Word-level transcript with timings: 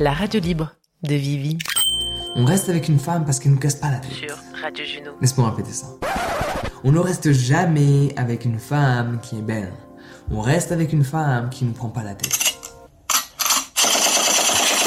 la 0.00 0.14
radio 0.14 0.40
libre 0.40 0.72
de 1.02 1.14
Vivi. 1.14 1.58
On 2.34 2.46
reste 2.46 2.70
avec 2.70 2.88
une 2.88 2.98
femme 2.98 3.26
parce 3.26 3.38
qu'elle 3.38 3.52
nous 3.52 3.58
casse 3.58 3.74
pas 3.74 3.90
la 3.90 3.98
tête. 3.98 4.12
Sur 4.12 4.34
Radio 4.62 4.82
Juno. 4.82 5.10
Laisse-moi 5.20 5.50
répéter 5.50 5.72
ça. 5.72 5.88
On 6.84 6.90
ne 6.90 6.98
reste 6.98 7.32
jamais 7.32 8.14
avec 8.16 8.46
une 8.46 8.58
femme 8.58 9.20
qui 9.20 9.36
est 9.36 9.42
belle. 9.42 9.74
On 10.30 10.40
reste 10.40 10.72
avec 10.72 10.94
une 10.94 11.04
femme 11.04 11.50
qui 11.50 11.66
ne 11.66 11.72
prend 11.72 11.90
pas 11.90 12.02
la 12.02 12.14
tête. 12.14 12.32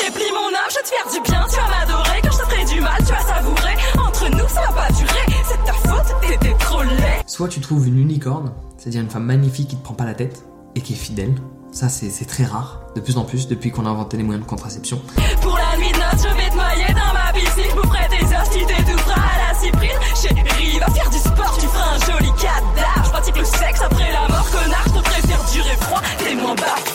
Déplie 0.04 0.32
mon 0.32 0.48
âme, 0.48 0.70
je 0.71 0.76
vais 0.78 0.82
te 0.82 0.88
faire 0.88 1.12
du 1.14 1.30
bien, 1.30 1.45
tu 1.48 1.57
vas 1.57 1.70
m'adorer. 1.70 2.21
Quand 2.23 2.32
je 2.32 2.38
te 2.38 2.43
ferai 2.45 2.66
du 2.73 2.82
mal, 2.82 2.98
tu 2.98 3.11
vas 3.11 3.36
savourer. 3.36 3.75
Entre 4.00 4.30
nous, 4.32 4.48
ça 4.48 4.61
va 4.61 4.73
pas 4.73 4.91
durer. 4.93 5.43
C'est 5.48 5.64
ta 5.64 5.73
faute, 5.73 6.21
t'étais 6.21 6.57
trop 6.57 6.82
laid. 6.82 7.21
Soit 7.27 7.50
tu 7.50 7.61
trouves 7.61 7.88
une 7.88 8.00
unicorne, 8.00 8.52
c'est-à-dire 8.80 9.02
une 9.02 9.11
femme 9.11 9.25
magnifique 9.25 9.68
qui 9.68 9.75
te 9.75 9.84
prend 9.84 9.93
pas 9.93 10.05
la 10.05 10.16
tête 10.16 10.43
et 10.73 10.82
qui 10.82 10.93
est 10.93 10.95
fidèle. 10.95 11.36
Ça, 11.74 11.90
c'est 11.90 12.26
très 12.26 12.46
rare, 12.46 12.82
de 12.96 13.02
plus 13.02 13.18
en 13.18 13.24
plus, 13.26 13.48
depuis 13.48 13.71
qu'on 13.71 13.88
a 13.88 13.89
inventé 13.89 14.16
les 14.16 14.21
moyens 14.21 14.46
de 14.46 14.50
contraception. 14.50 15.02
Pour 15.42 15.57
la 15.57 15.75
nuit 15.78 15.92
de 15.92 15.97
je 15.97 16.36
vais 16.36 16.50
te 16.50 16.56
noyer 16.56 16.93
dans 16.93 17.14
ma 17.14 17.34
piscine. 17.34 17.64
Je 17.68 17.75
boufferai 17.75 18.07
tes 18.10 18.24
os, 18.24 18.50
tu 18.52 18.64
t'étoufferas 18.64 19.16
à 19.16 19.54
la 19.54 19.60
cyprine. 19.60 19.89
Chérie, 20.16 20.80
va 20.80 20.86
faire 20.92 21.10
du 21.10 21.18
sport, 21.18 21.57
tu 21.60 21.66
feras 21.66 21.96
un 21.96 22.00
joli 22.11 22.32
cadavre. 22.39 23.04
Je 23.04 23.10
pratique 23.10 23.38
le 23.38 23.46
sexe 23.46 23.82
après 23.82 24.11
la 24.11 24.28
mort, 24.30 24.47
connard. 24.52 24.83
Je 24.86 25.00
te 25.00 25.04
préfère 25.04 25.44
durer 25.52 25.78
froid, 25.82 26.02
t'es 26.20 26.36
moins 26.36 26.56
bavard. 26.56 26.93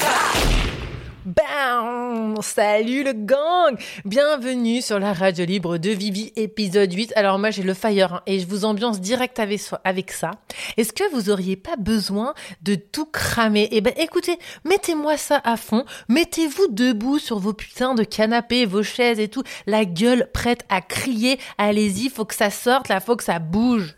Bam 1.28 2.40
Salut 2.40 3.04
le 3.04 3.12
gang 3.12 3.78
Bienvenue 4.06 4.80
sur 4.80 4.98
la 4.98 5.12
radio 5.12 5.44
libre 5.44 5.76
de 5.76 5.90
Vivi, 5.90 6.32
épisode 6.36 6.90
8. 6.90 7.12
Alors 7.16 7.38
moi 7.38 7.50
j'ai 7.50 7.62
le 7.62 7.74
fire 7.74 8.14
hein, 8.14 8.22
et 8.24 8.40
je 8.40 8.46
vous 8.46 8.64
ambiance 8.64 8.98
direct 8.98 9.38
avec, 9.38 10.10
ça. 10.10 10.30
Est-ce 10.78 10.94
que 10.94 11.12
vous 11.12 11.28
auriez 11.28 11.56
pas 11.56 11.76
besoin 11.76 12.32
de 12.62 12.76
tout 12.76 13.04
cramer? 13.04 13.68
Eh 13.72 13.82
ben 13.82 13.92
écoutez, 13.98 14.38
mettez-moi 14.64 15.18
ça 15.18 15.38
à 15.44 15.58
fond, 15.58 15.84
mettez-vous 16.08 16.68
debout 16.70 17.18
sur 17.18 17.38
vos 17.38 17.52
putains 17.52 17.94
de 17.94 18.04
canapés, 18.04 18.64
vos 18.64 18.82
chaises 18.82 19.20
et 19.20 19.28
tout, 19.28 19.42
la 19.66 19.84
gueule 19.84 20.30
prête 20.32 20.64
à 20.70 20.80
crier, 20.80 21.38
allez-y, 21.58 22.08
faut 22.08 22.24
que 22.24 22.34
ça 22.34 22.48
sorte 22.48 22.88
là, 22.88 23.00
faut 23.00 23.16
que 23.16 23.24
ça 23.24 23.38
bouge. 23.38 23.96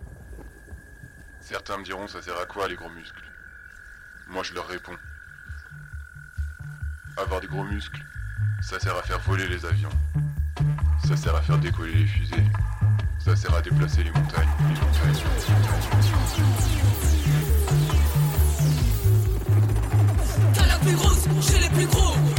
Certains 1.41 1.78
me 1.78 1.84
diront 1.84 2.09
ça 2.09 2.20
sert 2.22 2.37
à 2.41 2.47
quoi 2.47 2.67
les 2.67 2.75
gros 2.75 2.91
muscles? 2.91 3.22
Moi 4.31 4.42
je 4.42 4.53
leur 4.53 4.67
réponds. 4.67 4.97
Avoir 7.16 7.41
des 7.41 7.47
gros 7.47 7.64
muscles, 7.64 8.03
ça 8.62 8.78
sert 8.78 8.97
à 8.97 9.03
faire 9.03 9.19
voler 9.20 9.47
les 9.48 9.64
avions. 9.66 9.91
Ça 11.06 11.16
sert 11.16 11.34
à 11.34 11.42
faire 11.42 11.58
décoller 11.58 11.92
les 11.92 12.06
fusées. 12.06 12.44
Ça 13.19 13.36
sert 13.36 13.55
à 13.55 13.61
déplacer 13.61 14.03
les 14.05 14.11
montagnes. 14.11 14.48
Les 14.58 14.75
montagnes. 14.75 15.25
Plus 20.83 20.94
grosse, 20.94 21.27
les 21.61 21.69
plus 21.69 21.86
gros. 21.86 22.30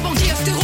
Contracté 0.00 0.04
comme 0.04 0.14
le 0.14 0.56
cul 0.56 0.61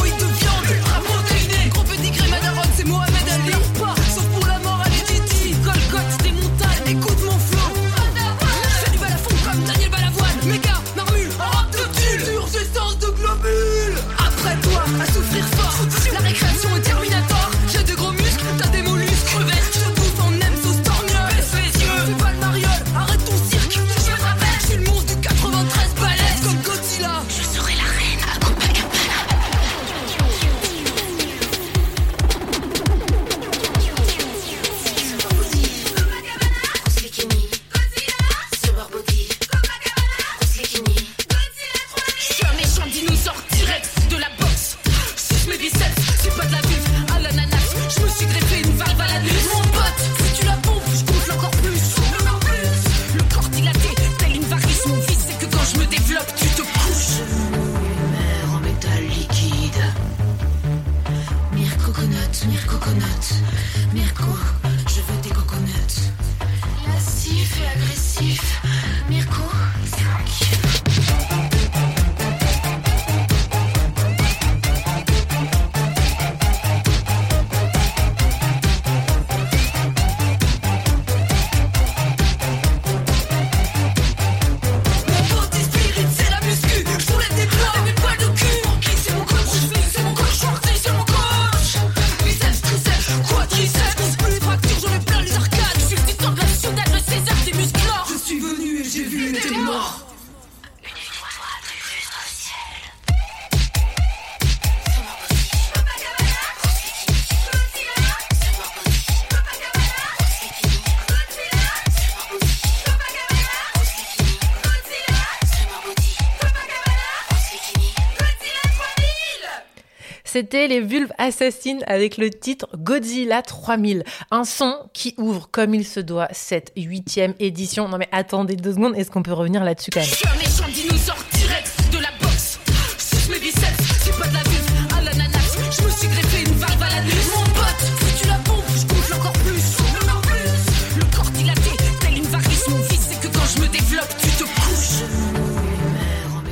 C'était 120.41 120.69
les 120.69 120.81
vulves 120.81 121.13
assassines 121.19 121.83
avec 121.89 122.17
le 122.17 122.31
titre 122.31 122.69
Godzilla 122.77 123.43
3000, 123.43 124.05
un 124.31 124.45
son 124.45 124.73
qui 124.93 125.17
ouvre 125.19 125.49
comme 125.51 125.75
il 125.75 125.85
se 125.85 125.99
doit 125.99 126.29
cette 126.31 126.71
huitième 126.77 127.35
édition. 127.41 127.89
Non 127.89 127.99
mais 127.99 128.09
attendez 128.13 128.55
deux 128.55 128.75
secondes, 128.75 128.95
est-ce 128.95 129.11
qu'on 129.11 129.25
peut 129.25 129.33
revenir 129.33 129.65
là-dessus 129.65 129.91
quand 129.91 129.99
même? 129.99 130.09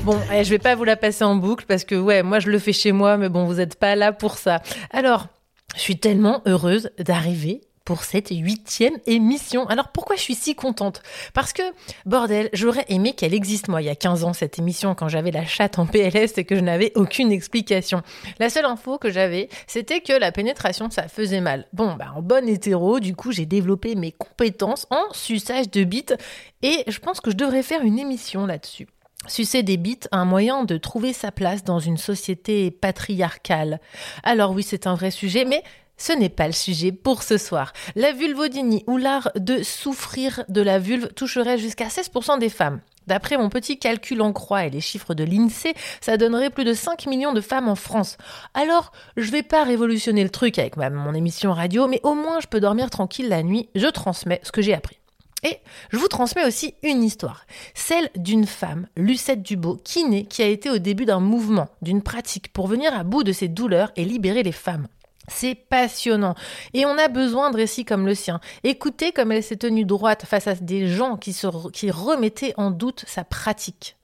Bon, 0.07 0.21
eh, 0.33 0.45
je 0.45 0.51
vais 0.51 0.61
pas 0.61 0.77
vous 0.77 0.85
la 0.85 0.95
passer 0.95 1.25
en 1.25 1.35
boucle 1.35 1.65
parce 1.67 1.83
que 1.83 1.97
ouais, 1.97 2.23
moi 2.23 2.39
je 2.39 2.49
le 2.49 2.61
fais 2.61 2.73
chez 2.73 2.93
moi, 2.93 3.17
mais 3.17 3.29
bon, 3.29 3.45
vous 3.45 3.59
êtes 3.59 3.75
pas 3.75 3.97
là 3.97 4.13
pour 4.13 4.39
ça. 4.39 4.63
Alors, 4.93 5.27
je 5.75 5.81
suis 5.81 5.99
tellement 5.99 6.43
heureuse 6.47 6.91
d'arriver 6.97 7.63
pour 7.85 8.05
cette 8.05 8.29
huitième 8.31 8.95
émission. 9.07 9.67
Alors 9.67 9.89
pourquoi 9.89 10.15
je 10.15 10.21
suis 10.21 10.37
si 10.37 10.55
contente? 10.55 11.03
Parce 11.35 11.53
que, 11.53 11.63
bordel, 12.05 12.51
j'aurais 12.53 12.85
aimé 12.89 13.15
qu'elle 13.15 13.35
existe, 13.35 13.67
moi, 13.67 13.83
il 13.83 13.87
y 13.87 13.89
a 13.89 13.97
15 13.97 14.23
ans, 14.23 14.33
cette 14.33 14.61
émission, 14.61 14.95
quand 14.95 15.09
j'avais 15.09 15.33
la 15.33 15.45
chatte 15.45 15.81
en 15.81 15.87
PLS 15.87 16.39
et 16.39 16.45
que 16.45 16.55
je 16.55 16.61
n'avais 16.61 16.93
aucune 16.95 17.33
explication. 17.33 18.03
La 18.39 18.49
seule 18.49 18.67
info 18.67 18.99
que 18.99 19.11
j'avais, 19.11 19.49
c'était 19.67 20.03
que 20.03 20.13
la 20.13 20.31
pénétration, 20.31 20.89
ça 20.89 21.09
faisait 21.09 21.41
mal. 21.41 21.67
Bon, 21.73 21.95
bah, 21.95 22.13
en 22.15 22.23
bonne 22.23 22.49
hétéro, 22.49 23.01
du 23.01 23.17
coup, 23.17 23.33
j'ai 23.33 23.45
développé 23.45 23.97
mes 23.97 24.13
compétences 24.13 24.87
en 24.91 25.13
suçage 25.13 25.69
de 25.69 25.83
bites 25.83 26.15
et 26.63 26.85
je 26.87 27.01
pense 27.01 27.21
que 27.21 27.33
je 27.33 27.37
devrais 27.37 27.65
faire 27.65 27.83
une 27.83 27.99
émission 27.99 28.47
là-dessus. 28.47 28.87
Sucer 29.29 29.63
des 29.63 29.77
bites, 29.77 30.09
un 30.13 30.25
moyen 30.25 30.65
de 30.65 30.77
trouver 30.77 31.13
sa 31.13 31.33
place 31.33 31.65
dans 31.65 31.79
une 31.79 31.97
société 31.97 32.71
patriarcale. 32.71 33.81
Alors 34.23 34.53
oui, 34.53 34.63
c'est 34.63 34.87
un 34.87 34.95
vrai 34.95 35.11
sujet, 35.11 35.45
mais 35.45 35.63
ce 35.97 36.13
n'est 36.13 36.29
pas 36.29 36.47
le 36.47 36.53
sujet 36.53 36.93
pour 36.93 37.23
ce 37.23 37.39
soir. 37.39 37.73
La 37.95 38.13
vulvodynie 38.13 38.85
ou 38.87 38.99
l'art 38.99 39.31
de 39.35 39.63
souffrir 39.63 40.45
de 40.49 40.61
la 40.61 40.79
vulve 40.79 41.09
toucherait 41.15 41.59
jusqu'à 41.59 41.89
16% 41.89 42.39
des 42.39 42.51
femmes. 42.51 42.81
D'après 43.07 43.39
mon 43.39 43.49
petit 43.49 43.79
calcul 43.79 44.21
en 44.21 44.33
croix 44.33 44.67
et 44.67 44.71
les 44.71 44.81
chiffres 44.81 45.15
de 45.15 45.25
l'INSEE, 45.25 45.75
ça 46.01 46.17
donnerait 46.17 46.51
plus 46.51 46.65
de 46.65 46.75
5 46.75 47.07
millions 47.07 47.33
de 47.33 47.41
femmes 47.41 47.69
en 47.69 47.77
France. 47.77 48.19
Alors, 48.53 48.91
je 49.17 49.31
vais 49.31 49.45
pas 49.45 49.63
révolutionner 49.63 50.25
le 50.25 50.31
truc 50.31 50.59
avec 50.59 50.77
mon 50.77 51.15
émission 51.15 51.53
radio, 51.53 51.87
mais 51.87 52.01
au 52.03 52.15
moins 52.15 52.41
je 52.41 52.49
peux 52.49 52.61
dormir 52.61 52.91
tranquille 52.91 53.29
la 53.29 53.43
nuit, 53.43 53.69
je 53.75 53.87
transmets 53.87 54.41
ce 54.43 54.51
que 54.51 54.61
j'ai 54.61 54.75
appris. 54.75 54.99
Et 55.47 55.59
je 55.93 55.97
vous 55.97 56.09
transmets 56.09 56.45
aussi 56.45 56.75
une 56.83 57.05
histoire, 57.05 57.47
celle 57.73 58.11
d'une 58.17 58.47
femme, 58.47 58.89
Lucette 58.97 59.43
Dubot, 59.43 59.77
kiné, 59.77 60.25
qui 60.25 60.43
a 60.43 60.47
été 60.47 60.71
au 60.71 60.79
début 60.79 61.05
d'un 61.05 61.21
mouvement, 61.21 61.69
d'une 61.83 62.03
pratique 62.03 62.53
pour 62.53 62.67
venir 62.67 62.93
à 62.93 63.05
bout 63.05 63.23
de 63.23 63.31
ses 63.31 63.47
douleurs 63.47 63.93
et 63.95 64.05
libérer 64.05 64.43
les 64.43 64.51
femmes. 64.51 64.89
C'est 65.29 65.55
passionnant. 65.55 66.35
Et 66.75 66.85
on 66.85 66.99
a 66.99 67.07
besoin 67.07 67.51
de 67.51 67.59
récits 67.59 67.85
comme 67.85 68.07
le 68.07 68.17
sien. 68.17 68.41
Écoutez 68.65 69.13
comme 69.13 69.31
elle 69.31 69.43
s'est 69.45 69.57
tenue 69.57 69.85
droite 69.85 70.25
face 70.27 70.49
à 70.49 70.55
des 70.55 70.89
gens 70.89 71.17
qui, 71.17 71.33
remettaient 71.91 72.55
en 72.57 72.73
doute 72.73 73.05
sa 73.07 73.23
pratique. 73.23 73.96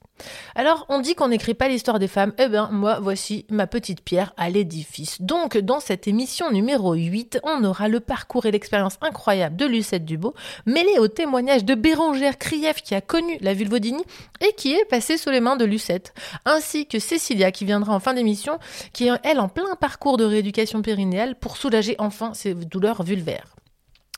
Alors, 0.54 0.86
on 0.88 1.00
dit 1.00 1.14
qu'on 1.14 1.28
n'écrit 1.28 1.54
pas 1.54 1.68
l'histoire 1.68 1.98
des 1.98 2.08
femmes. 2.08 2.32
Eh 2.38 2.48
bien, 2.48 2.68
moi, 2.70 3.00
voici 3.00 3.46
ma 3.50 3.66
petite 3.66 4.02
pierre 4.02 4.32
à 4.36 4.50
l'édifice. 4.50 5.20
Donc, 5.20 5.56
dans 5.56 5.80
cette 5.80 6.06
émission 6.06 6.50
numéro 6.50 6.94
8, 6.94 7.40
on 7.42 7.64
aura 7.64 7.88
le 7.88 8.00
parcours 8.00 8.46
et 8.46 8.50
l'expérience 8.50 8.98
incroyable 9.00 9.56
de 9.56 9.66
Lucette 9.66 10.04
Dubot, 10.04 10.34
mêlé 10.66 10.98
au 10.98 11.08
témoignage 11.08 11.64
de 11.64 11.74
Bérangère 11.74 12.38
Krief 12.38 12.82
qui 12.82 12.94
a 12.94 13.00
connu 13.00 13.38
la 13.40 13.54
vulvodynie 13.54 14.04
et 14.40 14.52
qui 14.54 14.74
est 14.74 14.84
passée 14.84 15.16
sous 15.16 15.30
les 15.30 15.40
mains 15.40 15.56
de 15.56 15.64
Lucette, 15.64 16.14
ainsi 16.44 16.86
que 16.86 16.98
Cécilia 16.98 17.50
qui 17.50 17.64
viendra 17.64 17.94
en 17.94 18.00
fin 18.00 18.14
d'émission, 18.14 18.58
qui 18.92 19.08
est, 19.08 19.20
elle, 19.24 19.40
en 19.40 19.48
plein 19.48 19.74
parcours 19.80 20.16
de 20.16 20.24
rééducation 20.24 20.82
périnéale 20.82 21.34
pour 21.36 21.56
soulager 21.56 21.96
enfin 21.98 22.34
ses 22.34 22.54
douleurs 22.54 23.02
vulvaires. 23.02 23.56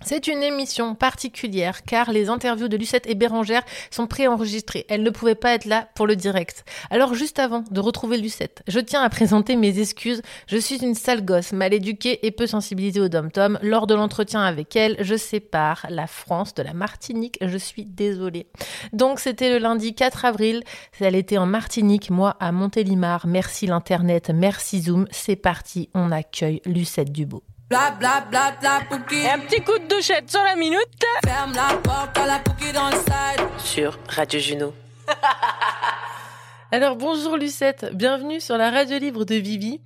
C'est 0.03 0.27
une 0.27 0.43
émission 0.43 0.95
particulière 0.95 1.83
car 1.83 2.11
les 2.13 2.29
interviews 2.29 2.69
de 2.69 2.77
Lucette 2.77 3.07
et 3.09 3.15
Bérangère 3.15 3.63
sont 3.91 4.07
préenregistrées. 4.07 4.85
Elles 4.91 5.03
ne 5.03 5.09
pouvaient 5.09 5.35
pas 5.35 5.55
être 5.55 5.65
là 5.65 5.89
pour 5.95 6.07
le 6.07 6.15
direct. 6.15 6.65
Alors 6.91 7.15
juste 7.15 7.39
avant 7.39 7.65
de 7.71 7.81
retrouver 7.81 8.19
Lucette, 8.19 8.63
je 8.67 8.81
tiens 8.81 9.03
à 9.03 9.09
présenter 9.09 9.57
mes 9.57 9.79
excuses. 9.79 10.21
Je 10.47 10.59
suis 10.59 10.85
une 10.85 10.95
sale 10.95 11.25
gosse, 11.25 11.53
mal 11.53 11.73
éduquée 11.73 12.27
et 12.27 12.33
peu 12.33 12.47
sensibilisée 12.47 13.01
au 13.01 13.09
dom-tom. 13.09 13.59
Lors 13.63 13.87
de 13.87 13.95
l'entretien 13.95 14.43
avec 14.43 14.77
elle, 14.77 14.97
je 15.01 15.15
sépare 15.15 15.87
la 15.89 16.07
France 16.07 16.55
de 16.55 16.63
la 16.63 16.75
Martinique. 16.75 17.39
Je 17.41 17.57
suis 17.57 17.87
désolée. 17.87 18.47
Donc 18.93 19.21
c'était 19.21 19.49
le 19.49 19.59
lundi 19.59 19.95
4 19.95 20.27
avril. 20.27 20.65
Elle 21.01 21.15
était 21.15 21.39
en 21.39 21.47
Martinique, 21.47 22.11
moi 22.11 22.37
à 22.41 22.53
Montélimar. 22.53 23.27
Merci 23.27 23.67
l'internet, 23.67 24.31
merci 24.35 24.83
Zoom. 24.83 25.07
C'est 25.13 25.37
parti, 25.37 25.89
on 25.95 26.11
accueille 26.11 26.61
Lucette 26.67 27.11
Dubot. 27.11 27.43
Bla 27.75 27.91
bla 27.91 28.21
bla 28.31 28.53
bla 28.61 28.81
pouki. 28.89 29.17
Et 29.17 29.31
un 29.31 29.41
petit 29.41 29.61
coup 29.61 29.77
de 29.77 29.89
douchette 29.89 30.31
sur 30.31 30.41
la 30.45 30.55
minute 30.55 30.79
Ferme 31.27 31.53
la 31.55 31.77
porte 31.79 32.17
à 32.19 32.25
la 32.25 32.39
pouki 32.39 32.73
dans 32.73 32.87
le 32.87 32.95
side. 32.95 33.49
sur 33.59 33.99
Radio 34.09 34.39
Juno. 34.39 34.75
Alors 36.71 36.95
bonjour 36.95 37.37
Lucette, 37.37 37.91
bienvenue 37.93 38.39
sur 38.39 38.57
la 38.57 38.71
radio 38.71 38.97
libre 39.01 39.25
de 39.25 39.35
Vivi 39.35 39.81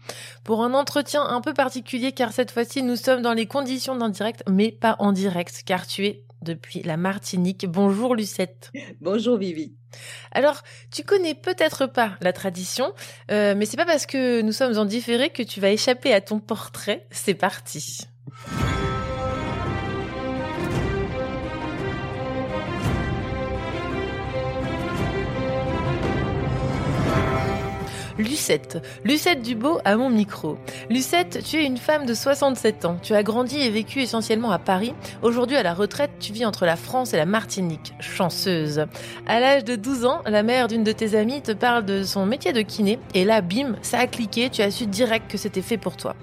pour 0.44 0.62
un 0.62 0.74
entretien 0.74 1.22
un 1.22 1.40
peu 1.40 1.54
particulier 1.54 2.12
car 2.12 2.32
cette 2.32 2.50
fois-ci 2.50 2.82
nous 2.82 2.96
sommes 2.96 3.22
dans 3.22 3.32
les 3.32 3.46
conditions 3.46 3.96
d'un 3.96 4.10
direct 4.10 4.42
mais 4.50 4.70
pas 4.70 4.96
en 4.98 5.12
direct 5.12 5.62
car 5.64 5.86
tu 5.86 6.04
es 6.04 6.24
depuis 6.42 6.82
la 6.82 6.98
Martinique. 6.98 7.64
Bonjour 7.66 8.14
Lucette. 8.14 8.70
Bonjour 9.00 9.38
Vivi. 9.38 9.77
Alors, 10.32 10.62
tu 10.90 11.02
connais 11.02 11.34
peut-être 11.34 11.86
pas 11.86 12.12
la 12.20 12.32
tradition, 12.32 12.92
euh, 13.30 13.54
mais 13.56 13.66
c'est 13.66 13.76
pas 13.76 13.86
parce 13.86 14.06
que 14.06 14.42
nous 14.42 14.52
sommes 14.52 14.78
en 14.78 14.84
différé 14.84 15.30
que 15.30 15.42
tu 15.42 15.60
vas 15.60 15.70
échapper 15.70 16.12
à 16.12 16.20
ton 16.20 16.40
portrait. 16.40 17.06
C'est 17.10 17.34
parti. 17.34 18.00
Lucette. 28.18 28.82
Lucette 29.04 29.42
Dubot 29.42 29.78
à 29.84 29.96
mon 29.96 30.10
micro. 30.10 30.58
Lucette, 30.90 31.42
tu 31.44 31.56
es 31.56 31.64
une 31.64 31.76
femme 31.76 32.04
de 32.04 32.14
67 32.14 32.84
ans. 32.84 32.98
Tu 33.02 33.14
as 33.14 33.22
grandi 33.22 33.60
et 33.60 33.70
vécu 33.70 34.00
essentiellement 34.00 34.50
à 34.50 34.58
Paris. 34.58 34.92
Aujourd'hui, 35.22 35.56
à 35.56 35.62
la 35.62 35.72
retraite, 35.72 36.10
tu 36.18 36.32
vis 36.32 36.44
entre 36.44 36.66
la 36.66 36.76
France 36.76 37.14
et 37.14 37.16
la 37.16 37.26
Martinique. 37.26 37.94
Chanceuse. 38.00 38.86
À 39.26 39.40
l'âge 39.40 39.64
de 39.64 39.76
12 39.76 40.04
ans, 40.04 40.22
la 40.26 40.42
mère 40.42 40.66
d'une 40.66 40.84
de 40.84 40.92
tes 40.92 41.16
amies 41.16 41.42
te 41.42 41.52
parle 41.52 41.84
de 41.84 42.02
son 42.02 42.26
métier 42.26 42.52
de 42.52 42.62
kiné. 42.62 42.98
Et 43.14 43.24
là, 43.24 43.40
bim, 43.40 43.76
ça 43.82 44.00
a 44.00 44.06
cliqué. 44.06 44.50
Tu 44.50 44.62
as 44.62 44.70
su 44.70 44.86
direct 44.86 45.30
que 45.30 45.38
c'était 45.38 45.62
fait 45.62 45.78
pour 45.78 45.96
toi. 45.96 46.16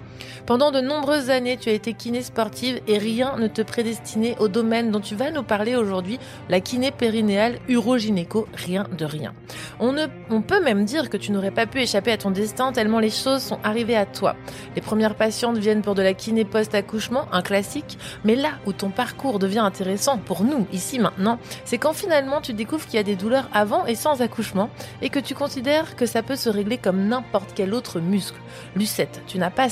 Pendant 0.46 0.72
de 0.72 0.80
nombreuses 0.80 1.30
années, 1.30 1.58
tu 1.58 1.70
as 1.70 1.74
été 1.74 1.94
kiné 1.94 2.22
sportive 2.22 2.80
et 2.88 2.98
rien 2.98 3.38
ne 3.38 3.48
te 3.48 3.62
prédestinait 3.62 4.36
au 4.40 4.48
domaine 4.48 4.92
dont 4.92 5.00
tu 5.00 5.16
vas 5.16 5.32
nous 5.32 5.44
parler 5.44 5.76
aujourd'hui, 5.76 6.20
la 6.50 6.60
kiné 6.60 6.92
périnéale 6.92 7.60
urogynéco, 7.68 8.48
rien 8.54 8.86
de 8.98 9.06
rien. 9.06 9.34
On, 9.80 9.94
ne, 9.94 10.06
on 10.30 10.42
peut 10.42 10.64
même 10.64 10.86
dire 10.86 11.10
que 11.10 11.18
tu 11.18 11.32
n'aurais 11.32 11.52
pas 11.52 11.66
pu 11.66 11.82
échapper 11.82 12.12
à 12.12 12.18
ton 12.18 12.32
destin 12.32 12.72
tellement 12.72 13.00
les 13.00 13.10
choses 13.10 13.42
sont 13.42 13.60
arrivées 13.64 13.96
à 13.96 14.06
toi. 14.06 14.36
Les 14.76 14.82
premières 14.82 15.16
patientes 15.16 15.58
viennent 15.58 15.82
pour 15.82 15.96
de 15.96 16.02
la 16.02 16.14
kiné 16.14 16.46
post-accouchement, 16.46 17.28
un 17.32 17.42
classique, 17.42 17.98
mais 18.24 18.36
là 18.36 18.52
où 18.66 18.74
ton 18.74 18.90
parcours 18.90 19.40
devient 19.40 19.60
intéressant 19.60 20.18
pour 20.18 20.44
nous, 20.44 20.68
ici 20.72 21.00
maintenant, 21.00 21.40
c'est 21.64 21.78
quand 21.78 21.94
finalement 21.94 22.42
tu 22.42 22.54
découvres 22.54 22.86
qu'il 22.86 22.96
y 22.96 23.00
a 23.00 23.04
des 23.04 23.16
douleurs 23.16 23.50
avant 23.54 23.86
et 23.86 23.96
sans 23.96 24.22
accouchement 24.22 24.70
et 25.02 25.10
que 25.10 25.20
tu 25.20 25.34
considères 25.34 25.96
que 25.96 26.06
ça 26.06 26.24
peut 26.24 26.36
se 26.36 26.50
régler 26.50 26.78
comme 26.78 27.08
n'importe 27.08 27.52
quel 27.56 27.74
autre 27.74 28.00
muscle. 28.00 28.40
Lucette, 28.76 29.22
tu 29.28 29.38
n'as 29.38 29.50
pas 29.50 29.70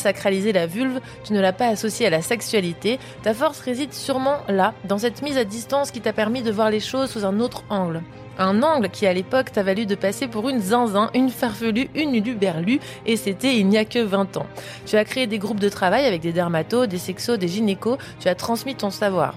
la 0.52 0.68
vulve, 0.68 1.00
tu 1.24 1.34
ne 1.34 1.40
l'as 1.40 1.54
pas 1.54 1.68
associée 1.68 2.08
à 2.08 2.10
la 2.10 2.22
sexualité, 2.22 3.00
ta 3.22 3.34
force 3.34 3.60
réside 3.60 3.94
sûrement 3.94 4.38
là, 4.48 4.74
dans 4.86 4.98
cette 4.98 5.22
mise 5.22 5.38
à 5.38 5.44
distance 5.44 5.92
qui 5.92 6.02
t'a 6.02 6.14
permis 6.14 6.42
de 6.42 6.52
voir 6.52 6.70
les 6.70 6.80
choses 6.80 7.12
sous 7.12 7.26
un 7.26 7.40
autre 7.40 7.64
angle. 7.70 8.02
Un 8.40 8.64
angle 8.64 8.90
qui 8.90 9.06
à 9.06 9.14
l'époque 9.14 9.52
t'a 9.52 9.62
valu 9.62 9.86
de 9.86 9.96
passer 9.96 10.28
pour 10.28 10.50
une 10.50 10.60
zinzin, 10.60 11.12
une 11.14 11.30
farfelue, 11.30 11.90
une 11.94 12.16
uluberlue, 12.16 12.80
et 13.06 13.16
c'était 13.16 13.58
il 13.58 13.68
n'y 13.68 13.78
a 13.78 13.86
que 13.86 14.00
20 14.00 14.38
ans. 14.38 14.48
Tu 14.86 14.98
as 14.98 15.06
créé 15.06 15.28
des 15.28 15.38
groupes 15.38 15.60
de 15.60 15.70
travail 15.70 16.06
avec 16.06 16.22
des 16.22 16.34
dermatos, 16.34 16.88
des 16.88 16.98
sexos, 16.98 17.38
des 17.38 17.48
gynécos, 17.48 17.98
tu 18.20 18.28
as 18.28 18.36
transmis 18.36 18.76
ton 18.76 18.90
savoir. 18.90 19.36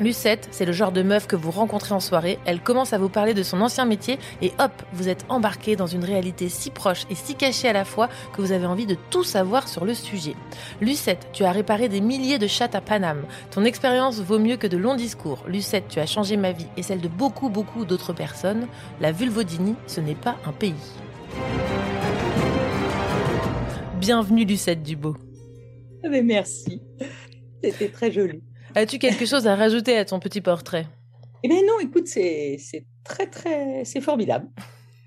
Lucette, 0.00 0.46
c'est 0.52 0.64
le 0.64 0.72
genre 0.72 0.92
de 0.92 1.02
meuf 1.02 1.26
que 1.26 1.34
vous 1.34 1.50
rencontrez 1.50 1.92
en 1.92 1.98
soirée, 1.98 2.38
elle 2.44 2.60
commence 2.60 2.92
à 2.92 2.98
vous 2.98 3.08
parler 3.08 3.34
de 3.34 3.42
son 3.42 3.60
ancien 3.60 3.84
métier 3.84 4.18
et 4.40 4.52
hop, 4.60 4.70
vous 4.92 5.08
êtes 5.08 5.24
embarqué 5.28 5.74
dans 5.74 5.88
une 5.88 6.04
réalité 6.04 6.48
si 6.48 6.70
proche 6.70 7.04
et 7.10 7.16
si 7.16 7.34
cachée 7.34 7.68
à 7.68 7.72
la 7.72 7.84
fois 7.84 8.08
que 8.32 8.40
vous 8.40 8.52
avez 8.52 8.66
envie 8.66 8.86
de 8.86 8.96
tout 9.10 9.24
savoir 9.24 9.66
sur 9.66 9.84
le 9.84 9.94
sujet. 9.94 10.34
Lucette, 10.80 11.28
tu 11.32 11.42
as 11.44 11.50
réparé 11.50 11.88
des 11.88 12.00
milliers 12.00 12.38
de 12.38 12.46
chattes 12.46 12.76
à 12.76 12.80
Paname. 12.80 13.24
Ton 13.50 13.64
expérience 13.64 14.20
vaut 14.20 14.38
mieux 14.38 14.56
que 14.56 14.68
de 14.68 14.76
longs 14.76 14.94
discours. 14.94 15.42
Lucette, 15.48 15.88
tu 15.88 15.98
as 15.98 16.06
changé 16.06 16.36
ma 16.36 16.52
vie 16.52 16.68
et 16.76 16.82
celle 16.84 17.00
de 17.00 17.08
beaucoup 17.08 17.48
beaucoup 17.48 17.84
d'autres 17.84 18.12
personnes. 18.12 18.68
La 19.00 19.10
vulvodynie, 19.10 19.74
ce 19.88 20.00
n'est 20.00 20.14
pas 20.14 20.36
un 20.46 20.52
pays. 20.52 20.74
Bienvenue 24.00 24.44
Lucette 24.44 24.84
Dubot. 24.84 25.16
Mais 26.08 26.22
merci. 26.22 26.80
C'était 27.64 27.88
très 27.88 28.12
joli. 28.12 28.40
As-tu 28.78 29.00
quelque 29.00 29.26
chose 29.26 29.48
à 29.48 29.56
rajouter 29.56 29.98
à 29.98 30.04
ton 30.04 30.20
petit 30.20 30.40
portrait? 30.40 30.86
Eh 31.42 31.48
bien 31.48 31.58
non, 31.66 31.80
écoute, 31.80 32.06
c'est 32.06 32.58
c'est 32.60 32.84
très 33.02 33.26
très 33.26 33.84
c'est 33.84 34.00
formidable. 34.00 34.46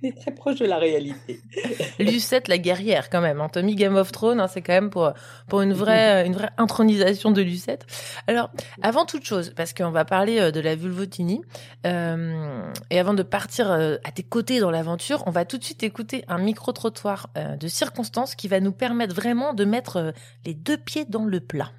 C'est 0.04 0.14
très 0.14 0.32
proche 0.32 0.60
de 0.60 0.66
la 0.66 0.78
réalité. 0.78 1.40
Lucette 2.00 2.50
la 2.50 2.58
guerrière 2.58 3.10
quand 3.10 3.22
même. 3.22 3.40
Hein. 3.40 3.48
Tommy 3.48 3.76
Game 3.76 3.96
of 3.96 4.12
Thrones, 4.12 4.42
hein, 4.42 4.50
c'est 4.50 4.62
quand 4.62 4.74
même 4.74 4.90
pour 4.90 5.14
pour 5.48 5.62
une 5.62 5.72
vraie 5.72 6.26
une 6.28 6.34
vraie 6.34 6.50
intronisation 6.58 7.32
de 7.32 7.42
Lucette. 7.42 7.86
Alors 8.28 8.50
avant 8.82 9.06
toute 9.06 9.24
chose, 9.24 9.54
parce 9.56 9.74
qu'on 9.74 9.92
va 9.92 10.04
parler 10.04 10.42
euh, 10.42 10.52
de 10.52 10.60
la 10.60 10.76
vulvodynie, 10.76 11.42
euh, 11.88 12.74
et 12.90 13.00
avant 13.00 13.14
de 13.14 13.24
partir 13.24 13.72
euh, 13.72 13.96
à 14.04 14.12
tes 14.12 14.24
côtés 14.24 14.60
dans 14.60 14.72
l'aventure, 14.72 15.24
on 15.28 15.32
va 15.32 15.46
tout 15.46 15.58
de 15.58 15.64
suite 15.64 15.84
écouter 15.84 16.26
un 16.28 16.40
micro 16.40 16.74
trottoir 16.74 17.30
euh, 17.38 17.56
de 17.56 17.70
circonstances 17.70 18.36
qui 18.36 18.50
va 18.50 18.60
nous 18.60 18.74
permettre 18.74 19.16
vraiment 19.16 19.54
de 19.54 19.64
mettre 19.64 20.14
les 20.46 20.56
deux 20.56 20.78
pieds 20.78 21.06
dans 21.06 21.24
le 21.24 21.40
plat. 21.40 21.72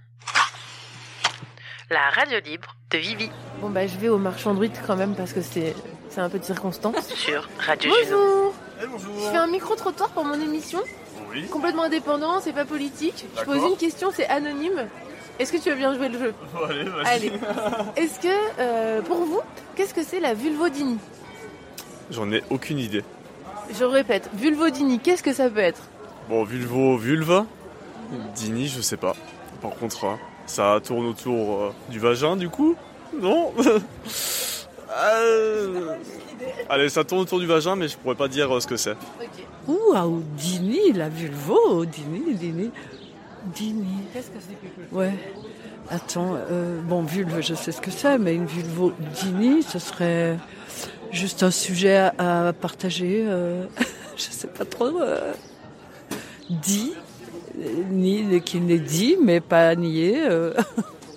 La 1.93 2.09
radio 2.09 2.39
libre 2.43 2.75
de 2.91 2.97
Vivi 2.97 3.29
Bon 3.61 3.69
bah 3.69 3.87
je 3.87 3.99
vais 3.99 4.09
au 4.09 4.17
marchand 4.17 4.55
de 4.55 4.61
Ruite 4.61 4.81
quand 4.87 4.97
même 4.97 5.15
parce 5.15 5.35
que 5.35 5.43
c'est 5.43 5.75
c'est 6.09 6.23
un 6.23 6.31
peu 6.31 6.39
de 6.39 6.45
circonstance. 6.45 7.07
sur 7.15 7.47
Radio. 7.59 7.91
Bonjour. 7.91 8.55
Bonjour. 8.91 9.15
Je 9.19 9.31
fais 9.31 9.37
un 9.37 9.47
micro 9.47 9.75
trottoir 9.75 10.09
pour 10.09 10.25
mon 10.25 10.41
émission. 10.41 10.81
Oui. 11.31 11.47
Complètement 11.49 11.83
indépendant, 11.83 12.41
c'est 12.41 12.55
pas 12.55 12.65
politique. 12.65 13.27
Je 13.39 13.45
pose 13.45 13.61
une 13.71 13.77
question, 13.77 14.11
c'est 14.11 14.27
anonyme. 14.27 14.89
Est-ce 15.39 15.53
que 15.53 15.59
tu 15.59 15.69
veux 15.69 15.77
bien 15.77 15.95
jouer 15.95 16.09
le 16.09 16.19
jeu? 16.19 16.35
Bon, 16.55 16.65
allez, 16.65 16.85
vas-y. 16.85 17.07
Allez. 17.07 17.33
Est-ce 17.97 18.21
que, 18.21 18.29
euh, 18.59 19.03
pour 19.03 19.19
vous, 19.27 19.41
qu'est-ce 19.77 19.93
que 19.93 20.03
c'est 20.03 20.21
la 20.21 20.33
vulvodynie 20.33 20.99
J'en 22.11 22.33
ai 22.33 22.43
aucune 22.49 22.79
idée. 22.79 23.05
Je 23.79 23.85
répète, 23.85 24.31
vulvodynie, 24.33 24.99
qu'est-ce 24.99 25.23
que 25.23 25.35
ça 25.35 25.51
peut 25.51 25.61
être? 25.61 25.83
Bon, 26.31 26.45
vulvo, 26.45 26.97
vulva? 26.97 27.45
Dini, 28.35 28.69
je 28.69 28.81
sais 28.81 28.97
pas. 28.97 29.15
Par 29.61 29.73
contre, 29.73 30.07
hein, 30.07 30.19
ça 30.47 30.81
tourne 30.85 31.07
autour 31.07 31.61
euh, 31.63 31.73
du 31.89 31.99
vagin, 31.99 32.37
du 32.37 32.49
coup? 32.49 32.75
Non? 33.21 33.53
Euh, 34.95 35.95
Allez, 36.69 36.91
ça 36.91 37.03
tourne 37.03 37.23
autour 37.23 37.41
du 37.41 37.47
vagin, 37.47 37.77
mais 37.77 37.89
je 37.89 37.97
pourrais 37.97 38.15
pas 38.15 38.29
dire 38.29 38.55
euh, 38.55 38.61
ce 38.61 38.67
que 38.67 38.77
c'est. 38.77 38.95
Ouh, 39.67 39.79
ah, 39.95 40.07
ou 40.07 40.23
Dini, 40.37 40.93
la 40.93 41.09
vulvo, 41.09 41.87
Dini, 41.87 42.35
Dini. 42.35 42.71
Dini. 43.55 43.87
Qu'est-ce 44.13 44.27
que 44.29 44.39
c'est 44.41 44.55
que 44.55 44.95
Ouais. 44.95 45.13
Attends, 45.91 46.37
euh, 46.51 46.79
bon, 46.83 47.03
vulve, 47.05 47.41
je 47.41 47.55
sais 47.55 47.73
ce 47.73 47.81
que 47.81 47.91
c'est, 47.91 48.19
mais 48.19 48.35
une 48.35 48.45
vulvo 48.45 48.93
Dini, 49.23 49.63
ce 49.63 49.79
serait 49.79 50.37
juste 51.11 51.43
un 51.43 51.51
sujet 51.51 51.97
à, 52.19 52.49
à 52.49 52.53
partager. 52.53 53.25
euh, 53.27 53.65
je 54.17 54.23
sais 54.23 54.49
pas 54.49 54.65
trop. 54.67 55.01
Euh, 55.01 55.33
dit, 56.51 56.93
ni 57.91 58.41
qui 58.43 58.61
n'est 58.61 58.79
dit, 58.79 59.17
mais 59.21 59.41
pas 59.41 59.75
nié, 59.75 60.23
euh, 60.23 60.55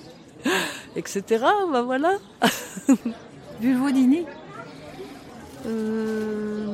etc. 0.96 1.24
Ben 1.72 1.82
voilà. 1.84 2.14
Vulvodynie 3.62 4.26
euh, 5.66 6.66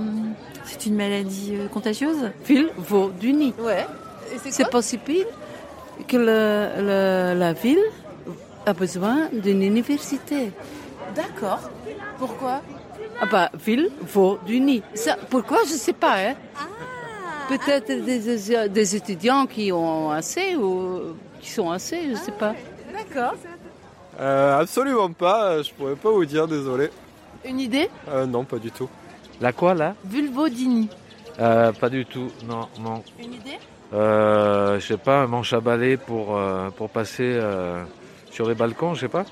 C'est 0.65 0.85
une 0.87 0.95
maladie 0.95 1.53
euh, 1.55 1.67
contagieuse? 1.67 2.29
Vulvo 2.45 3.11
du 3.19 3.33
nid. 3.33 3.53
Ouais. 3.59 3.85
C'est 4.49 4.69
possible 4.69 5.25
que 6.07 6.17
le- 6.17 6.81
le- 6.81 7.39
la 7.39 7.53
ville 7.53 7.83
a 8.65 8.73
besoin 8.73 9.29
d'une 9.31 9.61
université. 9.61 10.51
D'accord. 11.15 11.59
Pourquoi? 12.17 12.61
Ah 13.21 13.25
bah, 13.31 13.49
ville 13.65 13.91
vaut 14.01 14.39
du 14.45 14.59
nid. 14.59 14.81
Ça, 14.95 15.17
pourquoi, 15.29 15.59
je 15.65 15.73
sais 15.73 15.93
pas. 15.93 16.15
Hein. 16.17 16.33
Peut-être 17.57 17.87
des, 17.87 18.69
des- 18.69 18.95
étudiants 18.95 19.45
qui 19.45 19.71
ont 19.71 20.09
assez 20.11 20.55
ou 20.55 21.15
qui 21.41 21.49
sont 21.49 21.69
assez, 21.69 22.09
je 22.11 22.15
sais 22.15 22.31
pas. 22.31 22.55
D'accord. 22.93 23.33
Euh, 24.19 24.59
absolument 24.59 25.11
pas, 25.11 25.61
je 25.61 25.71
pourrais 25.73 25.95
pas 25.95 26.11
vous 26.11 26.25
dire, 26.25 26.47
désolé. 26.47 26.89
Une 27.45 27.59
idée? 27.59 27.89
Euh, 28.09 28.25
non, 28.25 28.43
pas 28.43 28.57
du 28.57 28.71
tout. 28.71 28.87
La 29.39 29.51
quoi 29.51 29.73
là? 29.73 29.95
Vulvodynie. 30.05 30.89
euh, 31.39 31.71
Pas 31.73 31.89
du 31.89 32.05
tout, 32.05 32.27
non, 32.47 32.67
non. 32.79 33.03
Une 33.19 33.33
idée? 33.33 33.57
Euh, 33.93 34.79
je 34.79 34.85
sais 34.87 34.97
pas, 34.97 35.21
un 35.23 35.27
manche 35.27 35.51
à 35.53 35.59
balai 35.59 35.97
pour, 35.97 36.37
euh, 36.37 36.69
pour 36.69 36.89
passer 36.89 37.23
euh, 37.23 37.83
sur 38.29 38.47
les 38.47 38.55
balcons, 38.55 38.93
je 38.93 39.01
sais 39.01 39.07
pas. 39.09 39.25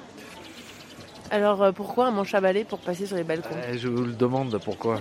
Alors 1.31 1.61
euh, 1.61 1.71
pourquoi 1.71 2.07
un 2.07 2.11
manche 2.11 2.33
à 2.33 2.41
balai 2.41 2.63
pour 2.63 2.79
passer 2.79 3.05
sur 3.05 3.15
les 3.15 3.23
balcons? 3.23 3.55
Je 3.73 3.87
vous 3.87 4.03
le 4.03 4.13
demande 4.13 4.59
pourquoi? 4.65 4.99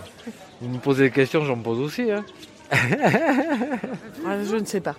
Vous 0.61 0.69
me 0.69 0.79
posez 0.79 1.05
des 1.05 1.11
questions, 1.11 1.45
j'en 1.45 1.57
me 1.57 1.63
pose 1.63 1.81
aussi. 1.81 2.11
Hein. 2.13 2.25
Ah, 2.71 4.45
je 4.45 4.57
ne 4.57 4.65
sais 4.65 4.81
pas. 4.81 4.95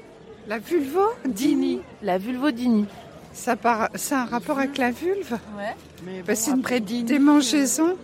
La 0.48 0.58
vulvodynie. 0.60 1.82
La 2.02 2.18
vulvodynie. 2.18 2.86
Ça 3.34 3.56
part, 3.56 3.90
c'est 3.96 4.16
un 4.16 4.26
rapport 4.26 4.58
avec 4.58 4.78
la 4.78 4.92
vulve 4.92 5.38
Ouais. 5.58 6.22
Bah, 6.26 6.36
C'est 6.36 6.52
une 6.52 7.04
démangeaison. 7.06 7.96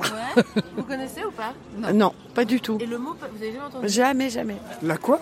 Ouais. 0.00 0.42
Vous 0.76 0.82
connaissez 0.84 1.24
ou 1.24 1.30
pas? 1.30 1.54
Non, 1.92 2.12
pas 2.34 2.44
du 2.44 2.60
tout. 2.60 2.78
Et 2.80 2.86
le 2.86 2.98
mot, 2.98 3.14
vous 3.14 3.42
avez 3.42 3.52
jamais 3.52 3.64
entendu? 3.64 3.88
Jamais, 3.88 4.30
jamais. 4.30 4.56
La 4.82 4.96
quoi? 4.96 5.20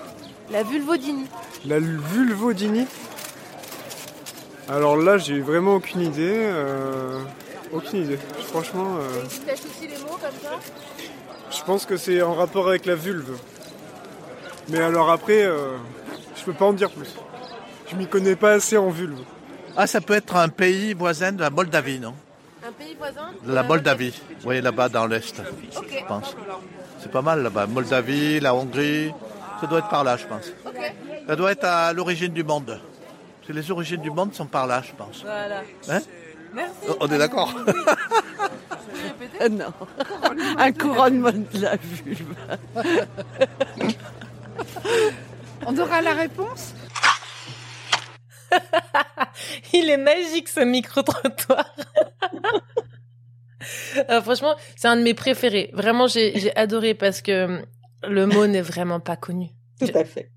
La 0.50 0.62
vulvodynie. 0.62 1.26
La 1.64 1.78
vulvodynie 1.78 2.86
Alors 4.68 4.96
là, 4.96 5.16
j'ai 5.18 5.40
vraiment 5.40 5.76
aucune 5.76 6.02
idée. 6.02 6.32
euh, 6.34 7.20
Aucune 7.72 8.02
idée. 8.04 8.18
Franchement, 8.48 8.96
euh, 9.00 9.24
aussi 9.24 9.86
les 9.88 9.98
mots 9.98 10.18
comme 10.20 10.30
ça? 10.42 10.58
je 11.50 11.62
pense 11.64 11.84
que 11.86 11.96
c'est 11.96 12.20
en 12.22 12.34
rapport 12.34 12.68
avec 12.68 12.84
la 12.86 12.94
vulve. 12.94 13.36
Mais 14.68 14.78
alors 14.80 15.10
après, 15.10 15.44
euh, 15.44 15.76
je 16.36 16.44
peux 16.44 16.52
pas 16.52 16.64
en 16.66 16.72
dire 16.72 16.90
plus. 16.90 17.14
Je 17.90 17.96
m'y 17.96 18.06
connais 18.06 18.36
pas 18.36 18.52
assez 18.52 18.76
en 18.76 18.90
vulve. 18.90 19.20
Ah, 19.76 19.86
ça 19.86 20.00
peut 20.00 20.14
être 20.14 20.36
un 20.36 20.48
pays 20.48 20.92
voisin 20.94 21.32
de 21.32 21.40
la 21.40 21.50
Moldavie, 21.50 22.00
non? 22.00 22.14
Un 22.66 22.72
pays 22.72 22.96
voisin 22.98 23.30
De 23.44 23.52
la 23.52 23.62
Moldavie. 23.62 24.10
Vous 24.10 24.42
voyez 24.42 24.60
là-bas 24.60 24.88
dans 24.88 25.06
l'Est, 25.06 25.36
je 25.72 26.04
pense. 26.08 26.34
C'est 27.00 27.12
pas 27.12 27.22
mal 27.22 27.42
là-bas. 27.42 27.66
Moldavie, 27.66 28.40
la 28.40 28.54
Hongrie. 28.54 29.12
Ça 29.60 29.66
doit 29.66 29.78
être 29.78 29.88
par 29.88 30.02
là, 30.02 30.16
je 30.16 30.26
pense. 30.26 30.50
Ça 31.28 31.36
doit 31.36 31.52
être 31.52 31.64
à 31.64 31.92
l'origine 31.92 32.32
du 32.32 32.42
monde. 32.42 32.66
Parce 32.66 33.48
que 33.48 33.52
les 33.52 33.70
origines 33.70 34.00
du 34.00 34.10
monde 34.10 34.34
sont 34.34 34.46
par 34.46 34.66
là, 34.66 34.82
je 34.84 34.92
pense. 34.92 35.22
Voilà. 35.22 35.62
Hein? 35.88 36.00
Merci. 36.54 36.72
On 37.00 37.06
est 37.08 37.18
d'accord 37.18 37.54
Euh, 39.40 39.48
non. 39.48 39.66
Un 40.58 40.72
couronnement 40.72 41.30
de 41.30 41.60
la 41.60 41.76
vulve. 41.76 42.34
On 45.66 45.76
aura 45.78 46.02
la 46.02 46.12
réponse 46.14 46.74
Il 49.72 49.90
est 49.90 49.96
magique 49.96 50.48
ce 50.48 50.60
micro-trottoir. 50.60 51.74
Euh, 54.10 54.22
franchement, 54.22 54.54
c'est 54.76 54.86
un 54.86 54.96
de 54.96 55.02
mes 55.02 55.14
préférés. 55.14 55.70
Vraiment, 55.72 56.06
j'ai 56.06 56.54
adoré 56.56 56.94
parce 56.94 57.20
que 57.20 57.64
le 58.06 58.26
mot 58.26 58.46
n'est 58.46 58.60
vraiment 58.60 59.00
pas 59.00 59.16
connu. 59.16 59.48
Tout 59.80 59.88
à 59.94 60.04
fait. 60.04 60.30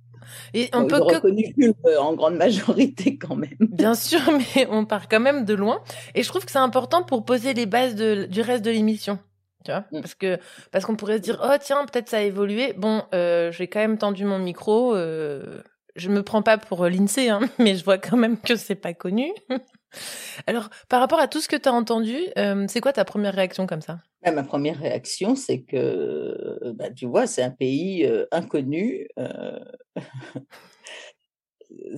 Et 0.55 0.69
on 0.73 0.81
Bon, 0.81 0.87
peut 0.87 0.99
que 0.99 1.15
reconnu 1.15 1.53
vulve 1.55 1.75
en 1.99 2.13
grande 2.13 2.35
majorité 2.37 3.17
quand 3.17 3.35
même. 3.35 3.55
Bien 3.59 3.93
sûr, 3.93 4.19
mais 4.55 4.67
on 4.71 4.85
part 4.85 5.07
quand 5.07 5.19
même 5.19 5.45
de 5.45 5.53
loin. 5.53 5.79
Et 6.15 6.23
je 6.23 6.29
trouve 6.29 6.43
que 6.43 6.51
c'est 6.51 6.57
important 6.57 7.03
pour 7.03 7.23
poser 7.23 7.53
les 7.53 7.67
bases 7.67 7.93
de, 7.93 8.25
du 8.25 8.41
reste 8.41 8.63
de 8.63 8.71
l'émission. 8.71 9.19
Tu 9.65 9.71
vois? 9.71 9.85
Parce 9.91 10.15
que 10.15 10.39
parce 10.71 10.85
qu'on 10.85 10.95
pourrait 10.95 11.17
se 11.17 11.21
dire 11.21 11.39
oh 11.43 11.55
tiens 11.59 11.85
peut-être 11.85 12.09
ça 12.09 12.17
a 12.17 12.21
évolué. 12.21 12.73
Bon, 12.73 13.03
euh, 13.13 13.51
j'ai 13.51 13.67
quand 13.67 13.79
même 13.79 13.97
tendu 13.97 14.25
mon 14.25 14.39
micro. 14.39 14.95
Euh, 14.95 15.61
je 15.95 16.09
me 16.09 16.23
prends 16.23 16.41
pas 16.41 16.57
pour 16.57 16.85
l'Insee, 16.85 17.29
hein, 17.29 17.41
mais 17.59 17.75
je 17.75 17.83
vois 17.83 17.97
quand 17.97 18.17
même 18.17 18.39
que 18.39 18.55
c'est 18.55 18.75
pas 18.75 18.93
connu. 18.93 19.33
Alors 20.47 20.69
par 20.87 21.01
rapport 21.01 21.19
à 21.19 21.27
tout 21.27 21.41
ce 21.41 21.49
que 21.49 21.55
tu 21.55 21.67
as 21.67 21.73
entendu, 21.73 22.17
euh, 22.37 22.65
c'est 22.69 22.79
quoi 22.79 22.93
ta 22.93 23.05
première 23.05 23.33
réaction 23.33 23.67
comme 23.67 23.81
ça? 23.81 23.99
Bah, 24.23 24.31
ma 24.31 24.43
première 24.43 24.77
réaction, 24.77 25.35
c'est 25.35 25.61
que, 25.61 25.77
euh, 25.77 26.73
bah, 26.75 26.89
tu 26.91 27.05
vois, 27.05 27.25
c'est 27.25 27.41
un 27.41 27.51
pays 27.51 28.05
euh, 28.05 28.25
inconnu. 28.31 29.07
euh, 29.17 29.59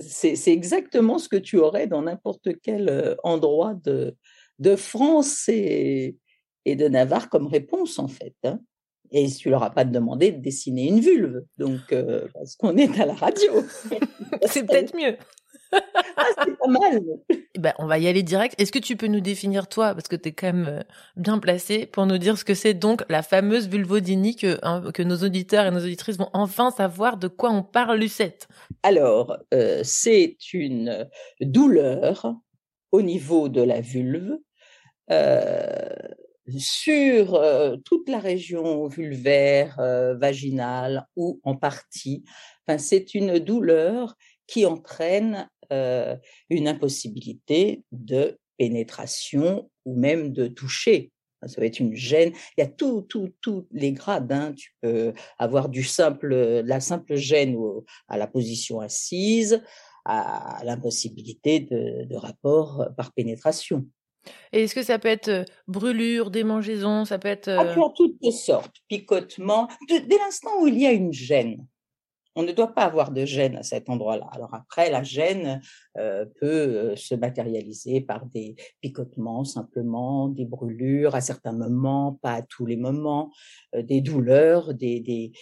c'est 0.00 0.52
exactement 0.52 1.18
ce 1.18 1.28
que 1.28 1.36
tu 1.36 1.58
aurais 1.58 1.86
dans 1.86 2.02
n'importe 2.02 2.48
quel 2.62 2.88
euh, 2.88 3.14
endroit 3.24 3.74
de, 3.84 4.16
de 4.58 4.76
France 4.76 5.48
et, 5.48 6.16
et 6.64 6.76
de 6.76 6.88
Navarre 6.88 7.28
comme 7.28 7.46
réponse, 7.46 7.98
en 7.98 8.08
fait. 8.08 8.34
hein. 8.44 8.60
Et 9.10 9.28
tu 9.30 9.50
leur 9.50 9.62
as 9.62 9.70
pas 9.70 9.84
demandé 9.84 10.32
de 10.32 10.40
dessiner 10.40 10.88
une 10.88 11.00
vulve, 11.00 11.42
donc 11.58 11.80
euh, 11.92 12.26
parce 12.32 12.56
qu'on 12.56 12.76
est 12.78 12.98
à 12.98 13.04
la 13.04 13.12
radio. 13.14 13.52
c'est 14.46 14.64
peut-être 14.66 14.96
mieux. 14.96 15.16
Ah, 16.18 16.26
c'est 16.44 16.58
pas 16.58 16.66
mal. 16.66 17.00
Ben, 17.58 17.72
on 17.78 17.86
va 17.86 17.98
y 17.98 18.06
aller 18.06 18.22
direct. 18.22 18.54
Est-ce 18.60 18.70
que 18.72 18.78
tu 18.78 18.94
peux 18.94 19.06
nous 19.06 19.20
définir 19.20 19.68
toi, 19.68 19.94
parce 19.94 20.06
que 20.06 20.16
tu 20.16 20.28
es 20.28 20.32
quand 20.32 20.52
même 20.52 20.66
euh, 20.68 20.82
bien 21.16 21.38
placé, 21.38 21.86
pour 21.86 22.04
nous 22.04 22.18
dire 22.18 22.36
ce 22.36 22.44
que 22.44 22.52
c'est 22.52 22.74
donc 22.74 23.02
la 23.08 23.22
fameuse 23.22 23.68
vulvodynie 23.68 24.36
que, 24.36 24.58
hein, 24.62 24.82
que 24.92 25.02
nos 25.02 25.16
auditeurs 25.16 25.64
et 25.64 25.70
nos 25.70 25.80
auditrices 25.80 26.18
vont 26.18 26.28
enfin 26.34 26.70
savoir 26.70 27.16
de 27.16 27.26
quoi 27.28 27.50
on 27.50 27.62
parle, 27.62 27.98
Lucette? 28.00 28.48
Alors, 28.82 29.38
euh, 29.54 29.80
c'est 29.82 30.36
une 30.52 31.08
douleur 31.40 32.34
au 32.90 33.00
niveau 33.00 33.48
de 33.48 33.62
la 33.62 33.80
vulve 33.80 34.36
euh, 35.10 35.88
sur 36.58 37.34
euh, 37.34 37.76
toute 37.84 38.08
la 38.08 38.18
région 38.18 38.86
vulvaire, 38.86 39.78
euh, 39.78 40.14
vaginale 40.16 41.06
ou 41.16 41.40
en 41.44 41.56
partie. 41.56 42.24
Enfin, 42.66 42.78
c'est 42.78 43.14
une 43.14 43.38
douleur 43.38 44.14
qui 44.46 44.66
entraîne 44.66 45.48
euh, 45.72 46.16
une 46.50 46.68
impossibilité 46.68 47.82
de 47.92 48.38
pénétration 48.58 49.70
ou 49.84 49.96
même 49.96 50.32
de 50.32 50.46
toucher. 50.46 51.10
Ça 51.44 51.60
va 51.60 51.66
être 51.66 51.80
une 51.80 51.96
gêne. 51.96 52.32
Il 52.56 52.60
y 52.60 52.64
a 52.64 52.68
tous 52.68 53.08
les 53.72 53.92
grades. 53.92 54.30
hein. 54.30 54.52
Tu 54.56 54.76
peux 54.80 55.12
avoir 55.38 55.68
du 55.68 55.82
simple, 55.82 56.28
la 56.64 56.78
simple 56.78 57.16
gêne 57.16 57.56
à 58.06 58.16
la 58.16 58.28
position 58.28 58.78
assise, 58.78 59.60
à 60.04 60.60
l'impossibilité 60.64 61.58
de 61.58 62.14
rapport 62.14 62.86
par 62.96 63.12
pénétration. 63.12 63.88
Et 64.52 64.64
est-ce 64.64 64.74
que 64.74 64.82
ça 64.82 64.98
peut 64.98 65.08
être 65.08 65.28
euh, 65.28 65.44
brûlure, 65.66 66.30
démangeaison, 66.30 67.04
ça 67.04 67.18
peut 67.18 67.28
être... 67.28 67.48
Ah, 67.48 67.64
euh, 67.64 67.74
tu 67.74 67.80
as 67.80 67.92
toutes 67.96 68.32
sortes, 68.32 68.76
picotement. 68.88 69.68
De- 69.88 70.06
dès 70.06 70.18
l'instant 70.18 70.50
où 70.60 70.66
il 70.68 70.78
y 70.78 70.86
a 70.86 70.92
une 70.92 71.12
gêne, 71.12 71.66
on 72.34 72.44
ne 72.44 72.52
doit 72.52 72.72
pas 72.72 72.84
avoir 72.84 73.10
de 73.10 73.26
gêne 73.26 73.56
à 73.56 73.62
cet 73.62 73.90
endroit-là. 73.90 74.26
Alors 74.32 74.54
après, 74.54 74.90
la 74.90 75.02
gêne 75.02 75.60
euh, 75.98 76.24
peut 76.40 76.96
se 76.96 77.14
matérialiser 77.14 78.00
par 78.00 78.24
des 78.24 78.56
picotements 78.80 79.44
simplement, 79.44 80.28
des 80.28 80.46
brûlures 80.46 81.14
à 81.14 81.20
certains 81.20 81.52
moments, 81.52 82.18
pas 82.22 82.34
à 82.34 82.42
tous 82.42 82.64
les 82.64 82.76
moments, 82.78 83.30
euh, 83.74 83.82
des 83.82 84.00
douleurs, 84.00 84.72
des, 84.72 85.00
des, 85.00 85.32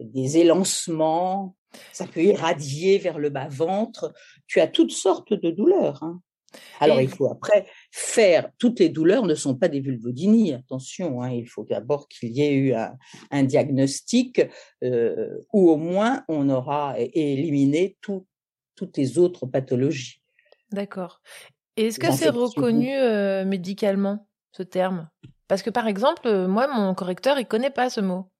des 0.00 0.38
élancements. 0.38 1.54
Ça 1.92 2.06
peut 2.06 2.22
irradier 2.24 2.98
vers 2.98 3.18
le 3.20 3.30
bas-ventre. 3.30 4.12
Tu 4.48 4.58
as 4.60 4.66
toutes 4.66 4.90
sortes 4.90 5.32
de 5.32 5.50
douleurs. 5.50 6.02
hein. 6.02 6.20
Alors, 6.80 7.00
il 7.00 7.08
faut 7.08 7.30
après 7.30 7.66
faire. 7.94 8.50
Toutes 8.58 8.80
les 8.80 8.88
douleurs 8.88 9.26
ne 9.26 9.34
sont 9.34 9.54
pas 9.54 9.68
des 9.68 9.80
vulvodynies, 9.80 10.54
attention. 10.54 11.22
hein, 11.22 11.30
il 11.30 11.46
faut 11.46 11.64
d'abord 11.64 12.08
qu'il 12.08 12.30
y 12.30 12.40
ait 12.42 12.54
eu 12.54 12.72
un, 12.72 12.96
un 13.30 13.42
diagnostic 13.44 14.40
euh, 14.82 15.38
où 15.52 15.70
au 15.70 15.76
moins 15.76 16.24
on 16.26 16.48
aura 16.48 16.94
éliminé 16.98 17.96
tout- 18.00 18.26
toutes 18.74 18.96
les 18.96 19.18
autres 19.18 19.46
pathologies. 19.46 20.22
D'accord. 20.70 21.20
Et 21.76 21.86
est-ce 21.88 21.98
que 21.98 22.10
c'est 22.12 22.30
reconnu 22.30 22.94
euh, 22.96 23.44
médicalement, 23.44 24.26
ce 24.52 24.62
terme? 24.62 25.08
Parce 25.48 25.62
que 25.62 25.70
par 25.70 25.86
exemple, 25.86 26.46
moi, 26.46 26.66
mon 26.68 26.94
correcteur, 26.94 27.38
il 27.38 27.46
connaît 27.46 27.70
pas 27.70 27.90
ce 27.90 28.00
mot. 28.00 28.30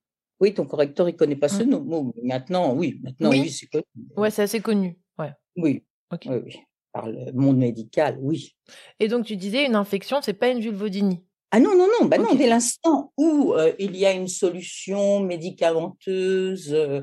Oui, 0.41 0.55
ton 0.55 0.65
correcteur, 0.67 1.09
il 1.11 1.15
connaît 1.15 1.37
pas 1.37 1.49
ce 1.49 1.63
Mm. 1.63 1.85
mot. 1.85 2.15
Maintenant, 2.23 2.75
oui, 2.75 2.99
maintenant, 3.03 3.31
Oui. 3.31 3.43
oui, 3.43 3.51
c'est 3.51 3.67
connu. 3.67 3.85
Ouais, 4.17 4.31
c'est 4.31 4.43
assez 4.43 4.61
connu. 4.61 4.99
Ouais. 5.19 5.33
Oui, 5.57 5.85
Ok. 6.11 6.23
oui, 6.27 6.37
oui. 6.45 6.57
Par 6.93 7.09
le 7.09 7.33
monde 7.33 7.57
médical, 7.57 8.19
oui. 8.21 8.55
Et 9.01 9.09
donc, 9.09 9.25
tu 9.25 9.37
disais, 9.37 9.65
une 9.65 9.77
infection, 9.77 10.21
c'est 10.21 10.35
pas 10.35 10.49
une 10.49 10.61
vulvodynie. 10.61 11.25
Ah 11.51 11.61
non, 11.61 11.77
non, 11.77 11.87
non, 12.01 12.07
bah 12.07 12.19
non, 12.19 12.35
dès 12.35 12.47
l'instant 12.47 13.13
où 13.19 13.53
euh, 13.53 13.73
il 13.79 13.95
y 13.97 14.07
a 14.07 14.13
une 14.13 14.29
solution 14.29 15.21
médicamenteuse 15.21 16.73
euh, 16.73 17.03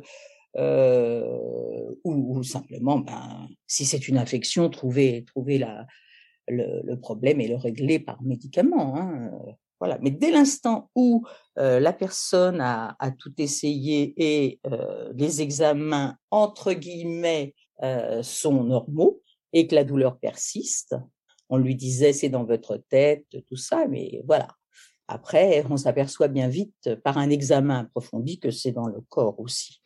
euh, 0.58 1.24
ou, 2.04 2.38
ou 2.38 2.44
simplement, 2.44 2.98
ben, 2.98 3.48
si 3.68 3.86
c'est 3.86 4.08
une 4.08 4.18
infection, 4.18 4.70
trouver, 4.70 5.24
trouver 5.26 5.60
la, 5.60 5.86
le, 6.48 6.82
le 6.84 7.00
problème 7.00 7.42
et 7.42 7.48
le 7.48 7.58
régler 7.58 8.00
par 8.00 8.22
médicament. 8.24 8.98
Hein, 8.98 9.32
voilà. 9.80 10.00
Mais 10.02 10.12
dès 10.12 10.32
l'instant 10.32 10.90
où 10.96 11.26
euh, 11.60 11.80
la 11.80 11.94
personne 11.94 12.60
a, 12.60 12.96
a 13.00 13.12
tout 13.12 13.34
essayé 13.38 14.14
et 14.18 14.60
euh, 14.66 15.12
les 15.16 15.42
examens, 15.42 16.16
entre 16.32 16.74
guillemets, 16.74 17.54
euh, 17.84 18.24
sont 18.24 18.64
normaux 18.64 19.22
et 19.54 19.68
que 19.68 19.76
la 19.76 19.84
douleur 19.84 20.20
persiste, 20.20 20.96
on 21.50 21.58
lui 21.58 21.76
disait 21.76 22.14
c'est 22.14 22.30
dans 22.30 22.44
votre 22.44 22.78
tête, 22.90 23.26
tout 23.48 23.56
ça, 23.56 23.88
mais 23.88 24.22
voilà. 24.26 24.48
Après, 25.08 25.66
on 25.70 25.78
s'aperçoit 25.78 26.28
bien 26.28 26.48
vite 26.48 26.96
par 27.04 27.18
un 27.18 27.32
examen 27.32 27.80
approfondi 27.80 28.40
que 28.40 28.52
c'est 28.52 28.72
dans 28.72 28.88
le 28.88 29.02
corps 29.10 29.40
aussi. 29.40 29.82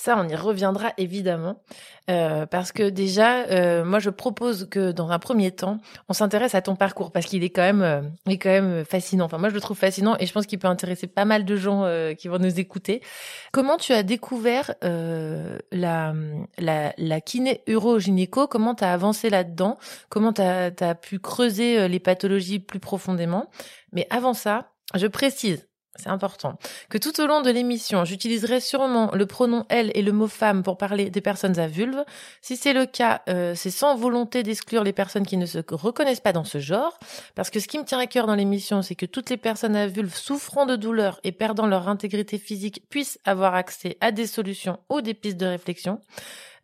Ça, 0.00 0.16
on 0.16 0.28
y 0.28 0.36
reviendra 0.36 0.92
évidemment, 0.96 1.60
euh, 2.08 2.46
parce 2.46 2.70
que 2.70 2.88
déjà, 2.88 3.38
euh, 3.46 3.84
moi, 3.84 3.98
je 3.98 4.10
propose 4.10 4.68
que 4.70 4.92
dans 4.92 5.10
un 5.10 5.18
premier 5.18 5.50
temps, 5.50 5.78
on 6.08 6.12
s'intéresse 6.12 6.54
à 6.54 6.62
ton 6.62 6.76
parcours, 6.76 7.10
parce 7.10 7.26
qu'il 7.26 7.42
est 7.42 7.50
quand 7.50 7.62
même, 7.62 7.82
euh, 7.82 8.02
il 8.26 8.34
est 8.34 8.38
quand 8.38 8.48
même 8.48 8.84
fascinant. 8.84 9.24
Enfin, 9.24 9.38
moi, 9.38 9.48
je 9.48 9.54
le 9.54 9.60
trouve 9.60 9.76
fascinant, 9.76 10.16
et 10.20 10.26
je 10.26 10.32
pense 10.32 10.46
qu'il 10.46 10.60
peut 10.60 10.68
intéresser 10.68 11.08
pas 11.08 11.24
mal 11.24 11.44
de 11.44 11.56
gens 11.56 11.82
euh, 11.82 12.14
qui 12.14 12.28
vont 12.28 12.38
nous 12.38 12.60
écouter. 12.60 13.02
Comment 13.50 13.76
tu 13.76 13.92
as 13.92 14.04
découvert 14.04 14.72
euh, 14.84 15.58
la, 15.72 16.14
la, 16.58 16.94
la 16.96 17.20
kiné 17.20 17.62
urogynéco 17.66 18.46
Comment 18.46 18.76
tu 18.76 18.84
as 18.84 18.92
avancé 18.92 19.30
là-dedans? 19.30 19.78
Comment 20.10 20.32
tu 20.32 20.42
as, 20.42 20.94
pu 20.94 21.18
creuser 21.18 21.76
euh, 21.76 21.88
les 21.88 21.98
pathologies 21.98 22.60
plus 22.60 22.78
profondément? 22.78 23.50
Mais 23.92 24.06
avant 24.10 24.32
ça, 24.32 24.70
je 24.94 25.08
précise 25.08 25.67
c'est 25.98 26.08
important, 26.08 26.58
que 26.88 26.98
tout 26.98 27.20
au 27.20 27.26
long 27.26 27.42
de 27.42 27.50
l'émission, 27.50 28.04
j'utiliserai 28.04 28.60
sûrement 28.60 29.10
le 29.12 29.26
pronom 29.26 29.64
elle 29.68 29.90
et 29.94 30.02
le 30.02 30.12
mot 30.12 30.28
femme 30.28 30.62
pour 30.62 30.78
parler 30.78 31.10
des 31.10 31.20
personnes 31.20 31.58
à 31.58 31.66
vulve. 31.66 32.04
Si 32.40 32.56
c'est 32.56 32.72
le 32.72 32.86
cas, 32.86 33.22
euh, 33.28 33.54
c'est 33.54 33.70
sans 33.70 33.96
volonté 33.96 34.42
d'exclure 34.42 34.84
les 34.84 34.92
personnes 34.92 35.26
qui 35.26 35.36
ne 35.36 35.46
se 35.46 35.58
reconnaissent 35.70 36.20
pas 36.20 36.32
dans 36.32 36.44
ce 36.44 36.58
genre, 36.58 36.98
parce 37.34 37.50
que 37.50 37.60
ce 37.60 37.68
qui 37.68 37.78
me 37.78 37.84
tient 37.84 37.98
à 37.98 38.06
cœur 38.06 38.26
dans 38.26 38.34
l'émission, 38.34 38.82
c'est 38.82 38.94
que 38.94 39.06
toutes 39.06 39.30
les 39.30 39.36
personnes 39.36 39.76
à 39.76 39.86
vulve 39.86 40.14
souffrant 40.14 40.66
de 40.66 40.76
douleurs 40.76 41.20
et 41.24 41.32
perdant 41.32 41.66
leur 41.66 41.88
intégrité 41.88 42.38
physique 42.38 42.84
puissent 42.88 43.18
avoir 43.24 43.54
accès 43.54 43.96
à 44.00 44.12
des 44.12 44.26
solutions 44.26 44.78
ou 44.88 45.00
des 45.00 45.14
pistes 45.14 45.36
de 45.36 45.46
réflexion. 45.46 46.00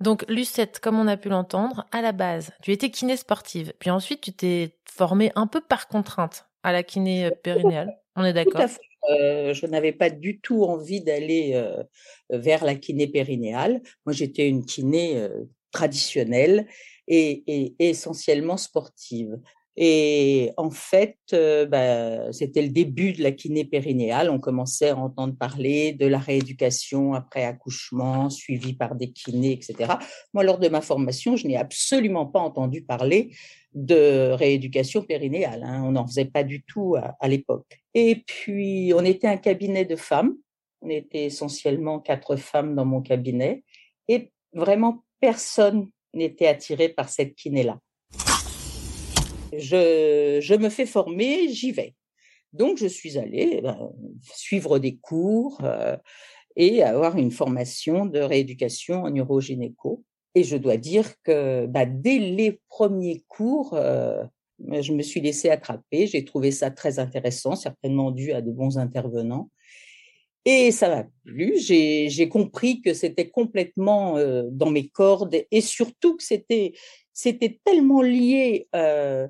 Donc, 0.00 0.24
Lucette, 0.28 0.80
comme 0.80 0.98
on 0.98 1.06
a 1.06 1.16
pu 1.16 1.28
l'entendre, 1.28 1.86
à 1.92 2.02
la 2.02 2.12
base, 2.12 2.50
tu 2.62 2.72
étais 2.72 2.90
kiné 2.90 3.16
sportive, 3.16 3.72
puis 3.78 3.90
ensuite 3.90 4.20
tu 4.20 4.32
t'es 4.32 4.76
formée 4.84 5.32
un 5.34 5.46
peu 5.46 5.60
par 5.60 5.88
contrainte 5.88 6.46
à 6.62 6.72
la 6.72 6.82
kiné 6.82 7.26
euh, 7.26 7.30
périnéale. 7.30 7.96
On 8.16 8.24
est 8.24 8.32
d'accord? 8.32 8.62
Euh, 9.10 9.54
je 9.54 9.66
n'avais 9.66 9.92
pas 9.92 10.10
du 10.10 10.40
tout 10.40 10.64
envie 10.64 11.00
d'aller 11.00 11.52
euh, 11.54 11.82
vers 12.30 12.64
la 12.64 12.74
kiné 12.74 13.06
périnéale. 13.06 13.82
Moi, 14.06 14.12
j'étais 14.12 14.48
une 14.48 14.64
kiné 14.64 15.16
euh, 15.16 15.44
traditionnelle 15.72 16.66
et, 17.06 17.74
essentiellement 17.78 18.56
sportive. 18.56 19.38
Et 19.76 20.52
en 20.56 20.70
fait, 20.70 21.18
bah, 21.32 22.32
c'était 22.32 22.62
le 22.62 22.68
début 22.68 23.12
de 23.12 23.24
la 23.24 23.32
kiné 23.32 23.64
périnéale. 23.64 24.30
On 24.30 24.38
commençait 24.38 24.90
à 24.90 24.96
entendre 24.96 25.36
parler 25.36 25.92
de 25.92 26.06
la 26.06 26.18
rééducation 26.18 27.12
après 27.12 27.42
accouchement, 27.44 28.30
suivie 28.30 28.74
par 28.74 28.94
des 28.94 29.10
kinés, 29.10 29.50
etc. 29.50 29.94
Moi, 30.32 30.44
lors 30.44 30.60
de 30.60 30.68
ma 30.68 30.80
formation, 30.80 31.36
je 31.36 31.48
n'ai 31.48 31.56
absolument 31.56 32.24
pas 32.24 32.38
entendu 32.38 32.82
parler 32.82 33.34
de 33.74 34.30
rééducation 34.32 35.02
périnéale. 35.02 35.62
Hein. 35.64 35.82
On 35.84 35.92
n'en 35.92 36.06
faisait 36.06 36.24
pas 36.24 36.44
du 36.44 36.62
tout 36.62 36.96
à, 36.96 37.28
l'époque. 37.28 37.80
Et 37.92 38.22
puis, 38.26 38.92
on 38.94 39.04
était 39.04 39.26
un 39.26 39.36
cabinet 39.36 39.84
de 39.84 39.96
femmes. 39.96 40.36
On 40.80 40.88
était 40.88 41.24
essentiellement 41.24 41.98
quatre 41.98 42.36
femmes 42.36 42.74
dans 42.74 42.84
mon 42.84 43.02
cabinet. 43.02 43.64
Et 44.08 44.30
vraiment, 44.52 45.04
personne 45.20 45.90
n'était 46.12 46.46
attiré 46.46 46.88
par 46.88 47.08
cette 47.08 47.34
kiné-là. 47.34 47.80
Je, 49.56 50.38
je, 50.40 50.54
me 50.54 50.68
fais 50.68 50.86
former, 50.86 51.48
j'y 51.48 51.72
vais. 51.72 51.94
Donc, 52.52 52.78
je 52.78 52.86
suis 52.86 53.18
allée 53.18 53.60
ben, 53.62 53.90
suivre 54.22 54.78
des 54.78 54.96
cours 54.96 55.58
euh, 55.64 55.96
et 56.56 56.82
avoir 56.82 57.16
une 57.16 57.32
formation 57.32 58.06
de 58.06 58.20
rééducation 58.20 59.02
en 59.02 59.14
urogynéco. 59.14 60.04
Et 60.34 60.42
je 60.42 60.56
dois 60.56 60.76
dire 60.76 61.12
que 61.22 61.66
bah, 61.66 61.86
dès 61.86 62.18
les 62.18 62.60
premiers 62.68 63.24
cours, 63.28 63.74
euh, 63.74 64.24
je 64.58 64.92
me 64.92 65.02
suis 65.02 65.20
laissée 65.20 65.50
attraper. 65.50 66.06
J'ai 66.06 66.24
trouvé 66.24 66.50
ça 66.50 66.70
très 66.70 66.98
intéressant, 66.98 67.54
certainement 67.54 68.10
dû 68.10 68.32
à 68.32 68.40
de 68.40 68.50
bons 68.50 68.78
intervenants. 68.78 69.50
Et 70.44 70.72
ça 70.72 70.88
m'a 70.88 71.04
plu. 71.24 71.54
J'ai 71.58 72.28
compris 72.28 72.82
que 72.82 72.92
c'était 72.94 73.30
complètement 73.30 74.18
euh, 74.18 74.44
dans 74.50 74.70
mes 74.70 74.88
cordes 74.88 75.36
et 75.50 75.60
surtout 75.60 76.16
que 76.16 76.22
c'était 76.22 77.60
tellement 77.64 78.02
lié 78.02 78.68
euh, 78.74 79.26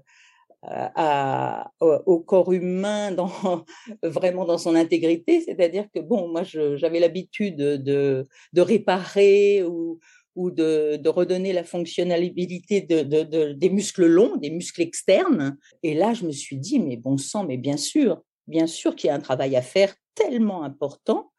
au 1.80 2.20
corps 2.20 2.52
humain, 2.52 3.14
vraiment 4.02 4.44
dans 4.44 4.58
son 4.58 4.74
intégrité. 4.74 5.42
C'est-à-dire 5.42 5.86
que 5.94 6.00
bon, 6.00 6.28
moi, 6.28 6.42
j'avais 6.42 6.98
l'habitude 6.98 7.56
de, 7.56 8.26
de 8.52 8.60
réparer 8.60 9.62
ou 9.62 10.00
ou 10.36 10.50
de, 10.50 11.00
redonner 11.08 11.52
la 11.52 11.64
fonctionnalité 11.64 12.80
de, 12.80 13.02
de, 13.02 13.22
de, 13.22 13.52
des 13.52 13.70
muscles 13.70 14.06
longs, 14.06 14.36
des 14.36 14.50
muscles 14.50 14.82
externes. 14.82 15.56
Et 15.82 15.94
là, 15.94 16.14
je 16.14 16.24
me 16.24 16.32
suis 16.32 16.56
dit, 16.56 16.78
mais 16.78 16.96
bon 16.96 17.18
sang, 17.18 17.44
mais 17.44 17.56
bien 17.56 17.76
sûr, 17.76 18.22
bien 18.46 18.66
sûr 18.66 18.96
qu'il 18.96 19.08
y 19.08 19.10
a 19.10 19.14
un 19.14 19.20
travail 19.20 19.56
à 19.56 19.62
faire 19.62 19.94
tellement 20.14 20.62
important. 20.62 21.30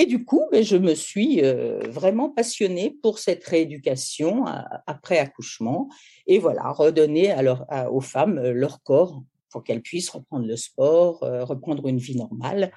Et 0.00 0.06
du 0.06 0.24
coup, 0.24 0.44
ben, 0.52 0.62
je 0.62 0.76
me 0.76 0.94
suis 0.94 1.44
euh, 1.44 1.80
vraiment 1.88 2.30
passionnée 2.30 2.96
pour 3.02 3.18
cette 3.18 3.44
rééducation 3.44 4.44
après 4.86 5.18
accouchement. 5.18 5.88
Et 6.28 6.38
voilà, 6.38 6.70
redonner 6.70 7.32
à, 7.32 7.90
aux 7.90 8.00
femmes 8.00 8.38
euh, 8.38 8.52
leur 8.52 8.80
corps 8.84 9.24
pour 9.50 9.64
qu'elles 9.64 9.82
puissent 9.82 10.10
reprendre 10.10 10.46
le 10.46 10.54
sport, 10.54 11.24
euh, 11.24 11.44
reprendre 11.44 11.88
une 11.88 11.98
vie 11.98 12.16
normale. 12.16 12.70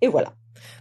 Et 0.00 0.08
voilà. 0.08 0.32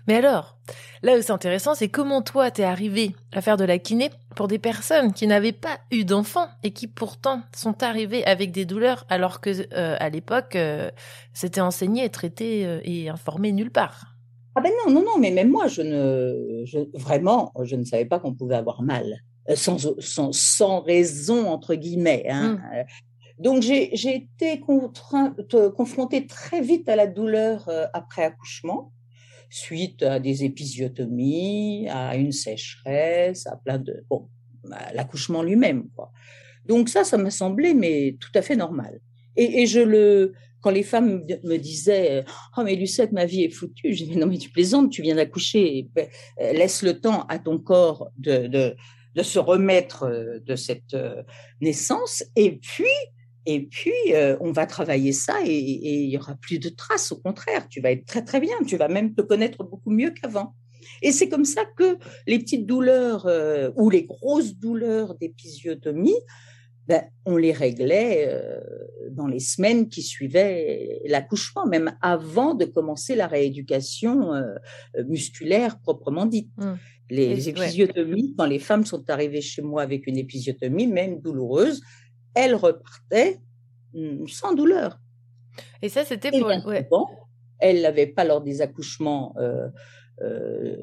Mais 0.08 0.15
alors, 0.15 0.58
là 1.03 1.17
où 1.17 1.21
c'est 1.21 1.32
intéressant, 1.32 1.75
c'est 1.75 1.89
comment 1.89 2.21
toi 2.21 2.51
t'es 2.51 2.63
arrivé 2.63 3.15
à 3.32 3.41
faire 3.41 3.58
de 3.58 3.63
la 3.63 3.77
kiné 3.77 4.10
pour 4.36 4.47
des 4.47 4.60
personnes 4.60 5.13
qui 5.13 5.27
n'avaient 5.27 5.51
pas 5.51 5.79
eu 5.91 6.03
d'enfants 6.03 6.47
et 6.63 6.71
qui 6.71 6.88
pourtant 6.88 7.41
sont 7.55 7.84
arrivées 7.84 8.25
avec 8.25 8.51
des 8.51 8.65
douleurs 8.65 9.05
alors 9.10 9.41
que 9.41 9.49
euh, 9.73 9.95
à 9.99 10.10
l'époque 10.10 10.55
euh, 10.55 10.89
c'était 11.34 11.62
enseigné, 11.62 12.10
traité 12.10 12.65
euh, 12.65 12.79
et 12.84 13.10
informé 13.10 13.51
nulle 13.51 13.71
part. 13.71 14.15
Ah 14.55 14.62
ben 14.62 14.71
non 14.86 14.93
non 14.93 15.01
non, 15.01 15.19
mais 15.19 15.32
même 15.32 15.49
moi 15.49 15.67
je 15.67 15.82
ne 15.82 16.65
je, 16.65 16.79
vraiment 16.97 17.53
je 17.63 17.75
ne 17.75 17.84
savais 17.84 18.05
pas 18.05 18.19
qu'on 18.19 18.34
pouvait 18.34 18.55
avoir 18.55 18.82
mal 18.82 19.23
sans, 19.55 19.77
sans 19.99 20.32
sans 20.32 20.82
raison 20.82 21.47
entre 21.47 21.75
guillemets. 21.75 22.25
Hein. 22.29 22.53
Mm. 22.53 23.43
Donc 23.43 23.62
j'ai 23.62 23.93
été 24.15 24.60
confrontée 24.60 26.27
très 26.27 26.62
vite 26.62 26.89
à 26.89 26.95
la 26.97 27.08
douleur 27.08 27.69
après 27.93 28.23
accouchement 28.23 28.91
suite 29.49 30.03
à 30.03 30.19
des 30.19 30.43
épisiotomies, 30.43 31.88
à 31.89 32.15
une 32.15 32.31
sécheresse, 32.31 33.47
à 33.47 33.55
plein 33.57 33.77
de 33.77 34.03
bon, 34.09 34.29
l'accouchement 34.93 35.43
lui-même 35.43 35.89
quoi. 35.95 36.12
Donc 36.65 36.89
ça, 36.89 37.03
ça 37.03 37.17
m'a 37.17 37.31
semblé 37.31 37.73
mais 37.73 38.17
tout 38.19 38.31
à 38.35 38.41
fait 38.41 38.55
normal. 38.55 38.99
Et, 39.35 39.62
et, 39.62 39.65
je 39.65 39.79
le 39.79 40.33
quand 40.62 40.71
les 40.71 40.83
femmes 40.83 41.23
me 41.43 41.57
disaient 41.57 42.25
oh 42.57 42.62
mais 42.63 42.75
Lucette 42.75 43.12
ma 43.12 43.25
vie 43.25 43.43
est 43.43 43.49
foutue, 43.49 43.93
je 43.93 44.03
dis 44.03 44.17
non 44.17 44.27
mais 44.27 44.38
tu 44.38 44.49
plaisantes, 44.49 44.91
tu 44.91 45.01
viens 45.01 45.15
d'accoucher, 45.15 45.88
laisse 46.38 46.83
le 46.83 46.99
temps 46.99 47.23
à 47.23 47.39
ton 47.39 47.57
corps 47.57 48.09
de, 48.17 48.47
de 48.47 48.75
de 49.15 49.23
se 49.23 49.39
remettre 49.39 50.03
euh, 50.03 50.39
de 50.45 50.55
cette 50.55 50.93
euh, 50.93 51.23
naissance 51.62 52.23
et 52.35 52.57
puis 52.57 52.85
et 53.51 53.62
puis, 53.65 54.13
euh, 54.13 54.38
on 54.41 54.51
va 54.51 54.65
travailler 54.65 55.12
ça 55.12 55.35
et, 55.45 55.49
et, 55.49 56.03
il 56.03 56.09
y 56.09 56.17
aura 56.17 56.35
plus 56.35 56.59
de 56.59 56.69
traces. 56.69 57.12
Au 57.12 57.17
contraire, 57.17 57.67
tu 57.67 57.81
vas 57.81 57.91
être 57.91 58.05
très 58.05 58.23
très 58.23 58.39
bien. 58.39 58.55
Tu 58.67 58.77
vas 58.77 58.88
même 58.88 59.15
te 59.15 59.21
connaître 59.21 59.63
beaucoup 59.63 59.89
mieux 59.89 60.12
qu'avant. 60.12 60.53
Et 61.01 61.12
c'est 61.12 61.29
comme 61.29 61.45
ça 61.45 61.63
que 61.77 61.97
les 62.27 62.39
petites 62.39 62.65
douleurs 62.65 63.25
euh, 63.25 63.71
ou 63.75 63.89
les 63.89 64.03
grosses 64.03 64.55
douleurs 64.55 65.15
d'épisiotomie, 65.15 66.15
ben, 66.88 67.03
on 67.25 67.38
les 67.38 67.51
réglait 67.51 68.25
euh, 68.27 68.59
dans 69.12 69.27
les 69.27 69.39
semaines 69.39 69.89
qui 69.89 70.01
suivaient 70.01 71.01
l'accouchement, 71.05 71.67
même 71.67 71.95
avant 72.01 72.55
de 72.55 72.65
commencer 72.65 73.15
la 73.15 73.27
rééducation 73.27 74.33
euh, 74.33 74.43
musculaire 75.07 75.79
proprement 75.79 76.25
dite. 76.25 76.49
Mmh. 76.57 76.73
Les, 77.12 77.35
les 77.35 77.49
épisiotomies, 77.49 78.23
ouais. 78.23 78.33
quand 78.38 78.45
les 78.45 78.59
femmes 78.59 78.85
sont 78.85 79.07
arrivées 79.09 79.41
chez 79.41 79.63
moi 79.63 79.81
avec 79.81 80.05
une 80.05 80.17
épisiotomie, 80.17 80.88
même 80.88 81.19
douloureuse, 81.21 81.81
elle 82.39 82.56
repartait 82.56 83.39
sans 84.28 84.54
douleur. 84.54 84.99
Et 85.82 85.89
ça, 85.89 86.06
c'était 86.06 86.32
pour. 86.32 86.47
Ouais. 86.47 86.84
souvent, 86.84 87.10
Elle 87.60 87.82
n'avait 87.82 88.08
pas 88.08 88.23
lors 88.23 88.41
des 88.41 88.62
accouchements 88.62 89.34
euh, 89.38 89.67
euh, 90.21 90.75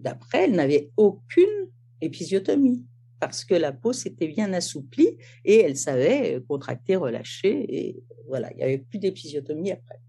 d'après, 0.00 0.44
elle 0.44 0.52
n'avait 0.52 0.90
aucune 0.96 1.70
épisiotomie 2.00 2.84
parce 3.18 3.44
que 3.44 3.54
la 3.54 3.72
peau 3.72 3.92
s'était 3.92 4.28
bien 4.28 4.52
assouplie 4.52 5.16
et 5.44 5.62
elle 5.62 5.76
savait 5.76 6.40
contracter, 6.46 6.96
relâcher 6.96 7.64
et 7.74 8.02
voilà, 8.28 8.52
il 8.52 8.56
n'y 8.58 8.62
avait 8.62 8.78
plus 8.78 8.98
d'épisiotomie 8.98 9.72
après. 9.72 10.00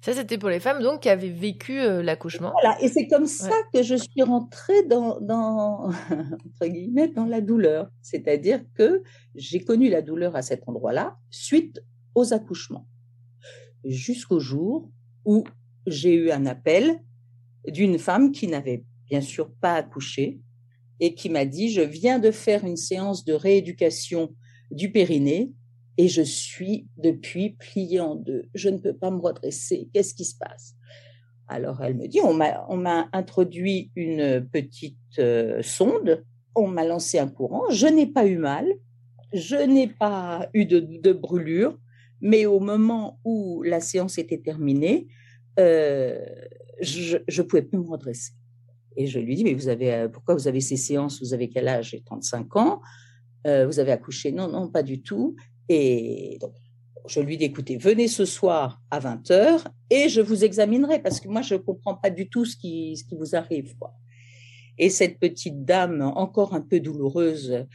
Ça, 0.00 0.12
c'était 0.12 0.38
pour 0.38 0.48
les 0.48 0.60
femmes 0.60 0.82
donc 0.82 1.02
qui 1.02 1.08
avaient 1.08 1.28
vécu 1.28 1.80
euh, 1.80 2.02
l'accouchement. 2.02 2.52
Voilà, 2.60 2.80
et 2.82 2.88
c'est 2.88 3.06
comme 3.06 3.26
ça 3.26 3.54
que 3.72 3.82
je 3.82 3.94
suis 3.94 4.22
rentrée 4.22 4.82
dans, 4.84 5.20
dans, 5.20 5.90
entre 6.10 6.66
guillemets, 6.66 7.08
dans 7.08 7.26
la 7.26 7.40
douleur. 7.40 7.88
C'est-à-dire 8.02 8.62
que 8.74 9.02
j'ai 9.34 9.60
connu 9.60 9.88
la 9.88 10.02
douleur 10.02 10.36
à 10.36 10.42
cet 10.42 10.68
endroit-là 10.68 11.16
suite 11.30 11.82
aux 12.14 12.32
accouchements. 12.32 12.86
Jusqu'au 13.84 14.40
jour 14.40 14.90
où 15.24 15.44
j'ai 15.86 16.14
eu 16.14 16.30
un 16.30 16.46
appel 16.46 17.00
d'une 17.66 17.98
femme 17.98 18.32
qui 18.32 18.48
n'avait 18.48 18.84
bien 19.08 19.20
sûr 19.20 19.52
pas 19.60 19.74
accouché 19.74 20.40
et 21.00 21.14
qui 21.14 21.28
m'a 21.28 21.44
dit, 21.44 21.70
je 21.70 21.82
viens 21.82 22.18
de 22.18 22.30
faire 22.30 22.64
une 22.64 22.76
séance 22.76 23.24
de 23.24 23.32
rééducation 23.32 24.34
du 24.70 24.90
périnée 24.90 25.52
et 25.98 26.08
je 26.08 26.22
suis 26.22 26.86
depuis 26.96 27.50
pliée 27.50 28.00
en 28.00 28.14
deux. 28.14 28.46
Je 28.54 28.68
ne 28.68 28.78
peux 28.78 28.94
pas 28.94 29.10
me 29.10 29.20
redresser. 29.20 29.88
Qu'est-ce 29.92 30.14
qui 30.14 30.24
se 30.24 30.36
passe? 30.36 30.74
Alors 31.48 31.82
elle 31.82 31.96
me 31.96 32.06
dit, 32.06 32.20
on 32.22 32.32
m'a, 32.32 33.08
introduit 33.12 33.90
une 33.94 34.48
petite 34.50 34.96
euh, 35.18 35.60
sonde, 35.62 36.24
on 36.54 36.66
m'a 36.66 36.84
lancé 36.84 37.18
un 37.18 37.28
courant, 37.28 37.68
je 37.70 37.86
n'ai 37.86 38.06
pas 38.06 38.26
eu 38.26 38.38
mal, 38.38 38.66
je 39.34 39.56
n'ai 39.56 39.88
pas 39.88 40.48
eu 40.54 40.64
de, 40.64 40.80
de 40.80 41.12
brûlure, 41.12 41.76
mais 42.20 42.46
au 42.46 42.58
moment 42.58 43.18
où 43.24 43.62
la 43.62 43.80
séance 43.80 44.16
était 44.16 44.38
terminée, 44.38 45.08
euh, 45.58 46.24
je 46.80 47.18
ne 47.18 47.42
pouvais 47.42 47.62
plus 47.62 47.78
me 47.78 47.86
redresser. 47.86 48.32
Et 48.96 49.06
je 49.06 49.18
lui 49.18 49.34
dis, 49.34 49.44
mais 49.44 49.54
vous 49.54 49.68
avez, 49.68 49.92
euh, 49.92 50.08
pourquoi 50.08 50.34
vous 50.34 50.48
avez 50.48 50.60
ces 50.60 50.76
séances? 50.76 51.20
Vous 51.20 51.34
avez 51.34 51.48
quel 51.50 51.68
âge? 51.68 51.90
J'ai 51.90 52.02
35 52.02 52.56
ans. 52.56 52.80
Vous 53.44 53.80
avez 53.80 53.90
accouché? 53.90 54.30
Non, 54.30 54.46
non, 54.46 54.68
pas 54.68 54.84
du 54.84 55.02
tout. 55.02 55.34
Et 55.68 56.38
donc, 56.40 56.52
je 57.06 57.20
lui 57.20 57.36
dis, 57.36 57.44
écoutez, 57.44 57.76
venez 57.76 58.08
ce 58.08 58.24
soir 58.24 58.80
à 58.90 59.00
20h 59.00 59.64
et 59.90 60.08
je 60.08 60.20
vous 60.20 60.44
examinerai 60.44 61.00
parce 61.00 61.20
que 61.20 61.28
moi, 61.28 61.42
je 61.42 61.54
ne 61.54 61.58
comprends 61.58 61.94
pas 61.94 62.10
du 62.10 62.28
tout 62.28 62.44
ce 62.44 62.56
qui, 62.56 62.96
ce 62.96 63.04
qui 63.04 63.16
vous 63.16 63.34
arrive. 63.34 63.74
Et 64.78 64.88
cette 64.88 65.18
petite 65.18 65.64
dame, 65.64 66.02
encore 66.14 66.54
un 66.54 66.60
peu 66.60 66.80
douloureuse, 66.80 67.66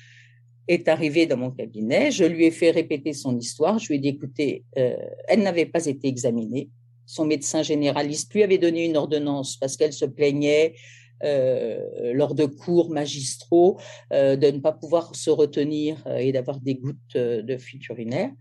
est 0.68 0.88
arrivée 0.88 1.26
dans 1.26 1.38
mon 1.38 1.52
cabinet. 1.52 2.12
Je 2.12 2.26
lui 2.26 2.46
ai 2.46 2.52
fait 2.52 2.72
répéter 2.72 3.14
son 3.14 3.38
histoire. 3.38 3.80
Je 3.80 3.88
lui 3.88 3.96
ai 3.96 4.00
dit, 4.00 4.10
écoutez, 4.10 4.64
euh, 4.78 4.96
elle 5.28 5.42
n'avait 5.42 5.66
pas 5.66 5.86
été 5.86 6.08
examinée. 6.08 6.70
Son 7.06 7.26
médecin 7.26 7.64
généraliste 7.64 8.34
lui 8.34 8.44
avait 8.44 8.58
donné 8.58 8.86
une 8.86 8.98
ordonnance 8.98 9.56
parce 9.56 9.78
qu'elle 9.78 9.94
se 9.94 10.06
plaignait 10.06 10.76
euh, 11.24 12.14
lors 12.14 12.36
de 12.36 12.46
cours 12.46 12.90
magistraux 12.90 13.80
euh, 14.14 14.36
de 14.36 14.48
ne 14.48 14.60
pas 14.60 14.72
pouvoir 14.72 15.16
se 15.16 15.30
retenir 15.30 16.04
euh, 16.08 16.18
et 16.18 16.32
d'avoir 16.32 16.60
des 16.60 16.76
gouttes 16.76 17.16
de 17.16 17.58
fuite 17.58 17.88
urinaire. 17.88 18.32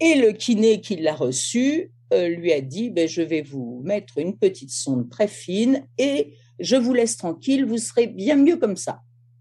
Et 0.00 0.14
le 0.16 0.32
kiné 0.32 0.80
qui 0.80 0.96
l'a 0.96 1.14
reçu 1.14 1.92
euh, 2.12 2.28
lui 2.28 2.52
a 2.52 2.60
dit 2.60 2.90
ben, 2.90 3.08
Je 3.08 3.22
vais 3.22 3.42
vous 3.42 3.80
mettre 3.84 4.18
une 4.18 4.36
petite 4.36 4.70
sonde 4.70 5.08
très 5.08 5.28
fine 5.28 5.86
et 5.98 6.34
je 6.58 6.76
vous 6.76 6.92
laisse 6.92 7.16
tranquille, 7.16 7.64
vous 7.64 7.78
serez 7.78 8.06
bien 8.06 8.36
mieux 8.36 8.56
comme 8.56 8.76
ça. 8.76 9.00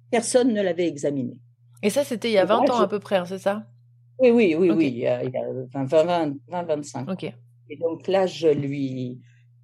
Personne 0.09 0.53
ne 0.53 0.61
l'avait 0.61 0.87
examiné. 0.87 1.37
Et 1.81 1.89
ça, 1.89 2.03
c'était 2.03 2.29
il 2.29 2.33
y 2.33 2.37
a 2.37 2.45
20 2.45 2.69
ans 2.69 2.79
à 2.79 2.87
peu 2.87 2.99
près, 2.99 3.17
hein, 3.17 3.25
c'est 3.25 3.39
ça? 3.39 3.67
Oui, 4.19 4.31
oui, 4.31 4.55
oui, 4.57 4.69
oui, 4.71 4.87
il 4.87 4.97
y 4.99 5.07
a, 5.07 5.23
il 5.23 5.31
y 5.31 5.37
a 5.37 5.43
20, 5.73 5.85
20, 5.85 6.35
20, 6.47 6.63
25. 6.63 7.09
Ok. 7.09 7.23
Et 7.69 7.77
donc 7.77 8.07
là, 8.07 8.25
je 8.25 8.47
lui 8.47 9.19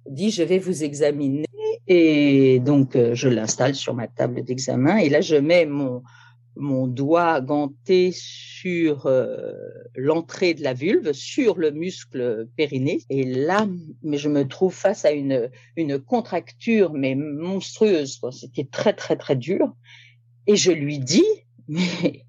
dis, 0.08 0.30
je 0.30 0.42
vais 0.42 0.58
vous 0.58 0.84
examiner. 0.84 1.46
Et 1.86 2.60
donc, 2.60 2.96
euh, 2.96 3.14
je 3.14 3.28
l'installe 3.28 3.74
sur 3.74 3.94
ma 3.94 4.06
table 4.06 4.44
d'examen. 4.44 4.98
Et 4.98 5.08
là, 5.08 5.20
je 5.20 5.36
mets 5.36 5.66
mon, 5.66 6.02
mon 6.56 6.86
doigt 6.86 7.40
ganté 7.40 8.12
sur 8.14 9.06
euh, 9.06 9.52
l'entrée 9.96 10.54
de 10.54 10.62
la 10.62 10.74
vulve, 10.74 11.12
sur 11.12 11.58
le 11.58 11.70
muscle 11.70 12.48
périnée. 12.56 13.00
Et 13.08 13.24
là, 13.24 13.66
je 14.04 14.28
me 14.28 14.46
trouve 14.46 14.74
face 14.74 15.04
à 15.04 15.10
une, 15.10 15.50
une 15.76 15.98
contracture, 15.98 16.92
mais 16.92 17.14
monstrueuse. 17.14 18.20
C'était 18.30 18.68
très, 18.70 18.92
très, 18.92 19.16
très 19.16 19.36
dur. 19.36 19.74
Et 20.46 20.56
je 20.56 20.72
lui 20.72 20.98
dis, 20.98 21.26
mais 21.68 22.24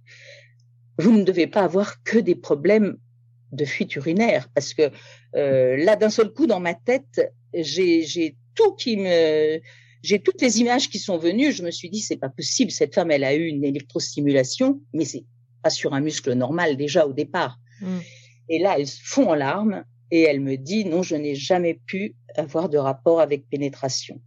vous 0.98 1.12
ne 1.12 1.24
devez 1.24 1.48
pas 1.48 1.62
avoir 1.62 2.04
que 2.04 2.18
des 2.18 2.36
problèmes 2.36 2.98
de 3.52 3.66
fuite 3.66 3.96
urinaire 3.96 4.48
parce 4.54 4.74
que 4.74 4.92
euh, 5.36 5.78
là 5.78 5.96
d'un 5.96 6.10
seul 6.10 6.32
coup 6.32 6.48
dans 6.48 6.60
ma 6.60 6.74
tête 6.74 7.34
j'ai 7.54 8.36
tout 8.56 8.74
qui 8.74 8.98
me 8.98 9.60
j'ai 10.04 10.20
toutes 10.20 10.42
les 10.42 10.60
images 10.60 10.90
qui 10.90 11.00
sont 11.00 11.18
venues 11.18 11.52
je 11.52 11.64
me 11.64 11.72
suis 11.72 11.90
dit 11.90 12.00
c'est 12.00 12.18
pas 12.18 12.30
possible 12.30 12.72
cette 12.72 12.96
femme 12.96 13.12
elle 13.12 13.24
a 13.24 13.36
eu 13.36 13.46
une 13.48 13.64
électrostimulation 13.64 14.82
mais 14.94 15.06
c'est 15.06 15.26
pas 15.62 15.70
sur 15.70 15.94
un 15.94 16.02
muscle 16.02 16.34
normal 16.34 16.78
déjà 16.78 17.06
au 17.06 17.14
départ 17.14 17.58
Mm. 17.82 18.00
et 18.50 18.60
là 18.60 18.76
elle 18.78 18.88
fond 18.88 19.32
en 19.32 19.36
larmes 19.36 19.84
et 20.12 20.22
elle 20.22 20.40
me 20.40 20.56
dit 20.56 20.86
non 20.86 21.02
je 21.02 21.16
n'ai 21.16 21.36
jamais 21.36 21.80
pu 21.88 22.16
avoir 22.36 22.70
de 22.70 22.78
rapport 22.78 23.20
avec 23.20 23.50
pénétration 23.50 24.22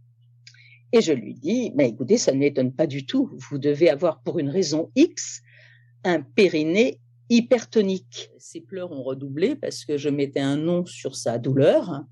et 0.91 1.01
je 1.01 1.13
lui 1.13 1.35
dis 1.35 1.71
mais 1.75 1.87
écoutez 1.89 2.17
ça 2.17 2.33
ne 2.33 2.39
m'étonne 2.39 2.73
pas 2.73 2.85
du 2.85 3.05
tout 3.05 3.31
vous 3.49 3.57
devez 3.57 3.89
avoir 3.89 4.21
pour 4.23 4.39
une 4.39 4.49
raison 4.49 4.91
X 4.95 5.41
un 6.03 6.21
périnée 6.21 6.99
hypertonique. 7.29 8.29
Ses 8.37 8.61
pleurs 8.61 8.91
ont 8.91 9.03
redoublé 9.03 9.55
parce 9.55 9.85
que 9.85 9.97
je 9.97 10.09
mettais 10.09 10.39
un 10.39 10.57
nom 10.57 10.85
sur 10.85 11.15
sa 11.15 11.39
douleur. 11.39 12.03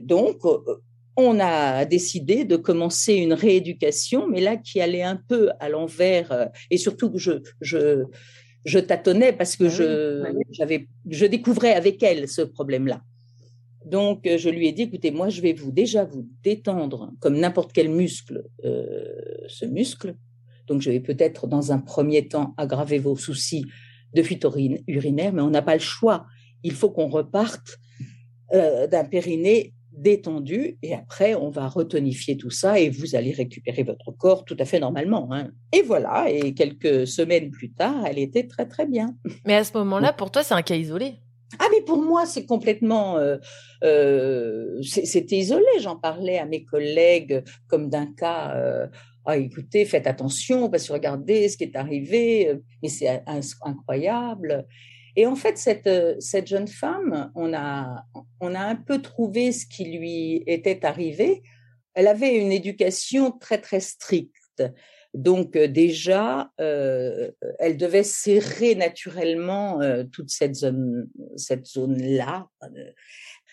Donc, 0.00 0.44
euh, 0.44 0.76
on 1.16 1.38
a 1.40 1.84
décidé 1.84 2.44
de 2.44 2.56
commencer 2.56 3.14
une 3.14 3.32
rééducation, 3.32 4.28
mais 4.28 4.40
là 4.40 4.56
qui 4.56 4.80
allait 4.80 5.02
un 5.02 5.20
peu 5.28 5.50
à 5.60 5.68
l'envers, 5.68 6.32
euh, 6.32 6.46
et 6.70 6.76
surtout 6.76 7.10
que 7.10 7.18
je, 7.18 7.32
je, 7.60 8.04
je 8.64 8.78
tâtonnais 8.78 9.32
parce 9.32 9.56
que 9.56 9.68
je, 9.68 10.24
j'avais, 10.50 10.88
je 11.08 11.26
découvrais 11.26 11.72
avec 11.72 12.02
elle 12.02 12.28
ce 12.28 12.42
problème-là. 12.42 13.02
Donc, 13.84 14.26
euh, 14.26 14.36
je 14.36 14.50
lui 14.50 14.68
ai 14.68 14.72
dit, 14.72 14.82
écoutez, 14.82 15.10
moi, 15.10 15.28
je 15.30 15.40
vais 15.40 15.52
vous 15.52 15.72
déjà 15.72 16.04
vous 16.04 16.28
détendre 16.42 17.12
comme 17.18 17.38
n'importe 17.38 17.72
quel 17.72 17.88
muscle, 17.88 18.44
euh, 18.64 19.04
ce 19.48 19.64
muscle. 19.64 20.14
Donc, 20.66 20.82
je 20.82 20.90
vais 20.90 21.00
peut-être 21.00 21.46
dans 21.46 21.72
un 21.72 21.78
premier 21.78 22.28
temps 22.28 22.54
aggraver 22.56 22.98
vos 22.98 23.16
soucis 23.16 23.64
de 24.14 24.22
fuite 24.22 24.46
urinaire, 24.86 25.32
mais 25.32 25.42
on 25.42 25.50
n'a 25.50 25.62
pas 25.62 25.74
le 25.74 25.80
choix. 25.80 26.26
Il 26.62 26.72
faut 26.72 26.90
qu'on 26.90 27.08
reparte 27.08 27.78
euh, 28.52 28.86
d'un 28.86 29.04
périnée 29.04 29.72
détendu 29.92 30.78
et 30.82 30.94
après 30.94 31.34
on 31.34 31.50
va 31.50 31.68
retonifier 31.68 32.36
tout 32.36 32.50
ça 32.50 32.78
et 32.78 32.90
vous 32.90 33.14
allez 33.16 33.32
récupérer 33.32 33.82
votre 33.82 34.12
corps 34.12 34.44
tout 34.44 34.56
à 34.58 34.64
fait 34.64 34.78
normalement. 34.80 35.28
hein. 35.32 35.50
Et 35.72 35.82
voilà, 35.82 36.30
et 36.30 36.54
quelques 36.54 37.06
semaines 37.06 37.50
plus 37.50 37.72
tard, 37.72 38.04
elle 38.06 38.18
était 38.18 38.46
très 38.46 38.66
très 38.66 38.86
bien. 38.86 39.16
Mais 39.46 39.54
à 39.56 39.64
ce 39.64 39.72
moment-là, 39.78 40.12
pour 40.12 40.30
toi, 40.30 40.42
c'est 40.42 40.54
un 40.54 40.62
cas 40.62 40.76
isolé. 40.76 41.14
Ah 41.58 41.66
mais 41.72 41.82
pour 41.82 42.00
moi 42.00 42.26
c'est 42.26 42.46
complètement 42.46 43.16
euh, 43.18 43.36
euh, 43.82 44.80
c'est- 44.82 45.04
c'était 45.06 45.36
isolé. 45.36 45.64
J'en 45.80 45.96
parlais 45.96 46.38
à 46.38 46.46
mes 46.46 46.64
collègues 46.64 47.42
comme 47.66 47.88
d'un 47.90 48.06
cas. 48.06 48.54
euh, 48.56 48.86
ah 49.26 49.36
écoutez, 49.36 49.84
faites 49.84 50.06
attention 50.06 50.70
parce 50.70 50.86
que 50.88 50.92
regardez 50.92 51.48
ce 51.48 51.56
qui 51.56 51.64
est 51.64 51.76
arrivé. 51.76 52.48
euh, 52.48 52.56
Mais 52.82 52.88
c'est 52.88 53.08
in- 53.08 53.40
incroyable. 53.62 54.66
Et 55.16 55.26
en 55.26 55.36
fait 55.36 55.58
cette 55.58 55.86
euh, 55.86 56.14
cette 56.18 56.46
jeune 56.46 56.68
femme, 56.68 57.30
on 57.34 57.52
a 57.54 58.04
on 58.40 58.54
a 58.54 58.60
un 58.60 58.76
peu 58.76 59.00
trouvé 59.00 59.52
ce 59.52 59.66
qui 59.66 59.84
lui 59.84 60.42
était 60.46 60.84
arrivé. 60.84 61.42
Elle 61.94 62.06
avait 62.06 62.36
une 62.36 62.52
éducation 62.52 63.32
très 63.32 63.58
très 63.58 63.80
stricte. 63.80 64.62
Donc 65.14 65.56
euh, 65.56 65.66
déjà, 65.66 66.52
euh, 66.60 67.30
elle 67.58 67.76
devait 67.76 68.04
serrer 68.04 68.74
naturellement 68.74 69.80
euh, 69.80 70.04
toute 70.04 70.30
cette 70.30 70.54
zone, 70.54 71.08
cette 71.36 71.66
zone-là. 71.66 72.48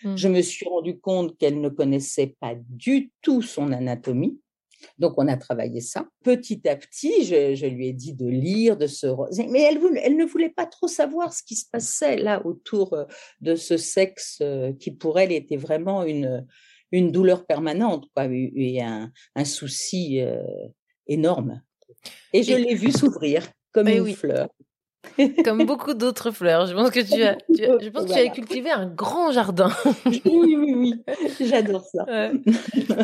Mm. 0.04 0.16
Je 0.16 0.28
me 0.28 0.40
suis 0.40 0.68
rendu 0.68 0.98
compte 0.98 1.36
qu'elle 1.36 1.60
ne 1.60 1.68
connaissait 1.68 2.36
pas 2.40 2.54
du 2.68 3.10
tout 3.22 3.42
son 3.42 3.72
anatomie. 3.72 4.40
Donc 4.98 5.14
on 5.16 5.28
a 5.28 5.36
travaillé 5.36 5.80
ça. 5.80 6.06
Petit 6.22 6.66
à 6.68 6.76
petit, 6.76 7.24
je, 7.24 7.54
je 7.54 7.66
lui 7.66 7.88
ai 7.88 7.92
dit 7.92 8.14
de 8.14 8.26
lire, 8.26 8.76
de 8.76 8.86
se... 8.86 9.06
Mais 9.50 9.62
elle, 9.62 9.78
voulait- 9.78 10.02
elle 10.04 10.16
ne 10.16 10.24
voulait 10.24 10.50
pas 10.50 10.66
trop 10.66 10.88
savoir 10.88 11.32
ce 11.32 11.42
qui 11.42 11.56
se 11.56 11.64
passait 11.70 12.16
là 12.16 12.44
autour 12.46 12.92
euh, 12.94 13.04
de 13.40 13.54
ce 13.54 13.76
sexe 13.76 14.38
euh, 14.42 14.72
qui 14.72 14.90
pour 14.90 15.18
elle 15.18 15.32
était 15.32 15.56
vraiment 15.56 16.04
une, 16.04 16.46
une 16.92 17.10
douleur 17.12 17.46
permanente 17.46 18.06
quoi, 18.14 18.26
et 18.30 18.80
un, 18.82 19.10
un 19.34 19.44
souci 19.44 20.20
euh, 20.20 20.42
énorme. 21.06 21.62
Et 22.32 22.42
je 22.42 22.52
Et- 22.52 22.58
l'ai 22.58 22.74
vu 22.74 22.92
s'ouvrir 22.92 23.48
comme 23.72 23.88
une 23.88 24.00
oui. 24.00 24.14
fleur. 24.14 24.48
Comme 25.44 25.64
beaucoup 25.64 25.94
d'autres 25.94 26.30
fleurs. 26.30 26.66
Je 26.66 26.74
pense 26.74 26.90
que 26.90 27.00
tu 27.00 27.22
as, 27.22 27.36
tu 27.54 27.64
as- 27.64 27.78
je 27.80 27.88
pense 27.88 28.04
que 28.04 28.12
tu 28.12 28.18
as 28.18 28.28
cultivé 28.28 28.70
un 28.70 28.86
grand 28.86 29.32
jardin. 29.32 29.70
Oui, 30.06 30.56
oui, 30.56 30.74
oui, 30.76 30.94
j'adore 31.40 31.84
ça. 31.84 32.04
Ouais. 32.04 32.32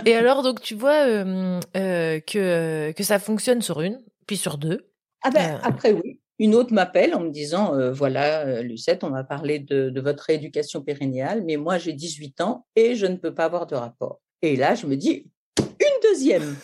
Et 0.07 0.15
alors, 0.15 0.43
donc, 0.43 0.61
tu 0.61 0.75
vois 0.75 1.07
euh, 1.07 1.61
euh, 1.77 2.21
que, 2.21 2.93
que 2.93 3.03
ça 3.05 3.19
fonctionne 3.19 3.63
sur 3.63 3.81
une, 3.81 4.01
puis 4.27 4.37
sur 4.37 4.59
deux. 4.59 4.89
Ah 5.23 5.31
ben, 5.31 5.55
Euh, 5.55 5.59
après, 5.63 5.93
oui. 5.93 6.21
une 6.39 6.55
autre 6.55 6.73
m'appelle 6.73 7.15
en 7.15 7.21
me 7.21 7.31
disant 7.31 7.75
euh, 7.75 7.93
Voilà, 7.93 8.63
Lucette, 8.63 9.05
on 9.05 9.11
va 9.11 9.25
parler 9.25 9.59
de, 9.59 9.91
de 9.91 10.01
votre 10.01 10.25
rééducation 10.25 10.83
périnéale, 10.83 11.43
mais 11.47 11.57
moi 11.57 11.79
j'ai 11.79 11.93
18 11.93 12.41
ans 12.43 12.67
et 12.77 12.95
je 12.95 13.07
ne 13.07 13.17
peux 13.17 13.35
pas 13.35 13.45
avoir 13.47 13.67
de 13.67 13.75
rapport. 13.75 14.21
Et 14.43 14.57
là, 14.57 14.75
je 14.75 14.87
me 14.87 14.97
dis 14.97 15.27
Une 15.59 16.11
deuxième 16.11 16.57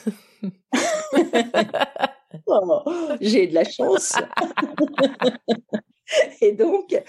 Oh, 2.51 2.83
J'ai 3.21 3.47
de 3.47 3.55
la 3.55 3.65
chance 3.65 4.15
Et 6.41 6.53
donc, 6.53 7.01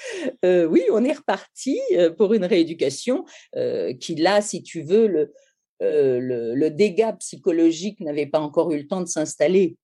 euh, 0.45 0.65
oui, 0.65 0.84
on 0.91 1.04
est 1.04 1.13
reparti 1.13 1.80
euh, 1.93 2.12
pour 2.12 2.34
une 2.34 2.45
rééducation 2.45 3.25
euh, 3.56 3.93
qui, 3.93 4.15
là, 4.15 4.41
si 4.41 4.62
tu 4.63 4.82
veux, 4.82 5.08
le, 5.08 5.34
euh, 5.82 6.19
le, 6.19 6.56
le 6.56 6.69
dégât 6.69 7.13
psychologique 7.13 7.99
n'avait 7.99 8.27
pas 8.27 8.39
encore 8.39 8.71
eu 8.71 8.77
le 8.77 8.88
temps 8.88 9.01
de 9.01 9.08
s'installer. 9.08 9.77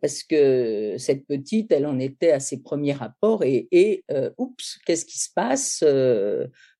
Parce 0.00 0.24
que 0.24 0.96
cette 0.98 1.26
petite, 1.26 1.70
elle 1.70 1.86
en 1.86 2.00
était 2.00 2.32
à 2.32 2.40
ses 2.40 2.60
premiers 2.60 2.94
rapports 2.94 3.44
et, 3.44 3.68
et 3.70 4.04
oups, 4.36 4.78
qu'est-ce 4.84 5.04
qui 5.04 5.18
se 5.20 5.28
passe 5.32 5.84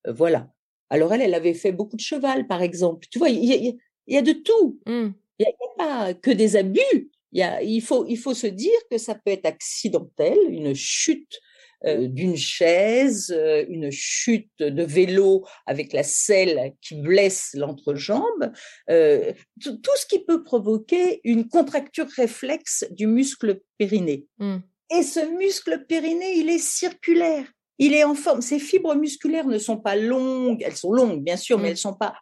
Voilà. 0.04 0.48
Alors 0.90 1.12
elle, 1.14 1.22
elle 1.22 1.34
avait 1.34 1.54
fait 1.54 1.70
beaucoup 1.70 1.94
de 1.94 2.00
cheval, 2.00 2.48
par 2.48 2.62
exemple. 2.62 3.06
Tu 3.08 3.20
vois, 3.20 3.28
il 3.28 3.44
y 3.44 3.52
a, 3.52 3.56
y 3.56 3.78
y 4.08 4.22
de 4.22 4.32
tout. 4.32 4.80
Hmm. 4.86 5.10
Il 5.38 5.42
n'y 5.42 5.46
a, 5.46 5.50
il 5.50 5.60
y 5.60 5.66
a 5.66 5.76
pas 5.76 6.14
que 6.14 6.32
des 6.32 6.56
abus. 6.56 7.10
Il, 7.32 7.40
y 7.40 7.42
a, 7.42 7.62
il, 7.62 7.82
faut, 7.82 8.06
il 8.06 8.16
faut 8.16 8.34
se 8.34 8.46
dire 8.46 8.78
que 8.90 8.98
ça 8.98 9.14
peut 9.14 9.32
être 9.32 9.46
accidentel, 9.46 10.38
une 10.48 10.74
chute 10.74 11.38
euh, 11.84 12.08
d'une 12.08 12.36
chaise, 12.36 13.30
euh, 13.36 13.64
une 13.68 13.90
chute 13.90 14.48
de 14.60 14.82
vélo 14.82 15.44
avec 15.66 15.92
la 15.92 16.02
selle 16.02 16.72
qui 16.80 16.94
blesse 16.94 17.50
l'entrejambe, 17.54 18.52
euh, 18.88 19.32
tout 19.60 19.96
ce 19.96 20.06
qui 20.06 20.24
peut 20.24 20.42
provoquer 20.42 21.20
une 21.24 21.48
contracture 21.48 22.08
réflexe 22.16 22.86
du 22.90 23.06
muscle 23.06 23.60
périnée. 23.76 24.24
Hmm. 24.38 24.58
Et 24.90 25.02
ce 25.02 25.20
muscle 25.36 25.84
périnée, 25.86 26.38
il 26.38 26.48
est 26.48 26.64
circulaire. 26.64 27.46
Il 27.78 27.92
est 27.92 28.04
en 28.04 28.14
forme. 28.14 28.40
Ces 28.40 28.58
fibres 28.58 28.94
musculaires 28.94 29.46
ne 29.46 29.58
sont 29.58 29.76
pas 29.76 29.96
longues. 29.96 30.62
Elles 30.64 30.76
sont 30.76 30.92
longues, 30.92 31.22
bien 31.22 31.36
sûr, 31.36 31.58
mais 31.58 31.68
Mm. 31.68 31.70
elles 31.72 31.76
sont 31.76 31.94
pas 31.94 32.14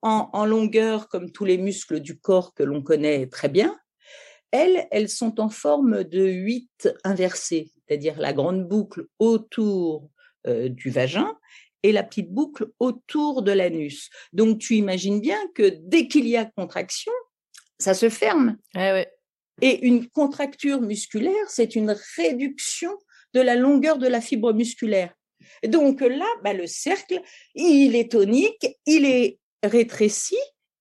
en, 0.00 0.30
en 0.32 0.46
longueur 0.46 1.08
comme 1.08 1.30
tous 1.32 1.44
les 1.44 1.58
muscles 1.58 2.00
du 2.00 2.18
corps 2.18 2.54
que 2.54 2.62
l'on 2.62 2.82
connaît 2.82 3.26
très 3.26 3.48
bien. 3.48 3.76
Elles, 4.56 4.88
elles 4.90 5.10
sont 5.10 5.38
en 5.38 5.50
forme 5.50 6.02
de 6.02 6.26
8 6.26 6.88
inversées, 7.04 7.72
c'est-à-dire 7.76 8.18
la 8.18 8.32
grande 8.32 8.66
boucle 8.66 9.06
autour 9.18 10.08
euh, 10.46 10.70
du 10.70 10.88
vagin 10.88 11.36
et 11.82 11.92
la 11.92 12.02
petite 12.02 12.30
boucle 12.32 12.68
autour 12.80 13.42
de 13.42 13.52
l'anus. 13.52 14.08
Donc 14.32 14.58
tu 14.58 14.76
imagines 14.76 15.20
bien 15.20 15.38
que 15.54 15.76
dès 15.82 16.08
qu'il 16.08 16.26
y 16.26 16.38
a 16.38 16.46
contraction, 16.46 17.12
ça 17.78 17.92
se 17.92 18.08
ferme. 18.08 18.56
Ouais. 18.74 19.06
Et 19.60 19.86
une 19.86 20.08
contracture 20.08 20.80
musculaire, 20.80 21.48
c'est 21.48 21.76
une 21.76 21.94
réduction 22.16 22.96
de 23.34 23.40
la 23.42 23.56
longueur 23.56 23.98
de 23.98 24.06
la 24.06 24.22
fibre 24.22 24.54
musculaire. 24.54 25.12
Donc 25.66 26.00
là, 26.00 26.28
bah, 26.42 26.54
le 26.54 26.66
cercle, 26.66 27.20
il 27.54 27.94
est 27.94 28.12
tonique, 28.12 28.66
il 28.86 29.04
est 29.04 29.38
rétréci, 29.62 30.36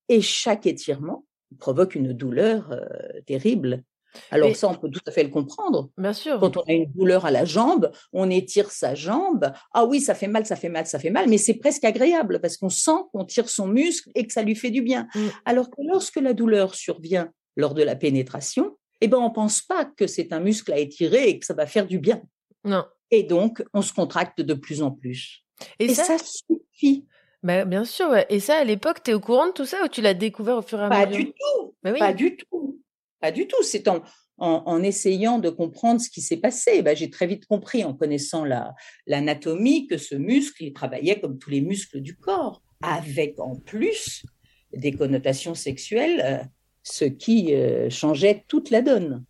et 0.07 0.21
chaque 0.21 0.65
étirement 0.65 1.25
provoque 1.57 1.95
une 1.95 2.13
douleur 2.13 2.71
euh, 2.71 3.21
terrible. 3.25 3.83
Alors 4.31 4.49
Mais- 4.49 4.53
ça, 4.53 4.69
on 4.69 4.75
peut 4.75 4.89
tout 4.89 5.01
à 5.05 5.11
fait 5.11 5.23
le 5.23 5.29
comprendre. 5.29 5.89
Bien 5.97 6.13
sûr. 6.13 6.39
Quand 6.39 6.57
on 6.57 6.61
a 6.61 6.71
une 6.71 6.91
douleur 6.93 7.25
à 7.25 7.31
la 7.31 7.45
jambe, 7.45 7.91
on 8.13 8.29
étire 8.29 8.71
sa 8.71 8.95
jambe. 8.95 9.51
Ah 9.73 9.85
oui, 9.85 9.99
ça 9.99 10.15
fait 10.15 10.27
mal, 10.27 10.45
ça 10.45 10.55
fait 10.55 10.69
mal, 10.69 10.85
ça 10.85 10.99
fait 10.99 11.09
mal, 11.09 11.27
mais 11.27 11.37
c'est 11.37 11.55
presque 11.55 11.83
agréable 11.83 12.39
parce 12.39 12.57
qu'on 12.57 12.69
sent 12.69 12.97
qu'on 13.11 13.25
tire 13.25 13.49
son 13.49 13.67
muscle 13.67 14.09
et 14.15 14.25
que 14.25 14.33
ça 14.33 14.41
lui 14.41 14.55
fait 14.55 14.71
du 14.71 14.81
bien. 14.81 15.07
Mm. 15.15 15.27
Alors 15.45 15.69
que 15.69 15.81
lorsque 15.85 16.17
la 16.17 16.33
douleur 16.33 16.75
survient 16.75 17.29
lors 17.57 17.73
de 17.73 17.83
la 17.83 17.95
pénétration, 17.95 18.77
eh 19.01 19.07
ben 19.07 19.17
on 19.17 19.31
pense 19.31 19.61
pas 19.61 19.85
que 19.85 20.07
c'est 20.07 20.31
un 20.31 20.39
muscle 20.39 20.71
à 20.71 20.79
étirer 20.79 21.27
et 21.27 21.39
que 21.39 21.45
ça 21.45 21.53
va 21.53 21.65
faire 21.65 21.85
du 21.85 21.99
bien. 21.99 22.21
Non. 22.63 22.85
Et 23.11 23.23
donc, 23.23 23.63
on 23.73 23.81
se 23.81 23.93
contracte 23.93 24.41
de 24.41 24.53
plus 24.53 24.81
en 24.81 24.91
plus. 24.91 25.43
Et, 25.79 25.85
Et 25.85 25.93
ça, 25.93 26.03
ça 26.03 26.17
suffit. 26.17 27.05
Bah, 27.45 27.63
bien 27.63 27.85
sûr, 27.85 28.09
ouais. 28.09 28.25
Et 28.29 28.39
ça, 28.39 28.55
à 28.57 28.63
l'époque, 28.63 29.03
t'es 29.03 29.13
au 29.13 29.19
courant 29.19 29.45
de 29.45 29.51
tout 29.51 29.65
ça 29.65 29.77
ou 29.85 29.87
tu 29.87 30.01
l'as 30.01 30.15
découvert 30.15 30.57
au 30.57 30.61
fur 30.63 30.81
et 30.81 30.85
à 30.85 30.89
Pas 30.89 31.05
mesure? 31.05 31.25
du 31.25 31.31
tout. 31.31 31.75
Bah 31.83 31.91
oui. 31.93 31.99
Pas 31.99 32.11
du 32.11 32.35
tout. 32.37 32.81
Pas 33.21 33.31
du 33.31 33.47
tout. 33.47 33.61
C'est 33.61 33.87
en, 33.87 34.01
en, 34.39 34.63
en 34.65 34.81
essayant 34.81 35.37
de 35.37 35.51
comprendre 35.51 36.01
ce 36.01 36.09
qui 36.09 36.21
s'est 36.21 36.37
passé. 36.37 36.81
Ben, 36.81 36.95
j'ai 36.95 37.11
très 37.11 37.27
vite 37.27 37.45
compris, 37.45 37.83
en 37.83 37.93
connaissant 37.93 38.45
la, 38.45 38.73
l'anatomie, 39.05 39.85
que 39.85 39.97
ce 39.97 40.15
muscle, 40.15 40.63
il 40.63 40.73
travaillait 40.73 41.19
comme 41.19 41.37
tous 41.37 41.51
les 41.51 41.61
muscles 41.61 42.01
du 42.01 42.17
corps, 42.17 42.63
avec 42.81 43.39
en 43.39 43.55
plus 43.57 44.25
des 44.73 44.91
connotations 44.93 45.53
sexuelles, 45.53 46.21
euh, 46.25 46.43
ce 46.81 47.05
qui 47.05 47.53
euh, 47.53 47.91
changeait 47.91 48.43
toute 48.47 48.71
la 48.71 48.81
donne. 48.81 49.23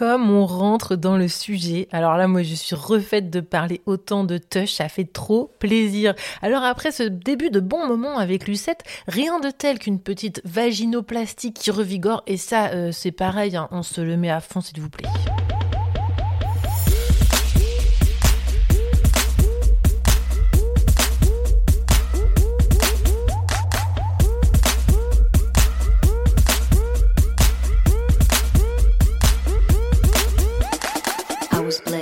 Comme 0.00 0.30
on 0.30 0.46
rentre 0.46 0.96
dans 0.96 1.18
le 1.18 1.28
sujet, 1.28 1.86
alors 1.92 2.16
là, 2.16 2.26
moi, 2.26 2.42
je 2.42 2.54
suis 2.54 2.74
refaite 2.74 3.28
de 3.28 3.40
parler 3.40 3.82
autant 3.84 4.24
de 4.24 4.38
touch, 4.38 4.72
ça 4.72 4.88
fait 4.88 5.04
trop 5.04 5.52
plaisir. 5.58 6.14
Alors 6.40 6.62
après 6.64 6.90
ce 6.90 7.02
début 7.02 7.50
de 7.50 7.60
bon 7.60 7.86
moment 7.86 8.16
avec 8.16 8.48
Lucette, 8.48 8.82
rien 9.06 9.40
de 9.40 9.50
tel 9.50 9.78
qu'une 9.78 10.00
petite 10.00 10.40
vaginoplastie 10.46 11.52
qui 11.52 11.70
revigore, 11.70 12.22
et 12.26 12.38
ça, 12.38 12.68
euh, 12.68 12.92
c'est 12.92 13.12
pareil, 13.12 13.56
hein, 13.56 13.68
on 13.72 13.82
se 13.82 14.00
le 14.00 14.16
met 14.16 14.30
à 14.30 14.40
fond, 14.40 14.62
s'il 14.62 14.80
vous 14.80 14.88
plaît. 14.88 15.06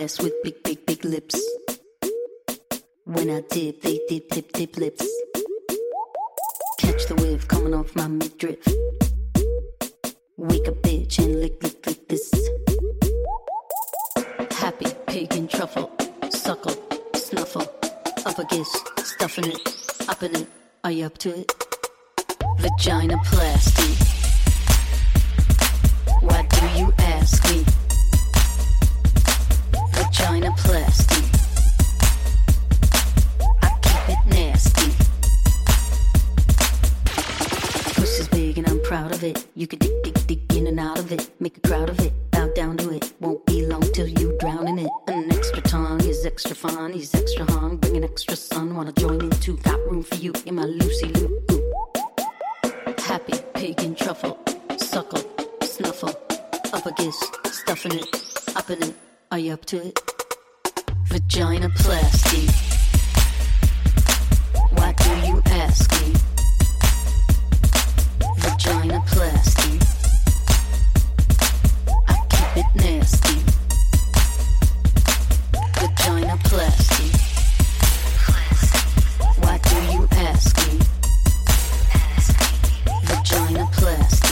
With 0.08 0.42
big, 0.42 0.62
big, 0.62 0.86
big 0.86 1.04
lips. 1.04 1.38
When 3.04 3.28
I 3.28 3.42
dip, 3.50 3.82
they 3.82 4.00
dip, 4.08 4.30
dip, 4.30 4.50
dip 4.52 4.76
lips. 4.78 5.06
Catch 6.78 7.06
the 7.06 7.14
wave 7.16 7.46
coming 7.46 7.74
off 7.74 7.94
my 7.94 8.08
midriff. 8.08 8.66
Wake 10.38 10.66
up, 10.66 10.76
bitch, 10.82 11.18
and 11.18 11.38
lick, 11.40 11.62
lick, 11.62 11.86
lick 11.86 12.08
this. 12.08 12.32
Happy 14.52 14.86
pig 15.06 15.34
and 15.34 15.48
truffle, 15.48 15.90
suckle, 16.30 16.74
snuffle. 17.14 17.70
Up 18.24 18.38
against, 18.38 18.76
stuffing 19.04 19.44
it, 19.44 20.08
up 20.08 20.22
in 20.22 20.34
it. 20.34 20.48
Are 20.84 20.90
you 20.90 21.04
up 21.04 21.18
to 21.18 21.38
it? 21.38 21.52
Vagina 22.58 23.18
plastic. 23.26 24.08
Why 26.22 26.46
do 26.48 26.80
you 26.80 26.94
ask 26.98 27.44
me? 27.50 27.87
Vagina 30.08 30.50
plastic. 30.56 31.24
I 33.62 33.68
keep 33.82 34.08
it 34.08 34.26
nasty. 34.26 34.90
Pussy's 37.92 38.28
big 38.28 38.56
and 38.56 38.66
I'm 38.68 38.80
proud 38.84 39.12
of 39.12 39.22
it. 39.22 39.46
You 39.54 39.66
can 39.66 39.78
dig, 39.80 40.02
dig, 40.02 40.26
dig 40.26 40.56
in 40.56 40.66
and 40.66 40.80
out 40.80 40.98
of 40.98 41.12
it. 41.12 41.30
Make 41.40 41.58
a 41.58 41.60
crowd 41.60 41.90
of 41.90 42.00
it. 42.00 42.14
Bow 42.30 42.48
down 42.54 42.78
to 42.78 42.90
it. 42.90 43.12
Won't 43.20 43.44
be 43.44 43.66
long 43.66 43.82
till 43.92 44.08
you 44.08 44.34
drown 44.40 44.66
in 44.66 44.78
it. 44.78 44.90
An 45.08 45.30
extra 45.30 45.60
tongue 45.60 46.00
is 46.00 46.24
extra 46.24 46.56
fun. 46.56 46.94
He's 46.94 47.14
extra 47.14 47.44
hung. 47.52 47.76
Bring 47.76 47.98
an 47.98 48.04
extra 48.04 48.34
son. 48.34 48.74
Wanna 48.74 48.92
join 48.92 49.20
in 49.20 49.30
too? 49.40 49.58
Got 49.58 49.78
room 49.90 50.02
for 50.02 50.14
you 50.14 50.32
in 50.46 50.54
my 50.54 50.64
Lucy 50.64 51.08
Lou. 51.08 51.38
Happy 52.96 53.34
pig 53.52 53.78
and 53.82 53.94
truffle. 53.94 54.38
Suckle, 54.78 55.22
snuffle. 55.62 56.14
Up 56.72 56.86
against, 56.86 57.24
stuffing 57.52 57.92
it, 57.92 58.56
up 58.56 58.70
in 58.70 58.82
it. 58.82 59.07
Are 59.30 59.38
you 59.38 59.52
up 59.52 59.66
to 59.66 59.76
it? 59.76 60.00
Vagina 61.08 61.68
plastic. 61.68 62.48
Why 64.72 64.92
do 64.92 65.10
you 65.26 65.42
ask 65.44 65.92
me? 66.00 66.14
Vagina 68.38 69.02
plastic. 69.06 69.82
I 72.08 72.16
keep 72.30 72.64
it 72.64 72.74
nasty. 72.74 73.38
Vagina 75.76 76.38
plastic. 76.44 77.20
Why 79.44 79.58
do 79.58 79.76
you 79.92 80.08
ask 80.12 80.56
me? 80.56 80.78
Vagina 83.04 83.68
plastic. 83.72 84.27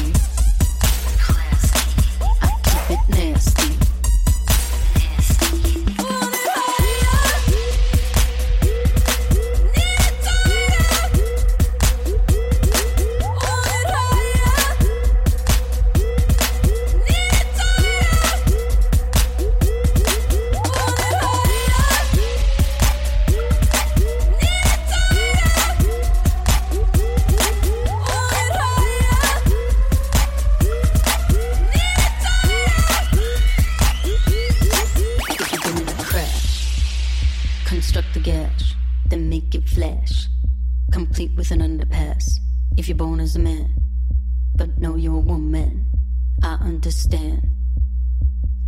As 43.26 43.34
a 43.34 43.66
but 44.54 44.78
know 44.78 44.94
you're 44.94 45.16
a 45.16 45.18
woman, 45.18 45.84
I 46.44 46.54
understand. 46.60 47.42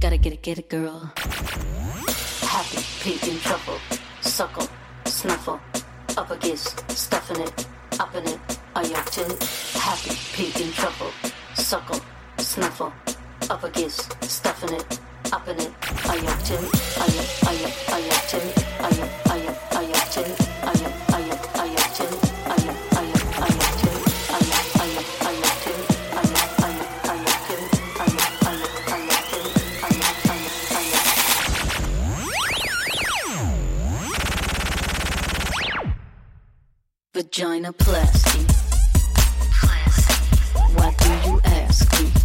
Gotta 0.01 0.17
get 0.17 0.33
it, 0.33 0.43
get 0.43 0.59
it, 0.59 0.69
girl. 0.69 1.13
Happy, 2.43 2.79
pink 3.01 3.23
in 3.29 3.39
trouble. 3.39 3.79
Suckle, 4.21 4.67
snuffle. 5.05 5.61
Up 6.17 6.31
against, 6.33 6.91
stuffing 6.91 7.41
it, 7.41 7.69
up 8.01 8.13
in 8.17 8.27
it. 8.27 8.41
Are 8.75 8.85
you 8.85 8.97
up? 8.97 9.09
Happy, 9.87 10.11
pink 10.35 10.61
in 10.61 10.73
trouble. 10.73 11.13
Suckle, 11.55 12.01
snuffle. 12.39 12.93
Up 13.51 13.63
against, 13.63 14.21
stuffing 14.25 14.75
it, 14.75 15.01
up 15.33 15.47
in 15.47 15.57
it. 15.61 15.73
Are 16.09 16.19
you 16.19 16.29
up 16.35 16.43
to 16.49 16.55
it? 16.55 16.71
Are 17.03 17.11
you, 17.15 17.23
are 17.47 17.55
you, 17.61 17.69
are 17.95 18.01
you 18.01 18.11
up 18.11 18.27
to 18.33 18.37
it? 18.39 18.59
Are 18.81 18.95
you, 18.99 19.05
are 19.31 19.39
you, 19.39 19.51
are 19.77 19.83
you 19.85 19.95
up? 19.95 20.09
Are 20.67 20.77
you, 20.79 21.08
Vagina 37.39 37.73
plasty. 37.73 38.41
Why 40.75 40.93
do 40.99 41.31
you 41.31 41.41
ask 41.45 42.03
me? 42.03 42.18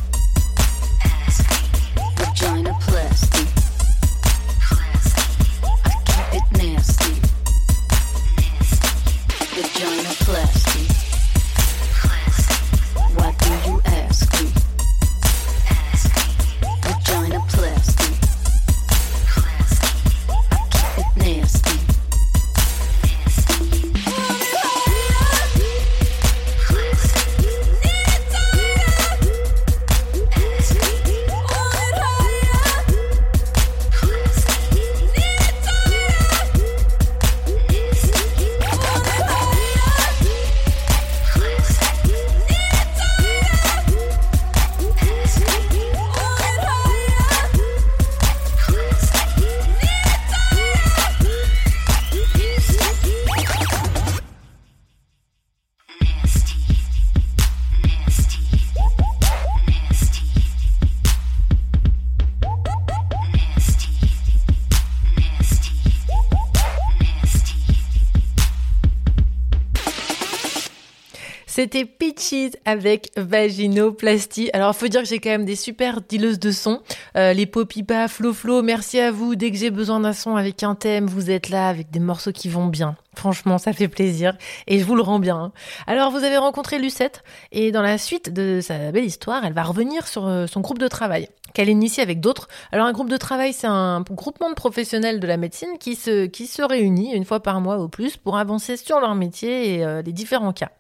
C'était 71.64 71.86
Peaches 71.86 72.58
avec 72.66 73.10
Vaginoplastie. 73.16 74.50
Alors, 74.52 74.76
faut 74.76 74.90
dire 74.90 75.04
que 75.04 75.08
j'ai 75.08 75.20
quand 75.20 75.30
même 75.30 75.46
des 75.46 75.56
super 75.56 76.02
dealeuses 76.02 76.38
de 76.38 76.52
son. 76.52 76.82
Euh, 77.16 77.32
les 77.32 77.46
Popipa, 77.46 78.10
Flo 78.10 78.34
Flo, 78.34 78.62
merci 78.62 79.00
à 79.00 79.12
vous. 79.12 79.36
Dès 79.36 79.50
que 79.50 79.56
j'ai 79.56 79.72
besoin 79.72 80.02
d'un 80.02 80.12
son 80.12 80.36
avec 80.36 80.62
un 80.64 80.76
thème, 80.76 81.06
vous 81.06 81.32
êtes 81.32 81.48
là 81.48 81.70
avec 81.70 81.90
des 81.90 82.02
morceaux 82.02 82.34
qui 82.34 82.50
vont 82.50 82.68
bien. 82.68 82.98
Franchement, 83.16 83.58
ça 83.58 83.74
fait 83.74 83.88
plaisir 83.88 84.36
et 84.68 84.80
je 84.80 84.86
vous 84.86 84.96
le 84.96 85.02
rends 85.02 85.20
bien. 85.20 85.52
Alors, 85.88 86.12
vous 86.12 86.24
avez 86.24 86.38
rencontré 86.38 86.80
Lucette 86.80 87.24
et 87.52 87.72
dans 87.72 87.82
la 87.82 87.98
suite 87.98 88.34
de 88.34 88.60
sa 88.62 88.92
belle 88.92 89.06
histoire, 89.06 89.46
elle 89.46 89.54
va 89.54 89.64
revenir 89.64 90.08
sur 90.08 90.26
euh, 90.28 90.48
son 90.48 90.62
groupe 90.62 90.80
de 90.80 90.88
travail 90.88 91.30
qu'elle 91.54 91.70
initie 91.70 92.02
avec 92.02 92.20
d'autres. 92.20 92.48
Alors, 92.72 92.88
un 92.88 92.92
groupe 92.94 93.10
de 93.12 93.18
travail, 93.18 93.54
c'est 93.54 93.68
un 93.68 94.02
groupement 94.10 94.50
de 94.50 94.56
professionnels 94.56 95.20
de 95.20 95.28
la 95.28 95.38
médecine 95.38 95.78
qui 95.80 95.94
se, 95.96 96.26
qui 96.26 96.48
se 96.48 96.64
réunit 96.64 97.14
une 97.14 97.26
fois 97.26 97.42
par 97.44 97.62
mois 97.62 97.78
au 97.78 97.88
plus 97.88 98.18
pour 98.18 98.38
avancer 98.38 98.76
sur 98.76 99.00
leur 99.00 99.14
métier 99.14 99.76
et 99.76 99.86
euh, 99.86 100.02
les 100.02 100.14
différents 100.14 100.52
cas. 100.54 100.72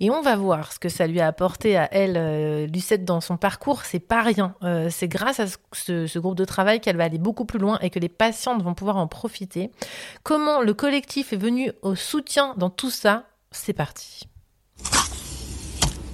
Et 0.00 0.10
on 0.10 0.20
va 0.20 0.36
voir 0.36 0.70
ce 0.74 0.78
que 0.78 0.90
ça 0.90 1.06
lui 1.06 1.20
a 1.20 1.26
apporté 1.26 1.78
à 1.78 1.88
elle, 1.92 2.16
euh, 2.18 2.66
Lucette, 2.66 3.06
dans 3.06 3.22
son 3.22 3.38
parcours. 3.38 3.84
C'est 3.86 4.00
pas 4.00 4.20
rien. 4.20 4.54
C'est 4.90 5.08
grâce 5.08 5.40
à 5.40 5.46
ce- 5.72 6.06
ce 6.06 6.18
groupe 6.18 6.36
de 6.36 6.44
travail 6.44 6.80
qu'elle 6.80 6.98
va 6.98 7.04
aller 7.04 7.16
beaucoup 7.18 7.46
plus 7.46 7.58
loin 7.58 7.78
et 7.80 7.88
que 7.88 7.98
les 7.98 8.10
patientes 8.10 8.62
vont 8.62 8.74
pouvoir 8.74 8.98
en 8.98 9.06
profiter. 9.06 9.70
Comment 10.24 10.60
le 10.60 10.74
collectif 10.74 11.32
est 11.32 11.36
venu 11.36 11.72
au 11.82 11.94
soutien 11.94 12.54
dans 12.56 12.70
tout 12.70 12.90
ça 12.90 13.28
C'est 13.50 13.72
parti. 13.72 14.22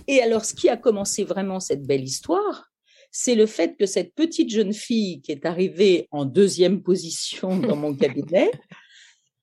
Et 0.07 0.21
alors, 0.21 0.45
ce 0.45 0.55
qui 0.55 0.69
a 0.69 0.77
commencé 0.77 1.25
vraiment 1.25 1.61
cette 1.61 1.87
belle 1.87 2.05
histoire, 2.05 2.71
c'est 3.11 3.35
le 3.35 3.47
fait 3.47 3.77
que 3.79 3.87
cette 3.87 4.15
petite 4.15 4.51
jeune 4.51 4.73
fille 4.73 5.23
qui 5.23 5.33
est 5.33 5.47
arrivée 5.47 6.09
en 6.11 6.25
deuxième 6.25 6.83
position 6.83 7.57
dans 7.57 7.77
mon 7.77 7.95
cabinet 7.97 8.51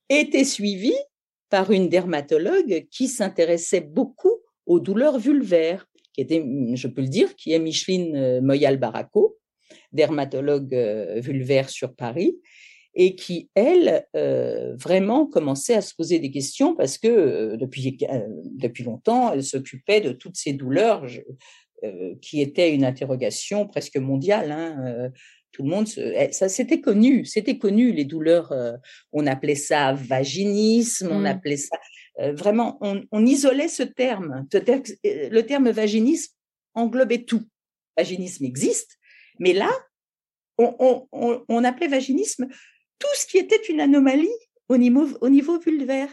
était 0.09 0.43
suivie 0.43 0.97
par 1.49 1.71
une 1.71 1.89
dermatologue 1.89 2.87
qui 2.91 3.07
s'intéressait 3.07 3.81
beaucoup 3.81 4.37
aux 4.65 4.79
douleurs 4.79 5.19
vulvaires, 5.19 5.87
qui 6.13 6.21
était, 6.21 6.45
je 6.73 6.87
peux 6.87 7.01
le 7.01 7.07
dire, 7.07 7.35
qui 7.35 7.53
est 7.53 7.59
Micheline 7.59 8.15
euh, 8.15 8.41
Moyal-Baraco, 8.41 9.37
dermatologue 9.91 10.73
euh, 10.73 11.19
vulvaire 11.19 11.69
sur 11.69 11.95
Paris, 11.95 12.37
et 12.93 13.15
qui, 13.15 13.49
elle, 13.55 14.05
euh, 14.15 14.75
vraiment 14.75 15.25
commençait 15.25 15.75
à 15.75 15.81
se 15.81 15.95
poser 15.95 16.19
des 16.19 16.29
questions 16.31 16.75
parce 16.75 16.97
que 16.97 17.07
euh, 17.07 17.57
depuis, 17.57 17.97
euh, 18.09 18.19
depuis 18.45 18.83
longtemps, 18.83 19.31
elle 19.31 19.43
s'occupait 19.43 20.01
de 20.01 20.11
toutes 20.11 20.35
ces 20.37 20.53
douleurs 20.53 21.07
je- 21.07 21.21
qui 22.21 22.41
étaient 22.41 22.73
une 22.75 22.85
interrogation 22.85 23.65
presque 23.67 23.97
mondiale. 23.97 24.51
hein, 24.51 25.09
tout 25.51 25.63
le 25.63 25.69
monde, 25.69 25.87
se- 25.87 25.99
eh, 25.99 26.31
ça 26.31 26.47
c'était 26.47 26.79
connu, 26.79 27.25
c'était 27.25 27.57
connu 27.57 27.91
les 27.91 28.05
douleurs. 28.05 28.53
on 29.13 29.25
appelait 29.25 29.55
ça 29.55 29.93
vaginisme, 29.93 31.09
on 31.11 31.21
Mm. 31.21 31.25
appelait 31.25 31.57
ça 31.57 31.77
vraiment, 32.33 32.77
on, 32.81 33.01
on 33.11 33.25
isolait 33.25 33.67
ce 33.67 33.83
terme. 33.83 34.45
Le 34.53 35.41
terme 35.41 35.69
vaginisme 35.71 36.33
englobait 36.75 37.23
tout. 37.23 37.43
Vaginisme 37.97 38.45
existe, 38.45 38.97
mais 39.39 39.53
là, 39.53 39.71
on- 40.59 41.07
on 41.49 41.63
appelait 41.63 41.87
vaginisme 41.87 42.47
tout 43.01 43.15
ce 43.15 43.25
qui 43.25 43.37
était 43.37 43.61
une 43.69 43.81
anomalie 43.81 44.29
au 44.69 44.77
niveau, 44.77 45.07
au 45.21 45.29
niveau 45.29 45.59
vulvaire. 45.59 46.09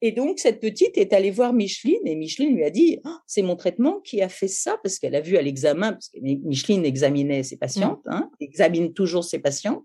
Et 0.00 0.12
donc, 0.12 0.38
cette 0.38 0.60
petite 0.60 0.98
est 0.98 1.12
allée 1.14 1.30
voir 1.30 1.52
Micheline 1.54 2.06
et 2.06 2.14
Micheline 2.16 2.54
lui 2.56 2.64
a 2.64 2.70
dit 2.70 2.98
Ah, 3.04 3.20
C'est 3.26 3.42
mon 3.42 3.56
traitement 3.56 4.00
qui 4.00 4.20
a 4.20 4.28
fait 4.28 4.48
ça, 4.48 4.76
parce 4.82 4.98
qu'elle 4.98 5.14
a 5.14 5.20
vu 5.20 5.36
à 5.36 5.42
l'examen, 5.42 5.92
parce 5.92 6.08
que 6.10 6.18
Mi- 6.20 6.40
Micheline 6.44 6.84
examinait 6.84 7.42
ses 7.42 7.56
patientes, 7.56 8.02
hein, 8.06 8.30
examine 8.40 8.92
toujours 8.92 9.24
ses 9.24 9.38
patientes 9.38 9.84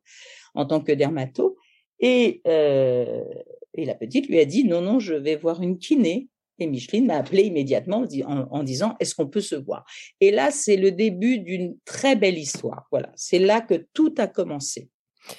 en 0.56 0.66
tant 0.66 0.82
que 0.82 0.92
dermato. 0.92 1.56
Et, 2.02 2.42
euh, 2.48 3.24
et 3.76 3.86
la 3.86 3.96
petite 3.96 4.28
lui 4.28 4.40
a 4.40 4.46
dit 4.46 4.64
Non, 4.66 4.82
non, 4.82 5.00
je 5.00 5.14
vais 5.14 5.36
voir 5.38 5.62
une 5.62 5.78
kiné. 5.78 6.28
Et 6.62 6.68
Micheline 6.68 7.06
m'a 7.06 7.16
appelé 7.16 7.44
immédiatement 7.44 8.00
en, 8.00 8.06
di- 8.06 8.24
en- 8.26 8.48
en 8.52 8.64
disant 8.64 8.96
Est-ce 9.00 9.16
qu'on 9.16 9.28
peut 9.28 9.40
se 9.42 9.56
voir? 9.56 9.86
Et 10.20 10.32
là, 10.32 10.52
c'est 10.52 10.76
le 10.76 10.92
début 10.92 11.40
d'une 11.40 11.78
très 11.86 12.18
belle 12.18 12.38
histoire. 12.38 12.88
Voilà, 12.92 13.12
c'est 13.16 13.40
là 13.40 13.62
que 13.62 13.86
tout 13.94 14.14
a 14.18 14.28
commencé. 14.28 14.90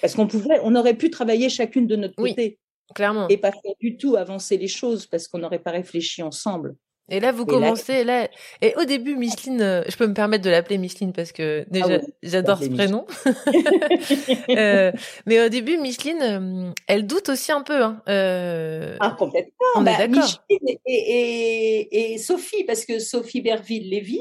Parce 0.00 0.14
qu'on 0.14 0.26
pouvait, 0.26 0.59
on 0.62 0.74
aurait 0.76 0.94
pu 0.94 1.11
travailler 1.11 1.48
chacune 1.48 1.87
de 1.87 1.96
notre 1.96 2.14
Oui, 2.18 2.31
côté 2.31 2.59
clairement. 2.94 3.29
et 3.29 3.37
pas 3.37 3.53
faire 3.53 3.74
du 3.81 3.96
tout 3.96 4.16
avancer 4.16 4.57
les 4.57 4.68
choses 4.68 5.07
parce 5.07 5.29
qu'on 5.29 5.38
n'aurait 5.38 5.59
pas 5.59 5.70
réfléchi 5.72 6.22
ensemble. 6.22 6.74
Et 7.12 7.18
là, 7.18 7.33
vous 7.33 7.42
Et 7.42 7.46
commencez, 7.46 8.05
là, 8.05 8.28
et 8.62 8.72
au 8.76 8.84
début, 8.84 9.16
Micheline, 9.16 9.61
euh, 9.61 9.82
je 9.88 9.97
peux 9.97 10.07
me 10.07 10.14
permettre 10.14 10.45
de 10.45 10.51
l'appeler 10.51 10.78
Micheline 10.78 11.12
parce 11.12 11.32
que 11.32 11.64
déjà, 11.68 11.86
Ah 11.97 11.99
oui, 12.05 12.12
j'adore 12.22 12.62
ce 12.62 12.68
prénom. 12.68 13.05
Euh, 14.51 14.93
mais 15.26 15.45
au 15.45 15.49
début, 15.49 15.76
Micheline, 15.78 16.22
euh, 16.22 16.70
elle 16.86 17.07
doute 17.07 17.28
aussi 17.28 17.53
un 17.53 17.62
peu. 17.62 17.82
Hein. 17.82 18.01
Euh, 18.09 18.97
Ah, 19.01 19.16
complètement. 19.18 19.51
On 19.76 19.82
Bah, 19.82 19.93
est 19.93 20.09
d'accord. 20.09 20.22
Micheline 20.49 20.78
et, 20.86 20.93
et, 20.95 22.12
et 22.12 22.18
Sophie, 22.18 22.64
parce 22.64 22.84
que 22.84 22.99
Sophie 22.99 23.41
Berville-Lévy, 23.41 24.20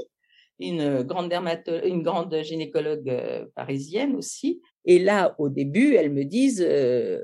une 0.59 1.03
grande 1.03 1.31
dermato- 1.31 1.85
une 1.85 2.01
grande 2.03 2.35
gynécologue 2.43 3.13
parisienne 3.55 4.15
aussi. 4.15 4.61
Et 4.85 4.99
là, 4.99 5.35
au 5.37 5.49
début, 5.49 5.95
elles 5.95 6.11
me 6.11 6.23
disent, 6.23 6.65
euh, 6.67 7.21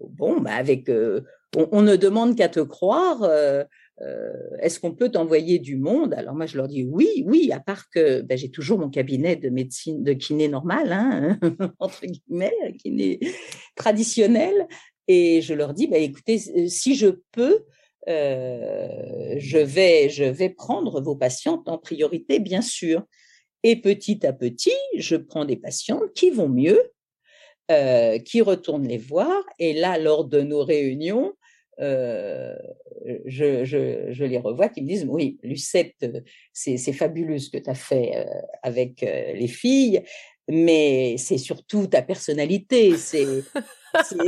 bon, 0.00 0.40
bah 0.40 0.54
avec, 0.54 0.88
euh, 0.88 1.22
on, 1.56 1.82
ne 1.82 1.96
demande 1.96 2.36
qu'à 2.36 2.48
te 2.48 2.60
croire. 2.60 3.22
euh, 3.22 3.64
Est-ce 4.60 4.80
qu'on 4.80 4.94
peut 4.94 5.10
t'envoyer 5.10 5.58
du 5.58 5.76
monde? 5.76 6.14
Alors 6.14 6.34
moi, 6.34 6.46
je 6.46 6.56
leur 6.56 6.68
dis 6.68 6.84
oui, 6.84 7.24
oui. 7.26 7.50
À 7.52 7.60
part 7.60 7.90
que 7.90 8.22
ben, 8.22 8.38
j'ai 8.38 8.50
toujours 8.50 8.78
mon 8.78 8.90
cabinet 8.90 9.36
de 9.36 9.48
médecine, 9.48 10.02
de 10.02 10.12
kiné 10.12 10.48
normal, 10.48 10.92
hein, 10.92 11.38
entre 11.78 12.06
guillemets, 12.06 12.52
kiné 12.82 13.18
traditionnel. 13.76 14.66
Et 15.08 15.40
je 15.40 15.54
leur 15.54 15.72
dis, 15.72 15.86
bah, 15.86 15.98
écoutez, 15.98 16.38
si 16.68 16.94
je 16.94 17.08
peux, 17.32 17.64
je, 18.06 19.58
vais, 19.58 20.08
je 20.10 20.24
vais 20.24 20.50
prendre 20.50 21.00
vos 21.00 21.16
patientes 21.16 21.68
en 21.68 21.78
priorité, 21.78 22.38
bien 22.40 22.60
sûr. 22.60 23.04
Et 23.64 23.76
petit 23.76 24.24
à 24.26 24.32
petit, 24.32 24.76
je 24.96 25.16
prends 25.16 25.44
des 25.44 25.56
patientes 25.56 26.12
qui 26.14 26.30
vont 26.30 26.48
mieux, 26.48 26.92
euh, 27.70 28.18
qui 28.18 28.40
retournent 28.40 28.86
les 28.86 28.98
voir. 28.98 29.44
Et 29.58 29.74
là, 29.74 29.98
lors 29.98 30.24
de 30.24 30.40
nos 30.40 30.64
réunions, 30.64 31.34
euh, 31.80 32.56
je, 33.26 33.64
je, 33.64 34.24
les 34.24 34.38
revois 34.38 34.68
qui 34.68 34.82
me 34.82 34.88
disent 34.88 35.06
oui 35.08 35.38
Lucette 35.44 35.94
c'est 36.52 36.92
fabuleux 36.92 37.38
ce 37.38 37.50
que 37.50 37.58
tu 37.58 37.70
as 37.70 37.74
fait 37.74 38.16
euh, 38.16 38.24
avec 38.64 39.02
les 39.02 39.46
filles 39.46 40.02
mais 40.48 41.14
c'est 41.18 41.38
surtout 41.38 41.86
ta 41.86 42.02
personnalité 42.02 42.96
c'est 42.96 43.44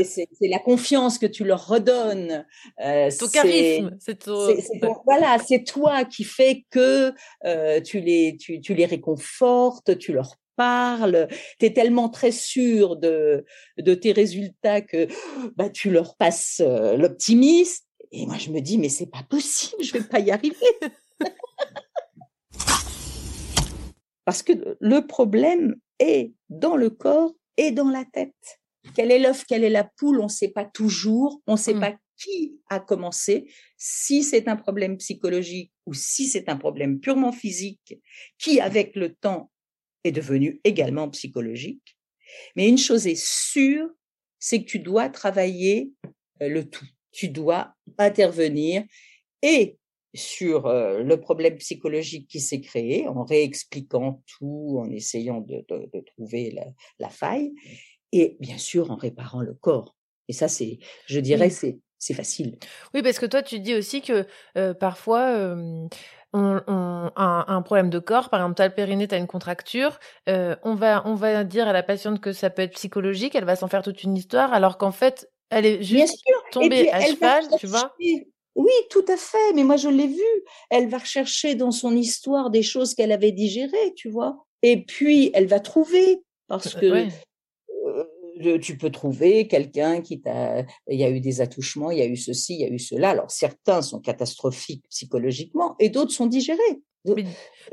c'est 0.05 0.49
la 0.49 0.59
confiance 0.59 1.19
que 1.19 1.27
tu 1.27 1.45
leur 1.45 1.67
redonnes. 1.67 2.47
Euh, 2.85 3.11
ton 3.19 3.29
charisme, 3.29 3.97
c'est 3.99 4.19
ton... 4.25 4.55
Voilà, 5.05 5.39
c'est 5.39 5.65
toi 5.65 6.05
qui 6.05 6.25
fais 6.25 6.65
que 6.71 7.13
euh, 7.45 7.81
tu, 7.81 8.01
les, 8.01 8.37
tu, 8.39 8.61
tu, 8.61 8.75
les 8.75 8.87
réconfortes, 8.87 9.99
tu 9.99 10.13
leur 10.13 10.37
parles, 10.57 11.29
tu 11.59 11.67
es 11.67 11.73
tellement 11.73 12.09
très 12.09 12.33
sûr 12.33 12.97
de, 12.97 13.45
de 13.79 13.95
tes 13.95 14.13
résultats 14.13 14.83
que 14.83 15.09
bah, 15.57 15.71
tu 15.71 15.91
leur 15.91 16.17
passes 16.17 16.61
euh, 16.61 16.97
l'optimisme. 16.97 17.85
Et 18.13 18.27
moi, 18.27 18.37
je 18.39 18.51
me 18.51 18.61
dis, 18.61 18.77
mais 18.77 18.89
c'est 18.89 19.11
pas 19.11 19.23
possible, 19.29 19.83
je 19.83 19.93
vais 19.93 20.05
pas 20.05 20.21
y 20.21 20.31
arriver. 20.31 20.57
Parce 24.25 24.43
que 24.43 24.77
le 24.81 25.07
problème 25.07 25.77
est 25.99 26.33
dans 26.51 26.77
le 26.77 26.91
corps 26.91 27.33
et 27.57 27.71
dans 27.71 27.89
la 27.89 28.05
tête. 28.05 28.60
Quel 28.95 29.11
est 29.11 29.19
l'œuf, 29.19 29.45
quelle 29.47 29.65
est 29.65 29.71
la 29.71 29.85
poule 29.85 30.21
On 30.21 30.25
ne 30.25 30.29
sait 30.29 30.51
pas 30.51 30.65
toujours, 30.65 31.43
on 31.47 31.53
ne 31.53 31.59
sait 31.59 31.75
Mmh. 31.75 31.81
pas 31.81 31.97
qui 32.21 32.61
a 32.69 32.81
commencé, 32.81 33.51
si 33.79 34.23
c'est 34.23 34.47
un 34.47 34.57
problème 34.57 34.99
psychologique 34.99 35.73
ou 35.87 35.95
si 35.95 36.27
c'est 36.27 36.49
un 36.49 36.57
problème 36.57 37.01
purement 37.01 37.33
physique, 37.33 37.99
qui 38.39 38.61
avec 38.61 38.95
le 38.95 39.15
temps 39.15 39.51
est 40.05 40.13
devenu 40.13 40.61
également 40.65 41.09
psychologique. 41.09 41.97
Mais 42.57 42.69
une 42.69 42.79
chose 42.79 43.07
est 43.07 43.21
sûre, 43.21 43.89
c'est 44.39 44.61
que 44.63 44.69
tu 44.69 44.79
dois 44.79 45.09
travailler 45.09 45.91
euh, 46.43 46.49
le 46.49 46.69
tout. 46.69 46.87
Tu 47.11 47.29
dois 47.29 47.75
intervenir 47.99 48.85
et 49.43 49.79
sur 50.15 50.67
euh, 50.67 51.03
le 51.03 51.21
problème 51.21 51.57
psychologique 51.57 52.29
qui 52.29 52.41
s'est 52.41 52.61
créé, 52.61 53.07
en 53.07 53.25
réexpliquant 53.25 54.23
tout, 54.27 54.77
en 54.79 54.91
essayant 54.91 55.41
de, 55.41 55.65
de, 55.69 55.89
de 55.93 56.01
trouver 56.01 56.51
la, 56.51 56.67
la 56.99 57.09
faille, 57.09 57.53
et 58.13 58.37
bien 58.41 58.59
sûr 58.59 58.91
en 58.91 58.97
réparant 58.97 59.41
le 59.41 59.55
corps. 59.55 59.97
Et 60.29 60.33
ça, 60.33 60.49
c'est, 60.49 60.79
je 61.07 61.21
dirais, 61.21 61.47
Oui. 61.47 61.51
c'est, 61.51 61.79
c'est 61.99 62.15
facile. 62.15 62.59
Oui, 62.95 63.03
parce 63.03 63.19
que 63.19 63.27
toi, 63.27 63.43
tu 63.43 63.61
dis 63.61 63.75
aussi 63.75 64.01
que 64.03 64.27
euh, 64.57 64.75
parfois, 64.75 65.31
euh, 65.31 65.87
on, 66.33 66.61
on- 66.67 67.11
un, 67.17 67.45
un 67.49 67.63
problème 67.63 67.91
de 67.91 67.99
corps, 67.99 68.31
par 68.31 68.41
exemple, 68.41 68.57
tu 68.57 68.63
as 68.63 68.69
le 68.69 68.75
périnée, 68.75 69.09
tu 69.09 69.15
as 69.15 69.19
une 69.19 69.27
contracture, 69.27 69.99
euh, 70.29 70.55
on, 70.63 70.75
va, 70.75 71.03
on 71.07 71.15
va 71.15 71.43
dire 71.45 71.67
à 71.67 71.73
la 71.73 71.83
patiente 71.83 72.21
que 72.21 72.33
ça 72.33 72.51
peut 72.51 72.63
être 72.63 72.75
psychologique, 72.75 73.35
elle 73.35 73.45
va 73.45 73.57
s'en 73.57 73.69
faire 73.69 73.83
toute 73.83 74.03
une 74.05 74.17
histoire, 74.17 74.53
alors 74.53 74.79
qu'en 74.79 74.93
fait, 74.93 75.29
elle 75.51 75.67
est 75.67 75.79
Bien 75.79 76.07
juste 76.07 76.23
sûr. 76.25 76.37
Tombée 76.53 76.83
puis, 76.83 76.91
à 76.91 77.01
cheval, 77.05 77.45
tu 77.59 77.67
vois? 77.67 77.93
Oui, 78.55 78.73
tout 78.91 79.05
à 79.09 79.17
fait. 79.17 79.53
Mais 79.55 79.65
moi, 79.65 79.77
je 79.77 79.89
l'ai 79.89 80.07
vu. 80.09 80.23
Elle 80.71 80.89
va 80.89 80.99
rechercher 80.99 81.55
dans 81.55 81.71
son 81.71 81.97
histoire 81.97 82.51
des 82.51 82.63
choses 82.63 82.95
qu'elle 82.95 83.13
avait 83.13 83.33
digérées, 83.33 83.95
tu 83.97 84.09
vois? 84.09 84.45
Et 84.63 84.85
puis, 84.85 85.31
elle 85.35 85.47
va 85.47 85.61
trouver 85.61 86.23
parce 86.47 86.75
que 86.75 86.87
Ouais. 86.87 87.09
Euh, 88.47 88.59
tu 88.59 88.77
peux 88.77 88.91
trouver 88.91 89.47
quelqu'un 89.49 90.01
qui 90.01 90.21
t'a, 90.21 90.65
il 90.89 90.99
y 90.99 91.05
a 91.05 91.11
eu 91.11 91.21
des 91.21 91.41
attouchements, 91.41 91.91
il 91.91 91.99
y 91.99 92.03
a 92.03 92.07
eu 92.07 92.17
ceci, 92.17 92.55
il 92.55 92.61
y 92.61 92.65
a 92.65 92.69
eu 92.69 92.79
cela. 92.79 93.11
Alors 93.11 93.31
certains 93.31 93.83
sont 93.83 94.01
catastrophiques 94.01 94.85
psychologiquement 94.89 95.77
et 95.79 95.89
d'autres 95.89 96.13
sont 96.13 96.27
digérés. 96.27 96.59
Mais, 97.05 97.25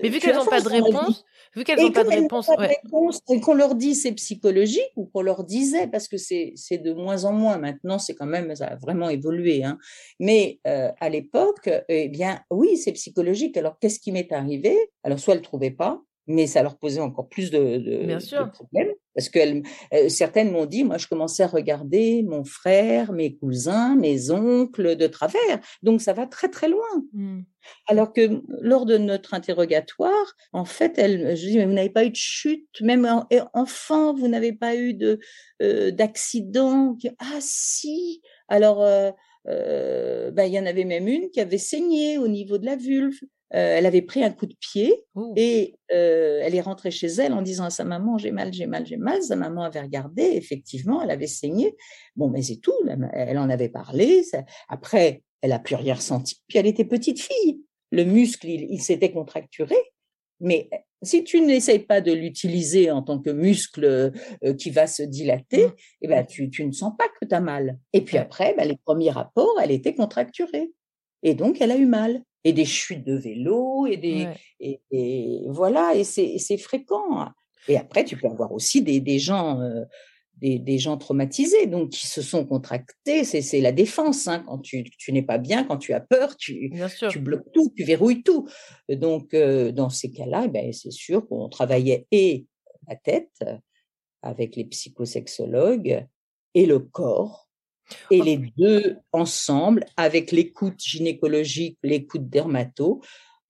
mais 0.02 0.08
vu 0.08 0.20
qu'elles 0.20 0.36
n'ont 0.36 0.46
pas 0.46 0.62
de 0.62 0.70
réponse, 0.70 1.26
vu 1.54 1.66
qu'elles 1.66 1.82
n'ont 1.82 1.92
pas 1.92 2.06
de 2.06 2.10
réponse, 2.10 2.48
pas 2.48 2.56
de 2.56 2.62
réponse, 2.62 3.20
et 3.30 3.42
qu'on 3.42 3.56
leur 3.56 3.76
dit 3.76 3.94
c'est 3.94 4.14
psychologique 4.14 4.92
ou 4.96 5.06
qu'on 5.06 5.22
leur 5.22 5.44
disait 5.44 5.88
parce 5.88 6.08
que 6.08 6.16
c'est 6.16 6.54
de 6.72 6.94
moins 6.94 7.26
en 7.26 7.34
moins 7.34 7.58
maintenant, 7.58 8.00
c'est 8.00 8.16
quand 8.16 8.26
même 8.26 8.56
ça 8.56 8.68
a 8.68 8.76
vraiment 8.78 9.10
évolué. 9.10 9.66
Hein. 9.66 9.78
Mais 10.22 10.60
euh, 10.66 10.92
à 11.02 11.10
l'époque, 11.10 11.70
eh 11.90 12.08
bien 12.08 12.42
oui 12.50 12.78
c'est 12.78 12.94
psychologique. 12.94 13.58
Alors 13.58 13.78
qu'est-ce 13.80 14.00
qui 14.00 14.14
m'est 14.14 14.32
arrivé? 14.32 14.78
Alors 15.04 15.20
soit 15.20 15.34
elles 15.34 15.42
trouvaient 15.42 15.72
pas, 15.72 16.02
mais 16.28 16.46
ça 16.48 16.62
leur 16.62 16.78
posait 16.78 17.02
encore 17.02 17.28
plus 17.30 17.50
de, 17.52 17.58
problèmes 18.52 18.94
parce 19.16 19.30
que 19.30 19.40
elles- 19.40 19.64
euh, 19.94 20.10
certaines 20.10 20.52
m'ont 20.52 20.66
dit 20.66 20.84
moi 20.84 20.98
je 20.98 21.08
commençais 21.08 21.44
à 21.44 21.48
regarder 21.48 22.24
mon 22.24 22.44
frère, 22.44 23.12
mes 23.14 23.36
cousins, 23.36 23.96
mes 23.96 24.30
oncles 24.30 24.96
de 24.96 25.08
travers. 25.08 25.60
Donc 25.82 26.02
ça 26.02 26.14
va 26.14 26.28
très 26.28 26.50
très 26.50 26.70
loin. 26.70 26.86
Mm. 27.14 27.40
Alors 27.88 28.14
que 28.14 28.42
lors 28.62 28.86
de 28.86 28.98
notre 28.98 29.34
interrogatoire, 29.34 30.36
en 30.54 30.66
fait, 30.66 30.98
elle, 30.98 31.36
je 31.36 31.48
dis, 31.48 31.58
mais 31.58 31.66
vous 31.66 31.74
n'avez 31.74 31.90
pas 31.90 32.06
eu 32.06 32.12
de 32.12 32.16
chute, 32.16 32.68
même 32.82 33.06
en- 33.06 33.28
enfant, 33.54 34.14
vous 34.14 34.28
n'avez 34.28 34.54
pas 34.54 34.76
eu 34.76 34.94
de 34.94 35.20
euh, 35.62 35.92
d'accident. 35.92 36.96
Ah 37.20 37.40
si. 37.40 38.22
Alors, 38.48 38.82
euh, 38.84 39.12
euh, 39.48 40.32
ben, 40.32 40.44
il 40.46 40.54
y 40.54 40.60
en 40.60 40.66
avait 40.66 40.86
même 40.86 41.08
une 41.08 41.30
qui 41.30 41.40
avait 41.40 41.58
saigné 41.58 42.18
au 42.18 42.28
niveau 42.28 42.58
de 42.58 42.66
la 42.66 42.76
vulve. 42.76 43.20
Euh, 43.54 43.78
elle 43.78 43.86
avait 43.86 44.02
pris 44.02 44.24
un 44.24 44.32
coup 44.32 44.46
de 44.46 44.56
pied 44.60 45.06
et 45.38 45.76
euh, 45.94 46.42
elle 46.44 46.54
est 46.54 46.60
rentrée 46.62 46.92
chez 46.92 47.08
elle 47.08 47.32
en 47.32 47.42
disant 47.42 47.64
à 47.64 47.70
sa 47.70 47.86
maman 47.86 48.18
j'ai 48.18 48.32
mal, 48.32 48.52
j'ai 48.54 48.66
mal, 48.66 48.86
j'ai 48.86 48.98
mal. 48.98 49.22
Sa 49.24 49.38
maman 49.38 49.64
avait 49.64 49.80
regardé, 49.82 50.24
effectivement, 50.24 51.02
elle 51.02 51.12
avait 51.12 51.28
saigné. 51.28 51.76
Bon, 52.18 52.30
mais 52.30 52.42
c'est 52.42 52.58
tout. 52.58 52.74
Elle 53.14 53.38
en 53.38 53.50
avait 53.50 53.70
parlé. 53.70 54.24
ça- 54.24 54.44
Après, 54.68 55.24
elle 55.42 55.54
a 55.54 55.60
plus 55.60 55.76
rien 55.76 55.94
ressenti. 55.94 56.36
Puis 56.48 56.58
elle 56.58 56.68
était 56.68 56.84
petite 56.86 57.22
fille. 57.22 57.62
Le 57.92 58.04
muscle, 58.04 58.48
il, 58.50 58.68
il 58.70 58.82
s'était 58.82 59.12
contracturé. 59.14 59.76
Mais 60.42 60.70
si 61.02 61.24
tu 61.24 61.40
n'essayes 61.42 61.80
pas 61.80 62.02
de 62.02 62.12
l'utiliser 62.12 62.92
en 62.92 63.02
tant 63.02 63.18
que 63.20 63.30
muscle 63.30 63.86
euh, 63.86 64.54
qui 64.56 64.72
va 64.72 64.88
se 64.88 65.04
dilater, 65.04 65.68
eh 66.02 66.08
ben, 66.08 66.26
tu, 66.26 66.50
tu 66.50 66.66
ne 66.66 66.72
sens 66.72 66.92
pas 66.98 67.06
que 67.20 67.26
tu 67.26 67.34
as 67.34 67.40
mal. 67.40 67.78
Et 67.94 68.02
puis 68.02 68.18
après, 68.18 68.54
ben, 68.58 68.68
les 68.68 68.78
premiers 68.84 69.12
rapports, 69.12 69.58
elle 69.64 69.72
était 69.72 69.96
contracturée. 69.96 70.70
Et 71.24 71.34
donc, 71.34 71.62
elle 71.62 71.72
a 71.72 71.78
eu 71.78 71.86
mal. 71.86 72.22
Et 72.44 72.54
des 72.54 72.66
chutes 72.66 73.04
de 73.04 73.16
vélo, 73.16 73.88
et 73.88 73.98
des, 73.98 74.26
Ouais. 74.26 74.38
et, 74.60 74.82
et 74.92 75.42
voilà, 75.48 75.96
et 75.96 76.04
c'est 76.04 76.58
fréquent. 76.58 77.28
Et 77.68 77.78
après, 77.78 78.06
tu 78.06 78.16
peux 78.16 78.28
avoir 78.28 78.52
aussi 78.54 78.82
des, 78.82 79.00
des 79.02 79.20
gens, 79.20 79.60
euh, 79.60 79.84
des, 80.38 80.58
des 80.60 80.78
gens 80.78 80.98
traumatisés, 80.98 81.66
donc 81.68 81.90
qui 81.90 82.08
se 82.08 82.22
sont 82.22 82.46
contractés. 82.46 83.24
C'est 83.26 83.42
c'est 83.42 83.60
la 83.60 83.74
défense. 83.74 84.28
Hein. 84.28 84.44
Quand 84.48 84.60
tu, 84.60 84.84
tu 84.84 85.12
n'es 85.12 85.24
pas 85.24 85.38
bien, 85.38 85.66
quand 85.66 85.78
tu 85.78 85.94
as 85.94 86.00
peur, 86.00 86.38
tu, 86.38 86.72
tu 87.10 87.20
bloques 87.20 87.52
tout, 87.54 87.74
tu 87.76 87.84
verrouilles 87.84 88.24
tout. 88.24 88.48
Donc, 88.88 89.34
euh, 89.34 89.72
dans 89.74 89.90
ces 89.90 90.12
cas-là, 90.12 90.44
eh 90.46 90.50
ben, 90.50 90.72
c'est 90.72 90.92
sûr 90.92 91.28
qu'on 91.28 91.50
travaillait 91.50 92.08
et 92.12 92.46
la 92.88 92.96
tête 92.96 93.44
avec 94.22 94.56
les 94.56 94.64
psychosexologues 94.66 96.06
et 96.54 96.66
le 96.66 96.80
corps. 96.80 97.47
Et 98.12 98.22
les 98.22 98.38
deux 98.58 98.98
ensemble, 99.12 99.86
avec 99.96 100.32
l'écoute 100.32 100.80
gynécologique, 100.80 101.78
l'écoute 101.84 102.28
dermato, 102.30 103.02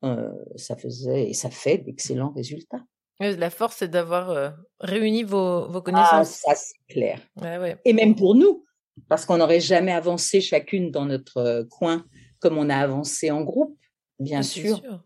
euh, 0.03 0.29
ça 0.55 0.75
faisait 0.75 1.29
et 1.29 1.33
ça 1.33 1.49
fait 1.49 1.79
d'excellents 1.79 2.31
résultats. 2.35 2.83
La 3.19 3.49
force, 3.49 3.77
c'est 3.77 3.87
d'avoir 3.87 4.29
euh, 4.29 4.49
réuni 4.79 5.23
vos, 5.23 5.67
vos 5.69 5.79
Ah, 5.79 5.81
connaissances. 5.81 6.29
ça 6.45 6.53
c'est 6.53 6.75
clair. 6.93 7.19
Ouais, 7.41 7.57
ouais. 7.57 7.77
Et 7.83 7.93
même 7.93 8.15
pour 8.15 8.35
nous, 8.35 8.63
parce 9.09 9.25
qu'on 9.25 9.37
n'aurait 9.37 9.59
jamais 9.59 9.91
avancé 9.91 10.39
chacune 10.39 10.91
dans 10.91 11.05
notre 11.05 11.37
euh, 11.37 11.63
coin 11.63 12.05
comme 12.39 12.59
on 12.59 12.69
a 12.69 12.75
avancé 12.75 13.31
en 13.31 13.41
groupe, 13.41 13.75
bien 14.19 14.39
Ah, 14.39 14.43
c'est 14.43 14.61
sûr. 14.61 14.77
sûr. 14.77 15.03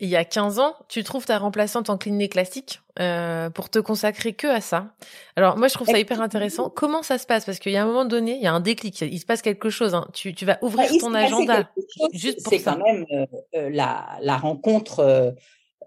Il 0.00 0.08
y 0.08 0.16
a 0.16 0.24
15 0.24 0.58
ans, 0.60 0.74
tu 0.88 1.02
trouves 1.02 1.26
ta 1.26 1.38
remplaçante 1.38 1.90
en 1.90 1.98
clinique 1.98 2.32
classique 2.32 2.80
euh, 3.00 3.50
pour 3.50 3.68
te 3.68 3.80
consacrer 3.80 4.32
que 4.32 4.46
à 4.46 4.60
ça. 4.60 4.94
Alors 5.34 5.56
moi, 5.56 5.66
je 5.68 5.74
trouve 5.74 5.88
ça 5.88 5.98
hyper 5.98 6.20
intéressant. 6.20 6.70
Comment 6.70 7.02
ça 7.02 7.18
se 7.18 7.26
passe? 7.26 7.44
Parce 7.44 7.58
qu'il 7.58 7.72
y 7.72 7.76
a 7.76 7.82
un 7.82 7.86
moment 7.86 8.04
donné, 8.04 8.36
il 8.36 8.42
y 8.42 8.46
a 8.46 8.52
un 8.52 8.60
déclic, 8.60 9.00
il 9.00 9.18
se 9.18 9.26
passe 9.26 9.42
quelque 9.42 9.70
chose. 9.70 9.94
hein. 9.94 10.06
Tu, 10.14 10.34
tu 10.34 10.44
vas 10.44 10.54
Bah, 10.54 10.58
ouvrir 10.62 10.90
ton 11.00 11.14
agenda 11.14 11.68
juste 12.12 12.38
C'est 12.48 12.62
quand 12.62 12.78
même 12.78 13.04
euh, 13.12 13.26
euh, 13.56 13.70
la, 13.70 14.18
la 14.22 14.36
rencontre 14.36 15.00
euh, 15.00 15.32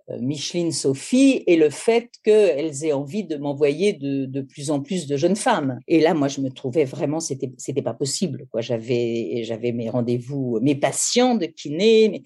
euh, 0.09 0.17
Micheline 0.19 0.73
Sophie 0.73 1.43
et 1.47 1.55
le 1.55 1.69
fait 1.69 2.09
qu'elles 2.23 2.83
aient 2.83 2.91
envie 2.93 3.23
de 3.23 3.37
m'envoyer 3.37 3.93
de, 3.93 4.25
de 4.25 4.41
plus 4.41 4.71
en 4.71 4.81
plus 4.81 5.07
de 5.07 5.15
jeunes 5.15 5.37
femmes. 5.37 5.79
Et 5.87 6.01
là, 6.01 6.13
moi, 6.13 6.27
je 6.27 6.41
me 6.41 6.49
trouvais 6.49 6.83
vraiment, 6.83 7.21
c'était 7.21 7.51
c'était 7.57 7.81
pas 7.81 7.93
possible. 7.93 8.45
Quoi, 8.51 8.59
j'avais 8.59 9.43
j'avais 9.45 9.71
mes 9.71 9.89
rendez-vous, 9.89 10.59
mes 10.61 10.75
patients 10.75 11.35
de 11.35 11.45
kiné, 11.45 12.09
mais- 12.09 12.23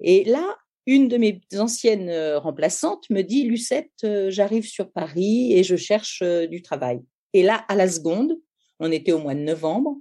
et 0.00 0.24
là. 0.24 0.56
Une 0.90 1.08
de 1.08 1.18
mes 1.18 1.38
anciennes 1.58 2.08
euh, 2.08 2.38
remplaçantes 2.38 3.04
me 3.10 3.20
dit, 3.20 3.44
Lucette, 3.44 3.90
euh, 4.04 4.30
j'arrive 4.30 4.64
sur 4.66 4.90
Paris 4.90 5.52
et 5.52 5.62
je 5.62 5.76
cherche 5.76 6.20
euh, 6.22 6.46
du 6.46 6.62
travail. 6.62 7.00
Et 7.34 7.42
là, 7.42 7.62
à 7.68 7.74
la 7.76 7.86
seconde, 7.88 8.32
on 8.80 8.90
était 8.90 9.12
au 9.12 9.18
mois 9.18 9.34
de 9.34 9.40
novembre, 9.40 9.96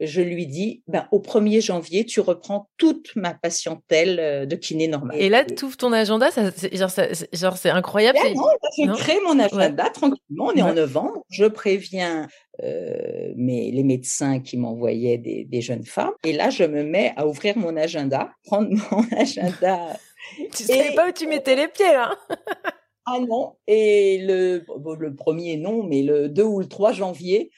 je 0.00 0.20
lui 0.20 0.48
dis, 0.48 0.82
ben, 0.88 1.06
au 1.12 1.20
1er 1.20 1.60
janvier, 1.64 2.04
tu 2.04 2.18
reprends 2.18 2.68
toute 2.76 3.14
ma 3.14 3.34
patientèle 3.34 4.18
euh, 4.18 4.46
de 4.46 4.56
kiné 4.56 4.88
normale. 4.88 5.16
Et 5.16 5.28
là, 5.28 5.44
tu 5.44 5.64
ouvres 5.64 5.76
ton 5.76 5.92
agenda, 5.92 6.28
ça, 6.32 6.50
c'est- 6.50 6.76
genre, 6.76 6.90
c'est- 6.90 7.28
genre, 7.32 7.56
c'est 7.56 7.70
incroyable. 7.70 8.18
Là, 8.18 8.24
c'est- 8.26 8.34
non, 8.34 8.42
là, 8.46 8.56
je 8.78 8.82
non 8.84 8.94
crée 8.96 9.20
mon 9.24 9.38
agenda 9.38 9.84
Ouais. 9.84 9.90
tranquillement. 9.92 10.46
On 10.46 10.52
est 10.56 10.62
en 10.62 10.74
novembre. 10.74 11.22
Je 11.30 11.44
préviens 11.44 12.26
euh, 12.64 13.32
mes, 13.36 13.70
les 13.70 13.82
médecins 13.84 14.40
qui 14.40 14.56
m'envoyaient 14.58 15.18
des, 15.18 15.44
des 15.44 15.60
jeunes 15.62 15.84
femmes. 15.86 16.12
Et 16.24 16.32
là, 16.32 16.50
je 16.50 16.64
me 16.64 16.82
mets 16.82 17.12
à 17.16 17.26
ouvrir 17.26 17.56
mon 17.56 17.76
agenda, 17.76 18.30
prendre 18.44 18.68
mon 18.90 19.04
agenda. 19.16 19.96
Tu 20.56 20.64
savais 20.64 20.94
pas 20.94 21.08
où 21.08 21.12
tu 21.12 21.26
mettais 21.26 21.56
les 21.56 21.68
pieds, 21.68 21.92
là 21.92 22.16
Ah 23.04 23.18
non. 23.18 23.56
Et 23.66 24.18
le, 24.18 24.64
bon, 24.78 24.94
le 24.94 25.14
premier, 25.14 25.56
non, 25.56 25.82
mais 25.82 26.02
le 26.02 26.28
2 26.28 26.42
ou 26.44 26.60
le 26.60 26.68
3 26.68 26.92
janvier, 26.92 27.50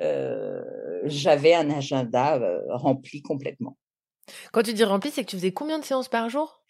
euh, 0.00 0.62
j'avais 1.04 1.54
un 1.54 1.70
agenda 1.70 2.36
euh, 2.36 2.60
rempli 2.68 3.20
complètement. 3.20 3.76
Quand 4.52 4.62
tu 4.62 4.72
dis 4.72 4.84
rempli, 4.84 5.10
c'est 5.10 5.24
que 5.24 5.30
tu 5.30 5.36
faisais 5.36 5.52
combien 5.52 5.78
de 5.78 5.84
séances 5.84 6.08
par 6.08 6.28
jour? 6.28 6.62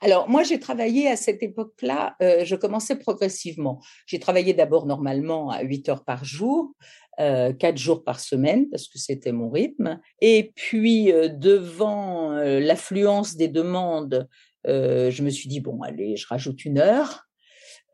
Alors, 0.00 0.28
moi, 0.28 0.42
j'ai 0.42 0.58
travaillé 0.58 1.08
à 1.08 1.16
cette 1.16 1.42
époque-là, 1.42 2.16
euh, 2.20 2.44
je 2.44 2.56
commençais 2.56 2.96
progressivement. 2.96 3.80
J'ai 4.06 4.18
travaillé 4.18 4.54
d'abord 4.54 4.86
normalement 4.86 5.50
à 5.50 5.62
8 5.62 5.88
heures 5.88 6.04
par 6.04 6.24
jour, 6.24 6.72
euh, 7.20 7.52
4 7.52 7.76
jours 7.76 8.04
par 8.04 8.20
semaine, 8.20 8.68
parce 8.70 8.88
que 8.88 8.98
c'était 8.98 9.32
mon 9.32 9.50
rythme. 9.50 10.00
Et 10.20 10.52
puis, 10.56 11.12
euh, 11.12 11.28
devant 11.28 12.32
l'affluence 12.32 13.36
des 13.36 13.48
demandes, 13.48 14.28
euh, 14.66 15.10
je 15.10 15.22
me 15.22 15.30
suis 15.30 15.48
dit, 15.48 15.60
bon, 15.60 15.82
allez, 15.82 16.16
je 16.16 16.26
rajoute 16.26 16.64
une 16.64 16.78
heure. 16.78 17.24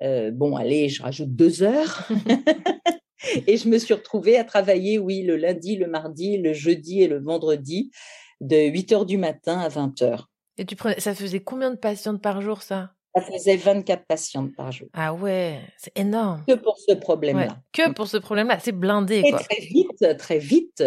Euh, 0.02 0.30
bon, 0.30 0.56
allez, 0.56 0.88
je 0.88 1.02
rajoute 1.02 1.34
deux 1.34 1.62
heures. 1.62 2.08
et 3.46 3.56
je 3.56 3.68
me 3.68 3.78
suis 3.78 3.94
retrouvée 3.94 4.36
à 4.36 4.44
travailler, 4.44 4.98
oui, 4.98 5.22
le 5.22 5.36
lundi, 5.36 5.76
le 5.76 5.86
mardi, 5.86 6.38
le 6.38 6.52
jeudi 6.52 7.02
et 7.02 7.08
le 7.08 7.20
vendredi, 7.20 7.90
de 8.40 8.56
8 8.56 8.92
heures 8.92 9.06
du 9.06 9.18
matin 9.18 9.60
à 9.60 9.68
20 9.68 10.02
heures. 10.02 10.28
Et 10.58 10.64
tu 10.64 10.76
prenais, 10.76 11.00
ça 11.00 11.14
faisait 11.14 11.40
combien 11.40 11.70
de 11.70 11.76
patientes 11.76 12.20
par 12.20 12.40
jour, 12.42 12.62
ça? 12.62 12.92
Ça 13.14 13.22
faisait 13.22 13.56
24 13.56 14.06
patientes 14.06 14.54
par 14.56 14.72
jour. 14.72 14.88
Ah 14.94 15.12
ouais, 15.12 15.60
c'est 15.76 15.96
énorme. 15.98 16.42
Que 16.48 16.54
pour 16.54 16.78
ce 16.78 16.92
Ouais, 16.92 16.98
problème-là. 16.98 17.58
Que 17.72 17.92
pour 17.92 18.06
ce 18.08 18.16
problème-là, 18.16 18.58
c'est 18.58 18.72
blindé, 18.72 19.22
Et 19.24 19.30
quoi. 19.30 19.38
très 19.38 19.60
vite, 19.60 20.16
très 20.18 20.38
vite, 20.38 20.80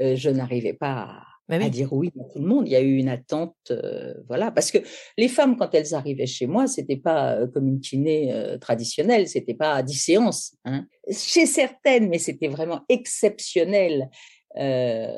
euh, 0.00 0.16
je 0.16 0.28
n'arrivais 0.28 0.72
pas 0.74 0.92
à, 1.08 1.22
oui. 1.56 1.64
à 1.64 1.68
dire 1.70 1.92
oui 1.92 2.10
à 2.20 2.24
tout 2.32 2.38
le 2.40 2.46
monde. 2.46 2.68
Il 2.68 2.72
y 2.72 2.76
a 2.76 2.80
eu 2.80 2.96
une 2.96 3.08
attente, 3.08 3.56
euh, 3.70 4.14
voilà, 4.28 4.50
parce 4.50 4.70
que 4.70 4.78
les 5.16 5.28
femmes, 5.28 5.56
quand 5.56 5.74
elles 5.74 5.94
arrivaient 5.94 6.26
chez 6.26 6.46
moi, 6.46 6.66
c'était 6.66 6.96
pas 6.96 7.34
euh, 7.36 7.46
comme 7.46 7.66
une 7.68 7.80
kiné 7.80 8.32
euh, 8.34 8.58
traditionnelle, 8.58 9.28
c'était 9.28 9.54
pas 9.54 9.74
à 9.74 9.82
10 9.82 9.94
séances. 9.94 10.56
Hein. 10.64 10.86
Chez 11.10 11.46
certaines, 11.46 12.08
mais 12.10 12.18
c'était 12.18 12.48
vraiment 12.48 12.82
exceptionnel. 12.88 14.10
euh, 14.58 15.08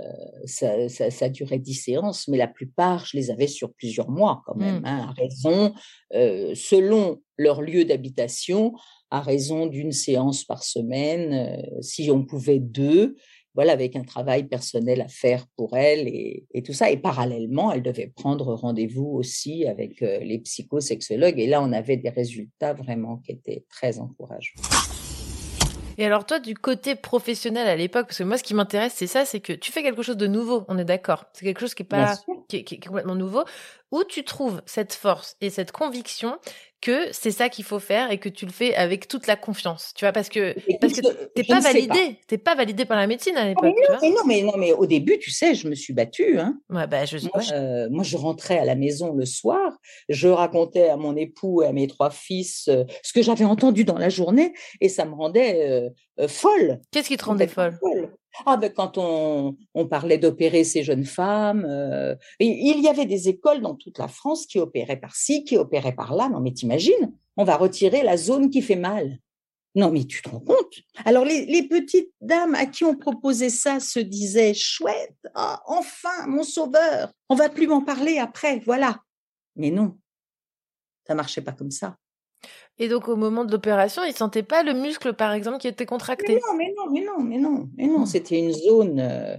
ça, 0.45 0.89
ça, 0.89 1.11
ça 1.11 1.29
durait 1.29 1.59
10 1.61 1.75
séances, 1.75 2.29
mais 2.29 2.37
la 2.37 2.49
plupart, 2.49 3.07
je 3.07 3.17
les 3.17 3.31
avais 3.31 3.47
sur 3.47 3.73
plusieurs 3.73 4.11
mois 4.11 4.43
quand 4.45 4.57
même, 4.57 4.81
Mm. 4.81 4.87
hein, 4.87 5.07
à 5.09 5.13
raison, 5.13 5.73
euh, 6.15 6.53
selon 6.55 7.23
leur 7.39 7.63
lieu 7.63 7.85
d'habitation, 7.85 8.75
à 9.11 9.21
raison 9.21 9.67
d'une 9.67 9.93
séance 9.93 10.45
par 10.45 10.63
semaine, 10.63 11.65
si 11.81 12.11
on 12.11 12.25
pouvait 12.25 12.59
deux, 12.61 13.17
voilà, 13.55 13.73
avec 13.73 13.97
un 13.97 14.05
travail 14.05 14.45
personnel 14.45 15.01
à 15.01 15.09
faire 15.09 15.47
pour 15.57 15.77
elle 15.77 16.07
et, 16.09 16.47
et 16.55 16.63
tout 16.63 16.73
ça. 16.73 16.91
Et 16.91 16.97
parallèlement, 16.97 17.73
elle 17.73 17.83
devait 17.83 18.13
prendre 18.15 18.55
rendez-vous 18.55 19.07
aussi 19.07 19.67
avec 19.67 20.03
euh, 20.03 20.19
les 20.21 20.39
psychosexologues. 20.39 21.39
Et 21.39 21.47
là, 21.47 21.63
on 21.63 21.73
avait 21.73 21.97
des 21.97 22.11
résultats 22.11 22.75
vraiment 22.75 23.19
qui 23.19 23.33
étaient 23.33 23.65
très 23.69 23.99
encourageants. 23.99 24.61
Et 25.99 26.07
alors 26.07 26.25
toi, 26.25 26.39
du 26.39 26.55
côté 26.55 26.95
professionnel 26.95 27.69
à 27.69 27.77
l'époque, 27.77 28.07
parce 28.07 28.19
que 28.19 28.25
moi, 28.25 28.39
ce 28.39 28.43
qui 28.43 28.55
m'intéresse, 28.55 28.95
c'est 28.97 29.07
ça, 29.07 29.27
c'est 29.27 29.41
que 29.41 29.53
tu 29.53 29.71
fais 29.71 29.83
quelque 29.83 30.03
chose 30.03 30.17
de 30.17 30.27
nouveau, 30.27 30.65
on 30.69 30.79
est 30.79 30.85
d'accord. 30.85 31.27
C'est 31.35 31.45
quelque 31.45 31.61
chose 31.61 31.75
qui 31.75 31.83
est 31.83 31.87
pas, 31.87 32.15
qui 32.49 32.57
est 32.57 32.83
complètement 32.83 33.15
nouveau, 33.15 33.45
où 33.91 34.03
tu 34.05 34.25
trouves 34.25 34.63
cette 34.65 34.95
force 34.95 35.37
et 35.43 35.51
cette 35.51 35.73
conviction 35.73 36.39
que 36.81 37.09
c'est 37.13 37.31
ça 37.31 37.49
qu'il 37.49 37.65
faut 37.65 37.79
faire 37.79 38.11
et 38.11 38.19
que 38.19 38.29
tu 38.29 38.47
le 38.47 38.53
fais 38.53 38.75
avec 38.75 39.07
toute 39.09 39.27
la 39.27 39.37
confiance. 39.37 39.93
Tu 39.95 40.05
vois, 40.05 40.13
parce 40.13 40.29
que, 40.29 40.55
parce 40.81 40.93
que 40.95 41.03
je- 41.07 41.27
t'es 41.35 41.45
pas 41.45 41.61
validé, 41.61 42.19
t'es 42.27 42.39
pas 42.39 42.55
validé 42.55 42.85
par 42.85 42.97
la 42.97 43.07
médecine 43.07 43.37
à 43.37 43.43
Ah, 43.43 43.49
l'époque, 43.49 43.65
non, 43.65 43.73
vois. 43.89 43.99
mais 44.03 44.11
non, 44.11 44.23
mais 44.27 44.43
non, 44.43 44.53
mais 44.57 44.73
au 44.73 44.87
début, 44.87 45.19
tu 45.19 45.31
sais, 45.31 45.55
je 45.55 45.69
me 45.69 45.75
suis 45.75 45.93
battue. 45.93 46.39
Hein. 46.39 46.59
Ouais, 46.71 46.87
bah, 46.87 47.05
je, 47.05 47.19
Moi, 47.19 47.31
ouais. 47.37 47.53
euh, 47.53 47.89
moi, 47.91 48.03
je 48.05 48.17
rentrais 48.17 48.59
à 48.59 48.65
la 48.65 48.75
maison 48.75 49.13
le 49.15 49.27
soir, 49.27 49.73
je 50.09 50.29
racontais 50.29 50.89
à 50.89 50.97
mon 50.97 51.17
époux 51.17 51.63
et 51.63 51.67
à 51.67 51.73
mes 51.73 51.87
trois 51.87 52.11
fils 52.11 52.69
euh, 52.69 52.85
ce 53.03 53.13
que 53.13 53.23
j'avais 53.23 53.45
entendu 53.45 53.85
dans 53.85 53.99
la 53.99 54.09
journée 54.09 54.55
et 54.81 54.89
ça 54.89 55.05
me 55.05 55.15
rendait 55.15 55.91
euh, 56.19 56.29
folle. 56.29 56.81
Qu'est-ce 56.91 57.09
qui 57.09 57.17
te 57.17 57.25
rendait 57.25 57.47
folle. 57.47 57.79
Ah 58.47 58.57
ben 58.57 58.73
quand 58.73 58.97
on, 58.97 59.57
parlait 59.87 60.19
d'opérer 60.19 60.65
ces 60.65 60.83
jeunes 60.83 61.05
femmes, 61.05 61.65
euh, 61.69 62.15
il 62.39 62.81
y 62.81 62.89
avait 62.89 63.07
des 63.07 63.29
écoles 63.29 63.61
dans 63.61 63.75
toute 63.75 63.99
la 63.99 64.09
France 64.09 64.47
qui 64.47 64.59
opéraient 64.59 65.01
par-ci, 65.01 65.45
qui 65.45 65.57
opéraient 65.57 65.95
par-là. 65.95 66.29
Non 66.29 66.41
mais 66.41 66.53
t'imagines, 66.53 67.13
on 67.37 67.45
va 67.45 67.57
retirer 67.57 68.03
la 68.03 68.17
zone 68.17 68.51
qui 68.51 68.63
fait 68.63 68.77
mal. 68.77 69.19
Non 69.75 69.91
mais 69.91 70.05
tu 70.05 70.23
te 70.23 70.29
rends 70.29 70.41
compte? 70.41 70.75
Alors 71.05 71.25
les, 71.25 71.47
les 71.47 71.67
petites 71.67 72.13
dames 72.21 72.55
à 72.55 72.67
qui 72.67 72.85
on 72.85 72.97
proposait 72.97 73.51
ça 73.51 73.81
se 73.81 74.01
disaient 74.01 74.55
chouette, 74.55 75.17
ah, 75.35 75.63
enfin 75.67 76.27
mon 76.27 76.43
sauveur, 76.43 77.13
on 77.29 77.35
va 77.35 77.49
plus 77.49 77.67
m'en 77.67 77.83
parler 77.83 78.19
après, 78.19 78.59
voilà. 78.61 79.01
Mais 79.57 79.71
non, 79.71 79.99
ça 81.07 81.15
marchait 81.15 81.43
pas 81.43 81.53
comme 81.53 81.71
ça. 81.71 81.97
Et 82.81 82.89
donc, 82.89 83.09
au 83.09 83.17
moment 83.17 83.45
de 83.45 83.53
l'opération, 83.53 84.03
ils 84.05 84.15
sentaient 84.15 84.43
pas 84.43 84.63
le 84.63 84.73
muscle, 84.73 85.13
par 85.15 85.33
exemple, 85.35 85.59
qui 85.59 85.69
était 85.69 85.85
Mais 85.85 85.87
contracté. 85.87 86.35
non, 86.35 86.55
mais 86.57 86.75
non, 86.77 86.91
mais 86.91 87.01
non, 87.03 87.21
mais 87.23 87.39
non, 87.39 87.69
mais 87.77 87.87
non, 87.87 88.07
c'était 88.07 88.39
une 88.39 88.53
zone. 88.53 88.99
euh, 89.01 89.37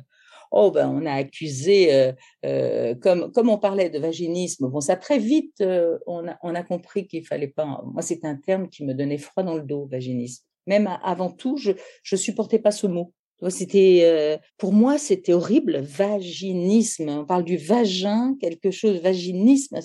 oh 0.52 0.70
ben, 0.72 0.88
on 0.90 1.06
a 1.08 1.14
accusé, 1.14 1.94
euh, 1.94 2.14
euh, 2.46 2.94
comme 2.96 3.32
comme 3.32 3.50
on 3.50 3.58
parlait 3.58 3.90
de 3.90 3.98
vaginisme. 4.00 4.70
Bon, 4.70 4.80
ça 4.80 4.96
très 4.96 5.18
vite, 5.18 5.64
on 6.08 6.28
a 6.28 6.38
on 6.44 6.54
a 6.56 6.64
compris 6.64 7.08
qu'il 7.08 7.26
fallait 7.26 7.48
pas. 7.48 7.66
Moi, 7.86 8.04
c'est 8.04 8.24
un 8.26 8.36
terme 8.36 8.70
qui 8.70 8.86
me 8.86 8.94
donnait 8.94 9.18
froid 9.18 9.44
dans 9.44 9.56
le 9.56 9.64
dos, 9.64 9.88
vaginisme. 9.92 10.44
Même 10.68 10.88
avant 11.04 11.32
tout, 11.32 11.58
je 11.58 11.72
je 12.04 12.16
supportais 12.16 12.60
pas 12.60 12.72
ce 12.72 12.86
mot. 12.88 13.12
C'était 13.50 14.40
pour 14.60 14.72
moi, 14.72 15.00
c'était 15.00 15.34
horrible. 15.34 15.80
Vaginisme. 15.80 17.10
On 17.10 17.26
parle 17.26 17.44
du 17.44 17.58
vagin, 17.58 18.36
quelque 18.40 18.70
chose. 18.70 19.02
Vaginisme. 19.02 19.80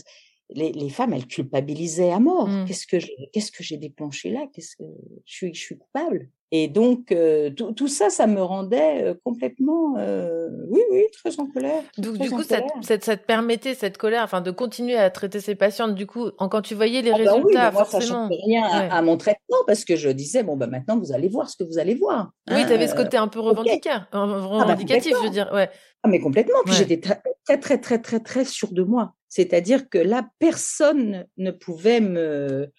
Les, 0.51 0.73
les 0.73 0.89
femmes, 0.91 1.13
elles 1.13 1.27
culpabilisaient 1.27 2.13
à 2.13 2.21
mort. 2.21 2.49
Mm. 2.49 2.65
Qu'est-ce 2.67 2.87
que 2.87 2.99
j'ai- 3.01 3.31
qu'est-ce 3.33 3.51
que 3.53 3.65
j'ai 3.65 3.77
déclenché 3.79 4.31
là? 4.31 4.47
Qu'est-ce 4.53 4.77
que 4.77 4.85
je 5.25 5.35
suis 5.35 5.55
je 5.55 5.61
suis 5.61 5.79
coupable? 5.79 6.31
Et 6.53 6.69
donc 6.69 7.11
euh, 7.11 7.51
tout, 7.51 7.73
tout 7.73 7.89
ça, 7.89 8.09
ça 8.09 8.29
me 8.29 8.41
rendait 8.41 9.03
euh, 9.03 9.15
complètement, 9.25 9.97
euh, 9.99 10.49
oui, 10.69 10.81
oui, 10.93 11.03
très 11.13 11.41
en 11.41 11.47
colère. 11.47 11.83
Donc, 11.99 12.19
du 12.19 12.31
coup, 12.31 12.45
ça, 12.45 12.61
te- 12.61 12.87
ça, 12.87 12.99
te- 12.99 13.05
ça 13.05 13.17
te 13.17 13.27
permettait, 13.27 13.75
cette 13.75 13.99
colère, 13.99 14.23
enfin, 14.23 14.41
de 14.41 14.53
continuer 14.53 14.97
à 14.97 15.11
traiter 15.11 15.41
ces 15.41 15.57
patientes. 15.57 15.97
Du 15.97 16.07
coup, 16.07 16.31
en- 16.39 16.49
quand 16.49 16.63
tu 16.63 16.77
voyais 16.77 17.03
les 17.03 17.11
Ah 17.11 17.15
bah 17.25 17.33
oui, 17.35 17.43
résultats, 17.43 17.71
moi, 17.73 17.85
forcément. 17.85 18.29
changeait 18.29 18.41
rien 18.47 18.63
à, 18.65 18.81
Ouais. 18.81 18.89
à 18.93 19.03
mon 19.03 19.17
traitement 19.17 19.57
parce 19.67 19.85
que 19.85 19.97
je 19.97 20.09
disais 20.09 20.45
bon 20.45 20.57
ben 20.57 20.69
maintenant 20.71 20.99
vous 20.99 21.13
allez 21.13 21.29
voir 21.29 21.51
ce 21.51 21.57
que 21.57 21.65
vous 21.65 21.79
allez 21.79 21.97
voir. 21.97 22.31
Oui, 22.49 22.55
hein, 22.61 22.65
tu 22.67 22.73
avais 22.73 22.87
ce 22.87 22.95
côté 22.95 23.17
un 23.17 23.27
peu 23.29 23.41
ok. 23.41 23.47
revendicateur, 23.47 24.07
euh, 24.15 24.41
revendicatif, 24.47 25.15
je 25.19 25.25
veux 25.25 25.31
dire. 25.31 25.51
Ouais. 25.53 25.69
Ah, 26.05 26.09
mais 26.09 26.21
complètement. 26.21 26.59
Puis 26.65 26.75
Ouais. 26.75 26.79
j'étais 26.79 27.01
très, 27.01 27.21
très, 27.45 27.59
très, 27.59 27.79
très, 27.79 27.99
très, 28.01 28.21
très 28.21 28.45
sûre 28.45 28.73
de 28.73 28.85
moi. 28.85 29.15
C'est-à-dire 29.29 29.89
que 29.89 29.99
là, 29.99 30.29
personne 30.39 31.27
ne 31.37 31.51
pouvait 31.51 32.01
me, 32.01 32.71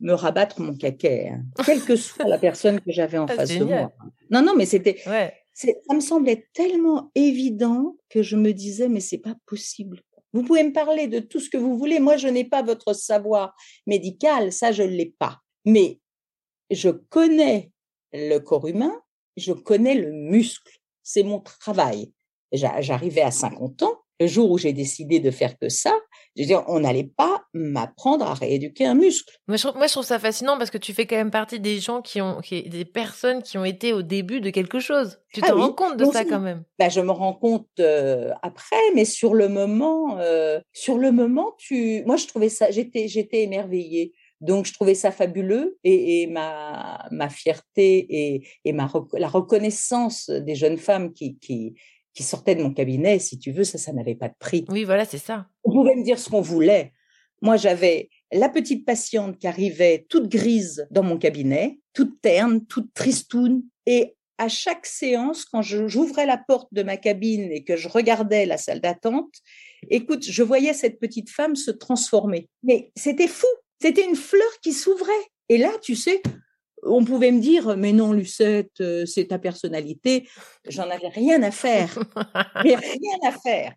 me 0.00 0.12
rabattre 0.12 0.60
mon 0.60 0.74
caquet, 0.76 1.28
hein, 1.32 1.44
quelle 1.64 1.82
que 1.84 1.96
soit 1.96 2.26
la 2.26 2.38
personne 2.38 2.80
que 2.80 2.92
j'avais 2.92 3.18
en 3.18 3.26
Ah, 3.26 3.34
face 3.34 3.56
de 3.58 3.64
moi. 3.64 3.92
Non, 4.30 4.42
non, 4.42 4.54
mais 4.56 4.66
c'était, 4.66 5.00
Ouais. 5.06 5.34
ça 5.52 5.68
me 5.94 6.00
semblait 6.00 6.48
tellement 6.52 7.10
évident 7.14 7.96
que 8.08 8.22
je 8.22 8.36
me 8.36 8.52
disais, 8.52 8.88
mais 8.88 9.00
c'est 9.00 9.18
pas 9.18 9.34
possible. 9.46 10.02
Vous 10.32 10.42
pouvez 10.42 10.64
me 10.64 10.72
parler 10.72 11.06
de 11.08 11.18
tout 11.20 11.40
ce 11.40 11.48
que 11.48 11.56
vous 11.56 11.78
voulez. 11.78 11.98
Moi, 11.98 12.16
je 12.16 12.28
n'ai 12.28 12.44
pas 12.44 12.62
votre 12.62 12.92
savoir 12.92 13.54
médical. 13.86 14.52
Ça, 14.52 14.70
je 14.72 14.82
ne 14.82 14.88
l'ai 14.90 15.14
pas. 15.18 15.38
Mais 15.64 16.00
je 16.70 16.90
connais 16.90 17.70
le 18.12 18.38
corps 18.38 18.66
humain. 18.66 18.92
Je 19.38 19.52
connais 19.52 19.94
le 19.94 20.12
muscle. 20.12 20.78
C'est 21.02 21.22
mon 21.22 21.40
travail. 21.40 22.12
J'a- 22.52 22.80
J'arrivais 22.82 23.22
à 23.22 23.30
50 23.30 23.82
ans. 23.82 23.98
Le 24.20 24.26
jour 24.26 24.50
où 24.50 24.58
j'ai 24.58 24.72
décidé 24.74 25.20
de 25.20 25.30
faire 25.30 25.58
que 25.58 25.68
ça, 25.70 25.94
je 26.36 26.42
veux 26.42 26.46
dire, 26.46 26.64
on 26.68 26.80
n'allait 26.80 27.10
pas 27.16 27.42
m'apprendre 27.56 28.26
à 28.26 28.34
rééduquer 28.34 28.86
un 28.86 28.94
muscle. 28.94 29.32
Moi 29.48 29.56
je, 29.56 29.62
trouve, 29.66 29.76
moi, 29.76 29.86
je 29.86 29.92
trouve 29.92 30.04
ça 30.04 30.18
fascinant 30.18 30.58
parce 30.58 30.70
que 30.70 30.78
tu 30.78 30.92
fais 30.92 31.06
quand 31.06 31.16
même 31.16 31.30
partie 31.30 31.60
des 31.60 31.78
gens 31.80 32.02
qui 32.02 32.20
ont, 32.20 32.40
qui, 32.40 32.68
des 32.68 32.84
personnes 32.84 33.42
qui 33.42 33.58
ont 33.58 33.64
été 33.64 33.92
au 33.92 34.02
début 34.02 34.40
de 34.40 34.50
quelque 34.50 34.78
chose. 34.78 35.18
Tu 35.32 35.40
te 35.40 35.46
Ah 35.48 35.54
oui, 35.54 35.62
rends 35.62 35.72
compte 35.72 35.96
de 35.96 36.04
ça 36.04 36.24
quand 36.24 36.40
même? 36.40 36.64
Ben, 36.78 36.90
je 36.90 37.00
me 37.00 37.10
rends 37.10 37.34
compte 37.34 37.68
euh, 37.80 38.32
après, 38.42 38.76
mais 38.94 39.04
sur 39.04 39.34
le 39.34 39.48
moment, 39.48 40.18
euh, 40.18 40.60
sur 40.72 40.98
le 40.98 41.12
moment, 41.12 41.54
tu, 41.58 42.02
moi 42.04 42.16
je 42.16 42.26
trouvais 42.26 42.48
ça, 42.48 42.70
j'étais, 42.70 43.08
j'étais 43.08 43.42
émerveillée. 43.42 44.12
Donc 44.42 44.66
je 44.66 44.74
trouvais 44.74 44.94
ça 44.94 45.10
fabuleux 45.10 45.78
et, 45.82 46.22
et 46.22 46.26
ma 46.26 47.06
ma 47.10 47.30
fierté 47.30 48.06
et, 48.10 48.46
et 48.66 48.72
ma 48.72 48.86
la 49.14 49.28
reconnaissance 49.28 50.28
des 50.28 50.54
jeunes 50.54 50.76
femmes 50.76 51.14
qui 51.14 51.38
qui 51.38 51.74
qui 52.16 52.22
sortaient 52.22 52.54
de 52.54 52.62
mon 52.62 52.72
cabinet, 52.72 53.18
si 53.18 53.38
tu 53.38 53.52
veux, 53.52 53.62
ça, 53.62 53.76
ça 53.76 53.92
n'avait 53.92 54.14
pas 54.14 54.28
de 54.28 54.34
prix. 54.38 54.64
Oui, 54.70 54.84
voilà, 54.84 55.04
c'est 55.04 55.18
ça. 55.18 55.46
On 55.64 55.70
pouvait 55.70 55.94
me 55.94 56.02
dire 56.02 56.18
ce 56.18 56.30
qu'on 56.30 56.40
voulait. 56.40 56.92
Moi, 57.42 57.56
j'avais 57.56 58.08
la 58.32 58.48
petite 58.48 58.84
patiente 58.84 59.38
qui 59.38 59.46
arrivait 59.46 60.06
toute 60.08 60.28
grise 60.28 60.86
dans 60.90 61.02
mon 61.02 61.18
cabinet, 61.18 61.78
toute 61.92 62.20
terne, 62.20 62.64
toute 62.66 62.92
tristoune, 62.94 63.62
et 63.86 64.16
à 64.38 64.48
chaque 64.48 64.86
séance, 64.86 65.44
quand 65.44 65.62
j'ouvrais 65.62 66.26
la 66.26 66.36
porte 66.36 66.68
de 66.72 66.82
ma 66.82 66.96
cabine 66.96 67.50
et 67.50 67.64
que 67.64 67.76
je 67.76 67.88
regardais 67.88 68.44
la 68.44 68.58
salle 68.58 68.80
d'attente, 68.80 69.32
écoute, 69.88 70.24
je 70.28 70.42
voyais 70.42 70.74
cette 70.74 71.00
petite 71.00 71.30
femme 71.30 71.56
se 71.56 71.70
transformer. 71.70 72.48
Mais 72.62 72.90
c'était 72.96 73.28
fou. 73.28 73.46
C'était 73.80 74.04
une 74.04 74.16
fleur 74.16 74.60
qui 74.62 74.72
s'ouvrait. 74.72 75.12
Et 75.48 75.58
là, 75.58 75.70
tu 75.82 75.94
sais, 75.94 76.22
on 76.82 77.04
pouvait 77.04 77.32
me 77.32 77.40
dire, 77.40 77.76
mais 77.76 77.92
non, 77.92 78.12
Lucette, 78.12 78.80
euh, 78.80 79.06
c'est 79.06 79.26
ta 79.26 79.38
personnalité. 79.38 80.28
J'en 80.68 80.88
avais 80.90 81.08
rien 81.08 81.42
à 81.42 81.50
faire. 81.50 81.98
Rien 82.56 82.78
à 83.26 83.32
faire. 83.32 83.74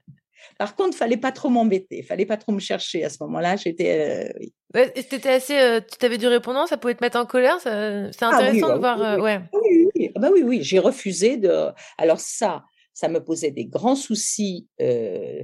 Par 0.57 0.75
contre, 0.75 0.95
fallait 0.97 1.17
pas 1.17 1.31
trop 1.31 1.49
m'embêter, 1.49 2.03
fallait 2.03 2.25
pas 2.25 2.37
trop 2.37 2.51
me 2.51 2.59
chercher 2.59 3.03
à 3.03 3.09
ce 3.09 3.17
moment-là. 3.21 3.55
J'étais, 3.55 4.27
euh, 4.29 4.33
oui. 4.39 4.53
Ouais, 4.75 4.93
assez, 5.25 5.57
euh, 5.57 5.79
tu 5.79 5.97
t'avais 5.97 6.17
du 6.17 6.27
répondant, 6.27 6.67
ça 6.67 6.77
pouvait 6.77 6.95
te 6.95 7.03
mettre 7.03 7.17
en 7.17 7.25
colère. 7.25 7.57
C'est 7.61 7.69
Ah 7.69 8.09
oui, 8.51 8.61
intéressant 8.61 8.67
ah 8.67 8.69
de 8.69 8.73
oui, 8.73 8.79
voir. 8.79 8.97
oui, 8.99 9.05
euh, 9.05 9.21
ouais. 9.21 9.39
Ah 9.53 9.57
oui, 9.95 10.11
ah 10.15 10.19
bah 10.19 10.29
oui, 10.33 10.43
oui, 10.43 10.59
j'ai 10.61 10.79
refusé 10.79 11.37
de. 11.37 11.69
Alors 11.97 12.19
ça, 12.19 12.63
ça 12.93 13.07
me 13.07 13.23
posait 13.23 13.51
des 13.51 13.65
grands 13.65 13.95
soucis 13.95 14.67
euh, 14.81 15.43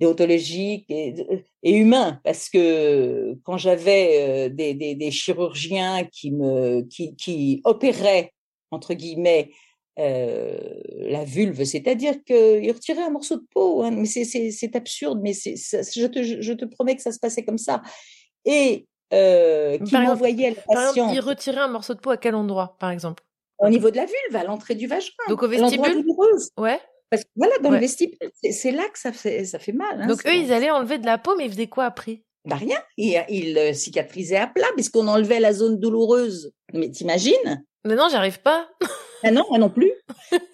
déontologiques 0.00 0.86
et, 0.88 1.14
et 1.62 1.72
humains 1.72 2.20
parce 2.24 2.48
que 2.48 3.34
quand 3.44 3.58
j'avais 3.58 4.08
euh, 4.20 4.48
des, 4.48 4.74
des, 4.74 4.94
des 4.94 5.10
chirurgiens 5.10 6.04
qui 6.10 6.30
me 6.32 6.82
qui, 6.82 7.14
qui 7.16 7.60
opéraient 7.64 8.32
entre 8.70 8.94
guillemets 8.94 9.50
euh, 9.98 10.58
la 10.96 11.24
vulve, 11.24 11.64
c'est-à-dire 11.64 12.14
qu'ils 12.24 12.72
retiraient 12.72 13.02
un 13.02 13.10
morceau 13.10 13.36
de 13.36 13.44
peau, 13.52 13.82
hein, 13.82 13.90
mais 13.90 14.06
c'est- 14.06 14.74
absurde, 14.76 15.20
mais 15.22 15.32
ça- 15.34 15.82
je 15.82 16.06
te 16.06 16.22
je 16.22 16.52
te 16.54 16.64
promets 16.64 16.96
que 16.96 17.02
ça 17.02 17.12
se 17.12 17.18
passait 17.18 17.44
comme 17.44 17.58
ça 17.58 17.82
et 18.44 18.86
euh, 19.12 19.78
qui 19.78 19.94
m'envoyait 19.94 20.50
la 20.50 20.62
Par 20.62 20.82
exemple, 20.82 20.96
patiente 20.98 21.14
il 21.14 21.20
retirait 21.20 21.60
un 21.60 21.68
morceau 21.68 21.92
de 21.94 22.00
peau 22.00 22.10
à 22.10 22.16
quel 22.16 22.34
endroit, 22.34 22.76
par 22.80 22.90
exemple? 22.90 23.22
Au 23.58 23.68
niveau 23.68 23.90
de 23.90 23.96
la 23.96 24.06
vulve, 24.06 24.34
à 24.36 24.44
l'entrée 24.44 24.74
du 24.74 24.86
vagin. 24.86 25.10
Donc 25.28 25.42
au 25.42 25.48
vestibule? 25.48 26.04
Ouais. 26.56 26.80
Parce 27.10 27.24
que 27.24 27.28
voilà, 27.36 27.52
dans 27.58 27.68
Ouais. 27.68 27.76
le 27.76 27.80
vestibule, 27.82 28.16
c'est- 28.42 28.70
là 28.72 28.84
que 28.88 28.98
ça 28.98 29.12
fait, 29.12 29.44
ça 29.44 29.58
fait 29.58 29.72
mal. 29.72 30.00
hein, 30.00 30.06
Donc 30.06 30.24
eux, 30.26 30.34
ils 30.34 30.50
allaient 30.52 30.70
enlever 30.70 30.96
de 30.98 31.04
la 31.04 31.18
peau, 31.18 31.34
mais 31.36 31.44
ils 31.44 31.50
faisaient 31.52 31.66
quoi 31.68 31.84
après? 31.84 32.22
Bah 32.46 32.56
rien, 32.56 32.78
il, 32.96 33.22
il 33.28 33.56
euh, 33.58 33.72
cicatrisait 33.74 34.36
à 34.36 34.46
plat 34.48 34.66
puisqu'on 34.74 35.06
enlevait 35.06 35.38
la 35.38 35.52
zone 35.52 35.78
douloureuse. 35.78 36.52
Mais 36.72 36.90
t'imagines? 36.90 37.64
Mais 37.84 37.94
non, 37.94 38.08
j'arrive 38.10 38.40
pas. 38.40 38.68
Ah 39.22 39.30
non, 39.30 39.44
moi 39.48 39.58
non 39.58 39.70
plus. 39.70 39.92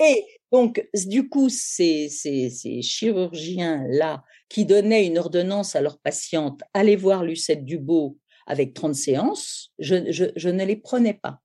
Et 0.00 0.24
donc, 0.52 0.86
du 0.94 1.28
coup, 1.28 1.48
ces, 1.48 2.08
ces, 2.08 2.50
ces 2.50 2.82
chirurgiens-là 2.82 4.22
qui 4.48 4.64
donnaient 4.64 5.06
une 5.06 5.18
ordonnance 5.18 5.76
à 5.76 5.80
leurs 5.80 5.98
patientes, 5.98 6.62
allez 6.74 6.96
voir 6.96 7.22
Lucette 7.24 7.64
Dubo 7.64 8.18
avec 8.46 8.72
30 8.74 8.94
séances, 8.94 9.72
je, 9.78 10.10
je, 10.10 10.24
je 10.34 10.48
ne 10.48 10.64
les 10.64 10.76
prenais 10.76 11.14
pas. 11.14 11.40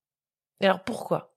Et 0.62 0.66
alors 0.66 0.84
pourquoi? 0.86 1.34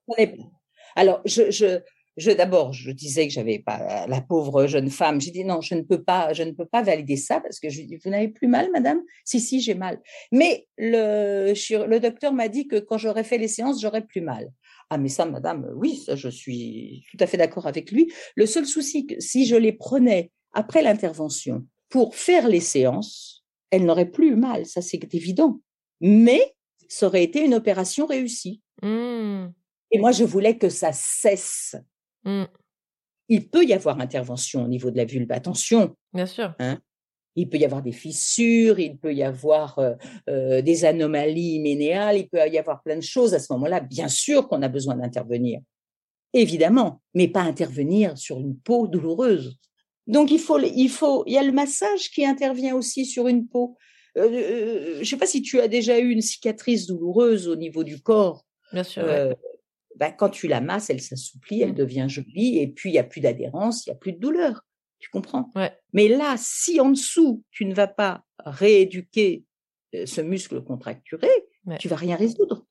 Alors, 0.95 1.21
je, 1.25 1.51
je, 1.51 1.81
je 2.15 2.31
d'abord, 2.31 2.73
je 2.73 2.89
disais 2.91 3.27
que 3.27 3.33
j'avais 3.33 3.59
pas 3.59 4.07
la 4.07 4.21
pauvre 4.21 4.65
jeune 4.65 4.89
femme. 4.89 5.21
J'ai 5.21 5.31
dit 5.31 5.43
non, 5.43 5.61
je 5.61 5.75
ne 5.75 5.81
peux 5.81 6.01
pas, 6.01 6.33
je 6.33 6.43
ne 6.43 6.51
peux 6.51 6.65
pas 6.65 6.81
valider 6.81 7.17
ça 7.17 7.41
parce 7.41 7.59
que 7.59 7.69
je 7.69 7.79
lui 7.79 7.85
dis 7.85 7.97
vous 7.97 8.09
n'avez 8.09 8.29
plus 8.29 8.47
mal, 8.47 8.69
madame? 8.71 9.01
Si, 9.25 9.39
si, 9.39 9.59
j'ai 9.61 9.75
mal. 9.75 10.01
Mais 10.31 10.67
le, 10.77 11.53
le 11.85 11.99
docteur 11.99 12.33
m'a 12.33 12.47
dit 12.47 12.67
que 12.67 12.77
quand 12.77 12.97
j'aurais 12.97 13.23
fait 13.23 13.37
les 13.37 13.47
séances, 13.47 13.81
j'aurais 13.81 14.05
plus 14.05 14.21
mal. 14.21 14.49
Ah, 14.89 14.97
mais 14.97 15.09
ça, 15.09 15.25
madame, 15.25 15.69
oui, 15.75 15.97
ça, 15.97 16.15
je 16.15 16.29
suis 16.29 17.03
tout 17.11 17.17
à 17.19 17.27
fait 17.27 17.37
d'accord 17.37 17.67
avec 17.67 17.91
lui. 17.91 18.11
Le 18.35 18.45
seul 18.45 18.65
souci, 18.65 19.05
que 19.05 19.19
si 19.19 19.45
je 19.45 19.55
les 19.55 19.73
prenais 19.73 20.31
après 20.53 20.81
l'intervention 20.81 21.65
pour 21.89 22.15
faire 22.15 22.47
les 22.47 22.61
séances, 22.61 23.45
elle 23.69 23.85
n'aurait 23.85 24.09
plus 24.09 24.29
eu 24.29 24.35
mal, 24.35 24.65
ça 24.65 24.81
c'est 24.81 25.13
évident. 25.13 25.59
Mais 25.99 26.55
ça 26.87 27.07
aurait 27.07 27.23
été 27.23 27.43
une 27.43 27.53
opération 27.53 28.05
réussie. 28.05 28.61
Hmm. 28.81 29.47
Et 29.91 29.99
moi, 29.99 30.11
je 30.11 30.23
voulais 30.23 30.57
que 30.57 30.69
ça 30.69 30.91
cesse. 30.93 31.75
Hmm. 32.23 32.45
Il 33.29 33.49
peut 33.49 33.65
y 33.65 33.73
avoir 33.73 33.99
intervention 33.99 34.63
au 34.63 34.67
niveau 34.67 34.89
de 34.89 34.97
la 34.97 35.05
vulve, 35.05 35.31
attention. 35.31 35.95
Bien 36.13 36.25
sûr. 36.25 36.55
Hein. 36.59 36.79
Il 37.37 37.49
peut 37.49 37.57
y 37.57 37.63
avoir 37.63 37.81
des 37.81 37.93
fissures, 37.93 38.79
il 38.79 38.97
peut 38.97 39.13
y 39.13 39.23
avoir 39.23 39.79
euh, 39.79 39.93
euh, 40.29 40.61
des 40.61 40.83
anomalies 40.83 41.59
ménéales, 41.59 42.17
il 42.17 42.27
peut 42.27 42.39
y 42.49 42.57
avoir 42.57 42.83
plein 42.83 42.97
de 42.97 43.01
choses. 43.01 43.33
À 43.33 43.39
ce 43.39 43.53
moment-là, 43.53 43.79
bien 43.79 44.09
sûr 44.09 44.49
qu'on 44.49 44.61
a 44.61 44.67
besoin 44.67 44.95
d'intervenir. 44.95 45.61
Évidemment, 46.33 47.01
mais 47.13 47.29
pas 47.29 47.41
intervenir 47.41 48.17
sur 48.17 48.39
une 48.39 48.57
peau 48.57 48.87
douloureuse. 48.87 49.55
Donc, 50.07 50.31
il 50.31 50.39
faut, 50.39 50.59
il 50.59 50.89
faut, 50.89 51.23
il 51.25 51.33
y 51.33 51.37
a 51.37 51.43
le 51.43 51.53
massage 51.53 52.09
qui 52.09 52.25
intervient 52.25 52.75
aussi 52.75 53.05
sur 53.05 53.27
une 53.27 53.47
peau. 53.47 53.77
Euh, 54.17 54.95
je 54.95 54.99
ne 54.99 55.05
sais 55.05 55.17
pas 55.17 55.25
si 55.25 55.41
tu 55.41 55.59
as 55.59 55.67
déjà 55.67 55.99
eu 55.99 56.09
une 56.09 56.21
cicatrice 56.21 56.87
douloureuse 56.87 57.47
au 57.47 57.55
niveau 57.55 57.83
du 57.83 58.01
corps. 58.01 58.45
Bien 58.73 58.83
sûr. 58.83 59.03
ouais. 59.05 59.35
Bah, 59.97 60.11
quand 60.11 60.29
tu 60.29 60.47
la 60.47 60.61
masses, 60.61 60.91
elle 60.91 61.01
s'assouplit, 61.01 61.63
elle 61.63 61.73
devient 61.73 62.05
jolie, 62.07 62.59
et 62.59 62.67
puis 62.67 62.89
il 62.89 62.93
n'y 62.93 62.99
a 62.99 63.03
plus 63.03 63.21
d'adhérence, 63.21 63.85
il 63.85 63.89
n'y 63.89 63.95
a 63.95 63.97
plus 63.97 64.13
de 64.13 64.19
douleur. 64.19 64.63
Tu 64.99 65.09
comprends 65.09 65.51
Ouais. 65.55 65.71
Mais 65.93 66.07
là, 66.07 66.35
si 66.37 66.79
en 66.79 66.89
dessous, 66.89 67.43
tu 67.51 67.65
ne 67.65 67.73
vas 67.73 67.87
pas 67.87 68.23
rééduquer 68.45 69.43
euh, 69.95 70.05
ce 70.05 70.21
muscle 70.21 70.63
contracturé, 70.63 71.29
Ouais. 71.65 71.77
tu 71.79 71.87
vas 71.89 71.97
rien 71.97 72.15
résoudre. 72.15 72.65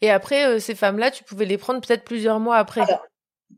Et 0.00 0.10
après, 0.10 0.46
euh, 0.46 0.58
ces 0.60 0.74
femmes-là, 0.76 1.10
tu 1.10 1.24
pouvais 1.24 1.44
les 1.44 1.58
prendre 1.58 1.80
peut-être 1.80 2.04
plusieurs 2.04 2.38
mois 2.40 2.56
après. 2.56 2.82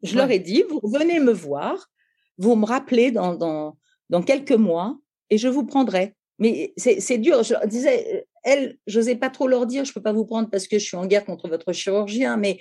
Je 0.03 0.17
leur 0.17 0.31
ai 0.31 0.39
dit, 0.39 0.65
vous 0.69 0.81
venez 0.85 1.21
me 1.21 1.33
voir, 1.33 1.91
vous 2.39 2.57
me 2.57 2.65
rappelez 2.65 3.11
dans, 3.11 3.35
dans, 3.35 3.77
dans 4.09 4.23
quelques 4.23 4.53
mois, 4.53 4.99
et 5.29 5.37
je 5.39 5.49
vous 5.49 5.65
prendrai. 5.67 6.15
Mais 6.39 6.73
c'est 6.79 7.19
dur. 7.19 7.43
Je 7.43 7.55
disais, 7.67 8.17
euh, 8.17 8.21
elles, 8.45 8.79
je 8.87 8.99
n'osais 8.99 9.17
pas 9.17 9.29
trop 9.29 9.47
leur 9.47 9.67
dire, 9.67 9.85
je 9.85 9.93
peux 9.93 10.01
pas 10.03 10.15
vous 10.15 10.25
prendre 10.25 10.49
parce 10.49 10.67
que 10.67 10.79
je 10.79 10.85
suis 10.85 10.97
en 10.97 11.05
guerre 11.07 11.27
contre 11.27 11.49
votre 11.49 11.73
chirurgien, 11.75 12.39
mais 12.39 12.59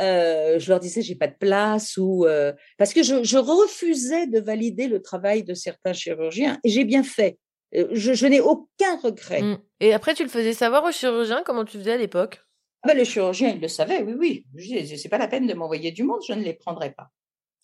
euh, 0.00 0.58
je 0.58 0.68
leur 0.70 0.80
disais, 0.80 1.02
j'ai 1.02 1.14
pas 1.14 1.26
de 1.28 1.36
place 1.38 1.96
ou 1.96 2.26
euh, 2.26 2.52
parce 2.78 2.92
que 2.94 3.02
je, 3.02 3.22
je 3.22 3.38
refusais 3.38 4.26
de 4.26 4.40
valider 4.40 4.88
le 4.88 5.00
travail 5.02 5.42
de 5.44 5.54
certains 5.54 5.92
chirurgiens 5.92 6.58
et 6.64 6.70
j'ai 6.70 6.84
bien 6.84 7.02
fait. 7.02 7.38
Euh, 7.76 7.86
Je, 7.92 8.14
je 8.14 8.26
n'ai 8.26 8.40
aucun 8.40 8.96
regret. 9.02 9.42
Hmm. 9.42 9.58
Et 9.80 9.92
après, 9.92 10.14
tu 10.14 10.22
le 10.22 10.28
faisais 10.28 10.52
savoir 10.54 10.84
au 10.84 10.90
chirurgien 10.92 11.42
comment 11.44 11.64
tu 11.64 11.78
faisais 11.78 11.92
à 11.92 11.96
l'époque? 11.98 12.42
Ah 12.82 12.88
ben, 12.88 12.96
le 12.98 13.04
chirurgien, 13.04 13.50
il 13.50 13.60
le 13.60 13.68
savait, 13.68 14.02
oui, 14.02 14.44
oui. 14.54 14.96
C'est 14.98 15.08
pas 15.10 15.18
la 15.18 15.28
peine 15.28 15.46
de 15.46 15.54
m'envoyer 15.54 15.90
du 15.92 16.02
monde, 16.02 16.20
je 16.26 16.32
ne 16.32 16.42
les 16.42 16.54
prendrai 16.54 16.90
pas. 16.92 17.08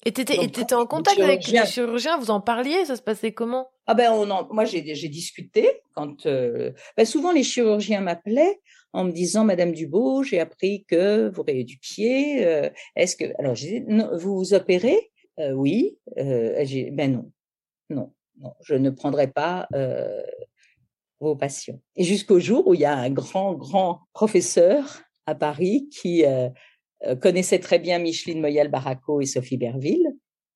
Et 0.05 0.11
Donc, 0.13 0.27
t'étais 0.53 0.75
en 0.75 0.83
les 0.83 0.87
contact 0.87 1.19
avec 1.19 1.41
chirurgiens- 1.41 1.63
les 1.65 1.69
chirurgiens, 1.71 2.19
vous 2.19 2.31
en 2.31 2.41
parliez, 2.41 2.85
ça 2.85 2.95
se 2.97 3.03
passait 3.03 3.33
comment? 3.33 3.69
Ah 3.89 3.95
ben 3.95 4.13
on 4.13 4.29
en- 4.31 4.47
moi 4.53 4.65
j'ai 4.65 4.95
j'ai 4.95 5.09
discuté 5.09 5.81
quand 5.95 6.27
euh, 6.27 6.73
ben, 6.97 7.07
souvent 7.07 7.33
les 7.33 7.43
chirurgiens 7.45 8.01
m'appelaient 8.03 8.61
en 8.97 9.05
me 9.05 9.13
disant 9.13 9.45
Madame 9.45 9.73
Dubo 9.73 10.23
j'ai 10.23 10.41
appris 10.41 10.85
que 10.89 11.29
vous 11.29 11.43
rééduquiez 11.43 12.47
euh, 12.47 12.71
est-ce 12.97 13.17
que 13.17 13.27
alors 13.39 13.55
j'ai 13.55 13.85
vous 14.21 14.39
vous 14.39 14.55
opérez? 14.55 14.99
Euh, 15.39 15.53
oui 15.53 15.99
euh, 16.19 16.59
j'ai 16.65 16.91
ben 16.91 17.13
non 17.13 17.31
non 17.91 18.13
non 18.41 18.55
je 18.63 18.75
ne 18.75 18.91
prendrai 18.91 19.29
pas 19.29 19.69
euh, 19.75 20.23
vos 21.21 21.37
patients 21.37 21.81
et 21.95 22.05
jusqu'au 22.05 22.41
jour 22.41 22.67
où 22.67 22.75
il 22.75 22.81
y 22.81 22.87
a 22.87 22.97
un 22.97 23.11
grand 23.11 23.53
grand 23.55 24.01
professeur 24.15 25.03
à 25.27 25.35
Paris 25.35 25.89
qui 25.91 26.25
euh, 26.25 26.49
euh, 27.07 27.17
connaissait 27.17 27.59
très 27.59 27.79
bien 27.79 27.99
Micheline 27.99 28.41
Moyal 28.41 28.69
Baraco 28.69 29.21
et 29.21 29.27
Sophie 29.27 29.59
Berville 29.59 30.09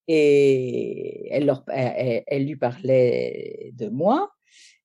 et 0.07 1.29
elle, 1.31 1.45
leur, 1.45 1.63
elle 1.69 2.45
lui 2.45 2.55
parlait 2.55 3.71
de 3.73 3.87
moi. 3.87 4.31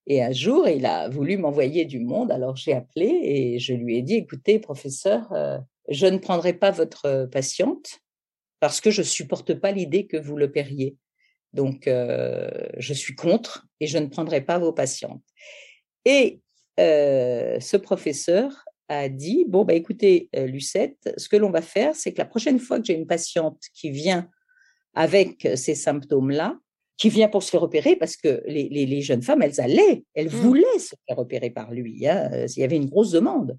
Et 0.07 0.23
un 0.23 0.33
jour, 0.33 0.69
il 0.69 0.87
a 0.87 1.09
voulu 1.09 1.37
m'envoyer 1.37 1.85
du 1.85 2.01
monde. 2.01 2.31
Alors 2.31 2.57
j'ai 2.57 2.73
appelé 2.73 3.07
et 3.07 3.59
je 3.59 3.75
lui 3.75 3.97
ai 3.97 4.03
dit, 4.03 4.15
écoutez, 4.15 4.59
professeur, 4.59 5.33
euh, 5.33 5.59
je 5.89 6.07
ne 6.07 6.19
prendrai 6.19 6.53
pas 6.53 6.71
votre 6.71 7.29
patiente 7.31 8.01
parce 8.61 8.81
que 8.81 8.91
je 8.91 9.03
supporte 9.03 9.55
pas 9.55 9.73
l'idée 9.73 10.07
que 10.07 10.17
vous 10.17 10.37
l'opériez. 10.37 10.97
Donc, 11.53 11.87
euh, 11.89 12.51
je 12.77 12.93
suis 12.93 13.15
contre 13.15 13.67
et 13.81 13.87
je 13.87 13.99
ne 13.99 14.07
prendrai 14.07 14.41
pas 14.43 14.59
vos 14.59 14.73
patientes. 14.73 15.25
Et 16.05 16.41
euh, 16.79 17.59
ce 17.61 17.77
professeur 17.77 18.65
a 18.89 19.09
dit, 19.09 19.45
bon, 19.49 19.65
bah, 19.65 19.75
écoutez, 19.75 20.29
euh, 20.37 20.47
Lucette, 20.47 21.13
ce 21.17 21.29
que 21.29 21.37
l'on 21.37 21.51
va 21.51 21.63
faire, 21.63 21.95
c'est 21.95 22.13
que 22.13 22.19
la 22.19 22.27
prochaine 22.27 22.59
fois 22.59 22.79
que 22.79 22.87
j'ai 22.87 22.95
une 22.95 23.07
patiente 23.07 23.61
qui 23.75 23.91
vient 23.91 24.29
avec 24.95 25.49
ces 25.57 25.75
symptômes-là, 25.75 26.59
qui 26.97 27.11
vient 27.11 27.29
pour 27.29 27.43
se 27.43 27.51
faire 27.51 27.63
opérer, 27.63 27.97
parce 27.97 28.17
que 28.17 28.43
les, 28.47 28.69
les, 28.71 28.87
les 28.87 29.03
jeunes 29.03 29.23
femmes, 29.23 29.43
elles 29.43 29.61
allaient, 29.61 30.05
elles 30.15 30.27
Mmh. 30.27 30.43
voulaient 30.47 30.79
se 30.79 30.95
faire 31.07 31.19
opérer 31.19 31.51
par 31.51 31.71
lui. 31.73 32.07
Hein, 32.07 32.31
euh, 32.33 32.47
il 32.57 32.61
y 32.61 32.65
avait 32.65 32.77
une 32.77 32.89
grosse 32.89 33.11
demande. 33.11 33.59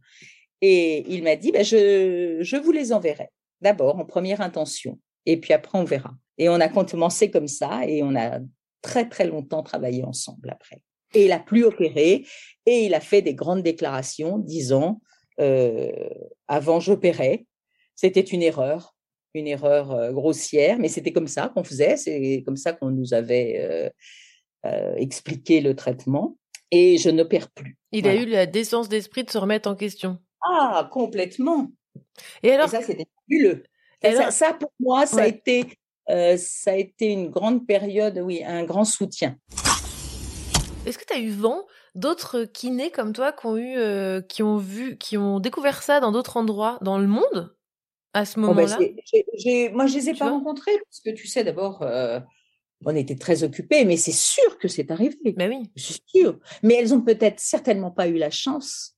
Et 0.61 1.05
il 1.07 1.23
m'a 1.23 1.35
dit, 1.35 1.51
ben, 1.51 1.63
je, 1.63 2.39
je 2.41 2.57
vous 2.57 2.71
les 2.71 2.91
enverrai. 2.91 3.29
D'abord, 3.61 3.97
en 3.99 4.05
première 4.05 4.41
intention. 4.41 4.99
Et 5.25 5.37
puis 5.37 5.53
après, 5.53 5.77
on 5.77 5.83
verra. 5.83 6.13
Et 6.39 6.49
on 6.49 6.59
a 6.59 6.67
commencé 6.67 7.29
comme 7.29 7.47
ça, 7.47 7.85
et 7.87 8.01
on 8.01 8.15
a 8.15 8.39
très, 8.81 9.07
très 9.07 9.27
longtemps 9.27 9.63
travaillé 9.63 10.03
ensemble 10.03 10.49
après. 10.49 10.81
Et 11.13 11.25
il 11.25 11.31
a 11.31 11.39
plus 11.39 11.63
opéré, 11.63 12.25
et 12.65 12.85
il 12.85 12.93
a 12.93 12.99
fait 12.99 13.21
des 13.21 13.33
grandes 13.33 13.63
déclarations 13.63 14.39
disant, 14.39 14.99
euh, 15.39 15.91
avant 16.47 16.79
j'opérais, 16.79 17.45
c'était 17.95 18.21
une 18.21 18.41
erreur, 18.41 18.95
une 19.33 19.47
erreur 19.47 19.91
euh, 19.91 20.11
grossière, 20.11 20.77
mais 20.79 20.87
c'était 20.87 21.11
comme 21.11 21.27
ça 21.27 21.49
qu'on 21.49 21.63
faisait, 21.63 21.97
c'est 21.97 22.43
comme 22.45 22.57
ça 22.57 22.73
qu'on 22.73 22.89
nous 22.89 23.13
avait 23.13 23.57
euh, 23.59 23.89
euh, 24.65 24.95
expliqué 24.95 25.61
le 25.61 25.75
traitement, 25.75 26.37
et 26.71 26.97
je 26.97 27.09
n'opère 27.09 27.49
plus. 27.51 27.77
Il 27.91 28.03
Voilà. 28.03 28.19
a 28.19 28.21
eu 28.23 28.25
la 28.25 28.45
décence 28.45 28.89
d'esprit 28.89 29.23
de 29.23 29.29
se 29.29 29.37
remettre 29.37 29.69
en 29.69 29.75
question. 29.75 30.17
Ah, 30.41 30.89
complètement. 30.91 31.71
Et 32.43 32.51
alors, 32.51 32.69
ça, 32.69 32.81
c'était 32.81 33.07
fabuleux. 33.21 33.63
Et 34.03 34.13
ça, 34.31 34.53
pour 34.53 34.71
moi, 34.79 35.05
ça 35.05 35.23
a 35.23 35.27
été, 35.27 35.65
euh, 36.09 36.35
ça 36.37 36.71
a 36.71 36.75
été 36.75 37.07
une 37.07 37.29
grande 37.29 37.65
période, 37.65 38.19
oui, 38.23 38.43
un 38.45 38.63
grand 38.63 38.85
soutien. 38.85 39.35
Est-ce 40.85 40.97
que 40.97 41.03
tu 41.05 41.13
as 41.17 41.19
eu 41.19 41.31
vent 41.31 41.65
d'autres 41.95 42.45
kinés 42.45 42.91
comme 42.91 43.11
toi 43.11 43.33
qui 43.33 43.45
ont 43.45 43.57
eu, 43.57 43.77
euh, 43.77 44.21
qui 44.21 44.41
ont 44.43 44.57
vu, 44.57 44.97
qui 44.97 45.17
ont 45.17 45.39
découvert 45.39 45.83
ça 45.83 45.99
dans 45.99 46.11
d'autres 46.11 46.37
endroits 46.37 46.77
dans 46.81 46.97
le 46.97 47.07
monde? 47.07 47.53
À 48.13 48.25
ce 48.25 48.35
ben, 48.35 48.47
moment-là? 48.47 48.77
moi, 49.73 49.87
je 49.87 49.95
les 49.95 50.09
ai 50.09 50.13
Tu 50.13 50.19
pas 50.19 50.29
rencontrés 50.29 50.77
parce 50.85 51.01
que 51.01 51.11
tu 51.11 51.27
sais, 51.27 51.43
d'abord, 51.43 51.81
euh, 51.81 52.19
on 52.85 52.95
était 52.95 53.15
très 53.15 53.43
occupés, 53.43 53.85
mais 53.85 53.97
c'est 53.97 54.11
sûr 54.11 54.57
que 54.59 54.67
c'est 54.67 54.91
arrivé. 54.91 55.17
Ben 55.35 55.49
oui. 55.49 55.71
C'est 55.75 56.01
sûr. 56.05 56.39
Mais 56.63 56.75
elles 56.75 56.93
ont 56.93 57.01
peut-être 57.01 57.39
certainement 57.39 57.91
pas 57.91 58.07
eu 58.07 58.17
la 58.17 58.29
chance 58.29 58.95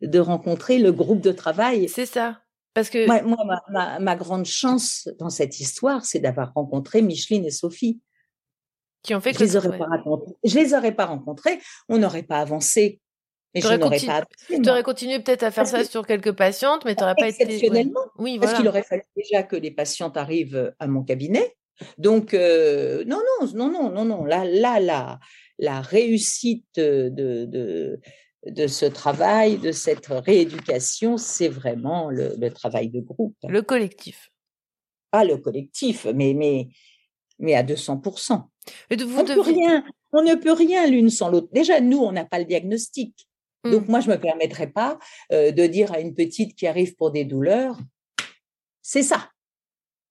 de 0.00 0.18
rencontrer 0.18 0.78
le 0.78 0.92
groupe 0.92 1.20
de 1.20 1.32
travail. 1.32 1.88
C'est 1.88 2.06
ça. 2.06 2.40
Parce 2.72 2.88
que 2.88 3.06
moi, 3.06 3.22
moi, 3.22 3.44
ma, 3.44 3.62
ma- 3.68 3.98
ma 3.98 4.16
grande 4.16 4.46
chance 4.46 5.08
dans 5.18 5.30
cette 5.30 5.58
histoire, 5.58 6.04
c'est 6.04 6.20
d'avoir 6.20 6.52
rencontré 6.54 7.02
Micheline 7.02 7.44
et 7.44 7.50
Sophie. 7.50 8.00
Qui 9.02 9.14
ont 9.14 9.20
fait 9.20 9.32
je 9.32 9.40
les 9.40 9.56
aurais 9.56 9.70
ouais. 9.70 9.78
pas 9.78 9.86
rencontrés. 9.86 10.34
Je 10.44 10.54
les 10.58 10.74
aurais 10.74 10.94
pas 10.94 11.06
rencontrés. 11.06 11.58
On 11.88 11.98
n'aurait 11.98 12.22
pas 12.22 12.38
avancé. 12.38 13.00
Et 13.54 13.60
je 13.60 13.66
n'aurais 13.66 13.78
continu- 13.98 14.06
pas 14.06 14.22
moi. 14.50 14.60
t'aurais 14.62 14.82
continué 14.84 15.18
peut-être 15.18 15.42
à 15.42 15.50
faire 15.50 15.64
Parce 15.64 15.70
ça 15.72 15.82
que- 15.82 15.90
sur 15.90 16.06
quelques 16.06 16.32
patientes, 16.32 16.84
mais 16.84 16.94
t'aurais 16.94 17.16
pas 17.18 17.28
été. 17.28 17.42
exceptionnellement. 17.42 18.00
Oui, 18.18 18.38
Parce 18.38 18.52
voilà. 18.52 18.58
qu'il 18.58 18.68
aurait 18.68 18.82
fallu 18.84 19.02
déjà 19.16 19.42
que 19.42 19.56
les 19.56 19.70
patientes 19.72 20.16
arrivent 20.16 20.72
à 20.78 20.86
mon 20.86 21.02
cabinet. 21.02 21.56
Donc, 21.98 22.34
euh, 22.34 23.04
non, 23.06 23.18
non, 23.40 23.48
non, 23.54 23.70
non, 23.72 23.90
non, 23.90 24.04
non. 24.04 24.24
Là, 24.24 24.44
là, 24.44 24.78
la, 24.80 25.18
la 25.58 25.80
réussite 25.80 26.66
de, 26.76 27.08
de, 27.46 27.98
de 28.46 28.66
ce 28.66 28.86
travail, 28.86 29.58
de 29.58 29.72
cette 29.72 30.06
rééducation, 30.06 31.16
c'est 31.16 31.48
vraiment 31.48 32.10
le, 32.10 32.34
le 32.38 32.50
travail 32.52 32.88
de 32.90 33.00
groupe. 33.00 33.34
Le 33.48 33.62
collectif. 33.62 34.30
Pas 35.10 35.24
le 35.24 35.38
collectif, 35.38 36.06
mais, 36.14 36.34
mais, 36.34 36.68
mais 37.40 37.54
à 37.54 37.62
200%. 37.64 38.42
Et 38.90 38.96
de- 38.96 39.04
vous 39.04 39.18
on, 39.20 39.24
peut 39.24 39.34
deviez- 39.34 39.54
rien, 39.54 39.84
on 40.12 40.22
ne 40.22 40.34
peut 40.36 40.52
rien 40.52 40.86
l'une 40.86 41.10
sans 41.10 41.30
l'autre. 41.30 41.48
Déjà, 41.52 41.80
nous, 41.80 41.98
on 41.98 42.12
n'a 42.12 42.24
pas 42.24 42.38
le 42.38 42.44
diagnostic. 42.44 43.26
Mmh. 43.64 43.70
Donc, 43.72 43.88
moi, 43.88 44.00
je 44.00 44.08
ne 44.10 44.14
me 44.14 44.20
permettrais 44.20 44.68
pas 44.70 44.98
euh, 45.32 45.50
de 45.52 45.66
dire 45.66 45.92
à 45.92 46.00
une 46.00 46.14
petite 46.14 46.54
qui 46.56 46.66
arrive 46.66 46.94
pour 46.96 47.10
des 47.10 47.24
douleurs, 47.24 47.78
c'est 48.82 49.02
ça. 49.02 49.30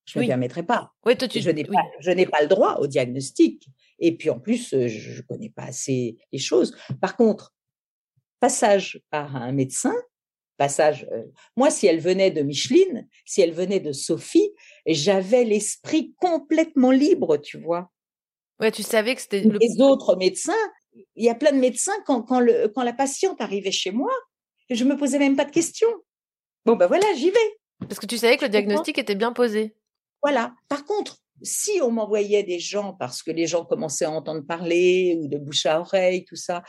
Je 0.06 0.18
ne 0.18 0.22
Oui. 0.24 0.28
me 0.28 0.32
permettrais 0.32 0.64
pas. 0.64 0.92
Ouais, 1.06 1.16
toi, 1.16 1.28
tu- 1.28 1.40
Je 1.42 1.50
n'ai 1.50 1.64
oui. 1.68 1.76
pas, 1.76 1.84
je 2.00 2.12
n'ai 2.12 2.26
pas 2.26 2.42
le 2.42 2.48
droit 2.48 2.76
au 2.76 2.88
diagnostic. 2.88 3.68
Et 4.00 4.16
puis, 4.16 4.30
en 4.30 4.40
plus, 4.40 4.70
je 4.88 5.18
ne 5.18 5.22
connais 5.28 5.50
pas 5.50 5.64
assez 5.64 6.18
les 6.32 6.40
choses. 6.40 6.76
Par 7.02 7.16
contre, 7.18 7.54
passage 8.40 9.02
par 9.10 9.36
un 9.36 9.52
médecin, 9.52 9.94
passage. 10.58 11.08
euh, 11.12 11.24
moi, 11.58 11.70
si 11.72 11.88
elle 11.88 12.00
venait 12.00 12.32
de 12.32 12.42
Micheline, 12.42 13.08
si 13.26 13.42
elle 13.42 13.52
venait 13.54 13.80
de 13.80 13.92
Sophie, 13.92 14.52
j'avais 14.86 15.44
l'esprit 15.44 16.14
complètement 16.20 16.92
libre, 16.92 17.38
tu 17.38 17.58
vois. 17.60 17.92
Ouais, 18.60 18.72
tu 18.72 18.84
savais 18.84 19.16
que 19.16 19.22
c'était 19.22 19.42
le. 19.42 19.58
Les 19.60 19.80
autres 19.82 20.16
médecins, 20.18 20.54
il 20.94 21.24
y 21.26 21.30
a 21.30 21.36
plein 21.36 21.52
de 21.52 21.58
médecins 21.60 21.94
quand, 22.06 22.22
quand, 22.24 22.40
le, 22.40 22.68
quand 22.74 22.84
la 22.84 22.94
patiente 22.94 23.42
arrivait 23.42 23.72
chez 23.72 23.92
moi, 23.92 24.12
je 24.70 24.84
me 24.86 24.96
posais 24.98 25.20
même 25.20 25.36
pas 25.36 25.46
de 25.46 25.52
questions. 25.52 25.90
Bon, 26.66 26.76
ben 26.76 26.88
voilà, 26.88 27.06
j'y 27.16 27.30
vais. 27.32 27.58
Parce 27.80 28.00
que 28.00 28.06
tu 28.06 28.18
savais 28.18 28.38
que 28.38 28.44
le 28.46 28.50
diagnostic 28.50 28.98
était 28.98 29.16
bien 29.16 29.32
posé. 29.34 29.76
Voilà. 30.22 30.54
Par 30.68 30.86
contre, 30.86 31.18
si 31.42 31.80
on 31.82 31.92
m'envoyait 31.92 32.44
des 32.44 32.60
gens 32.60 32.94
parce 32.94 33.24
que 33.24 33.32
les 33.32 33.48
gens 33.48 33.64
commençaient 33.66 34.06
à 34.06 34.12
entendre 34.12 34.46
parler 34.46 35.18
ou 35.22 35.28
de 35.30 35.38
bouche 35.38 35.66
à 35.66 35.80
oreille, 35.80 36.26
tout 36.26 36.36
ça, 36.36 36.64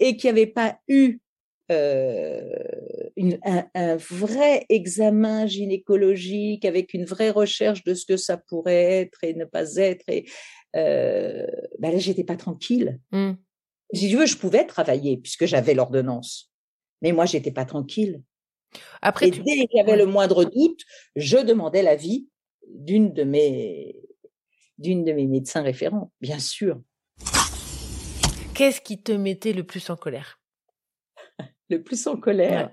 et 0.00 0.16
qu'il 0.16 0.32
n'y 0.32 0.40
avait 0.40 0.50
pas 0.50 0.78
eu 0.88 1.20
euh, 1.70 2.42
une- 3.16 3.38
un, 3.44 3.66
un 3.74 3.96
vrai 3.96 4.66
examen 4.68 5.46
gynécologique 5.46 6.64
avec 6.64 6.94
une 6.94 7.04
vraie 7.04 7.30
recherche 7.30 7.82
de 7.84 7.94
ce 7.94 8.04
que 8.06 8.16
ça 8.16 8.36
pourrait 8.36 9.00
être 9.02 9.18
et 9.22 9.34
ne 9.34 9.44
pas 9.44 9.74
être, 9.76 10.04
et 10.08 10.28
euh, 10.76 11.46
ben 11.78 11.92
là, 11.92 11.98
j'étais 11.98 12.24
pas 12.24 12.36
tranquille. 12.36 12.98
Hmm. 13.12 13.32
Si 13.92 14.08
tu 14.10 14.16
veux, 14.16 14.26
je 14.26 14.36
pouvais 14.36 14.66
travailler 14.66 15.16
puisque 15.16 15.46
j'avais 15.46 15.74
l'ordonnance, 15.74 16.52
mais 17.02 17.12
moi, 17.12 17.24
j'étais 17.26 17.52
pas 17.52 17.64
tranquille. 17.64 18.22
Après, 19.00 19.28
et 19.28 19.30
tu- 19.30 19.42
dès 19.42 19.52
qu'il 19.66 19.68
y 19.74 19.80
avait 19.80 19.96
le 19.96 20.06
moindre 20.06 20.44
doute, 20.44 20.80
je 21.14 21.38
demandais 21.38 21.82
l'avis 21.82 22.28
d'une 22.68 23.12
de 23.12 23.22
mes 23.24 24.02
d'une 24.78 25.04
de 25.04 25.12
mes 25.12 25.26
médecins 25.26 25.62
référents, 25.62 26.12
bien 26.20 26.38
sûr. 26.38 26.80
Qu'est-ce 28.54 28.80
qui 28.80 29.02
te 29.02 29.12
mettait 29.12 29.52
le 29.54 29.64
plus 29.64 29.88
en 29.90 29.96
colère? 29.96 30.38
Le 31.68 31.82
plus 31.82 32.06
en 32.06 32.16
colère, 32.16 32.72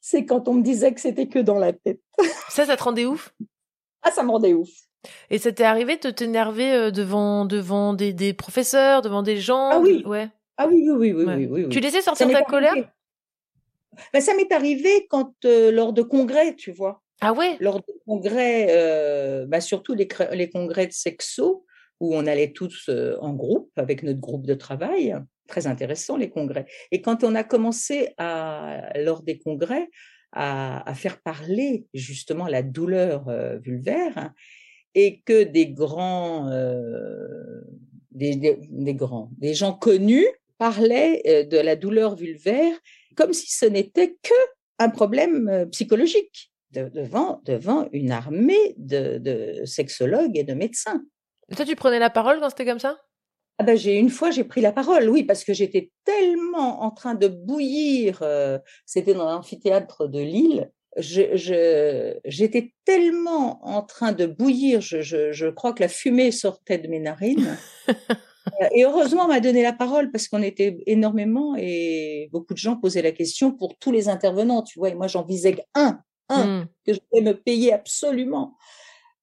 c'est 0.00 0.24
quand 0.24 0.46
on 0.48 0.54
me 0.54 0.62
disait 0.62 0.94
que 0.94 1.00
c'était 1.00 1.28
que 1.28 1.38
dans 1.40 1.58
la 1.58 1.72
tête. 1.72 2.00
Ça, 2.48 2.64
ça 2.66 2.76
te 2.76 2.82
rendait 2.82 3.06
ouf? 3.06 3.34
Ah, 4.02 4.10
ça 4.12 4.22
me 4.22 4.30
rendait 4.30 4.52
ouf. 4.54 4.68
Et 5.30 5.38
ça 5.38 5.52
t'est 5.52 5.64
arrivé 5.64 5.96
de 5.96 6.10
t'énerver 6.10 6.72
euh, 6.72 6.90
devant, 6.90 7.44
devant 7.44 7.94
des, 7.94 8.12
des 8.12 8.32
professeurs, 8.32 9.02
devant 9.02 9.22
des 9.22 9.38
gens 9.38 9.70
Ah 9.72 9.78
oui. 9.80 10.02
Ouais. 10.06 10.28
Ah 10.56 10.68
oui, 10.68 10.84
oui, 10.88 10.94
oui, 10.96 11.12
oui, 11.12 11.24
Ouais. 11.24 11.34
oui, 11.36 11.46
oui, 11.50 11.62
oui. 11.64 11.68
Tu 11.70 11.80
laissais 11.80 12.02
sortir 12.02 12.28
ta 12.30 12.42
colère? 12.42 12.74
Ben, 14.12 14.20
ça 14.20 14.34
m'est 14.34 14.52
arrivé 14.52 15.06
quand 15.10 15.34
euh, 15.44 15.70
lors 15.70 15.92
de 15.92 16.02
congrès, 16.02 16.54
tu 16.54 16.70
vois. 16.72 17.02
Ah 17.20 17.32
ouais? 17.32 17.56
Lors 17.60 17.78
de 17.80 17.92
congrès, 18.06 18.66
euh, 18.70 19.46
bah, 19.46 19.60
surtout 19.60 19.94
les, 19.94 20.08
les 20.32 20.48
congrès 20.50 20.86
de 20.86 20.92
sexo, 20.92 21.64
où 22.00 22.14
on 22.16 22.26
allait 22.26 22.52
tous 22.52 22.86
euh, 22.88 23.16
en 23.20 23.32
groupe 23.32 23.70
avec 23.76 24.02
notre 24.02 24.20
groupe 24.20 24.46
de 24.46 24.54
travail. 24.54 25.14
Très 25.48 25.66
intéressant 25.66 26.16
les 26.16 26.30
congrès. 26.30 26.66
Et 26.90 27.02
quand 27.02 27.24
on 27.24 27.34
a 27.34 27.44
commencé 27.44 28.14
à, 28.16 28.88
lors 28.98 29.22
des 29.22 29.38
congrès 29.38 29.88
à, 30.32 30.88
à 30.88 30.94
faire 30.94 31.20
parler 31.20 31.86
justement 31.92 32.46
la 32.46 32.62
douleur 32.62 33.24
vulvaire, 33.60 34.12
hein, 34.16 34.32
et 34.94 35.20
que 35.22 35.42
des 35.44 35.66
grands, 35.68 36.48
euh, 36.50 37.62
des, 38.10 38.36
des- 38.36 38.58
des 38.70 38.94
grands, 38.94 39.30
des 39.38 39.54
gens 39.54 39.72
connus 39.72 40.26
parlaient 40.58 41.22
euh, 41.26 41.44
de 41.44 41.56
la 41.58 41.76
douleur 41.76 42.14
vulvaire 42.16 42.74
comme 43.16 43.32
si 43.32 43.50
ce 43.50 43.66
n'était 43.66 44.16
que 44.22 44.34
un 44.78 44.88
problème 44.90 45.48
euh, 45.48 45.66
psychologique 45.66 46.52
de- 46.72 46.88
devant, 46.88 47.40
devant 47.44 47.88
une 47.92 48.10
armée 48.10 48.74
de, 48.76 49.18
de 49.18 49.64
sexologues 49.64 50.36
et 50.36 50.44
de 50.44 50.54
médecins. 50.54 51.02
Et 51.50 51.54
toi, 51.54 51.64
tu 51.64 51.76
prenais 51.76 51.98
la 51.98 52.10
parole 52.10 52.40
quand 52.40 52.50
c'était 52.50 52.64
comme 52.64 52.78
ça? 52.78 52.96
Ah 53.58 53.64
ben, 53.64 53.76
j'ai 53.76 53.96
une 53.98 54.08
fois 54.08 54.30
j'ai 54.30 54.44
pris 54.44 54.60
la 54.62 54.72
parole, 54.72 55.08
oui, 55.10 55.24
parce 55.24 55.44
que 55.44 55.52
j'étais 55.52 55.90
tellement 56.04 56.82
en 56.82 56.90
train 56.90 57.14
de 57.14 57.28
bouillir. 57.28 58.18
euh, 58.22 58.58
C'était 58.86 59.14
dans 59.14 59.30
l'amphithéâtre 59.30 60.08
de 60.08 60.20
Lille. 60.20 60.70
Je, 60.98 61.36
je- 61.36 62.18
j'étais 62.24 62.74
tellement 62.84 63.64
en 63.66 63.82
train 63.82 64.12
de 64.12 64.26
bouillir, 64.26 64.80
je, 64.80 65.00
je, 65.00 65.32
je 65.32 65.46
crois 65.46 65.72
que 65.72 65.82
la 65.82 65.88
fumée 65.88 66.30
sortait 66.30 66.78
de 66.78 66.88
mes 66.88 67.00
narines. 67.00 67.56
Et 68.74 68.84
heureusement, 68.84 69.24
on 69.24 69.28
m'a 69.28 69.40
donné 69.40 69.62
la 69.62 69.72
parole 69.72 70.10
parce 70.10 70.28
qu'on 70.28 70.42
était 70.42 70.76
énormément 70.86 71.54
et 71.56 72.28
beaucoup 72.32 72.54
de 72.54 72.58
gens 72.58 72.76
posaient 72.76 73.00
la 73.02 73.12
question 73.12 73.52
pour 73.52 73.78
tous 73.78 73.92
les 73.92 74.08
intervenants, 74.08 74.62
tu 74.62 74.78
vois. 74.78 74.90
Et 74.90 74.94
moi, 74.94 75.06
j'en 75.06 75.24
visais 75.24 75.56
un, 75.74 76.00
un 76.28 76.62
Hmm. 76.62 76.64
que 76.86 76.92
je 76.94 76.98
voulais 77.10 77.22
me 77.32 77.34
payer 77.34 77.72
absolument 77.72 78.56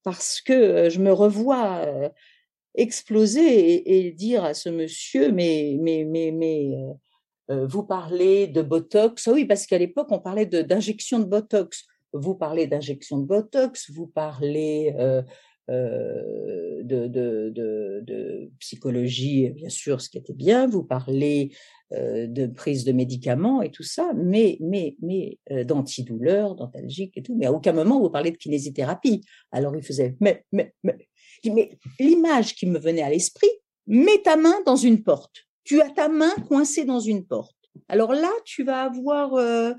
parce 0.04 0.42
que 0.42 0.54
euh, 0.54 0.90
je 0.90 1.00
me 1.00 1.12
revois 1.12 1.84
euh, 1.86 2.10
exploser 2.76 3.42
et, 3.74 4.08
et 4.08 4.12
dire 4.12 4.44
à 4.44 4.54
ce 4.54 4.70
monsieur, 4.70 5.32
mais, 5.32 5.76
mais, 5.80 6.06
mais, 6.06 6.32
mais 6.32 6.70
euh, 6.76 6.94
vous 7.50 7.84
parlez 7.84 8.48
de 8.48 8.62
Botox. 8.62 9.28
Ah 9.28 9.32
oui, 9.34 9.46
parce 9.46 9.66
qu'à 9.66 9.78
l'époque, 9.78 10.08
on 10.12 10.20
parlait 10.20 10.46
d'injection 10.46 11.20
de, 11.20 11.26
Botox. 11.26 11.86
Vous 12.14 12.36
parlez 12.36 12.68
d'injection 12.68 13.18
de 13.20 13.26
Botox, 13.26 13.92
vous 13.92 14.08
parlez 14.08 14.96
euh, 14.98 15.22
euh, 15.70 16.82
de, 16.82 17.08
de, 17.08 17.52
de, 17.54 18.50
psychologie, 18.60 19.50
bien 19.50 19.70
sûr, 19.70 20.02
ce 20.02 20.10
qui 20.10 20.18
était 20.18 20.34
bien, 20.34 20.66
vous 20.66 20.84
parlez 20.84 21.52
euh, 21.94 22.26
de 22.26 22.48
prise 22.48 22.86
de 22.86 22.92
médicaments 22.92 23.62
et 23.62 23.70
tout 23.70 23.84
ça, 23.84 24.12
mais, 24.16 24.58
mais, 24.62 24.96
mais 25.02 25.38
euh, 25.52 25.64
d'antidouleurs, 25.64 26.56
d'antalgiques 26.56 27.18
et 27.18 27.22
tout, 27.22 27.36
mais 27.36 27.46
à 27.46 27.52
aucun 27.52 27.74
moment 27.74 28.00
vous 28.00 28.10
parlez 28.10 28.32
de 28.32 28.38
kinésithérapie. 28.38 29.22
Alors 29.52 29.76
il 29.76 29.84
faisait, 29.84 30.16
mais, 30.20 30.44
mais, 30.52 30.74
mais, 30.84 31.08
mais 31.46 31.78
l'image 32.00 32.56
qui 32.56 32.66
me 32.66 32.80
venait 32.80 33.04
à 33.04 33.10
l'esprit, 33.10 33.50
mets 33.86 34.22
ta 34.24 34.38
main 34.38 34.62
dans 34.66 34.78
une 34.78 35.04
porte. 35.04 35.49
Tu 35.70 35.80
as 35.84 35.90
ta 35.92 36.08
main 36.08 36.34
coincée 36.48 36.84
dans 36.84 37.00
une 37.00 37.28
porte. 37.28 37.56
Alors 37.90 38.14
là, 38.14 38.32
tu 38.44 38.64
vas 38.64 38.82
avoir 38.82 39.36
euh, 39.36 39.72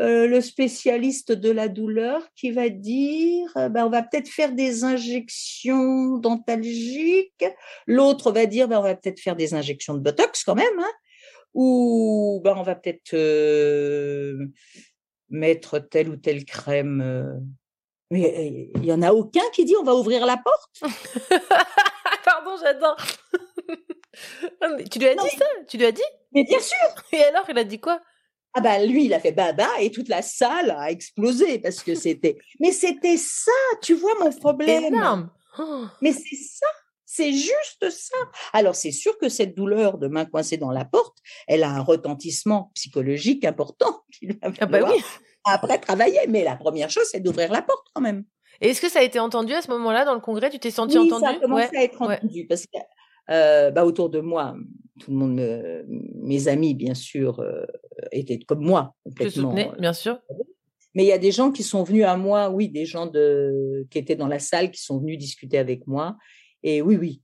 euh, 0.00 0.26
le 0.26 0.40
spécialiste 0.40 1.30
de 1.30 1.52
la 1.52 1.68
douleur 1.68 2.26
qui 2.34 2.50
va 2.50 2.68
dire, 2.68 3.48
euh, 3.56 3.68
ben, 3.68 3.86
on 3.86 3.88
va 3.88 4.02
peut-être 4.02 4.28
faire 4.28 4.50
des 4.50 4.82
injections 4.82 6.18
dentalgiques. 6.18 7.44
L'autre 7.86 8.32
va 8.32 8.46
dire, 8.46 8.66
ben, 8.66 8.80
on 8.80 8.82
va 8.82 8.96
peut-être 8.96 9.20
faire 9.20 9.36
des 9.36 9.54
injections 9.54 9.94
de 9.94 10.00
botox 10.00 10.42
quand 10.42 10.56
même, 10.56 10.80
hein, 10.80 10.92
ou 11.54 12.40
ben, 12.42 12.56
on 12.56 12.64
va 12.64 12.74
peut-être 12.74 13.14
euh, 13.14 14.48
mettre 15.30 15.78
telle 15.78 16.08
ou 16.08 16.16
telle 16.16 16.44
crème. 16.44 17.00
euh. 17.00 17.38
Mais 18.10 18.68
il 18.74 18.84
y 18.84 18.92
en 18.92 19.02
a 19.02 19.12
aucun 19.12 19.48
qui 19.52 19.64
dit, 19.64 19.76
on 19.80 19.84
va 19.84 19.94
ouvrir 19.94 20.26
la 20.26 20.38
porte. 20.38 20.82
Pardon, 22.24 22.56
j'adore. 22.60 22.96
Ah, 24.60 24.68
mais 24.76 24.84
tu 24.84 24.98
lui 24.98 25.08
as 25.08 25.14
dit 25.14 25.30
ça? 25.36 25.44
Tu 25.68 25.76
lui 25.78 25.86
as 25.86 25.92
dit? 25.92 26.02
Mais 26.32 26.44
bien 26.44 26.60
sûr 26.60 26.76
Et 27.12 27.22
alors, 27.24 27.44
il 27.48 27.58
a 27.58 27.64
dit 27.64 27.80
quoi? 27.80 28.00
Ah 28.54 28.60
bah 28.62 28.82
lui, 28.84 29.04
il 29.04 29.12
a 29.14 29.20
fait 29.20 29.32
baba 29.32 29.68
et 29.80 29.90
toute 29.90 30.08
la 30.08 30.22
salle 30.22 30.70
a 30.70 30.90
explosé 30.90 31.58
parce 31.58 31.82
que 31.82 31.94
c'était. 31.94 32.38
Mais 32.60 32.72
c'était 32.72 33.18
ça, 33.18 33.52
tu 33.82 33.92
vois 33.94 34.14
mon 34.18 34.30
problème. 34.32 34.84
Énorme. 34.84 35.30
Oh. 35.58 35.84
Mais 36.00 36.12
c'est 36.12 36.36
ça, 36.36 36.66
c'est 37.04 37.32
juste 37.34 37.90
ça. 37.90 38.16
Alors 38.54 38.74
c'est 38.74 38.92
sûr 38.92 39.18
que 39.18 39.28
cette 39.28 39.54
douleur 39.54 39.98
de 39.98 40.08
main 40.08 40.24
coincée 40.24 40.56
dans 40.56 40.70
la 40.70 40.86
porte, 40.86 41.18
elle 41.48 41.64
a 41.64 41.68
un 41.70 41.82
retentissement 41.82 42.70
psychologique 42.74 43.44
important 43.44 44.02
qu'il 44.18 44.32
va 44.38 44.50
Ah 44.60 44.66
bah 44.66 44.80
oui. 44.90 45.02
après 45.44 45.78
travailler. 45.78 46.20
Mais 46.28 46.42
la 46.42 46.56
première 46.56 46.88
chose, 46.88 47.06
c'est 47.10 47.20
d'ouvrir 47.20 47.52
la 47.52 47.60
porte 47.60 47.86
quand 47.94 48.00
même. 48.00 48.24
Et 48.62 48.70
est-ce 48.70 48.80
que 48.80 48.88
ça 48.88 49.00
a 49.00 49.02
été 49.02 49.18
entendu 49.18 49.52
à 49.52 49.60
ce 49.60 49.70
moment-là 49.72 50.06
dans 50.06 50.14
le 50.14 50.20
congrès? 50.20 50.48
Tu 50.48 50.58
t'es 50.58 50.70
senti 50.70 50.98
oui, 50.98 51.12
entendu 51.12 51.24
ça 51.26 51.30
a 51.32 51.40
commencé 51.40 51.68
Ouais, 51.72 51.76
à 51.78 51.82
être 51.84 52.00
ouais. 52.00 52.16
entendu 52.16 52.46
parce 52.46 52.62
que 52.62 52.78
euh, 53.30 53.70
bah, 53.70 53.84
autour 53.84 54.10
de 54.10 54.20
moi, 54.20 54.56
tout 55.00 55.10
le 55.10 55.16
monde, 55.16 55.34
me- 55.34 55.84
mes 55.88 56.48
amis 56.48 56.74
bien 56.74 56.94
sûr, 56.94 57.40
euh, 57.40 57.64
étaient 58.12 58.38
comme 58.38 58.64
moi 58.64 58.94
complètement. 59.04 59.50
soutenais, 59.50 59.70
euh, 59.72 59.80
bien 59.80 59.92
sûr. 59.92 60.18
Mais 60.94 61.04
il 61.04 61.08
y 61.08 61.12
a 61.12 61.18
des 61.18 61.32
gens 61.32 61.52
qui 61.52 61.62
sont 61.62 61.82
venus 61.82 62.04
à 62.04 62.16
moi, 62.16 62.48
oui, 62.50 62.68
des 62.70 62.86
gens 62.86 63.06
de 63.06 63.86
qui 63.90 63.98
étaient 63.98 64.16
dans 64.16 64.28
la 64.28 64.38
salle, 64.38 64.70
qui 64.70 64.80
sont 64.82 64.98
venus 64.98 65.18
discuter 65.18 65.58
avec 65.58 65.86
moi. 65.86 66.16
Et 66.62 66.80
oui, 66.80 66.96
oui. 66.96 67.22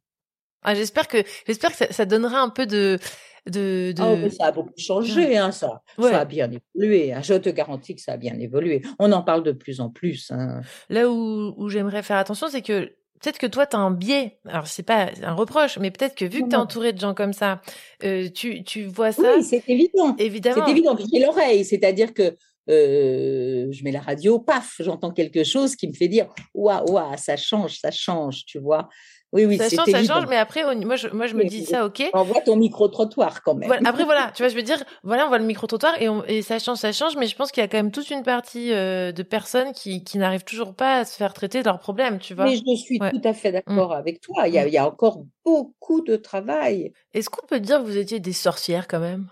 Ah, 0.63 0.75
j'espère 0.75 1.09
que 1.09 1.19
j'espère 1.47 1.71
que 1.71 1.77
ça, 1.79 1.91
ça 1.91 2.05
donnera 2.05 2.41
un 2.41 2.51
peu 2.51 2.67
de 2.67 2.99
de, 3.47 3.91
de... 3.93 4.03
Mais 4.23 4.31
ça 4.31 4.47
a 4.47 4.53
beaucoup 4.53 4.73
changé, 4.77 5.37
hein, 5.37 5.51
ça. 5.51 5.83
Ouais. 5.99 6.11
Ça 6.11 6.21
a 6.21 6.25
bien 6.25 6.49
évolué. 6.77 7.13
hein. 7.13 7.23
Je 7.23 7.35
te 7.35 7.49
garantis 7.49 7.97
que 7.97 8.01
ça 8.01 8.13
a 8.13 8.17
bien 8.17 8.39
évolué. 8.39 8.83
On 9.01 9.11
en 9.11 9.23
parle 9.23 9.43
de 9.43 9.51
plus 9.51 9.81
en 9.81 9.91
plus. 9.91 10.31
hein. 10.31 10.61
Là 10.89 11.11
où, 11.11 11.53
où 11.57 11.69
j'aimerais 11.69 12.05
faire 12.05 12.19
attention, 12.19 12.47
c'est 12.49 12.63
que 12.63 12.95
peut-être 13.23 13.39
que 13.39 13.47
toi, 13.47 13.67
tu 13.67 13.77
as 13.77 13.79
un 13.79 13.91
biais. 13.91 14.39
Alors, 14.47 14.67
c'est 14.67 14.83
pas 14.83 15.11
un 15.23 15.35
reproche, 15.35 15.79
mais 15.79 15.91
peut-être 15.91 16.15
que 16.15 16.25
vu 16.25 16.43
que 16.43 16.49
tu 16.49 16.55
es 16.55 16.59
entouré 16.59 16.93
de 16.93 16.99
gens 16.99 17.15
comme 17.15 17.33
ça, 17.33 17.61
euh, 18.05 18.29
tu, 18.29 18.65
tu 18.65 18.85
vois 18.85 19.13
ça. 19.13 19.35
Oui, 19.37 19.45
c'est 19.45 19.63
évident. 19.69 20.17
Évidemment. 20.19 20.65
C'est 20.67 20.73
évident. 20.73 20.97
J'ai 21.13 21.21
l'oreille, 21.21 21.65
c'est-à-dire 21.65 22.13
que 22.13 22.37
euh, 22.71 23.69
je 23.71 23.85
mets 23.85 23.91
la 23.93 24.01
radio, 24.01 24.39
paf, 24.39 24.77
j'entends 24.81 25.13
quelque 25.13 25.45
chose 25.45 25.75
qui 25.75 25.89
me 25.89 25.93
fait 25.93 26.09
dire 26.09 26.29
waouh, 26.55 26.93
waouh, 26.93 27.17
ça 27.17 27.37
change, 27.37 27.79
ça 27.79 27.91
change, 27.91 28.45
tu 28.45 28.59
vois. 28.59 28.89
Oui, 29.33 29.47
oui, 29.47 29.57
ça 29.57 29.71
change, 29.71 29.91
ça 29.91 30.03
change, 30.05 30.27
mais 30.29 30.37
après, 30.37 30.63
moi, 30.85 30.97
je, 30.97 31.09
moi, 31.09 31.27
je 31.27 31.35
me 31.35 31.43
Oui, 31.43 31.49
dis 31.49 31.65
ça, 31.65 31.87
ok. 31.87 32.03
Envoie 32.13 32.41
ton 32.43 32.57
micro-trottoir 32.57 33.43
quand 33.43 33.55
même. 33.55 33.69
Voilà, 33.69 33.89
après, 33.89 34.05
voilà, 34.05 34.31
tu 34.35 34.43
vois, 34.43 34.49
je 34.51 34.55
veux 34.55 34.63
dire, 34.63 34.83
voilà, 35.03 35.25
on 35.25 35.29
voit 35.29 35.39
le 35.39 35.45
micro-trottoir 35.47 36.01
et, 36.03 36.09
on- 36.11 36.23
et 36.25 36.43
ça 36.43 36.59
change, 36.59 36.79
ça 36.79 36.93
change, 36.93 37.17
mais 37.17 37.27
je 37.27 37.35
pense 37.37 37.51
qu'il 37.51 37.63
y 37.63 37.65
a 37.65 37.69
quand 37.69 37.79
même 37.79 37.91
toute 37.93 38.11
une 38.11 38.23
partie 38.23 38.73
euh, 38.73 39.11
de 39.13 39.23
personnes 39.23 39.73
qui, 39.73 40.05
qui 40.05 40.19
n'arrivent 40.19 40.45
toujours 40.45 40.75
pas 40.75 40.99
à 40.99 41.05
se 41.07 41.17
faire 41.17 41.33
traiter 41.33 41.61
de 41.61 41.65
leurs 41.65 41.79
problèmes, 41.79 42.19
tu 42.19 42.35
vois. 42.35 42.45
Mais 42.47 42.57
je 42.57 42.77
suis 42.77 42.99
Ouais. 43.01 43.11
tout 43.11 43.21
à 43.25 43.33
fait 43.33 43.53
d'accord 43.53 43.95
avec 43.95 44.21
toi. 44.21 44.49
Il 44.49 44.55
y, 44.55 44.59
a, 44.59 44.67
il 44.67 44.73
y 44.75 44.79
a 44.79 44.87
encore 44.87 45.23
beaucoup 45.47 46.03
de 46.03 46.17
travail. 46.17 46.93
Est-ce 47.15 47.31
qu'on 47.31 47.47
peut 47.47 47.61
dire 47.61 47.79
que 47.79 47.85
vous 47.85 47.97
étiez 47.97 48.21
des 48.21 48.33
sorcières 48.35 48.87
quand 48.87 49.01
même? 49.01 49.29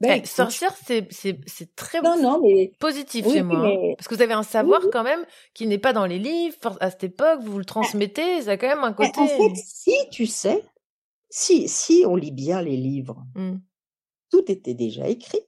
Ben, 0.00 0.12
Eh, 0.12 0.16
écoute, 0.18 0.28
Sorcière, 0.30 0.74
c'est 0.86 1.76
très 1.76 2.00
Non, 2.00 2.16
non, 2.20 2.40
mais 2.42 2.72
positif 2.78 3.26
Oui, 3.26 3.34
chez 3.34 3.42
moi, 3.42 3.58
hein. 3.58 3.76
mais- 3.80 3.94
parce 3.96 4.08
que 4.08 4.14
vous 4.14 4.22
avez 4.22 4.32
un 4.32 4.42
savoir 4.42 4.80
quand 4.90 5.02
même 5.02 5.26
qui 5.52 5.66
n'est 5.66 5.78
pas 5.78 5.92
dans 5.92 6.06
les 6.06 6.18
livres 6.18 6.78
à 6.80 6.90
cette 6.90 7.04
époque. 7.04 7.40
Vous 7.42 7.58
le 7.58 7.66
transmettez, 7.66 8.42
ça 8.42 8.52
a 8.52 8.56
quand 8.56 8.68
même 8.68 8.82
un 8.84 8.90
Mais 8.98 9.06
côté. 9.10 9.20
En 9.20 9.26
fait, 9.26 9.54
si 9.56 9.92
tu 10.10 10.26
sais, 10.26 10.64
si, 11.28 11.68
si 11.68 12.04
on 12.06 12.16
lit 12.16 12.32
bien 12.32 12.62
les 12.62 12.76
livres, 12.78 13.24
Hmm. 13.34 13.58
tout 14.30 14.50
était 14.50 14.74
déjà 14.74 15.06
écrit. 15.08 15.40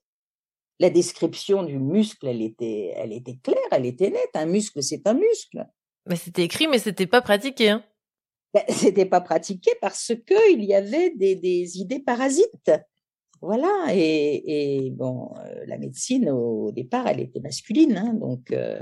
La 0.80 0.90
description 0.90 1.62
du 1.62 1.78
muscle, 1.78 2.26
elle 2.26 2.42
était, 2.42 2.92
elle 2.96 3.12
était 3.12 3.36
claire, 3.42 3.57
elle 3.70 3.86
était 3.86 4.11
nette. 4.11 4.30
Un 4.34 4.46
muscle, 4.46 4.82
c'est 4.82 5.07
un 5.07 5.14
muscle. 5.14 5.66
Mais 6.07 6.16
c'était 6.16 6.42
écrit, 6.42 6.66
mais 6.66 6.78
c'était 6.80 7.07
pas 7.07 7.22
pratiqué. 7.22 7.70
Hein. 7.70 7.84
Ben, 8.53 8.64
c'était 8.68 9.07
pas 9.07 9.20
pratiqué 9.22 9.70
parce 9.80 10.12
que 10.26 10.53
il 10.53 10.64
y 10.64 10.74
avait 10.74 11.11
des, 11.11 11.36
des 11.36 11.78
idées 11.78 12.00
parasites. 12.00 12.70
Voilà. 13.43 13.88
Et, 13.93 14.86
et 14.86 14.90
bon, 14.90 15.30
euh, 15.45 15.64
la 15.66 15.76
médecine 15.76 16.30
au 16.30 16.70
départ, 16.72 17.07
elle 17.09 17.20
était 17.20 17.40
masculine, 17.40 17.97
hein, 17.97 18.14
donc 18.14 18.51
euh, 18.53 18.80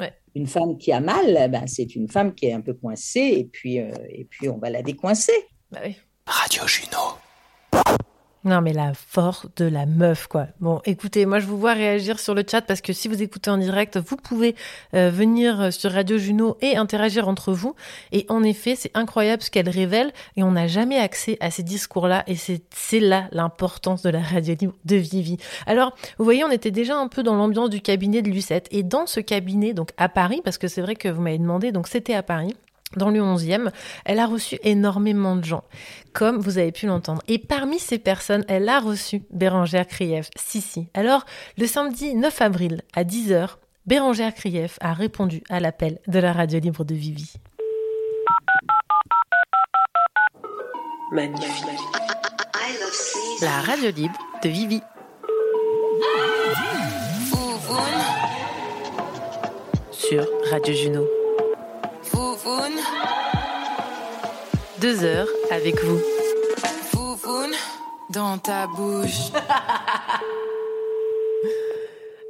Ouais. 0.00 0.12
une 0.34 0.46
femme 0.46 0.78
qui 0.78 0.90
a 0.90 1.00
mal, 1.00 1.50
ben 1.50 1.66
c'est 1.66 1.94
une 1.94 2.08
femme 2.08 2.34
qui 2.34 2.46
est 2.46 2.52
un 2.54 2.62
peu 2.62 2.72
coincée, 2.74 3.34
et 3.36 3.44
puis 3.44 3.78
euh, 3.78 3.90
et 4.08 4.24
puis 4.24 4.48
on 4.48 4.56
va 4.58 4.70
la 4.70 4.82
décoincer. 4.82 5.32
Bah 5.70 5.80
oui. 5.84 5.96
Radio 6.26 6.66
Juno. 6.66 7.21
Non, 8.44 8.60
mais 8.60 8.72
la 8.72 8.92
force 8.94 9.46
de 9.56 9.66
la 9.66 9.86
meuf, 9.86 10.26
quoi. 10.26 10.48
Bon, 10.58 10.80
écoutez, 10.84 11.26
moi, 11.26 11.38
je 11.38 11.46
vous 11.46 11.58
vois 11.58 11.74
réagir 11.74 12.18
sur 12.18 12.34
le 12.34 12.42
chat 12.48 12.60
parce 12.62 12.80
que 12.80 12.92
si 12.92 13.06
vous 13.06 13.22
écoutez 13.22 13.50
en 13.50 13.56
direct, 13.56 13.98
vous 13.98 14.16
pouvez 14.16 14.56
euh, 14.94 15.10
venir 15.10 15.72
sur 15.72 15.92
Radio 15.92 16.18
Juno 16.18 16.56
et 16.60 16.76
interagir 16.76 17.28
entre 17.28 17.52
vous. 17.52 17.76
Et 18.10 18.26
en 18.28 18.42
effet, 18.42 18.74
c'est 18.74 18.90
incroyable 18.94 19.42
ce 19.42 19.50
qu'elle 19.50 19.68
révèle 19.68 20.12
et 20.36 20.42
on 20.42 20.52
n'a 20.52 20.66
jamais 20.66 20.98
accès 20.98 21.36
à 21.40 21.52
ces 21.52 21.62
discours-là. 21.62 22.24
Et 22.26 22.34
c'est 22.34 22.62
c'est 22.74 23.00
là 23.00 23.28
l'importance 23.30 24.02
de 24.02 24.10
la 24.10 24.20
radio 24.20 24.56
libre 24.60 24.74
de 24.84 24.96
Vivi. 24.96 25.36
Alors, 25.66 25.94
vous 26.18 26.24
voyez, 26.24 26.42
on 26.44 26.50
était 26.50 26.70
déjà 26.72 26.96
un 26.96 27.08
peu 27.08 27.22
dans 27.22 27.36
l'ambiance 27.36 27.70
du 27.70 27.80
cabinet 27.80 28.22
de 28.22 28.30
Lucette. 28.30 28.66
Et 28.72 28.82
dans 28.82 29.06
ce 29.06 29.20
cabinet, 29.20 29.72
donc 29.72 29.90
à 29.98 30.08
Paris, 30.08 30.40
parce 30.44 30.58
que 30.58 30.66
c'est 30.66 30.82
vrai 30.82 30.96
que 30.96 31.08
vous 31.08 31.22
m'avez 31.22 31.38
demandé, 31.38 31.70
donc 31.70 31.86
c'était 31.86 32.14
à 32.14 32.22
Paris 32.22 32.56
dans 32.96 33.10
le 33.10 33.20
11e, 33.20 33.70
elle 34.04 34.18
a 34.18 34.26
reçu 34.26 34.58
énormément 34.62 35.36
de 35.36 35.44
gens, 35.44 35.64
comme 36.12 36.38
vous 36.38 36.58
avez 36.58 36.72
pu 36.72 36.86
l'entendre. 36.86 37.22
Et 37.28 37.38
parmi 37.38 37.78
ces 37.78 37.98
personnes, 37.98 38.44
elle 38.48 38.68
a 38.68 38.80
reçu 38.80 39.22
Bérangère 39.30 39.86
Krief. 39.86 40.28
Si, 40.36 40.60
si. 40.60 40.88
Alors, 40.94 41.24
le 41.58 41.66
samedi 41.66 42.14
9 42.14 42.42
avril, 42.42 42.82
à 42.94 43.04
10h, 43.04 43.56
Bérangère 43.86 44.34
Krief 44.34 44.78
a 44.80 44.92
répondu 44.92 45.42
à 45.48 45.60
l'appel 45.60 45.98
de 46.06 46.18
la 46.18 46.32
radio 46.32 46.60
libre 46.60 46.84
de 46.84 46.94
Vivi. 46.94 47.32
Magnifique. 51.10 51.78
La 53.42 53.60
radio 53.60 53.90
libre 53.90 54.18
de 54.42 54.48
Vivi. 54.48 54.80
Sur 59.90 60.26
Radio 60.50 60.74
Juno. 60.74 61.21
Foufoune, 62.12 62.78
Deux 64.82 65.02
heures 65.02 65.26
avec 65.50 65.82
vous. 65.82 65.98
foufoune, 66.90 67.52
dans 68.10 68.36
ta 68.38 68.66
bouche. 68.66 69.30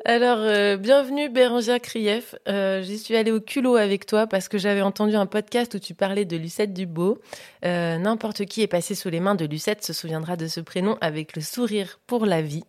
Alors, 0.04 0.38
euh, 0.38 0.76
bienvenue 0.76 1.28
Bérangère 1.28 1.80
Krief. 1.80 2.36
Euh, 2.48 2.82
J'y 2.82 2.96
suis 2.98 3.16
allée 3.16 3.32
au 3.32 3.40
culot 3.40 3.74
avec 3.76 4.06
toi 4.06 4.26
parce 4.28 4.48
que 4.48 4.56
j'avais 4.58 4.82
entendu 4.82 5.16
un 5.16 5.26
podcast 5.26 5.74
où 5.74 5.78
tu 5.80 5.94
parlais 5.94 6.24
de 6.24 6.36
Lucette 6.36 6.72
Dubot. 6.72 7.18
Euh, 7.64 7.98
N'importe 7.98 8.44
qui 8.44 8.62
est 8.62 8.66
passé 8.68 8.94
sous 8.94 9.10
les 9.10 9.20
mains 9.20 9.34
de 9.34 9.44
Lucette 9.46 9.84
se 9.84 9.92
souviendra 9.92 10.36
de 10.36 10.46
ce 10.46 10.60
prénom 10.60 10.96
avec 11.00 11.34
le 11.36 11.42
sourire 11.42 11.98
pour 12.06 12.24
la 12.26 12.40
vie. 12.42 12.64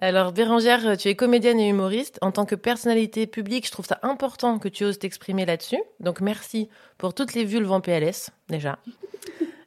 Alors 0.00 0.32
Bérangère, 0.32 0.96
tu 0.96 1.08
es 1.08 1.16
comédienne 1.16 1.58
et 1.58 1.68
humoriste. 1.68 2.18
En 2.22 2.30
tant 2.30 2.46
que 2.46 2.54
personnalité 2.54 3.26
publique, 3.26 3.66
je 3.66 3.72
trouve 3.72 3.86
ça 3.86 3.98
important 4.02 4.58
que 4.58 4.68
tu 4.68 4.84
oses 4.84 4.98
t'exprimer 4.98 5.44
là-dessus. 5.44 5.82
Donc 6.00 6.20
merci 6.20 6.68
pour 6.98 7.14
toutes 7.14 7.34
les 7.34 7.44
vulves 7.44 7.72
en 7.72 7.80
PLS, 7.80 8.30
déjà. 8.48 8.78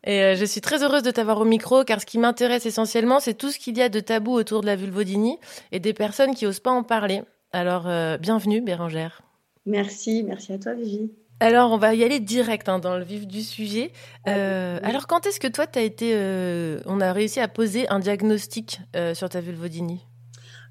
Et 0.03 0.21
euh, 0.21 0.35
je 0.35 0.45
suis 0.45 0.61
très 0.61 0.83
heureuse 0.83 1.03
de 1.03 1.11
t'avoir 1.11 1.39
au 1.39 1.45
micro 1.45 1.83
car 1.83 1.99
ce 1.99 2.05
qui 2.05 2.17
m'intéresse 2.17 2.65
essentiellement, 2.65 3.19
c'est 3.19 3.33
tout 3.33 3.51
ce 3.51 3.59
qu'il 3.59 3.77
y 3.77 3.81
a 3.81 3.89
de 3.89 3.99
tabou 3.99 4.31
autour 4.31 4.61
de 4.61 4.65
la 4.65 4.75
vulvodynie 4.75 5.37
et 5.71 5.79
des 5.79 5.93
personnes 5.93 6.33
qui 6.33 6.47
osent 6.47 6.59
pas 6.59 6.71
en 6.71 6.83
parler. 6.83 7.21
Alors, 7.51 7.87
euh, 7.87 8.17
bienvenue 8.17 8.61
Bérangère. 8.61 9.21
Merci, 9.65 10.23
merci 10.23 10.53
à 10.53 10.57
toi 10.57 10.73
Vivi. 10.73 11.11
Alors, 11.41 11.71
on 11.71 11.77
va 11.77 11.95
y 11.95 12.03
aller 12.03 12.19
direct 12.19 12.69
hein, 12.69 12.77
dans 12.77 12.95
le 12.97 13.03
vif 13.03 13.25
du 13.25 13.41
sujet. 13.41 13.91
Euh, 14.27 14.79
alors, 14.83 15.07
quand 15.07 15.25
est-ce 15.25 15.39
que 15.39 15.47
toi, 15.47 15.65
as 15.73 15.81
été, 15.81 16.11
euh, 16.13 16.79
on 16.85 17.01
a 17.01 17.11
réussi 17.11 17.39
à 17.39 17.47
poser 17.47 17.89
un 17.89 17.97
diagnostic 17.97 18.79
euh, 18.95 19.15
sur 19.15 19.27
ta 19.27 19.41
vulvodynie? 19.41 20.05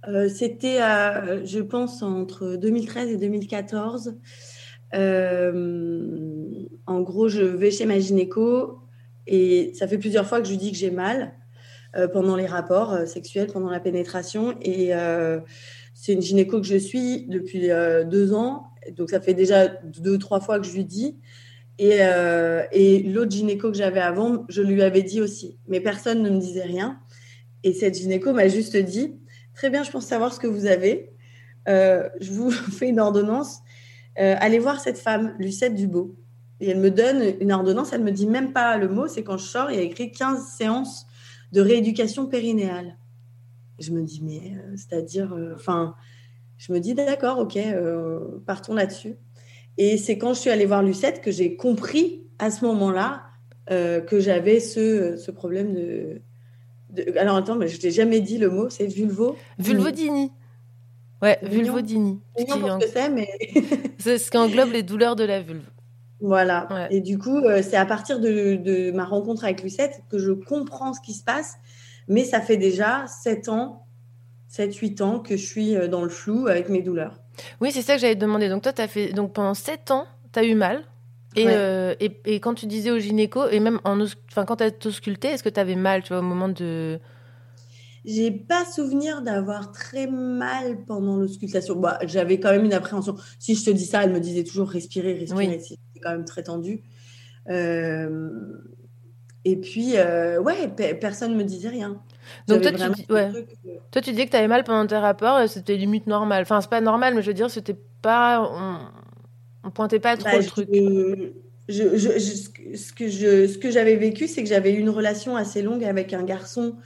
Euh, 0.08 0.28
C'était, 0.28 0.78
je 1.44 1.60
pense, 1.60 2.02
entre 2.02 2.56
2013 2.56 3.10
et 3.10 3.16
2014. 3.16 4.16
Euh, 4.94 6.48
en 6.86 7.00
gros, 7.00 7.28
je 7.28 7.42
vais 7.42 7.70
chez 7.70 7.86
ma 7.86 7.98
gynéco 7.98 8.80
et 9.26 9.72
ça 9.74 9.86
fait 9.86 9.98
plusieurs 9.98 10.26
fois 10.26 10.40
que 10.40 10.46
je 10.46 10.50
lui 10.50 10.58
dis 10.58 10.72
que 10.72 10.78
j'ai 10.78 10.90
mal 10.90 11.34
euh, 11.96 12.08
pendant 12.08 12.34
les 12.34 12.46
rapports 12.46 13.06
sexuels, 13.06 13.48
pendant 13.48 13.70
la 13.70 13.80
pénétration. 13.80 14.56
Et 14.62 14.92
c'est 15.94 16.12
une 16.12 16.22
gynéco 16.22 16.60
que 16.60 16.66
je 16.66 16.76
suis 16.76 17.26
depuis 17.26 17.68
deux 18.10 18.32
ans. 18.32 18.66
Donc, 18.96 19.10
ça 19.10 19.20
fait 19.20 19.34
déjà 19.34 19.68
deux, 19.68 20.18
trois 20.18 20.40
fois 20.40 20.58
que 20.58 20.66
je 20.66 20.72
lui 20.72 20.84
dis. 20.84 21.18
Et, 21.78 21.98
et 22.72 23.02
l'autre 23.02 23.30
gynéco 23.30 23.70
que 23.70 23.76
j'avais 23.76 24.00
avant, 24.00 24.44
je 24.48 24.62
lui 24.62 24.82
avais 24.82 25.02
dit 25.02 25.20
aussi. 25.20 25.58
Mais 25.68 25.80
personne 25.80 26.22
ne 26.22 26.30
me 26.30 26.38
disait 26.38 26.62
rien. 26.62 26.98
Et 27.62 27.74
cette 27.74 27.98
gynéco 27.98 28.32
m'a 28.32 28.48
juste 28.48 28.76
dit 28.76 29.19
Très 29.60 29.68
bien, 29.68 29.82
je 29.82 29.90
pense 29.90 30.06
savoir 30.06 30.32
ce 30.32 30.40
que 30.40 30.46
vous 30.46 30.64
avez. 30.64 31.10
Euh, 31.68 32.08
je 32.18 32.32
vous 32.32 32.50
fais 32.78 32.88
une 32.88 32.98
ordonnance. 32.98 33.58
Euh, 34.18 34.34
allez 34.38 34.58
voir 34.58 34.80
cette 34.80 34.96
femme, 34.96 35.34
Lucette 35.38 35.74
Dubot. 35.74 36.16
Et 36.60 36.70
elle 36.70 36.78
me 36.78 36.90
donne 36.90 37.34
une 37.40 37.52
ordonnance. 37.52 37.92
Elle 37.92 38.02
me 38.02 38.10
dit 38.10 38.26
même 38.26 38.54
pas 38.54 38.78
le 38.78 38.88
mot. 38.88 39.06
C'est 39.06 39.22
quand 39.22 39.36
je 39.36 39.44
sors, 39.44 39.70
il 39.70 39.76
y 39.76 39.78
a 39.78 39.82
écrit 39.82 40.12
15 40.12 40.46
séances 40.46 41.06
de 41.52 41.60
rééducation 41.60 42.26
périnéale. 42.26 42.96
Je 43.78 43.90
me 43.90 44.02
dis 44.02 44.22
Mais 44.22 44.56
euh, 44.56 44.76
c'est-à-dire. 44.76 45.36
Enfin, 45.54 45.94
je 46.56 46.72
me 46.72 46.80
dis 46.80 46.94
D'accord, 46.94 47.38
ok, 47.40 47.58
partons 48.46 48.72
là-dessus. 48.72 49.16
Et 49.76 49.98
c'est 49.98 50.16
quand 50.16 50.32
je 50.32 50.40
suis 50.40 50.50
allée 50.50 50.64
voir 50.64 50.82
Lucette 50.82 51.20
que 51.20 51.30
j'ai 51.30 51.56
compris 51.56 52.22
à 52.38 52.50
ce 52.50 52.64
moment-là 52.64 53.24
que 53.68 54.20
j'avais 54.20 54.58
ce, 54.58 55.16
ce 55.18 55.30
problème 55.30 55.74
de, 55.74 56.22
de- 56.92 57.16
alors 57.18 57.36
attends, 57.36 57.56
mais 57.56 57.68
je 57.68 57.78
t'ai 57.78 57.90
jamais 57.90 58.20
dit 58.20 58.38
le 58.38 58.50
mot, 58.50 58.68
c'est 58.70 58.86
vulvo. 58.86 59.36
Vulvodynie. 59.58 60.32
Ouais, 61.22 61.38
vulvodynie. 61.42 62.20
Qui 62.38 62.44
pour 62.46 62.64
en- 62.64 62.80
ce 62.80 62.86
que 62.86 62.90
c'est, 62.92 63.08
mais 63.10 63.28
C'est 63.98 64.18
ce 64.18 64.30
qui 64.30 64.36
englobe 64.36 64.72
les 64.72 64.82
douleurs 64.82 65.16
de 65.16 65.24
la 65.24 65.40
vulve. 65.42 65.68
Voilà. 66.22 66.68
Et 66.90 67.00
du 67.00 67.18
coup, 67.18 67.38
euh, 67.38 67.62
c'est 67.62 67.76
à 67.76 67.86
partir 67.86 68.20
de, 68.20 68.56
de 68.56 68.90
ma 68.90 69.04
rencontre 69.04 69.44
avec 69.44 69.62
Lucette 69.62 70.02
que 70.10 70.18
je 70.18 70.32
comprends 70.32 70.92
ce 70.92 71.00
qui 71.00 71.14
se 71.14 71.24
passe. 71.24 71.54
Mais 72.08 72.24
ça 72.24 72.40
fait 72.40 72.56
déjà 72.56 73.06
7 73.06 73.48
ans, 73.48 73.86
7-8 74.50 75.00
ans 75.02 75.18
que 75.20 75.36
je 75.36 75.46
suis 75.46 75.76
euh, 75.76 75.88
dans 75.88 76.02
le 76.02 76.08
flou 76.08 76.46
avec 76.46 76.68
mes 76.68 76.82
douleurs. 76.82 77.20
Oui, 77.60 77.70
c'est 77.72 77.82
ça 77.82 77.94
que 77.94 78.00
j'allais 78.00 78.16
te 78.16 78.20
demander. 78.20 78.48
Donc 78.48 78.62
toi, 78.62 78.72
as 78.76 78.88
fait 78.88 79.12
donc 79.12 79.32
pendant 79.32 79.54
7 79.54 79.90
ans, 79.92 80.04
tu 80.32 80.38
as 80.40 80.44
eu 80.44 80.54
mal. 80.54 80.84
Et, 81.36 81.46
Ouais. 81.46 81.54
euh, 81.56 81.94
et, 82.00 82.20
et 82.24 82.40
quand 82.40 82.54
tu 82.54 82.66
disais 82.66 82.90
au 82.90 82.98
gynéco, 82.98 83.46
et 83.48 83.60
même 83.60 83.80
en 83.84 84.00
enfin, 84.00 84.44
quand 84.44 84.56
tu 84.56 84.64
as 84.64 84.70
t'ausculté, 84.70 85.28
est-ce 85.28 85.42
que 85.42 85.48
tu 85.48 85.60
avais 85.60 85.76
mal, 85.76 86.02
tu 86.02 86.08
vois, 86.08 86.18
au 86.18 86.22
moment 86.22 86.48
de... 86.48 86.98
J'ai 88.04 88.30
pas 88.30 88.64
souvenir 88.64 89.22
d'avoir 89.22 89.72
très 89.72 90.06
mal 90.06 90.84
pendant 90.86 91.16
l'auscultation. 91.16 91.76
Bah, 91.76 91.98
J'avais 92.06 92.40
quand 92.40 92.50
même 92.50 92.64
une 92.64 92.72
appréhension. 92.72 93.16
Si 93.38 93.54
je 93.54 93.64
te 93.64 93.70
dis 93.70 93.84
ça, 93.84 94.02
elle 94.04 94.12
me 94.12 94.20
disait 94.20 94.42
toujours 94.44 94.68
respirer, 94.70 95.12
respirer. 95.14 95.58
Oui. 95.58 95.60
C'était 95.60 96.00
quand 96.02 96.10
même 96.10 96.24
très 96.24 96.42
tendu. 96.42 96.82
Euh, 97.50 98.30
Et 99.44 99.56
puis, 99.56 99.96
euh, 99.96 100.40
ouais, 100.40 100.68
pe- 100.68 100.94
personne 100.98 101.34
me 101.36 101.44
disait 101.44 101.68
rien. 101.70 102.00
Donc 102.48 102.62
toi 102.62 102.72
tu, 102.72 102.78
dis- 102.90 103.06
ce 103.08 103.12
ouais. 103.12 103.28
truc, 103.30 103.48
euh, 103.66 103.70
toi, 103.90 104.02
tu 104.02 104.10
disais 104.10 104.26
que 104.26 104.30
tu 104.30 104.36
avais 104.36 104.48
mal 104.48 104.64
pendant 104.64 104.86
tes 104.86 104.96
rapports, 104.96 105.48
c'était 105.48 105.76
limite 105.76 106.06
normal. 106.06 106.42
Enfin, 106.42 106.60
c'est 106.60 106.70
pas 106.70 106.80
normal, 106.80 107.14
mais 107.14 107.22
je 107.22 107.26
veux 107.28 107.34
dire, 107.34 107.50
c'était 107.50 107.76
pas... 108.02 108.40
On, 109.64 109.70
pointait 109.70 110.00
pas 110.00 110.16
trop 110.16 110.30
Bah, 110.30 110.38
le 110.38 110.44
truc. 110.44 110.68
je- 110.72 111.32
je- 111.68 112.18
je- 112.18 112.18
ce 112.18 112.48
que- 112.48 112.76
ce 112.76 112.92
que 112.92 113.08
je- 113.08 113.46
ce 113.46 113.58
que 113.58 113.70
j'avais 113.70 113.96
vécu, 113.96 114.26
c'est 114.26 114.42
que 114.42 114.48
j'avais 114.48 114.72
eu 114.72 114.78
une 114.78 114.90
relation 114.90 115.36
assez 115.36 115.62
longue 115.62 115.84
avec 115.84 116.12
un 116.12 116.22
garçon, 116.24 116.76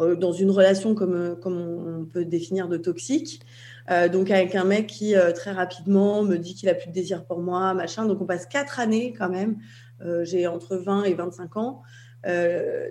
euh, 0.00 0.14
dans 0.14 0.32
une 0.32 0.50
relation 0.50 0.94
comme, 0.94 1.14
euh, 1.14 1.34
comme 1.34 1.56
on 1.58 2.04
peut 2.04 2.24
définir 2.24 2.68
de 2.68 2.76
toxique. 2.76 3.40
Euh, 3.90 4.08
donc 4.08 4.30
avec 4.30 4.54
un 4.54 4.64
mec 4.64 4.86
qui 4.86 5.16
euh, 5.16 5.32
très 5.32 5.50
rapidement 5.52 6.22
me 6.22 6.36
dit 6.36 6.54
qu'il 6.54 6.68
a 6.68 6.74
plus 6.74 6.88
de 6.88 6.92
désir 6.94 7.24
pour 7.24 7.40
moi, 7.40 7.74
machin. 7.74 8.06
Donc 8.06 8.20
on 8.20 8.26
passe 8.26 8.46
quatre 8.46 8.78
années 8.80 9.14
quand 9.18 9.28
même. 9.30 9.56
J'ai 10.22 10.46
entre 10.46 10.76
20 10.78 11.04
et 11.04 11.12
25 11.12 11.56
ans. 11.58 11.82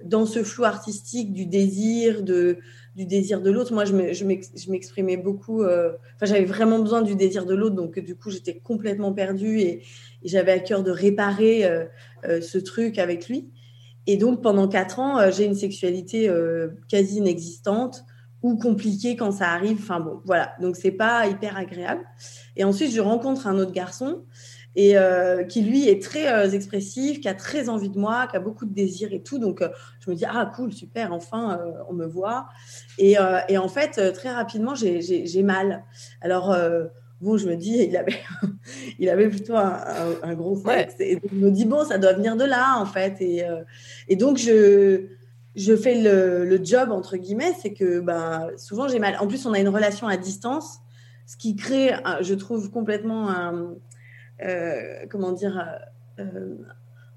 dans 0.03 0.25
ce 0.25 0.43
flou 0.43 0.63
artistique 0.65 1.33
du 1.33 1.45
désir, 1.47 2.21
de, 2.23 2.57
du 2.99 3.05
désir 3.05 3.41
de 3.41 3.49
l'autre. 3.49 3.73
Moi, 3.73 3.85
je 3.85 3.93
me- 3.93 4.11
je 4.13 4.25
m'ex- 4.25 4.51
je 4.55 4.69
m'exprimais 4.69 5.15
beaucoup. 5.15 5.63
euh, 5.63 5.93
Enfin, 6.15 6.25
j'avais 6.25 6.43
vraiment 6.45 6.79
besoin 6.79 7.01
du 7.01 7.15
désir 7.15 7.45
de 7.45 7.55
l'autre, 7.55 7.75
donc 7.75 7.97
du 7.97 8.15
coup, 8.15 8.29
j'étais 8.29 8.55
complètement 8.59 9.13
perdue 9.13 9.59
et, 9.61 9.83
j'avais 10.21 10.51
à 10.51 10.59
cœur 10.59 10.83
de 10.83 10.91
réparer 10.91 11.63
euh, 11.65 11.85
euh, 12.27 12.41
ce 12.41 12.57
truc 12.57 12.99
avec 12.99 13.29
lui. 13.29 13.49
Et 14.05 14.17
donc, 14.17 14.41
pendant 14.41 14.67
quatre 14.67 14.99
ans, 14.99 15.31
j'ai 15.31 15.45
une 15.45 15.55
sexualité 15.55 16.29
quasi 16.89 17.17
inexistante 17.17 18.03
ou 18.41 18.57
compliquée 18.57 19.15
quand 19.15 19.31
ça 19.31 19.49
arrive. 19.49 19.77
Enfin 19.79 19.99
bon, 19.99 20.19
voilà. 20.25 20.53
Donc, 20.61 20.75
c'est 20.75 20.91
pas 21.05 21.27
hyper 21.27 21.55
agréable. 21.57 22.01
Et 22.57 22.63
ensuite, 22.63 22.91
je 22.91 23.01
rencontre 23.01 23.47
un 23.47 23.57
autre 23.59 23.71
garçon 23.71 24.23
et 24.75 24.97
euh, 24.97 25.43
qui 25.43 25.61
lui 25.61 25.87
est 25.89 26.01
très 26.01 26.31
euh, 26.31 26.49
expressif, 26.51 27.19
qui 27.19 27.27
a 27.27 27.33
très 27.33 27.69
envie 27.69 27.89
de 27.89 27.97
moi, 27.97 28.27
qui 28.27 28.35
a 28.37 28.39
beaucoup 28.39 28.65
de 28.65 28.73
désir 28.73 29.11
et 29.13 29.21
tout. 29.21 29.39
Donc, 29.39 29.61
euh, 29.61 29.69
je 29.99 30.09
me 30.11 30.15
dis 30.15 30.25
ah 30.25 30.51
cool, 30.55 30.71
super, 30.71 31.11
enfin 31.13 31.59
euh, 31.59 31.71
on 31.89 31.93
me 31.93 32.05
voit. 32.05 32.47
Et, 32.97 33.15
et 33.47 33.57
en 33.57 33.67
fait, 33.67 34.13
très 34.13 34.31
rapidement, 34.31 34.75
j'ai- 34.75 35.43
mal. 35.43 35.83
Alors 36.21 36.55
bon, 37.21 37.37
je 37.37 37.47
me 37.47 37.55
dis 37.55 37.77
il 37.89 37.97
avait, 37.97 38.19
il 38.99 39.09
avait 39.09 39.29
plutôt 39.29 39.55
un, 39.55 39.79
un- 40.23 40.29
un 40.29 40.33
gros 40.35 40.55
sexe. 40.55 40.95
Et 40.99 41.15
donc, 41.15 41.31
je 41.31 41.37
me 41.37 41.51
dis 41.51 41.65
bon, 41.65 41.83
ça 41.83 41.97
doit 41.97 42.13
venir 42.13 42.35
de 42.35 42.45
là 42.45 42.77
en 42.79 42.85
fait. 42.85 43.15
Et, 43.21 43.43
et 44.07 44.15
donc 44.15 44.37
je 44.37 45.07
je 45.55 45.75
fais 45.75 45.95
le, 45.95 46.45
le 46.45 46.63
job 46.63 46.91
entre 46.91 47.17
guillemets, 47.17 47.53
c'est 47.61 47.73
que 47.73 47.99
ben, 47.99 48.49
souvent 48.57 48.87
j'ai 48.87 48.99
mal. 48.99 49.17
En 49.19 49.27
plus, 49.27 49.45
on 49.45 49.53
a 49.53 49.59
une 49.59 49.67
relation 49.69 50.07
à 50.07 50.15
distance, 50.15 50.77
ce 51.25 51.35
qui 51.37 51.55
crée, 51.55 51.91
je 52.21 52.33
trouve 52.35 52.69
complètement 52.71 53.29
un 53.29 53.73
comment 55.09 55.31
dire, 55.31 55.57
euh, 56.19 56.23
euh, 56.23 56.55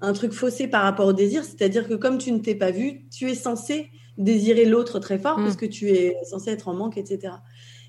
un 0.01 0.13
truc 0.13 0.33
faussé 0.33 0.67
par 0.67 0.83
rapport 0.83 1.07
au 1.07 1.13
désir. 1.13 1.43
C'est-à-dire 1.43 1.87
que 1.87 1.93
comme 1.93 2.17
tu 2.17 2.31
ne 2.31 2.39
t'es 2.39 2.55
pas 2.55 2.71
vu, 2.71 3.07
tu 3.09 3.29
es 3.29 3.35
censé 3.35 3.89
désirer 4.17 4.65
l'autre 4.65 4.99
très 4.99 5.17
fort 5.17 5.37
parce 5.37 5.55
que 5.55 5.65
tu 5.65 5.89
es 5.89 6.15
censé 6.23 6.51
être 6.51 6.67
en 6.67 6.73
manque, 6.73 6.97
etc. 6.97 7.33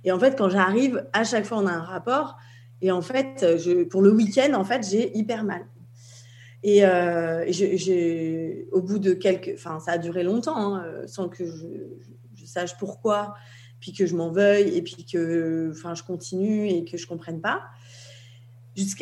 Et 0.04 0.12
en 0.12 0.18
fait, 0.18 0.36
quand 0.36 0.48
j'arrive, 0.48 1.06
à 1.12 1.24
chaque 1.24 1.44
fois, 1.44 1.58
on 1.58 1.66
a 1.66 1.72
un 1.72 1.82
rapport. 1.82 2.36
Et 2.80 2.90
en 2.90 3.02
fait, 3.02 3.58
je, 3.58 3.84
pour 3.84 4.02
le 4.02 4.10
week-end, 4.12 4.54
en 4.54 4.64
fait, 4.64 4.86
j'ai 4.88 5.16
hyper 5.16 5.44
mal. 5.44 5.66
Et 6.62 6.86
euh, 6.86 7.44
j'ai- 7.48 8.68
au 8.72 8.80
bout 8.80 8.98
de 8.98 9.12
quelques... 9.12 9.52
Enfin, 9.54 9.80
ça 9.80 9.92
a 9.92 9.98
duré 9.98 10.22
longtemps, 10.22 10.76
hein, 10.76 10.84
sans 11.06 11.28
que 11.28 11.44
je, 11.44 11.66
je 12.34 12.46
sache 12.46 12.76
pourquoi, 12.78 13.34
puis 13.80 13.92
que 13.92 14.06
je 14.06 14.16
m'en 14.16 14.30
veuille, 14.30 14.74
et 14.76 14.82
puis 14.82 15.04
que 15.04 15.70
enfin, 15.72 15.94
je 15.94 16.02
continue 16.02 16.68
et 16.68 16.84
que 16.84 16.96
je 16.96 17.06
comprenne 17.06 17.40
pas. 17.42 17.62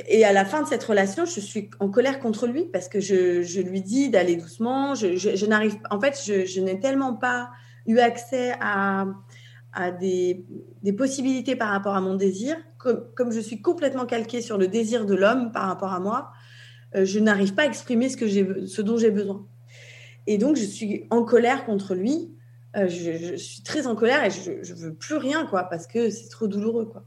Et 0.06 0.24
à 0.24 0.32
la 0.32 0.44
fin 0.44 0.62
de 0.62 0.68
cette 0.68 0.84
relation, 0.84 1.24
je 1.24 1.40
suis 1.40 1.70
en 1.80 1.88
colère 1.88 2.20
contre 2.20 2.46
lui 2.46 2.64
parce 2.64 2.88
que 2.88 3.00
je, 3.00 3.60
lui 3.60 3.80
dis 3.80 4.10
d'aller 4.10 4.36
doucement. 4.36 4.94
Je, 4.94 5.46
n'arrive, 5.46 5.78
en 5.90 5.98
fait, 5.98 6.20
je, 6.24 6.60
n'ai 6.60 6.78
tellement 6.78 7.14
pas 7.14 7.50
eu 7.86 7.98
accès 7.98 8.54
à, 8.60 9.06
des, 9.98 10.44
possibilités 10.96 11.56
par 11.56 11.70
rapport 11.70 11.94
à 11.94 12.02
mon 12.02 12.14
désir. 12.14 12.56
Comme, 12.78 13.32
je 13.32 13.40
suis 13.40 13.62
complètement 13.62 14.04
calquée 14.04 14.42
sur 14.42 14.58
le 14.58 14.68
désir 14.68 15.06
de 15.06 15.14
l'homme 15.14 15.52
par 15.52 15.66
rapport 15.68 15.92
à 15.92 16.00
moi, 16.00 16.32
euh, 16.94 17.06
je 17.06 17.18
n'arrive 17.18 17.54
pas 17.54 17.62
à 17.62 17.66
exprimer 17.66 18.10
ce, 18.10 18.18
que 18.18 18.26
j'ai, 18.26 18.66
ce 18.66 18.82
dont 18.82 18.98
j'ai 18.98 19.10
besoin. 19.10 19.46
Et 20.26 20.36
donc, 20.36 20.56
je 20.56 20.64
suis 20.64 21.06
en 21.10 21.22
colère 21.22 21.64
contre 21.64 21.94
lui. 21.94 22.34
Euh, 22.76 22.88
je, 22.88 23.36
suis 23.36 23.62
très 23.62 23.86
en 23.86 23.94
colère 23.94 24.24
et 24.24 24.30
je, 24.30 24.62
je 24.62 24.74
veux 24.74 24.92
plus 24.92 25.16
rien, 25.16 25.46
quoi, 25.46 25.64
parce 25.64 25.86
que 25.86 26.10
c'est 26.10 26.28
trop 26.28 26.48
douloureux, 26.48 26.84
quoi. 26.84 27.06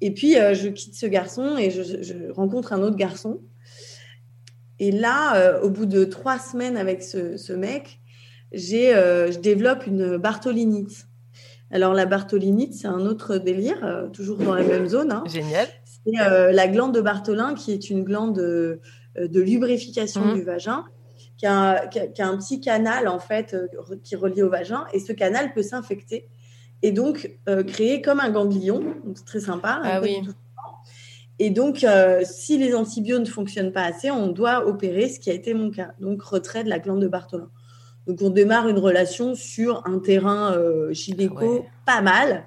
Et 0.00 0.12
puis, 0.14 0.38
euh, 0.38 0.54
je 0.54 0.68
quitte 0.68 0.94
ce 0.94 1.06
garçon 1.06 1.56
et 1.58 1.70
je, 1.70 1.82
je 2.02 2.30
rencontre 2.32 2.72
un 2.72 2.82
autre 2.82 2.96
garçon. 2.96 3.40
Et 4.78 4.92
là, 4.92 5.36
euh, 5.36 5.60
au 5.60 5.68
bout 5.70 5.86
de 5.86 6.04
trois 6.04 6.38
semaines 6.38 6.76
avec 6.76 7.02
ce, 7.02 7.36
ce 7.36 7.52
mec, 7.52 8.00
j'ai, 8.52 8.94
euh, 8.94 9.30
je 9.30 9.38
développe 9.38 9.86
une 9.86 10.16
bartholinite. 10.16 11.06
Alors, 11.70 11.92
la 11.94 12.06
bartholinite, 12.06 12.74
c'est 12.74 12.88
un 12.88 13.06
autre 13.06 13.36
délire, 13.36 14.08
toujours 14.12 14.38
dans 14.38 14.54
la 14.54 14.64
même 14.64 14.88
zone. 14.88 15.12
hein. 15.12 15.22
Génial. 15.26 15.68
C'est 15.84 16.12
la 16.52 16.66
glande 16.66 16.94
de 16.94 17.00
Bartholin, 17.02 17.54
qui 17.54 17.72
est 17.72 17.90
une 17.90 18.02
glande 18.04 18.34
de, 18.34 18.80
de 19.20 19.40
lubrification 19.40 20.24
Mhm. 20.24 20.34
du 20.34 20.42
vagin, 20.42 20.84
qui 21.36 21.46
a, 21.46 21.86
qui 21.88 22.00
a- 22.00 22.06
qui 22.08 22.22
a 22.22 22.26
un 22.26 22.36
petit 22.38 22.60
canal, 22.60 23.06
en 23.06 23.18
fait, 23.20 23.54
qui 24.02 24.16
relie 24.16 24.42
au 24.42 24.48
vagin. 24.48 24.84
Et 24.94 24.98
ce 24.98 25.12
canal 25.12 25.52
peut 25.52 25.62
s'infecter 25.62 26.26
et 26.82 26.92
donc 26.92 27.30
euh, 27.48 27.62
créer 27.62 28.00
comme 28.02 28.20
un 28.20 28.30
ganglion. 28.30 28.80
Donc, 29.04 29.16
c'est 29.16 29.24
très 29.24 29.40
sympa. 29.40 29.80
Ah 29.82 29.96
un 29.96 30.00
peu 30.00 30.06
oui. 30.06 30.22
Et 31.38 31.48
donc, 31.50 31.84
euh, 31.84 32.20
si 32.24 32.58
les 32.58 32.74
antibiotiques 32.74 33.26
ne 33.28 33.32
fonctionnent 33.32 33.72
pas 33.72 33.84
assez, 33.84 34.10
on 34.10 34.26
doit 34.26 34.66
opérer, 34.66 35.08
ce 35.08 35.18
qui 35.18 35.30
a 35.30 35.32
été 35.34 35.54
mon 35.54 35.70
cas. 35.70 35.92
Donc, 35.98 36.22
retrait 36.22 36.64
de 36.64 36.68
la 36.68 36.78
glande 36.78 37.00
de 37.00 37.08
Bartholin. 37.08 37.48
Donc, 38.06 38.20
on 38.20 38.28
démarre 38.30 38.68
une 38.68 38.78
relation 38.78 39.34
sur 39.34 39.82
un 39.86 39.98
terrain 40.00 40.52
euh, 40.52 40.92
gynéco 40.92 41.64
pas 41.86 42.02
mal. 42.02 42.44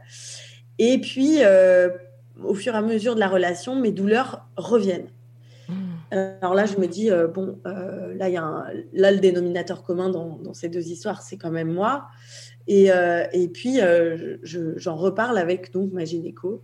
Et 0.78 1.00
puis, 1.00 1.38
euh, 1.42 1.90
au 2.44 2.54
fur 2.54 2.76
et 2.76 2.78
à 2.78 2.82
mesure 2.84 3.16
de 3.16 3.20
la 3.20 3.28
relation, 3.30 3.76
mes 3.76 3.92
douleurs 3.92 4.46
reviennent. 4.58 5.08
Alors 6.42 6.54
là, 6.54 6.68
je 6.68 6.78
me 6.78 6.86
dis, 6.86 7.10
euh, 7.10 7.28
bon, 7.28 7.60
euh, 7.66 8.14
là, 8.16 8.30
il 8.30 8.34
y 8.34 8.38
a 8.38 8.44
un- 8.44 8.66
là, 8.94 9.12
le 9.12 9.18
dénominateur 9.18 9.82
commun 9.82 10.10
dans, 10.10 10.38
dans 10.38 10.54
ces 10.54 10.70
deux 10.70 10.88
histoires, 10.90 11.24
c'est 11.24 11.38
quand 11.38 11.50
même 11.50 11.72
moi. 11.74 12.06
Et, 12.68 12.92
euh, 12.92 13.26
et 13.34 13.48
puis, 13.48 13.82
euh, 13.82 14.38
je- 14.44 14.78
j'en 14.78 14.96
reparle 14.96 15.38
avec 15.38 15.74
donc 15.74 15.92
ma 15.92 16.06
gynéco 16.06 16.64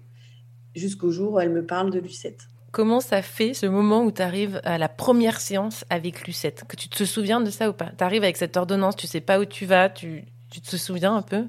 jusqu'au 0.75 1.11
jour 1.11 1.33
où 1.33 1.39
elle 1.39 1.51
me 1.51 1.65
parle 1.65 1.91
de 1.91 1.99
Lucette. 1.99 2.47
Comment 2.71 2.99
ça 2.99 3.21
fait 3.21 3.53
ce 3.53 3.65
moment 3.65 4.03
où 4.03 4.11
tu 4.11 4.21
arrives 4.21 4.61
à 4.63 4.77
la 4.77 4.87
première 4.87 5.41
séance 5.41 5.85
avec 5.89 6.27
Lucette? 6.27 6.63
Que 6.67 6.75
tu 6.75 6.87
te 6.87 7.03
souviens 7.03 7.41
de 7.41 7.49
ça 7.49 7.69
ou 7.69 7.73
pas? 7.73 7.91
Tu 7.97 8.03
arrives 8.03 8.23
avec 8.23 8.37
cette 8.37 8.55
ordonnance, 8.57 8.95
tu 8.95 9.07
sais 9.07 9.21
pas 9.21 9.39
où 9.39 9.45
tu 9.45 9.65
vas, 9.65 9.89
tu, 9.89 10.25
tu 10.51 10.61
te 10.61 10.75
souviens 10.77 11.15
un 11.15 11.23
peu? 11.23 11.45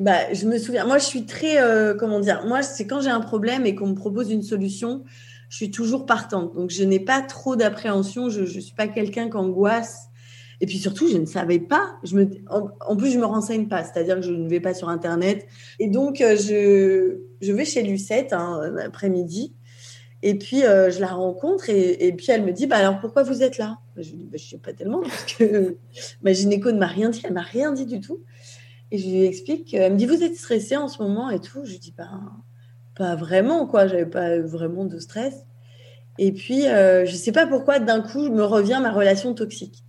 Bah, 0.00 0.32
je 0.32 0.46
me 0.46 0.58
souviens. 0.58 0.84
Moi, 0.84 0.98
je 0.98 1.04
suis 1.04 1.24
très, 1.24 1.62
euh, 1.62 1.94
comment 1.94 2.18
dire, 2.18 2.44
moi, 2.44 2.62
c'est 2.62 2.86
quand 2.86 3.00
j'ai 3.00 3.10
un 3.10 3.20
problème 3.20 3.64
et 3.64 3.76
qu'on 3.76 3.86
me 3.86 3.94
propose 3.94 4.32
une 4.32 4.42
solution, 4.42 5.04
je 5.48 5.56
suis 5.56 5.70
toujours 5.70 6.04
partante. 6.04 6.52
Donc, 6.56 6.70
je 6.70 6.82
n'ai 6.82 6.98
pas 6.98 7.22
trop 7.22 7.54
d'appréhension. 7.54 8.28
Je 8.28 8.40
ne 8.40 8.60
suis 8.60 8.74
pas 8.74 8.88
quelqu'un 8.88 9.30
qui 9.30 9.36
angoisse. 9.36 10.08
Et 10.60 10.66
puis 10.66 10.78
surtout, 10.78 11.08
je 11.08 11.16
ne 11.16 11.26
savais 11.26 11.58
pas. 11.58 11.98
En, 12.48 12.96
plus, 12.96 13.10
je 13.10 13.18
me 13.18 13.24
renseigne 13.24 13.68
pas. 13.68 13.84
C'est-à-dire 13.84 14.16
que 14.16 14.22
je 14.22 14.32
ne 14.32 14.48
vais 14.48 14.60
pas 14.60 14.74
sur 14.74 14.88
Internet. 14.88 15.46
Et 15.78 15.88
donc, 15.88 16.20
euh, 16.20 16.36
je, 16.36 17.52
vais 17.52 17.64
chez 17.64 17.82
Lucette 17.82 18.32
hein, 18.32 18.60
un 18.62 18.76
après-midi. 18.78 19.54
Et 20.22 20.36
puis, 20.38 20.64
euh, 20.64 20.90
je 20.90 21.00
la 21.00 21.08
rencontre 21.08 21.68
et, 21.68 22.14
puis 22.16 22.28
elle 22.30 22.44
me 22.44 22.52
dit, 22.52 22.66
bah 22.66 22.76
alors 22.76 22.98
pourquoi 22.98 23.24
vous 23.24 23.42
êtes 23.42 23.58
là? 23.58 23.78
Je 23.98 24.08
lui 24.08 24.16
dis, 24.16 24.24
bah, 24.24 24.38
je 24.38 24.44
ne 24.44 24.48
sais 24.48 24.58
pas 24.58 24.72
tellement 24.72 25.02
parce 25.02 25.24
que 25.24 25.76
ma 26.22 26.32
gynéco 26.32 26.72
ne 26.72 26.78
m'a 26.78 26.86
rien 26.86 27.10
dit, 27.10 27.20
elle 27.24 27.34
m'a 27.34 27.42
rien 27.42 27.72
dit 27.72 27.84
du 27.84 28.00
tout. 28.00 28.22
Et 28.90 28.96
je 28.96 29.06
lui 29.06 29.24
explique, 29.24 29.74
elle 29.74 29.92
me 29.92 29.98
dit, 29.98 30.06
vous 30.06 30.22
êtes 30.22 30.36
stressée 30.36 30.78
en 30.78 30.88
ce 30.88 31.02
moment 31.02 31.28
et 31.28 31.40
tout. 31.40 31.64
Je 31.64 31.72
lui 31.72 31.78
dis, 31.78 31.92
bah, 31.96 32.08
pas 32.96 33.16
vraiment, 33.16 33.66
quoi, 33.66 33.86
j'avais 33.86 34.06
pas 34.06 34.38
vraiment 34.38 34.86
de 34.86 34.98
stress. 34.98 35.34
Et 36.18 36.32
puis, 36.32 36.68
euh, 36.68 37.04
je 37.04 37.14
sais 37.14 37.32
pas 37.32 37.46
pourquoi, 37.46 37.78
d'un 37.78 38.00
coup, 38.00 38.30
me 38.30 38.44
revient 38.44 38.78
ma 38.80 38.92
relation 38.92 39.34
toxique. 39.34 39.83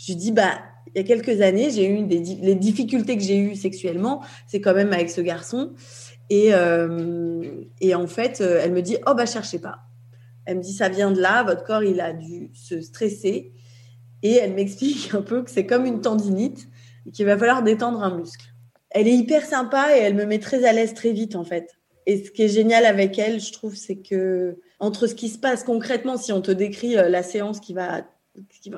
Je 0.00 0.12
lui 0.12 0.16
dis, 0.16 0.32
bah, 0.32 0.58
il 0.94 0.98
y 0.98 1.00
a 1.00 1.04
quelques 1.04 1.42
années, 1.42 1.70
j'ai 1.70 1.86
eu 1.88 2.02
des 2.04 2.18
les 2.18 2.54
difficultés 2.54 3.16
que 3.16 3.22
j'ai 3.22 3.36
eues 3.36 3.54
sexuellement, 3.54 4.22
c'est 4.46 4.60
quand 4.60 4.74
même 4.74 4.92
avec 4.94 5.10
ce 5.10 5.20
garçon. 5.20 5.74
Et, 6.30 6.54
euh, 6.54 7.42
en 7.94 8.06
fait, 8.06 8.40
euh, 8.40 8.60
elle 8.62 8.72
me 8.72 8.82
dit 8.82 8.96
Oh, 9.06 9.14
bah, 9.14 9.26
cherchez 9.26 9.58
pas. 9.58 9.80
Elle 10.46 10.58
me 10.58 10.62
dit 10.62 10.72
Ça 10.72 10.88
vient 10.88 11.10
de 11.10 11.20
là, 11.20 11.42
votre 11.42 11.64
corps, 11.64 11.82
il 11.82 12.00
a 12.00 12.12
dû 12.12 12.50
se 12.54 12.80
stresser. 12.80 13.52
Et 14.22 14.34
elle 14.34 14.54
m'explique 14.54 15.12
un 15.14 15.22
peu 15.22 15.42
que 15.42 15.50
c'est 15.50 15.66
comme 15.66 15.84
une 15.84 16.00
tendinite 16.00 16.68
et 17.06 17.10
qu'il 17.10 17.26
va 17.26 17.36
falloir 17.36 17.62
détendre 17.62 18.02
un 18.02 18.16
muscle. 18.16 18.46
Elle 18.90 19.06
est 19.06 19.14
hyper 19.14 19.44
sympa 19.44 19.96
et 19.96 20.00
elle 20.00 20.14
me 20.14 20.24
met 20.24 20.38
très 20.38 20.64
à 20.64 20.72
l'aise 20.72 20.94
très 20.94 21.12
vite, 21.12 21.36
en 21.36 21.44
fait. 21.44 21.76
Et 22.06 22.24
ce 22.24 22.30
qui 22.30 22.42
est 22.42 22.48
génial 22.48 22.86
avec 22.86 23.18
elle, 23.18 23.38
je 23.38 23.52
trouve, 23.52 23.76
c'est 23.76 23.96
que 23.96 24.58
entre 24.80 25.06
ce 25.06 25.14
qui 25.14 25.28
se 25.28 25.38
passe 25.38 25.62
concrètement, 25.62 26.16
si 26.16 26.32
on 26.32 26.40
te 26.40 26.50
décrit 26.50 26.96
euh, 26.96 27.08
la 27.08 27.22
séance 27.22 27.60
qui 27.60 27.74
va- 27.74 28.02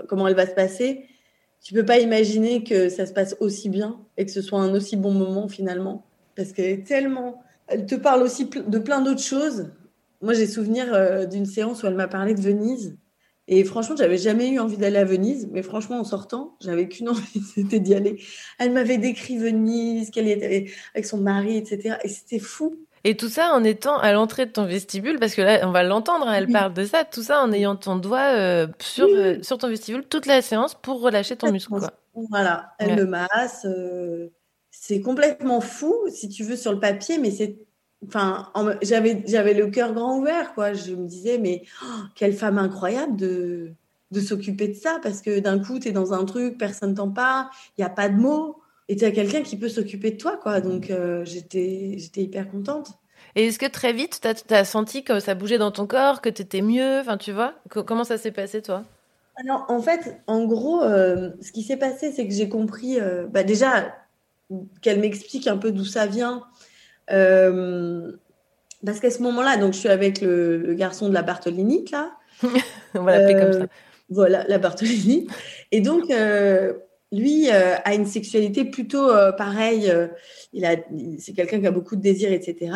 comment 0.09 0.27
elle 0.29 0.35
va 0.35 0.47
se 0.47 0.55
passer, 0.55 1.07
tu 1.63 1.75
peux 1.75 1.85
pas 1.85 2.01
imaginer 2.01 2.65
que 2.65 2.89
ça 2.89 3.07
se 3.07 3.13
passe 3.13 3.37
aussi 3.41 3.69
bien 3.69 4.01
et 4.17 4.27
que 4.27 4.33
ce 4.33 4.43
soit 4.43 4.61
un 4.61 4.75
aussi 4.75 4.97
bon 4.97 5.13
moment 5.13 5.49
finalement. 5.49 6.07
Parce 6.35 6.53
qu'elle 6.53 6.71
est 6.71 6.87
tellement. 6.87 7.43
Elle 7.69 7.87
te 7.87 7.95
parle 7.95 8.23
aussi 8.23 8.47
de 8.47 8.79
plein 8.79 9.01
d'autres 9.01 9.23
choses. 9.23 9.71
Moi, 10.21 10.35
j'ai 10.35 10.47
souvenir 10.47 10.93
euh, 10.93 11.27
d'une 11.27 11.47
séance 11.47 11.83
où 11.83 11.87
elle 11.87 11.95
m'a 11.95 12.09
parlé 12.09 12.35
de 12.35 12.41
Venise. 12.41 12.97
Et 13.49 13.65
franchement, 13.65 13.97
j'avais 13.97 14.19
jamais 14.19 14.51
eu 14.51 14.59
envie 14.59 14.77
d'aller 14.77 14.99
à 14.99 15.05
Venise. 15.05 15.49
Mais 15.53 15.63
franchement, 15.63 15.99
en 15.99 16.05
sortant, 16.05 16.57
j'avais 16.61 16.89
qu'une 16.89 17.09
envie, 17.11 17.41
c'était 17.55 17.81
d'y 17.81 17.95
aller. 17.95 18.23
Elle 18.59 18.73
m'avait 18.73 18.99
décrit 18.99 19.39
Venise, 19.39 20.11
qu'elle 20.11 20.29
était 20.29 20.71
avec 20.95 21.07
son 21.07 21.19
mari, 21.19 21.57
etc. 21.57 21.97
Et 22.03 22.09
c'était 22.09 22.39
fou. 22.39 22.77
Et 23.05 23.17
tout 23.17 23.29
ça 23.29 23.53
en 23.53 23.65
étant 23.65 23.99
à 23.99 24.13
l'entrée 24.13 24.47
de 24.47 24.53
ton 24.53 24.65
vestibule, 24.65 25.19
parce 25.19 25.35
que 25.35 25.43
là, 25.43 25.67
on 25.67 25.73
va 25.73 25.83
l'entendre, 25.83 26.29
hein, 26.29 26.35
elle 26.35 26.49
parle 26.49 26.73
de 26.73 26.85
ça, 26.85 27.05
tout 27.05 27.23
ça 27.23 27.43
en 27.43 27.51
ayant 27.53 27.75
ton 27.77 27.97
doigt 27.97 28.35
euh, 28.37 28.69
sur, 28.81 29.07
euh, 29.09 29.43
sur 29.43 29.59
ton 29.59 29.69
vestibule 29.69 30.05
toute 30.07 30.27
la 30.27 30.41
séance 30.43 30.75
pour 30.75 31.01
relâcher 31.01 31.37
ton 31.37 31.49
muscle. 31.49 31.75
Quoi. 31.79 31.91
Voilà, 32.15 32.75
elle 32.79 32.91
Ouais. 32.91 32.97
me 32.97 33.05
masse. 33.07 33.65
euh, 33.67 34.29
c'est 34.71 35.01
complètement 35.01 35.61
fou, 35.61 35.95
si 36.11 36.29
tu 36.29 36.45
veux, 36.45 36.57
sur 36.57 36.73
le 36.73 36.81
papier, 36.81 37.19
mais 37.19 37.31
c'est. 37.31 37.59
Enfin, 38.07 38.51
en 38.55 38.71
j'avais, 38.83 39.23
j'avais 39.27 39.55
le 39.55 39.69
cœur 39.69 39.93
grand 39.95 40.19
ouvert, 40.19 40.55
quoi. 40.55 40.73
Je 40.73 40.93
me 40.95 41.07
disais, 41.07 41.39
mais 41.39 41.63
oh, 41.85 41.87
quelle 42.15 42.33
femme 42.35 42.59
incroyable 42.59 43.17
de, 43.17 43.73
de 44.13 44.21
s'occuper 44.21 44.69
de 44.69 44.75
ça, 44.75 44.99
parce 45.03 45.23
que 45.23 45.39
d'un 45.41 45.59
coup, 45.61 45.79
tu 45.79 45.89
es 45.89 45.93
dans 45.93 46.13
un 46.13 46.25
truc, 46.25 46.59
personne 46.59 46.95
t'en 46.95 47.11
parle, 47.11 47.47
il 47.79 47.81
n'y 47.83 47.85
a 47.85 47.91
pas 47.91 48.09
de 48.09 48.17
mots, 48.17 48.62
et 48.93 48.97
tu 48.97 49.07
as 49.07 49.11
quelqu'un 49.11 49.41
qui 49.41 49.57
peut 49.57 49.71
s'occuper 49.71 50.11
de 50.11 50.19
toi, 50.19 50.37
quoi. 50.37 50.61
Donc, 50.61 50.91
euh, 50.91 51.25
j'étais, 51.25 51.95
j'étais 51.97 52.25
hyper 52.25 52.51
contente. 52.51 52.91
Et 53.35 53.47
est-ce 53.47 53.59
que 53.59 53.65
très 53.65 53.95
vite, 53.95 54.21
tu 54.21 54.55
as, 54.55 54.65
senti 54.67 55.03
que 55.03 55.19
ça 55.19 55.35
bougeait 55.35 55.57
dans 55.57 55.71
ton 55.71 55.87
corps, 55.87 56.21
que 56.21 56.29
tu 56.29 56.43
étais 56.43 56.61
mieux? 56.61 56.99
Enfin, 57.01 57.17
tu 57.17 57.33
vois 57.33 57.55
Co- 57.71 57.85
Comment 57.85 58.05
ça 58.05 58.19
s'est 58.19 58.33
passé, 58.33 58.61
toi? 58.61 58.83
Alors, 59.37 59.65
en 59.69 59.81
fait, 59.81 60.21
en 60.27 60.45
gros, 60.45 60.83
euh, 60.83 61.31
ce 61.41 61.53
qui 61.53 61.63
s'est 61.63 61.79
passé, 61.79 62.13
c'est 62.13 62.29
que 62.29 62.35
j'ai 62.35 62.51
compris, 62.51 63.01
euh, 63.01 63.27
bah, 63.27 63.45
déjà, 63.45 63.97
qu'elle 64.83 65.01
m'explique 65.01 65.47
un 65.47 65.57
peu 65.57 65.73
d'où 65.73 65.87
ça 65.87 66.05
vient. 66.05 66.43
Parce 67.09 69.01
qu'à 69.01 69.11
ce 69.11 69.23
moment-là, 69.23 69.57
donc 69.57 69.73
je 69.73 69.79
suis 69.79 69.89
avec 69.89 70.21
le, 70.21 70.59
le 70.59 70.75
garçon 70.75 71.09
de 71.09 71.15
la 71.15 71.23
Bartholinite, 71.23 71.93
là. 71.93 72.13
On 72.95 73.05
va 73.05 73.13
l'appeler 73.13 73.41
comme 73.41 73.53
ça. 73.55 73.67
Voilà, 74.11 74.45
la 74.49 74.59
Bartholini. 74.59 75.29
Et 75.71 75.81
donc, 75.81 76.11
lui 77.13 77.51
euh, 77.51 77.77
a 77.85 77.95
une 77.95 78.07
sexualité 78.07 78.65
plutôt 78.65 79.11
euh, 79.11 79.33
pareille. 79.33 79.91
euh, 79.91 80.09
il 80.55 80.65
a, 80.65 80.77
c'est 81.19 81.35
quelqu'un 81.35 81.61
qui 81.61 81.67
a 81.67 81.71
beaucoup 81.71 81.95
de 81.95 82.01
désirs, 82.01 82.33
etc. 82.33 82.73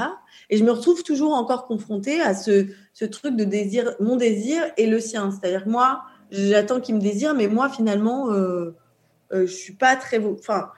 Et 0.51 0.59
je 0.59 0.64
me 0.64 0.70
retrouve 0.70 1.03
toujours 1.03 1.32
encore 1.32 1.66
confrontée 1.66 2.20
à 2.20 2.34
ce, 2.34 2.66
truc 3.07 3.34
de 3.34 3.45
désir, 3.45 3.95
mon 3.99 4.16
désir 4.16 4.62
et 4.76 4.87
le 4.87 5.01
sien. 5.01 5.30
C'est-à-dire 5.30 5.64
que 5.64 5.70
moi, 5.70 6.03
j'attends 6.30 6.80
qu'il 6.80 6.95
me 6.95 7.01
désire, 7.01 7.34
mais 7.34 7.49
moi, 7.49 7.68
finalement, 7.68 8.30
je 9.30 9.47
suis 9.47 9.74
pas 9.74 9.97
très. 9.97 10.18
Enfin, 10.18 10.70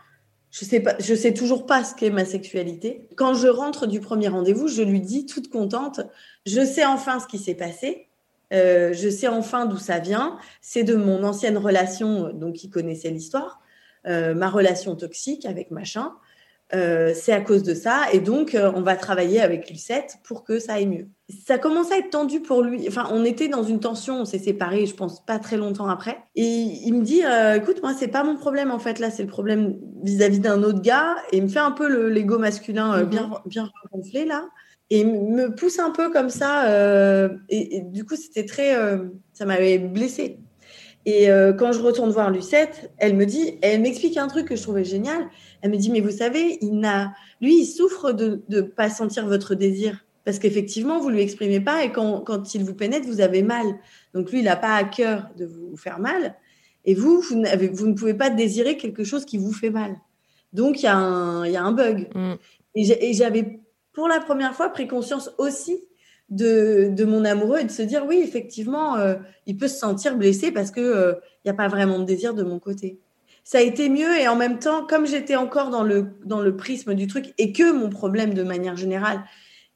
je 0.50 0.64
sais 0.64 0.80
pas, 0.80 0.96
je 0.98 1.14
sais 1.14 1.34
toujours 1.34 1.66
pas 1.66 1.84
ce 1.84 1.94
qu'est 1.94 2.10
ma 2.10 2.24
sexualité. 2.24 3.06
Quand 3.16 3.34
je 3.34 3.48
rentre 3.48 3.86
du 3.86 4.00
premier 4.00 4.28
rendez-vous, 4.28 4.68
je 4.68 4.82
lui 4.82 5.00
dis 5.00 5.26
toute 5.26 5.50
contente, 5.50 6.00
je 6.46 6.64
sais 6.64 6.84
enfin 6.84 7.20
ce 7.20 7.26
qui 7.26 7.38
s'est 7.38 7.54
passé. 7.54 8.07
Euh, 8.52 8.92
je 8.94 9.08
sais 9.10 9.28
enfin 9.28 9.66
d'où 9.66 9.76
ça 9.78 9.98
vient. 9.98 10.38
C'est 10.60 10.84
de 10.84 10.94
mon 10.96 11.22
ancienne 11.24 11.58
relation, 11.58 12.26
euh, 12.28 12.32
donc 12.32 12.54
qui 12.54 12.70
connaissait 12.70 13.10
l'histoire, 13.10 13.60
euh, 14.06 14.34
ma 14.34 14.48
relation 14.48 14.96
toxique 14.96 15.44
avec 15.46 15.70
machin. 15.70 16.12
Euh, 16.74 17.12
c'est 17.14 17.32
à 17.32 17.40
cause 17.40 17.62
de 17.62 17.72
ça. 17.74 18.02
Et 18.12 18.20
donc, 18.20 18.54
on 18.54 18.82
va 18.82 18.94
travailler 18.94 19.40
avec 19.40 19.70
Lucette 19.70 20.16
pour 20.24 20.44
que 20.44 20.58
ça 20.58 20.74
aille 20.74 20.86
mieux. 20.86 21.08
Ça 21.46 21.56
commence 21.58 21.90
à 21.92 21.96
être 21.96 22.10
tendu 22.10 22.40
pour 22.40 22.62
lui. 22.62 22.86
Enfin, 22.88 23.08
on 23.10 23.24
était 23.24 23.48
dans 23.48 23.62
une 23.62 23.80
tension, 23.80 24.20
on 24.20 24.24
s'est 24.26 24.38
séparés, 24.38 24.84
je 24.84 24.94
pense, 24.94 25.24
pas 25.24 25.38
très 25.38 25.56
longtemps 25.56 25.88
après. 25.88 26.18
Et 26.36 26.44
il 26.44 26.92
me 26.92 27.02
dit 27.02 27.22
Écoute, 27.56 27.80
moi, 27.82 27.94
c'est 27.98 28.08
pas 28.08 28.22
mon 28.22 28.36
problème, 28.36 28.70
en 28.70 28.78
fait. 28.78 28.98
Là, 28.98 29.10
c'est 29.10 29.22
le 29.22 29.30
problème 29.30 29.78
vis-à-vis 30.02 30.40
d'un 30.40 30.62
autre 30.62 30.82
gars. 30.82 31.16
Et 31.32 31.38
il 31.38 31.44
me 31.44 31.48
fait 31.48 31.58
un 31.58 31.70
peu 31.70 31.88
le- 31.88 32.10
l'ego 32.10 32.38
masculin 32.38 32.98
Mhm. 33.02 33.08
bien, 33.08 33.30
bien 33.46 33.70
gonflé, 33.90 34.26
là. 34.26 34.46
Et 34.90 35.04
me 35.04 35.54
pousse 35.54 35.78
un 35.78 35.90
peu 35.90 36.10
comme 36.10 36.30
ça. 36.30 36.68
euh, 36.70 37.28
et, 37.48 37.76
et 37.76 37.80
du 37.82 38.04
coup, 38.04 38.16
c'était 38.16 38.46
très. 38.46 38.74
euh, 38.76 39.04
ça 39.34 39.44
m'avait 39.44 39.78
blessée. 39.78 40.38
Et 41.04 41.30
euh, 41.30 41.52
quand 41.52 41.72
je 41.72 41.80
retourne 41.80 42.10
voir 42.10 42.30
Lucette, 42.30 42.90
elle 42.98 43.14
me 43.16 43.24
dit, 43.24 43.58
elle 43.62 43.80
m'explique 43.80 44.16
un 44.16 44.26
truc 44.28 44.46
que 44.48 44.56
je 44.56 44.62
trouvais 44.62 44.84
génial. 44.84 45.28
Elle 45.62 45.70
me 45.70 45.76
dit, 45.76 45.90
mais 45.90 46.00
vous 46.00 46.10
savez, 46.10 46.58
il 46.60 46.78
n'a, 46.80 47.14
lui, 47.40 47.60
il 47.60 47.66
souffre 47.66 48.12
de 48.12 48.42
ne 48.48 48.60
pas 48.60 48.90
sentir 48.90 49.26
votre 49.26 49.54
désir. 49.54 50.04
Parce 50.24 50.38
qu'effectivement, 50.38 51.00
vous 51.00 51.08
lui 51.08 51.22
exprimez 51.22 51.60
pas 51.60 51.84
et 51.84 51.92
quand, 51.92 52.20
quand 52.20 52.54
il 52.54 52.62
vous 52.64 52.74
pénètre, 52.74 53.06
vous 53.06 53.22
avez 53.22 53.42
mal. 53.42 53.66
Donc 54.12 54.30
lui, 54.30 54.40
il 54.40 54.44
n'a 54.44 54.56
pas 54.56 54.74
à 54.74 54.84
cœur 54.84 55.28
de 55.38 55.46
vous 55.46 55.76
faire 55.76 55.98
mal. 56.00 56.34
Et 56.84 56.94
vous, 56.94 57.20
vous, 57.22 57.42
vous 57.72 57.86
ne 57.86 57.94
pouvez 57.94 58.12
pas 58.14 58.28
désirer 58.28 58.76
quelque 58.76 59.04
chose 59.04 59.24
qui 59.24 59.38
vous 59.38 59.52
fait 59.52 59.70
mal. 59.70 59.96
Donc 60.52 60.80
il 60.82 60.84
y, 60.84 60.88
a 60.88 60.96
un- 60.96 61.46
il 61.46 61.52
y 61.52 61.56
a 61.56 61.62
un 61.62 61.72
bug. 61.72 62.08
J'ai- 62.74 63.08
et 63.08 63.14
j'avais 63.14 63.60
pour 63.98 64.06
la 64.06 64.20
première 64.20 64.54
fois 64.54 64.68
pris 64.68 64.86
conscience 64.86 65.32
aussi 65.38 65.82
de, 66.30 67.04
mon 67.04 67.24
amoureux 67.24 67.58
et 67.58 67.64
de 67.64 67.70
se 67.72 67.82
dire 67.82 68.06
oui, 68.06 68.20
effectivement, 68.22 68.94
euh, 68.94 69.16
il 69.46 69.56
peut 69.56 69.66
se 69.66 69.76
sentir 69.76 70.16
blessé 70.16 70.52
parce 70.52 70.70
que 70.70 70.80
euh, 70.80 71.14
n'y 71.44 71.50
a 71.50 71.54
pas 71.54 71.66
vraiment 71.66 71.98
de 71.98 72.04
désir 72.04 72.32
de 72.32 72.44
mon 72.44 72.60
côté. 72.60 73.00
Ça 73.42 73.58
a 73.58 73.60
été 73.60 73.88
mieux 73.88 74.16
et 74.16 74.28
en 74.28 74.36
même 74.36 74.60
temps, 74.60 74.86
comme 74.86 75.04
j'étais 75.04 75.34
encore 75.34 75.70
dans 75.70 75.82
le, 75.82 76.12
dans 76.24 76.40
le 76.40 76.56
prisme 76.56 76.94
du 76.94 77.08
truc 77.08 77.34
et 77.38 77.52
que 77.52 77.72
mon 77.72 77.90
problème 77.90 78.34
de 78.34 78.44
manière 78.44 78.76
générale, 78.76 79.24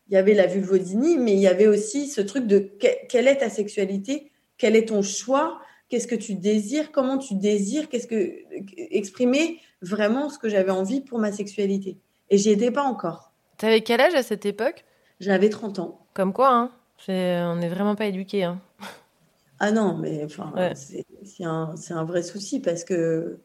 il 0.07 0.15
y 0.15 0.17
avait 0.17 0.35
la 0.35 0.47
vulvodynie, 0.47 1.19
mais 1.19 1.33
il 1.33 1.41
y 1.41 1.49
avait 1.49 1.67
aussi 1.67 2.07
ce 2.07 2.21
truc 2.21 2.47
de 2.47 2.61
que- 2.61 3.07
quelle 3.09 3.27
est 3.27 3.39
ta 3.39 3.51
sexualité, 3.51 4.31
quel 4.57 4.77
est 4.77 4.91
ton 4.91 5.03
choix, 5.03 5.59
qu'est-ce 5.89 6.07
que 6.07 6.15
tu 6.15 6.37
désires, 6.37 6.93
comment 6.93 7.19
tu 7.19 7.35
désires, 7.35 7.89
qu'est-ce 7.89 8.07
que 8.07 8.37
exprimer 8.77 9.59
vraiment 9.81 10.31
ce 10.31 10.39
que 10.39 10.49
j'avais 10.49 10.71
envie 10.71 11.01
pour 11.01 11.19
ma 11.19 11.33
sexualité. 11.33 11.99
Et 12.31 12.39
j'y 12.39 12.51
étais 12.51 12.71
pas 12.71 12.85
encore. 12.85 13.32
T'avais 13.63 13.83
quel 13.83 14.01
âge 14.01 14.15
à 14.17 14.25
cette 14.25 14.45
époque? 14.45 14.85
J'avais 15.21 15.49
30 15.49 15.79
ans. 15.79 16.05
Comme 16.15 16.33
quoi, 16.33 16.53
hein 16.53 16.73
on 17.09 17.57
n'est 17.57 17.69
vraiment 17.69 17.95
pas 17.95 18.07
éduqués. 18.07 18.43
Hein. 18.43 18.61
Ah 19.61 19.71
non, 19.71 19.97
mais 19.97 20.25
enfin, 20.25 20.53
Ouais. 20.57 20.73
c'est 20.75 21.45
un, 21.45 21.77
c'est 21.77 21.95
un 21.95 22.03
vrai 22.03 22.25
souci 22.25 22.59
parce 22.59 22.83
que 22.83 23.39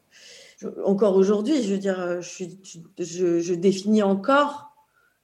je- 0.58 0.66
encore 0.84 1.14
aujourd'hui, 1.14 1.62
je 1.62 1.72
veux 1.72 1.78
dire, 1.78 2.20
je, 2.20 2.28
suis- 2.28 2.58
je, 2.98 3.38
je 3.38 3.54
définis 3.54 4.02
encore 4.02 4.72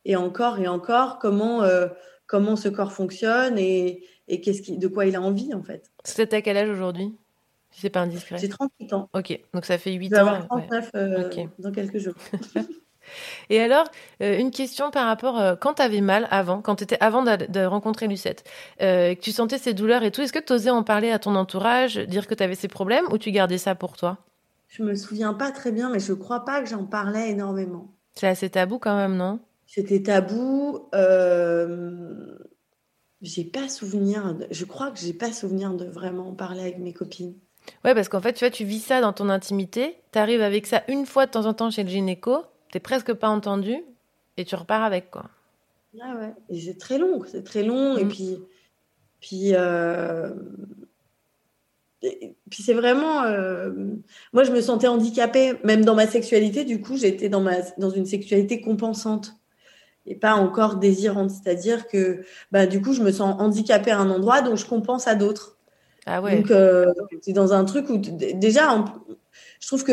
et 0.05 0.15
encore 0.15 0.61
et 0.61 0.69
encore 0.69 1.19
comment, 1.19 1.65
euh, 1.65 1.89
comment 2.29 2.55
ce 2.55 2.69
corps 2.69 2.93
fonctionne 2.93 3.59
et, 3.59 4.05
et 4.29 4.41
qu'est-ce 4.41 4.63
qui, 4.63 4.79
de 4.79 4.87
quoi 4.87 5.07
il 5.07 5.17
a 5.17 5.21
envie 5.23 5.53
en 5.55 5.63
fait. 5.65 5.91
C'était 6.05 6.37
à 6.37 6.43
quel 6.43 6.57
âge 6.57 6.71
aujourd'hui? 6.71 7.17
Si 7.73 7.81
c'est 7.81 7.91
pas 7.91 8.03
indiscret. 8.03 8.39
J'ai 8.39 8.49
38 8.49 8.93
ans. 8.93 9.09
Ok, 9.13 9.41
donc 9.53 9.65
ça 9.65 9.77
fait 9.77 9.93
8 9.95 10.11
Je 10.11 10.15
vais 10.15 10.21
ans. 10.21 10.29
avoir 10.29 10.53
ouais. 10.53 10.67
39 10.69 10.91
euh, 10.95 11.27
Ok. 11.29 11.49
dans 11.59 11.73
quelques 11.73 11.99
jours. 11.99 12.15
Et 13.51 13.61
alors, 13.61 13.85
euh, 14.23 14.39
une 14.39 14.51
question 14.51 14.91
par 14.91 15.07
rapport 15.07 15.39
euh, 15.41 15.57
quand 15.57 15.75
tu 15.75 15.83
avais 15.83 16.01
mal 16.01 16.29
avant, 16.31 16.61
quand 16.63 16.77
tu 16.77 16.85
étais 16.85 16.99
avant 17.01 17.23
de, 17.23 17.47
de 17.51 17.65
rencontrer 17.65 18.07
Lucette, 18.09 18.45
euh, 18.83 19.15
que 19.15 19.21
tu 19.21 19.33
sentais 19.33 19.59
ces 19.59 19.75
douleurs 19.75 20.03
et 20.03 20.11
tout, 20.11 20.21
est-ce 20.23 20.33
que 20.33 20.39
tu 20.39 20.53
osais 20.53 20.71
en 20.71 20.83
parler 20.83 21.11
à 21.11 21.19
ton 21.19 21.35
entourage, 21.37 21.97
dire 21.99 22.27
que 22.27 22.35
tu 22.35 22.43
avais 22.43 22.55
ces 22.55 22.69
problèmes 22.69 23.05
ou 23.11 23.19
tu 23.19 23.31
gardais 23.31 23.59
ça 23.59 23.75
pour 23.75 23.97
toi? 23.97 24.19
Je 24.69 24.83
me 24.83 24.95
souviens 24.95 25.35
pas 25.35 25.53
très 25.53 25.71
bien, 25.73 25.91
mais 25.91 26.01
je 26.01 26.13
crois 26.13 26.45
pas 26.45 26.61
que 26.61 26.69
j'en 26.69 26.85
parlais 26.85 27.31
énormément. 27.31 27.93
C'est 28.15 28.27
assez 28.29 28.51
tabou 28.51 28.79
quand 28.79 28.97
même, 28.97 29.17
non? 29.17 29.41
C'était 29.67 30.03
tabou. 30.03 30.89
Euh... 30.95 32.37
J'ai 33.23 33.45
pas 33.45 33.69
souvenir. 33.69 34.35
de- 34.35 34.47
Je 34.51 34.65
crois 34.65 34.91
que 34.91 34.99
j'ai 34.99 35.13
pas 35.15 35.33
souvenir 35.33 35.73
de 35.75 35.87
vraiment 35.87 36.29
en 36.29 36.35
parler 36.35 36.61
avec 36.61 36.79
mes 36.79 36.93
copines. 36.93 37.35
Ouais, 37.85 37.95
parce 37.95 38.09
qu'en 38.09 38.21
fait, 38.21 38.35
tu 38.35 38.41
vois, 38.45 38.51
tu 38.51 38.65
vis 38.65 38.81
ça 38.81 39.01
dans 39.01 39.13
ton 39.13 39.31
intimité, 39.31 39.97
tu 40.13 40.19
arrives 40.19 40.43
avec 40.43 40.67
ça 40.67 40.83
une 40.89 41.07
fois 41.07 41.27
de 41.27 41.31
temps 41.31 41.47
en 41.47 41.55
temps 41.55 41.71
chez 41.71 41.83
le 41.83 41.89
gynéco, 41.89 42.43
t'es 42.75 42.81
presque 42.81 43.13
pas 43.13 43.29
entendu 43.29 43.77
et 44.37 44.45
tu 44.45 44.57
repars 44.57 44.83
avec 44.83 45.09
quoi. 45.09 45.27
Ah 46.03 46.17
ouais. 46.19 46.33
Et 46.49 46.61
c'est 46.61 46.77
très 46.77 46.99
long, 46.99 47.23
c'est 47.25 47.45
très 47.45 47.63
long. 47.63 47.97
Et 47.97 48.05
Mm. 48.05 48.09
puis, 48.09 48.39
puis, 49.21 49.51
euh, 49.55 50.31
et- 52.03 52.35
puis 52.51 52.65
c'est 52.65 52.75
vraiment. 52.75 53.23
euh, 53.23 53.71
Moi, 54.33 54.43
je 54.43 54.51
me 54.51 54.61
sentais 54.61 54.89
handicapée, 54.89 55.55
même 55.63 55.85
dans 55.85 55.95
ma 55.95 56.09
sexualité. 56.09 56.65
Du 56.65 56.81
coup, 56.81 56.97
j'étais 56.97 57.29
dans, 57.29 57.41
ma... 57.41 57.61
dans 57.79 57.91
une 57.91 58.07
sexualité 58.07 58.61
compensante 58.61 59.35
et 60.05 60.17
pas 60.17 60.35
encore 60.35 60.75
désirante. 60.75 61.31
C'est-à-dire 61.31 61.87
que, 61.87 62.25
bah, 62.51 62.67
du 62.67 62.83
coup, 62.83 62.93
je 62.93 63.03
me 63.05 63.13
sens 63.13 63.41
handicapée 63.41 63.93
à 63.93 64.01
un 64.01 64.11
endroit, 64.11 64.43
donc 64.43 64.57
je 64.57 64.67
compense 64.67 65.07
à 65.07 65.15
d'autres. 65.15 65.59
Ah 66.07 66.21
ouais. 66.21 66.39
Donc, 66.39 66.51
euh, 66.51 66.93
c'est 67.23 67.33
dans 67.33 67.53
un 67.53 67.65
truc 67.65 67.89
où, 67.89 67.99
déjà, 67.99 68.85
je 69.61 69.67
trouve 69.69 69.85
que 69.85 69.93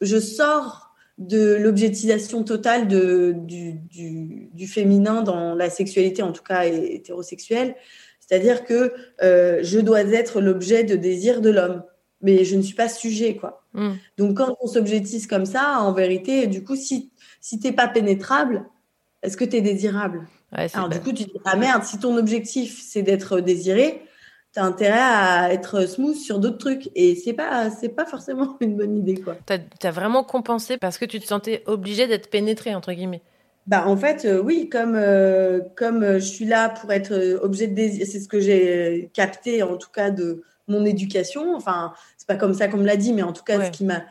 je 0.00 0.20
sors 0.20 0.89
de 1.20 1.54
l'objectisation 1.54 2.42
totale 2.44 2.88
de, 2.88 3.34
du, 3.36 3.74
du, 3.74 4.48
du 4.54 4.66
féminin 4.66 5.22
dans 5.22 5.54
la 5.54 5.68
sexualité, 5.68 6.22
en 6.22 6.32
tout 6.32 6.42
cas 6.42 6.64
hétérosexuelle. 6.64 7.76
C'est-à-dire 8.18 8.64
que 8.64 8.94
euh, 9.22 9.60
je 9.62 9.78
dois 9.78 10.00
être 10.02 10.40
l'objet 10.40 10.82
de 10.82 10.96
désir 10.96 11.42
de 11.42 11.50
l'homme, 11.50 11.82
mais 12.22 12.44
je 12.44 12.56
ne 12.56 12.62
suis 12.62 12.74
pas 12.74 12.88
sujet, 12.88 13.36
quoi. 13.36 13.64
Mm. 13.74 13.90
Donc, 14.16 14.36
quand 14.38 14.56
on 14.62 14.66
s'objectise 14.66 15.26
comme 15.26 15.44
ça, 15.44 15.80
en 15.80 15.92
vérité, 15.92 16.46
du 16.46 16.64
coup, 16.64 16.76
si, 16.76 17.10
si 17.40 17.60
t'es 17.60 17.72
pas 17.72 17.86
pénétrable, 17.88 18.64
est-ce 19.22 19.36
que 19.36 19.44
tu 19.44 19.56
es 19.56 19.60
désirable? 19.60 20.26
Ouais, 20.56 20.68
Alors, 20.72 20.88
du 20.88 21.00
coup, 21.00 21.12
tu 21.12 21.24
te 21.24 21.32
dis, 21.32 21.40
ah 21.44 21.56
merde, 21.56 21.84
si 21.84 21.98
ton 21.98 22.16
objectif, 22.16 22.82
c'est 22.82 23.02
d'être 23.02 23.40
désiré, 23.40 24.02
tu 24.52 24.60
as 24.60 24.64
intérêt 24.64 24.98
à 24.98 25.52
être 25.52 25.86
smooth 25.88 26.16
sur 26.16 26.38
d'autres 26.38 26.58
trucs. 26.58 26.90
Et 26.94 27.14
c'est 27.14 27.32
pas, 27.32 27.70
c'est 27.70 27.90
pas 27.90 28.06
forcément 28.06 28.56
une 28.60 28.76
bonne 28.76 28.96
idée, 28.96 29.14
quoi. 29.20 29.36
T'as 29.46 29.58
as 29.82 29.90
vraiment 29.90 30.24
compensé 30.24 30.76
parce 30.76 30.98
que 30.98 31.04
tu 31.04 31.20
te 31.20 31.26
sentais 31.26 31.62
obligé 31.66 32.06
d'être 32.06 32.30
pénétré, 32.30 32.74
entre 32.74 32.92
guillemets. 32.92 33.22
Bah, 33.66 33.86
en 33.86 33.96
fait, 33.96 34.24
euh, 34.24 34.40
oui, 34.42 34.68
comme, 34.68 34.94
euh, 34.96 35.60
comme 35.76 36.02
euh, 36.02 36.14
je 36.14 36.24
suis 36.24 36.46
là 36.46 36.70
pour 36.70 36.90
être 36.92 37.38
objet 37.42 37.68
de 37.68 37.74
désir, 37.74 38.06
c'est 38.10 38.18
ce 38.18 38.26
que 38.26 38.40
j'ai 38.40 39.10
capté, 39.14 39.62
en 39.62 39.76
tout 39.76 39.90
cas, 39.90 40.10
de 40.10 40.42
mon 40.66 40.84
éducation. 40.84 41.54
Enfin, 41.54 41.92
c'est 42.16 42.26
pas 42.26 42.36
comme 42.36 42.54
ça 42.54 42.68
qu'on 42.68 42.78
me 42.78 42.86
l'a 42.86 42.96
dit, 42.96 43.12
mais 43.12 43.22
en 43.22 43.32
tout 43.32 43.44
cas, 43.44 43.58
Ouais. 43.58 43.66
ce 43.66 43.70
qui 43.70 43.84
m'a. 43.84 44.02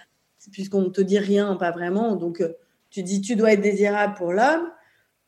Puisqu'on 0.53 0.81
ne 0.81 0.89
te 0.89 1.01
dit 1.01 1.19
rien, 1.19 1.55
pas 1.57 1.71
vraiment. 1.71 2.15
Donc, 2.15 2.41
tu 2.89 3.03
dis, 3.03 3.21
tu 3.21 3.35
dois 3.35 3.51
être 3.53 3.61
désirable 3.61 4.13
pour 4.15 4.31
l'homme. 4.31 4.69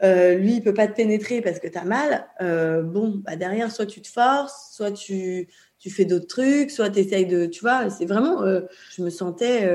Euh, 0.03 0.33
lui, 0.35 0.55
il 0.55 0.61
peut 0.63 0.73
pas 0.73 0.87
te 0.87 0.93
pénétrer 0.95 1.41
parce 1.41 1.59
que 1.59 1.67
tu 1.67 1.77
as 1.77 1.83
mal. 1.83 2.25
Euh, 2.41 2.81
bon, 2.81 3.21
bah 3.23 3.35
derrière, 3.35 3.71
soit 3.71 3.85
tu 3.85 4.01
te 4.01 4.07
forces, 4.07 4.73
soit 4.73 4.91
tu, 4.91 5.47
tu 5.79 5.89
fais 5.91 6.05
d'autres 6.05 6.27
trucs, 6.27 6.71
soit 6.71 6.89
tu 6.89 6.99
essayes 6.99 7.27
de. 7.27 7.45
Tu 7.45 7.61
vois, 7.61 7.89
c'est 7.89 8.05
vraiment. 8.05 8.43
euh, 8.43 8.61
je 8.95 9.03
me 9.03 9.09
sentais 9.09 9.69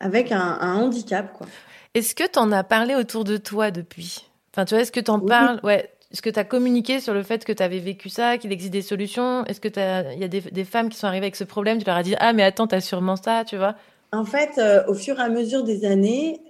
avec 0.00 0.32
un, 0.32 0.58
un 0.60 0.74
handicap, 0.74 1.32
quoi. 1.32 1.46
Est-ce 1.94 2.14
que 2.14 2.24
tu 2.30 2.38
en 2.38 2.52
as 2.52 2.64
parlé 2.64 2.94
autour 2.94 3.24
de 3.24 3.38
toi 3.38 3.70
depuis? 3.70 4.28
Enfin, 4.52 4.64
tu 4.66 4.74
vois, 4.74 4.82
est-ce 4.82 4.92
que 4.92 5.00
tu 5.00 5.10
en 5.10 5.20
parles? 5.20 5.60
Ouais. 5.62 5.90
Est-ce 6.12 6.22
que 6.22 6.30
tu 6.30 6.38
as 6.38 6.44
communiqué 6.44 7.00
sur 7.00 7.14
le 7.14 7.22
fait 7.22 7.44
que 7.44 7.52
tu 7.52 7.62
avais 7.62 7.78
vécu 7.80 8.08
ça, 8.10 8.38
qu'il 8.38 8.52
existe 8.52 8.72
des 8.72 8.82
solutions? 8.82 9.44
Est-ce 9.46 9.60
que 9.60 9.68
t'as- 9.68 10.12
il 10.12 10.20
y 10.20 10.24
a 10.24 10.28
des, 10.28 10.40
des 10.40 10.64
femmes 10.64 10.88
qui 10.88 10.98
sont 10.98 11.06
arrivées 11.06 11.24
avec 11.26 11.36
ce 11.36 11.44
problème? 11.44 11.78
Tu 11.78 11.84
leur 11.84 11.96
as 11.96 12.02
dit 12.02 12.14
Ah, 12.20 12.32
mais 12.32 12.42
attends, 12.42 12.66
t'as 12.66 12.80
sûrement 12.80 13.16
ça, 13.16 13.44
tu 13.44 13.56
vois? 13.56 13.74
En 14.12 14.24
fait, 14.24 14.60
au 14.88 14.94
fur 14.94 15.18
et 15.18 15.22
à 15.22 15.28
mesure 15.28 15.64
des 15.64 15.84
années, 15.84 16.40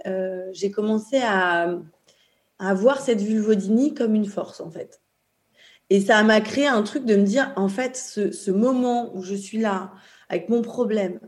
j'ai 0.53 0.71
commencé 0.71 1.19
à, 1.23 1.69
à 2.59 2.75
voir 2.75 3.01
cette 3.01 3.21
vulvodynie 3.21 3.95
comme 3.95 4.15
une 4.15 4.27
force, 4.27 4.61
en 4.61 4.71
fait. 4.71 5.01
Et 5.91 6.01
ça 6.01 6.23
m'a 6.23 6.41
créé 6.41 6.67
un 6.67 6.83
truc 6.83 7.05
de 7.05 7.17
me 7.17 7.25
dire, 7.25 7.53
en 7.57 7.69
fait, 7.69 7.97
ce, 7.97 8.33
ce 8.33 8.51
moment 8.51 9.15
où 9.15 9.23
je 9.23 9.35
suis 9.35 9.59
là, 9.59 9.93
avec 10.29 10.49
mon 10.49 10.63
problème, 10.63 11.21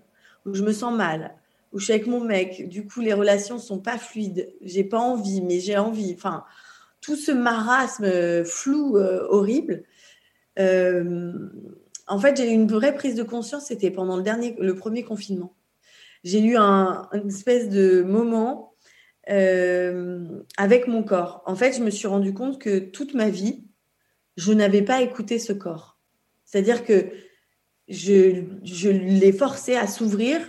où 0.47 0.55
je 0.55 0.63
me 0.63 0.73
sens 0.73 0.93
mal, 0.95 1.35
où 1.73 1.79
je 1.79 1.85
suis 1.85 1.93
avec 1.93 2.07
mon 2.07 2.21
mec, 2.21 2.69
du 2.69 2.87
coup, 2.87 3.01
les 3.01 3.13
relations 3.13 3.59
sont 3.59 3.79
pas 3.79 3.99
fluides, 3.99 4.53
j'ai 4.63 4.85
pas 4.85 4.99
envie, 4.99 5.43
mais 5.43 5.61
j'ai 5.61 5.79
envie. 5.79 6.13
Enfin, 6.15 6.45
tout 7.01 7.17
ce 7.17 7.31
marasme 7.31 8.05
euh, 8.05 8.45
flou, 8.45 8.97
euh, 8.97 9.27
horrible. 9.29 9.85
Euh, 10.59 11.33
en 12.09 12.19
fait, 12.19 12.37
j'ai 12.37 12.51
eu 12.51 12.55
une 12.55 12.67
vraie 12.67 12.95
prise 12.95 13.15
de 13.15 13.23
conscience, 13.23 13.67
c'était 13.67 13.91
pendant 13.91 14.17
le, 14.17 14.23
dernier, 14.23 14.57
le 14.59 14.75
premier 14.75 15.05
confinement 15.05 15.55
j'ai 16.25 16.41
eu 16.41 16.57
un, 16.57 17.09
une 17.13 17.29
espèce 17.29 17.69
de 17.69 18.03
moment 18.03 18.68
euh, 19.31 20.43
avec 20.57 20.87
mon 20.87 21.03
corps. 21.03 21.43
En 21.47 21.55
fait, 21.55 21.73
je 21.73 21.83
me 21.83 21.91
suis 21.91 22.07
rendu 22.07 22.35
compte 22.35 22.59
que 22.59 22.79
toute 22.79 23.15
ma 23.15 23.31
vie, 23.31 23.65
je 24.37 24.53
n'avais 24.53 24.83
pas 24.83 25.03
écouté 25.03 25.39
ce 25.39 25.53
corps. 25.53 25.99
C'est-à-dire 26.45 26.85
que 26.85 27.07
je, 27.89 28.45
je 28.65 28.89
l'ai 28.89 29.33
forcé 29.33 29.77
à 29.77 29.87
s'ouvrir 29.87 30.41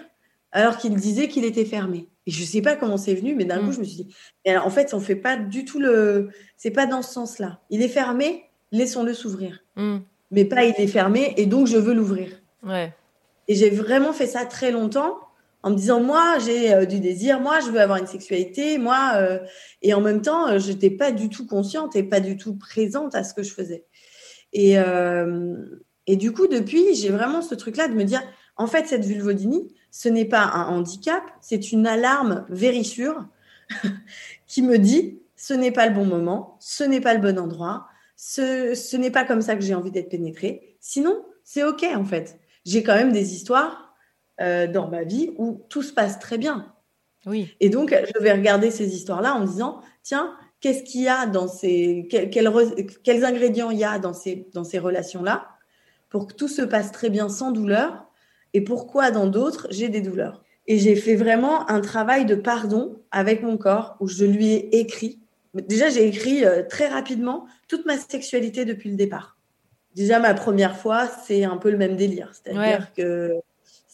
alors 0.52 0.78
qu'il 0.78 0.96
disait 0.96 1.28
qu'il 1.28 1.46
était 1.46 1.66
fermé. 1.66 2.08
Et 2.26 2.32
je 2.32 2.42
ne 2.42 2.46
sais 2.46 2.62
pas 2.62 2.76
comment 2.76 2.98
c'est 2.98 3.16
venu, 3.16 3.36
mais 3.36 3.46
d'un 3.46 3.60
coup, 3.66 3.72
je 3.72 3.80
me 3.80 3.84
suis 3.84 4.04
dit, 4.04 4.16
alors, 4.46 4.66
en 4.66 4.70
fait, 4.70 4.94
on 4.94 5.00
fait 5.00 5.16
pas 5.16 5.36
du 5.36 5.66
tout 5.66 5.80
le... 5.80 6.30
C'est 6.58 6.72
pas 6.72 6.86
dans 6.86 7.02
ce 7.02 7.12
sens-là. 7.12 7.60
Il 7.70 7.82
est 7.82 7.88
fermé, 7.88 8.44
laissons-le 8.72 9.14
s'ouvrir. 9.14 9.64
Mm. 9.76 9.98
Mais 10.32 10.46
pas 10.46 10.64
il 10.64 10.76
est 10.78 10.88
fermé, 10.88 11.34
et 11.38 11.48
donc 11.48 11.66
je 11.66 11.78
veux 11.78 11.94
l'ouvrir. 11.94 12.30
Ouais. 12.62 12.94
Et 13.48 13.56
j'ai 13.56 13.72
vraiment 13.72 14.14
fait 14.14 14.28
ça 14.28 14.46
très 14.46 14.72
longtemps 14.72 15.18
en 15.62 15.72
me 15.72 15.76
disant 15.76 16.02
moi 16.02 16.38
j'ai 16.40 16.74
euh, 16.74 16.86
du 16.86 17.00
désir, 17.00 17.40
moi 17.40 17.60
je 17.60 17.70
veux 17.70 17.80
avoir 17.80 17.98
une 17.98 18.08
sexualité, 18.08 18.78
moi 18.78 19.14
euh, 19.16 19.40
et 19.82 19.94
en 19.94 20.02
même 20.02 20.22
temps 20.22 20.48
euh, 20.48 20.60
je 20.60 20.72
n'étais 20.72 20.90
pas 20.90 21.12
du 21.12 21.30
tout 21.30 21.46
consciente 21.46 21.96
et 21.96 22.04
pas 22.04 22.20
du 22.20 22.38
tout 22.38 22.56
présente 22.56 23.16
à 23.16 23.24
ce 23.24 23.34
que 23.34 23.44
je 23.44 23.54
faisais. 23.54 23.86
Et, 24.52 24.78
et 26.08 26.16
du 26.16 26.32
coup 26.32 26.48
depuis 26.48 26.96
j'ai 26.96 27.10
vraiment 27.10 27.44
ce 27.44 27.54
truc 27.54 27.78
là 27.78 27.88
de 27.88 27.94
me 27.94 28.04
dire 28.04 28.24
en 28.56 28.66
fait 28.66 28.88
cette 28.88 29.06
vulvodynie 29.06 29.76
ce 29.92 30.10
n'est 30.10 30.26
pas 30.26 30.42
un 30.42 30.70
handicap, 30.70 31.22
c'est 31.40 31.72
une 31.72 31.86
alarme 31.86 32.46
vérissure 32.50 33.28
qui 34.48 34.64
me 34.64 34.78
dit 34.78 35.22
ce 35.36 35.54
n'est 35.54 35.72
pas 35.72 35.86
le 35.86 35.94
bon 35.94 36.06
moment, 36.06 36.58
ce 36.60 36.84
n'est 36.84 37.00
pas 37.00 37.14
le 37.14 37.20
bon 37.20 37.38
endroit, 37.38 37.86
ce, 38.16 38.74
ce 38.74 38.98
n'est 38.98 39.12
pas 39.12 39.24
comme 39.24 39.42
ça 39.42 39.56
que 39.56 39.62
j'ai 39.62 39.76
envie 39.76 39.92
d'être 39.92 40.10
pénétrée. 40.10 40.76
Sinon 40.80 41.24
c'est 41.44 41.64
ok 41.64 41.86
en 41.96 42.06
fait. 42.06 42.40
J'ai 42.66 42.82
quand 42.82 42.96
même 42.96 43.12
des 43.12 43.36
histoires 43.36 43.89
euh, 44.42 44.68
dans 44.68 44.88
ma 44.88 45.04
vie 45.04 45.32
où 45.38 45.62
tout 45.70 45.84
se 45.84 45.94
passe 45.94 46.20
très 46.20 46.38
bien. 46.38 46.74
Oui. 47.26 47.54
Et 47.60 47.70
donc, 47.70 47.94
je 48.16 48.20
vais 48.22 48.32
regarder 48.32 48.72
ces 48.72 48.96
histoires-là 48.96 49.36
en 49.36 49.42
me 49.42 49.48
disant, 49.48 49.82
tiens, 50.04 50.34
qu'est-ce 50.62 50.84
qu'il 50.84 51.02
y 51.02 51.08
a 51.10 51.26
dans 51.26 51.48
ces, 51.48 52.08
quel- 52.10 52.30
quel 52.30 52.48
re- 52.48 52.98
quels 53.04 53.26
ingrédients 53.26 53.72
il 53.72 53.80
y 53.80 53.84
a 53.84 54.00
dans 54.00 54.14
ces, 54.14 54.48
dans 54.54 54.64
ces 54.64 54.80
relations-là 54.80 55.48
pour 56.10 56.28
que 56.28 56.34
tout 56.34 56.48
se 56.48 56.62
passe 56.62 56.92
très 56.92 57.10
bien 57.10 57.30
sans 57.30 57.52
douleur 57.52 58.08
et 58.54 58.62
pourquoi 58.62 59.12
dans 59.12 59.28
d'autres, 59.28 59.68
j'ai 59.70 59.90
des 59.90 60.02
douleurs. 60.02 60.44
Et 60.66 60.78
j'ai 60.80 60.96
fait 60.96 61.16
vraiment 61.16 61.70
un 61.70 61.82
travail 61.82 62.26
de 62.26 62.36
pardon 62.36 63.02
avec 63.12 63.44
mon 63.44 63.58
corps 63.58 63.96
où 64.00 64.08
je 64.08 64.26
lui 64.26 64.48
ai 64.54 64.80
écrit. 64.80 65.20
Déjà, 65.54 65.90
j'ai 65.90 66.08
écrit 66.08 66.46
euh, 66.46 66.64
très 66.68 66.88
rapidement 66.88 67.46
toute 67.68 67.86
ma 67.86 67.98
sexualité 67.98 68.66
depuis 68.66 68.90
le 68.90 68.96
départ. 68.96 69.38
Déjà, 69.96 70.20
ma 70.20 70.34
première 70.36 70.78
fois, 70.78 71.08
c'est 71.08 71.44
un 71.44 71.58
peu 71.58 71.72
le 71.72 71.78
même 71.78 71.96
délire. 71.96 72.32
C'est-à-dire 72.34 72.94
que 72.94 73.34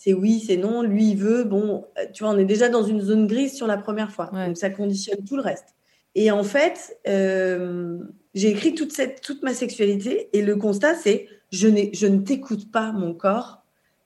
c'est 0.06 0.14
oui, 0.14 0.40
c'est 0.46 0.58
non, 0.58 0.84
lui, 0.84 1.10
il 1.12 1.18
veut. 1.18 1.44
Bon, 1.46 1.86
euh, 1.98 2.06
tu 2.14 2.24
vois, 2.24 2.32
on 2.32 2.38
est 2.38 2.46
déjà 2.46 2.70
dans 2.70 2.84
une 2.84 3.02
zone 3.02 3.26
grise 3.26 3.56
sur 3.56 3.66
la 3.66 3.76
première 3.78 4.12
fois. 4.12 4.30
Donc, 4.32 4.56
ça 4.56 4.70
conditionne 4.70 5.26
tout 5.26 5.36
le 5.36 5.42
reste. 5.42 5.74
Et 6.14 6.30
en 6.30 6.44
fait, 6.44 6.96
euh, 7.08 7.98
j'ai 8.36 8.50
écrit 8.50 8.76
toute, 8.76 8.92
cette, 8.92 9.22
toute 9.22 9.42
ma 9.42 9.56
sexualité 9.56 10.30
et 10.34 10.44
le 10.44 10.56
constat, 10.58 10.94
c'est 10.94 11.28
je, 11.52 11.68
ne 11.68 12.20
t'écoute 12.20 12.72
pas, 12.72 12.92
mon 12.92 13.16
corps, 13.16 13.64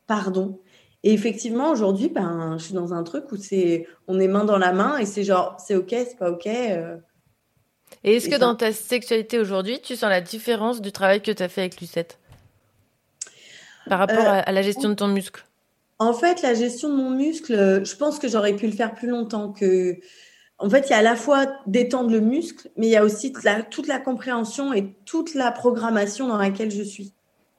pardon. 0.07 0.61
Et 1.03 1.11
effectivement, 1.11 1.69
aujourd'hui, 1.69 2.07
ben, 2.07 2.55
je 2.57 2.63
suis 2.63 2.73
dans 2.73 2.93
un 2.93 3.03
truc 3.03 3.29
où 3.33 3.35
c'est 3.35 3.85
on 4.07 4.21
est 4.21 4.29
main 4.29 4.45
dans 4.45 4.57
la 4.57 4.71
main 4.71 4.97
et 4.97 5.05
c'est 5.05 5.25
genre, 5.25 5.57
c'est 5.59 5.75
OK, 5.75 5.89
c'est 5.89 6.17
pas 6.17 6.31
OK. 6.31 6.47
euh, 6.47 6.95
Et 8.05 8.15
est-ce 8.15 8.29
que 8.29 8.39
dans 8.39 8.55
ta 8.55 8.71
sexualité 8.71 9.37
aujourd'hui, 9.37 9.81
tu 9.81 9.95
sens 9.97 10.09
la 10.09 10.21
différence 10.21 10.79
du 10.81 10.93
travail 10.93 11.21
que 11.21 11.31
tu 11.31 11.43
as 11.43 11.49
fait 11.49 11.61
avec 11.61 11.81
Lucette? 11.81 12.17
Par 13.89 13.99
rapport 13.99 14.25
Euh, 14.25 14.29
à, 14.29 14.39
à 14.39 14.51
la 14.53 14.61
gestion 14.61 14.87
de 14.89 14.93
ton 14.95 15.07
muscle? 15.09 15.43
En 15.99 16.13
fait, 16.13 16.41
la 16.41 16.53
gestion 16.53 16.89
de 16.89 16.95
mon 16.95 17.09
muscle, 17.11 17.53
euh, 17.53 17.83
je 17.83 17.95
pense 17.95 18.19
que 18.19 18.27
j'aurais 18.29 18.55
pu 18.55 18.65
le 18.67 18.71
faire 18.73 18.95
plus 18.95 19.09
longtemps. 19.09 19.51
Que, 19.51 19.97
en 20.57 20.69
fait, 20.69 20.87
il 20.87 20.91
y 20.91 20.93
a 20.93 20.97
à 20.99 21.01
la 21.01 21.15
fois 21.15 21.47
d'étendre 21.67 22.09
le 22.11 22.21
muscle, 22.21 22.69
mais 22.77 22.87
il 22.87 22.91
y 22.91 22.95
a 22.97 23.03
aussi 23.03 23.31
toute 23.33 23.43
la, 23.43 23.63
toute 23.63 23.87
la 23.87 23.99
compréhension 23.99 24.73
et 24.73 24.93
toute 25.05 25.33
la 25.35 25.51
programmation 25.51 26.27
dans 26.27 26.37
laquelle 26.37 26.71
je 26.71 26.83
suis. 26.83 27.13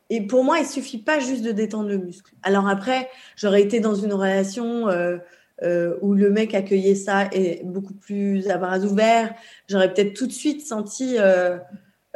Et 0.09 0.27
pour 0.27 0.43
moi, 0.43 0.59
il 0.59 0.67
suffit 0.67 0.99
pas 0.99 1.21
juste 1.21 1.43
de 1.43 1.53
détendre 1.53 1.89
le 1.89 1.99
muscle. 1.99 2.33
Alors 2.43 2.67
après, 2.67 3.09
j'aurais 3.37 3.62
été 3.62 3.79
dans 3.79 3.95
une 3.95 4.12
relation 4.12 4.89
euh, 4.89 5.19
euh, 5.62 5.97
où 6.01 6.15
le 6.15 6.31
mec 6.31 6.55
accueillait 6.55 6.95
ça 6.97 7.29
et 7.33 7.61
beaucoup 7.65 7.95
plus 7.95 8.49
à 8.49 8.57
bras 8.59 8.81
ouverts. 8.81 9.35
J'aurais 9.69 9.93
peut-être 9.93 10.15
tout 10.15 10.27
de 10.27 10.33
suite 10.33 10.67
senti 10.67 11.17
euh, 11.19 11.59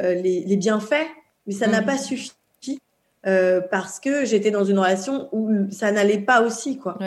les, 0.00 0.42
les 0.44 0.56
bienfaits, 0.56 1.06
mais 1.46 1.52
ça 1.52 1.66
n'a 1.68 1.80
Mhm. 1.80 1.86
pas 1.86 1.98
suffi 1.98 2.32
euh, 3.26 3.60
parce 3.60 4.00
que 4.00 4.24
j'étais 4.24 4.50
dans 4.50 4.64
une 4.64 4.78
relation 4.78 5.28
où 5.32 5.70
ça 5.70 5.92
n'allait 5.92 6.18
pas 6.18 6.42
aussi. 6.42 6.78
Quoi. 6.78 6.98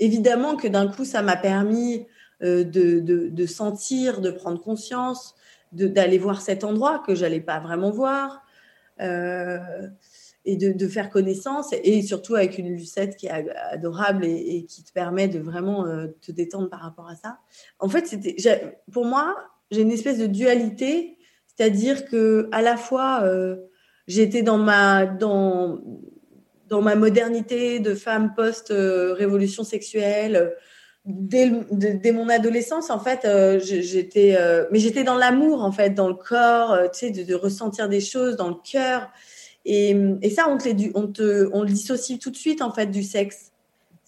Évidemment 0.00 0.56
que 0.56 0.68
d'un 0.68 0.88
coup, 0.88 1.04
ça 1.04 1.22
m'a 1.22 1.36
permis 1.36 2.06
euh, 2.42 2.64
de, 2.64 3.00
de, 3.00 3.28
de 3.28 3.46
sentir, 3.46 4.20
de 4.20 4.30
prendre 4.30 4.60
conscience, 4.60 5.34
d'aller 5.72 6.18
voir 6.18 6.40
cet 6.40 6.64
endroit 6.64 7.02
que 7.06 7.14
j'allais 7.14 7.40
pas 7.40 7.60
vraiment 7.60 7.90
voir. 7.90 8.42
euh, 9.00 9.58
et 10.44 10.56
de, 10.56 10.72
de 10.72 10.88
faire 10.88 11.08
connaissance, 11.08 11.72
et 11.84 12.02
surtout 12.02 12.34
avec 12.34 12.58
une 12.58 12.74
Lucette 12.74 13.16
qui 13.16 13.26
est 13.26 13.48
adorable 13.70 14.24
et, 14.24 14.56
et 14.56 14.64
qui 14.64 14.82
te 14.82 14.92
permet 14.92 15.28
de 15.28 15.38
vraiment 15.38 15.86
euh, 15.86 16.08
te 16.20 16.32
détendre 16.32 16.68
par 16.68 16.80
rapport 16.80 17.08
à 17.08 17.14
ça. 17.14 17.38
En 17.78 17.88
fait, 17.88 18.08
c'était, 18.08 18.34
pour 18.90 19.04
moi, 19.04 19.36
j'ai 19.70 19.82
une 19.82 19.92
espèce 19.92 20.18
de 20.18 20.26
dualité, 20.26 21.16
c'est-à-dire 21.46 22.06
que 22.06 22.48
à 22.50 22.60
la 22.60 22.76
fois, 22.76 23.20
euh, 23.22 23.56
j'étais 24.06 24.42
dans 24.42 24.58
ma, 24.58 25.06
dans, 25.06 25.80
dans 26.68 26.82
ma 26.82 26.94
modernité 26.94 27.80
de 27.80 27.94
femme 27.94 28.34
post-révolution 28.34 29.64
sexuelle. 29.64 30.54
Dès, 31.04 31.50
dès 31.70 32.12
mon 32.12 32.28
adolescence, 32.28 32.88
en 32.88 33.00
fait, 33.00 33.24
euh, 33.24 33.58
j'étais, 33.60 34.36
euh, 34.38 34.66
mais 34.70 34.78
j'étais 34.78 35.02
dans 35.02 35.16
l'amour, 35.16 35.64
en 35.64 35.72
fait, 35.72 35.90
dans 35.90 36.06
le 36.06 36.14
corps, 36.14 36.72
euh, 36.72 36.86
tu 36.92 37.00
sais, 37.00 37.10
de, 37.10 37.24
de 37.24 37.34
ressentir 37.34 37.88
des 37.88 38.00
choses 38.00 38.36
dans 38.36 38.48
le 38.48 38.54
cœur. 38.62 39.10
Et, 39.64 39.96
et 40.22 40.30
ça, 40.30 40.46
on 40.48 40.58
te, 40.58 40.68
les 40.68 40.92
on, 40.94 41.08
te, 41.08 41.48
on 41.52 41.62
le 41.62 41.68
dissocie 41.70 42.20
tout 42.20 42.30
de 42.30 42.36
suite, 42.36 42.62
en 42.62 42.72
fait, 42.72 42.86
du 42.86 43.02
sexe. 43.02 43.50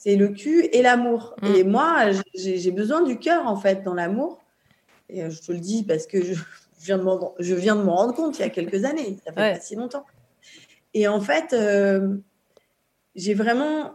c'est 0.05 0.17
le 0.17 0.29
cul 0.29 0.69
et 0.73 0.83
l'amour. 0.83 1.35
Mm. 1.43 1.55
Et 1.57 1.65
moi, 1.65 2.11
j'ai 2.35 2.71
besoin 2.71 3.03
du 3.03 3.19
cœur, 3.19 3.47
en 3.47 3.57
fait, 3.57 3.83
dans 3.83 3.95
l'amour. 3.95 4.45
Et 5.09 5.29
je 5.31 5.41
te 5.41 5.51
le 5.51 5.59
dis 5.59 5.83
parce 5.83 6.07
que 6.07 6.23
je, 6.23 6.35
je 6.85 6.89
viens 6.89 6.99
de 6.99 7.03
m'en 7.03 7.35
je 7.39 7.55
viens 7.55 7.77
de 7.77 7.83
m'en 7.83 7.97
rendre 7.97 8.15
compte 8.15 8.39
il 8.39 8.43
y 8.43 8.45
a 8.45 8.51
quelques 8.51 8.85
années. 8.85 9.17
Ça 9.25 9.33
fait 9.33 9.41
Ouais. 9.41 9.53
pas 9.55 9.61
si 9.61 9.75
longtemps. 9.75 10.05
Et 10.93 11.09
en 11.09 11.21
fait, 11.21 11.55
euh, 11.55 12.17
j'ai 13.15 13.33
vraiment 13.35 13.95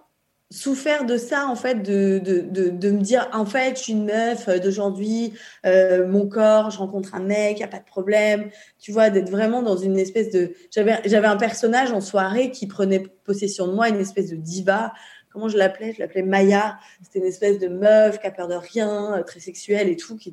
souffert 0.52 1.06
de 1.06 1.18
ça, 1.18 1.46
en 1.48 1.56
fait, 1.56 1.76
de, 1.84 2.18
de, 2.18 2.40
de, 2.42 2.70
de 2.70 2.90
me 2.90 3.02
dire, 3.02 3.30
en 3.34 3.46
fait, 3.46 3.78
je 3.78 3.84
suis 3.84 3.94
une 3.94 4.06
meuf 4.06 4.50
d'aujourd'hui, 4.60 5.34
euh, 5.68 6.08
mon 6.08 6.28
corps, 6.28 6.72
je 6.72 6.80
rencontre 6.80 7.14
un 7.14 7.20
mec, 7.20 7.58
il 7.58 7.60
n'y 7.60 7.64
a 7.64 7.68
pas 7.68 7.78
de 7.78 7.86
problème. 7.86 8.50
Tu 8.80 8.92
vois, 8.92 9.12
d'être 9.12 9.30
vraiment 9.30 9.62
dans 9.62 9.78
une 9.78 10.00
espèce 10.00 10.32
de... 10.32 10.54
J'avais 10.72 11.00
j'avais 11.06 11.28
un 11.28 11.38
personnage 11.38 11.92
en 11.92 12.02
soirée 12.02 12.50
qui 12.50 12.66
prenait 12.66 13.00
possession 13.24 13.68
de 13.68 13.74
moi, 13.74 13.90
une 13.90 14.00
espèce 14.00 14.32
de 14.32 14.36
diva. 14.36 14.92
Comment 15.32 15.48
je 15.50 15.58
l'appelais? 15.60 15.94
Je 15.94 16.00
l'appelais 16.00 16.24
Maya. 16.24 16.80
C'était 17.04 17.20
une 17.20 17.26
espèce 17.26 17.60
de 17.60 17.68
meuf 17.68 18.20
qui 18.20 18.26
a 18.26 18.32
peur 18.32 18.48
de 18.48 18.56
rien, 18.56 19.20
euh, 19.20 19.24
très 19.24 19.40
sexuelle 19.40 19.88
et 19.88 19.96
tout, 19.96 20.18
qui 20.18 20.32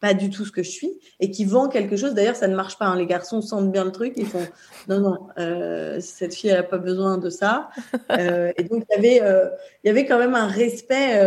pas 0.00 0.14
du 0.14 0.30
tout 0.30 0.44
ce 0.44 0.52
que 0.52 0.62
je 0.62 0.70
suis 0.70 0.92
et 1.20 1.30
qui 1.30 1.44
vend 1.44 1.68
quelque 1.68 1.96
chose. 1.96 2.14
D'ailleurs, 2.14 2.36
ça 2.36 2.48
ne 2.48 2.54
marche 2.54 2.78
pas. 2.78 2.86
hein. 2.86 2.96
Les 2.96 3.06
garçons 3.06 3.40
sentent 3.42 3.72
bien 3.72 3.84
le 3.84 3.92
truc. 3.92 4.14
Ils 4.16 4.26
font 4.26 4.46
non, 4.88 5.00
non, 5.00 5.28
euh, 5.38 5.98
cette 6.00 6.34
fille, 6.34 6.50
elle 6.50 6.56
n'a 6.56 6.62
pas 6.62 6.78
besoin 6.78 7.18
de 7.18 7.30
ça. 7.30 7.70
Euh, 8.10 8.52
et 8.56 8.64
donc, 8.64 8.84
il 8.90 8.94
y 8.94 8.98
avait, 8.98 9.22
euh, 9.22 9.48
il 9.84 9.88
y 9.88 9.90
avait 9.90 10.06
quand 10.06 10.18
même 10.18 10.34
un 10.34 10.46
respect 10.46 11.20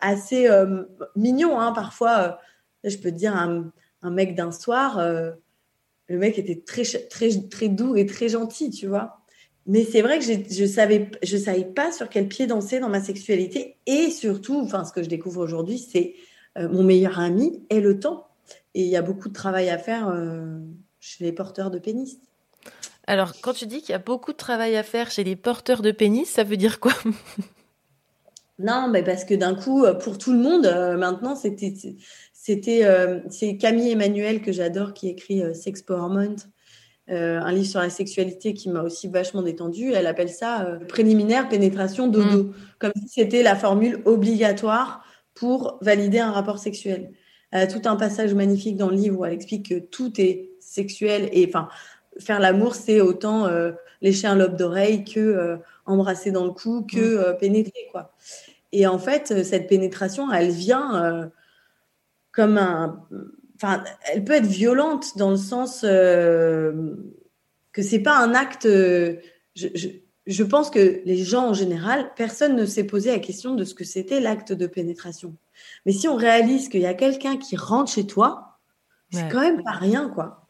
assez 0.00 0.48
mignon. 1.16 1.60
Hein, 1.60 1.72
parfois, 1.72 2.38
je 2.84 2.96
peux 2.96 3.10
te 3.10 3.16
dire, 3.16 3.36
un, 3.36 3.70
un 4.02 4.10
mec 4.10 4.34
d'un 4.34 4.52
soir, 4.52 5.00
le 6.08 6.18
mec 6.18 6.38
était 6.38 6.60
très, 6.60 6.82
très, 7.08 7.30
très 7.48 7.68
doux 7.68 7.94
et 7.96 8.06
très 8.06 8.28
gentil, 8.28 8.70
tu 8.70 8.86
vois. 8.86 9.20
Mais 9.66 9.84
c'est 9.84 10.02
vrai 10.02 10.18
que 10.18 10.24
je 10.24 10.66
savais, 10.66 11.10
je 11.22 11.36
savais 11.36 11.64
pas 11.64 11.92
sur 11.92 12.08
quel 12.08 12.26
pied 12.26 12.46
danser 12.46 12.80
dans 12.80 12.88
ma 12.88 13.00
sexualité. 13.00 13.76
Et 13.86 14.10
surtout, 14.10 14.58
enfin, 14.58 14.84
ce 14.84 14.92
que 14.92 15.02
je 15.02 15.08
découvre 15.08 15.42
aujourd'hui, 15.42 15.78
c'est 15.78 16.14
mon 16.56 16.82
meilleur 16.82 17.18
ami 17.20 17.62
est 17.70 17.80
le 17.80 17.98
temps. 17.98 18.26
Et 18.74 18.82
il 18.82 18.88
y 18.88 18.96
a 18.96 19.02
beaucoup 19.02 19.28
de 19.28 19.34
travail 19.34 19.68
à 19.68 19.78
faire 19.78 20.08
euh, 20.08 20.58
chez 21.00 21.24
les 21.24 21.32
porteurs 21.32 21.70
de 21.70 21.78
pénis. 21.78 22.18
Alors, 23.06 23.32
quand 23.40 23.52
tu 23.52 23.66
dis 23.66 23.80
qu'il 23.80 23.90
y 23.90 23.94
a 23.94 23.98
beaucoup 23.98 24.32
de 24.32 24.36
travail 24.36 24.76
à 24.76 24.82
faire 24.82 25.10
chez 25.10 25.24
les 25.24 25.34
porteurs 25.34 25.82
de 25.82 25.90
pénis, 25.90 26.28
ça 26.28 26.44
veut 26.44 26.56
dire 26.56 26.78
quoi? 26.78 26.92
Non, 28.58 28.88
mais 28.88 29.02
parce 29.02 29.24
que 29.24 29.34
d'un 29.34 29.54
coup, 29.54 29.84
euh, 29.84 29.94
pour 29.94 30.18
tout 30.18 30.32
le 30.32 30.38
monde, 30.38 30.66
euh, 30.66 30.96
maintenant, 30.96 31.34
c'était, 31.34 31.74
c'était, 32.32 32.84
euh, 32.84 33.20
c'est 33.28 33.56
Camille 33.56 33.90
Emmanuel 33.90 34.42
que 34.42 34.52
j'adore 34.52 34.92
qui 34.92 35.08
écrit 35.08 35.42
euh, 35.42 35.54
Sex 35.54 35.82
euh, 35.88 37.40
un 37.40 37.52
livre 37.52 37.66
sur 37.66 37.80
la 37.80 37.90
sexualité 37.90 38.54
qui 38.54 38.68
m'a 38.68 38.82
aussi 38.82 39.08
vachement 39.08 39.42
détendue. 39.42 39.92
Elle 39.92 40.06
appelle 40.06 40.28
ça 40.28 40.62
euh, 40.62 40.78
préliminaire 40.78 41.48
pénétration 41.48 42.06
dodo, 42.06 42.52
comme 42.78 42.92
si 43.02 43.08
c'était 43.08 43.42
la 43.42 43.56
formule 43.56 44.00
obligatoire 44.04 45.02
pour 45.40 45.78
valider 45.80 46.18
un 46.18 46.32
rapport 46.32 46.58
sexuel. 46.58 47.12
Elle 47.50 47.62
a 47.62 47.66
tout 47.66 47.80
un 47.88 47.96
passage 47.96 48.34
magnifique 48.34 48.76
dans 48.76 48.90
le 48.90 48.96
livre 48.96 49.20
où 49.20 49.24
elle 49.24 49.32
explique 49.32 49.70
que 49.70 49.78
tout 49.78 50.20
est 50.20 50.50
sexuel 50.60 51.30
et 51.32 51.46
enfin 51.48 51.70
faire 52.18 52.40
l'amour 52.40 52.74
c'est 52.74 53.00
autant 53.00 53.46
euh, 53.46 53.72
lécher 54.02 54.26
un 54.26 54.36
lobe 54.36 54.54
d'oreille 54.54 55.02
que 55.02 55.18
euh, 55.18 55.56
embrasser 55.86 56.30
dans 56.30 56.44
le 56.44 56.50
cou 56.50 56.86
que 56.86 56.98
euh, 56.98 57.32
pénétrer 57.32 57.88
quoi. 57.90 58.14
Et 58.72 58.86
en 58.86 58.98
fait 58.98 59.32
euh, 59.32 59.42
cette 59.42 59.66
pénétration 59.66 60.30
elle 60.30 60.50
vient 60.50 61.02
euh, 61.02 61.26
comme 62.32 62.58
un 62.58 63.02
enfin 63.56 63.82
elle 64.12 64.24
peut 64.24 64.34
être 64.34 64.46
violente 64.46 65.16
dans 65.16 65.30
le 65.30 65.38
sens 65.38 65.84
euh, 65.84 66.96
que 67.72 67.80
c'est 67.80 68.02
pas 68.02 68.18
un 68.18 68.34
acte 68.34 68.66
euh, 68.66 69.16
je, 69.54 69.68
je, 69.74 69.88
je 70.26 70.44
pense 70.44 70.70
que 70.70 71.00
les 71.04 71.24
gens 71.24 71.48
en 71.48 71.54
général, 71.54 72.12
personne 72.14 72.54
ne 72.56 72.66
s'est 72.66 72.84
posé 72.84 73.10
la 73.10 73.18
question 73.18 73.54
de 73.54 73.64
ce 73.64 73.74
que 73.74 73.84
c'était 73.84 74.20
l'acte 74.20 74.52
de 74.52 74.66
pénétration. 74.66 75.34
Mais 75.86 75.92
si 75.92 76.08
on 76.08 76.16
réalise 76.16 76.68
qu'il 76.68 76.80
y 76.80 76.86
a 76.86 76.94
quelqu'un 76.94 77.36
qui 77.36 77.56
rentre 77.56 77.90
chez 77.90 78.06
toi, 78.06 78.58
c'est 79.10 79.22
quand 79.32 79.40
même 79.40 79.62
pas 79.64 79.72
rien, 79.72 80.08
quoi. 80.08 80.46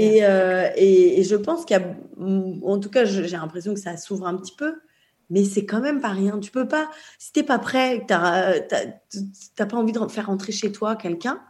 Et, 0.00 0.24
euh, 0.24 0.68
et, 0.76 1.20
et 1.20 1.24
je 1.24 1.34
pense 1.36 1.64
qu'il 1.64 1.76
y 1.76 1.80
a, 1.80 1.96
en 2.64 2.78
tout 2.78 2.90
cas, 2.90 3.04
j'ai 3.04 3.26
l'impression 3.28 3.74
que 3.74 3.80
ça 3.80 3.96
s'ouvre 3.96 4.26
un 4.26 4.36
petit 4.36 4.54
peu, 4.54 4.74
mais 5.30 5.44
c'est 5.44 5.64
quand 5.64 5.80
même 5.80 6.00
pas 6.00 6.10
rien. 6.10 6.38
Tu 6.38 6.50
peux 6.50 6.68
pas, 6.68 6.90
si 7.18 7.32
t'es 7.32 7.42
pas 7.42 7.58
prêt, 7.58 8.00
que 8.00 8.06
t'as 8.06 8.60
t'as- 8.60 8.86
t'as 9.56 9.66
pas 9.66 9.76
envie 9.76 9.92
de 9.92 10.06
faire 10.08 10.26
rentrer 10.26 10.52
chez 10.52 10.70
toi 10.72 10.94
quelqu'un, 10.96 11.40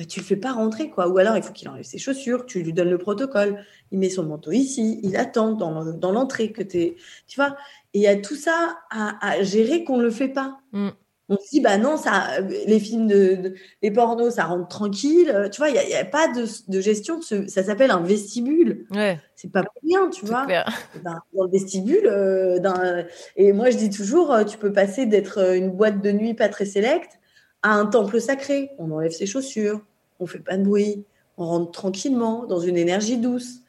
bah, 0.00 0.06
tu 0.08 0.20
le 0.20 0.24
fais 0.24 0.36
pas 0.36 0.52
rentrer, 0.52 0.88
quoi. 0.88 1.08
Ou 1.08 1.18
alors 1.18 1.36
il 1.36 1.42
faut 1.42 1.52
qu'il 1.52 1.68
enlève 1.68 1.84
ses 1.84 1.98
chaussures, 1.98 2.46
tu 2.46 2.62
lui 2.62 2.72
donnes 2.72 2.88
le 2.88 2.96
protocole, 2.96 3.62
il 3.92 3.98
met 3.98 4.08
son 4.08 4.24
manteau 4.24 4.50
ici, 4.50 4.98
il 5.02 5.14
attend 5.18 5.52
dans, 5.52 5.82
le- 5.84 5.92
dans 5.92 6.10
l'entrée 6.10 6.52
que 6.52 6.62
t'es, 6.62 6.96
tu 7.26 7.36
vois. 7.38 7.54
Et 7.92 7.98
il 7.98 8.02
y 8.02 8.06
a 8.06 8.16
tout 8.16 8.34
ça 8.34 8.78
à, 8.90 9.18
à 9.20 9.42
gérer 9.42 9.84
qu'on 9.84 9.98
le 9.98 10.10
fait 10.10 10.28
pas. 10.28 10.58
Mm. 10.72 10.88
On 11.32 11.36
se 11.36 11.50
dit, 11.50 11.60
bah 11.60 11.76
non, 11.78 11.96
ça, 11.96 12.40
les 12.66 12.80
films 12.80 13.06
de, 13.06 13.34
de- 13.36 13.54
les 13.82 13.90
pornos, 13.92 14.34
ça 14.34 14.46
rentre 14.46 14.66
tranquille. 14.68 15.30
Euh, 15.32 15.48
Tu 15.50 15.58
vois, 15.58 15.68
il 15.68 15.74
n'y 15.86 15.94
a, 15.94 16.04
pas 16.04 16.26
de, 16.28 16.44
de 16.66 16.80
gestion. 16.80 17.18
de 17.18 17.22
ce- 17.22 17.46
ça 17.46 17.62
s'appelle 17.62 17.90
un 17.92 18.00
vestibule. 18.00 18.86
Ouais. 18.90 19.20
C'est 19.36 19.52
pas 19.52 19.62
pour 19.62 19.74
rien, 19.84 20.08
tu 20.08 20.24
vois. 20.24 20.44
clair. 20.46 20.66
Ben, 21.04 21.18
dans 21.34 21.44
le 21.44 21.50
vestibule, 21.50 22.06
euh, 22.06 23.02
et 23.36 23.52
moi 23.52 23.70
je 23.70 23.76
dis 23.76 23.90
toujours, 23.90 24.32
euh, 24.32 24.42
tu 24.44 24.56
peux 24.58 24.72
passer 24.72 25.04
d'être 25.06 25.54
une 25.54 25.70
boîte 25.70 26.00
de 26.02 26.10
nuit 26.10 26.34
pas 26.34 26.48
très 26.48 26.64
sélecte 26.64 27.20
à 27.62 27.74
un 27.74 27.86
temple 27.86 28.20
sacré. 28.20 28.70
On 28.78 28.90
enlève 28.90 29.12
ses 29.12 29.26
chaussures, 29.26 29.82
on 30.20 30.26
fait 30.26 30.38
pas 30.40 30.56
de 30.56 30.64
bruit, 30.64 31.04
on 31.36 31.46
rentre 31.46 31.70
tranquillement 31.72 32.46
dans 32.46 32.60
une 32.60 32.76
énergie 32.76 33.18
douce. 33.18 33.60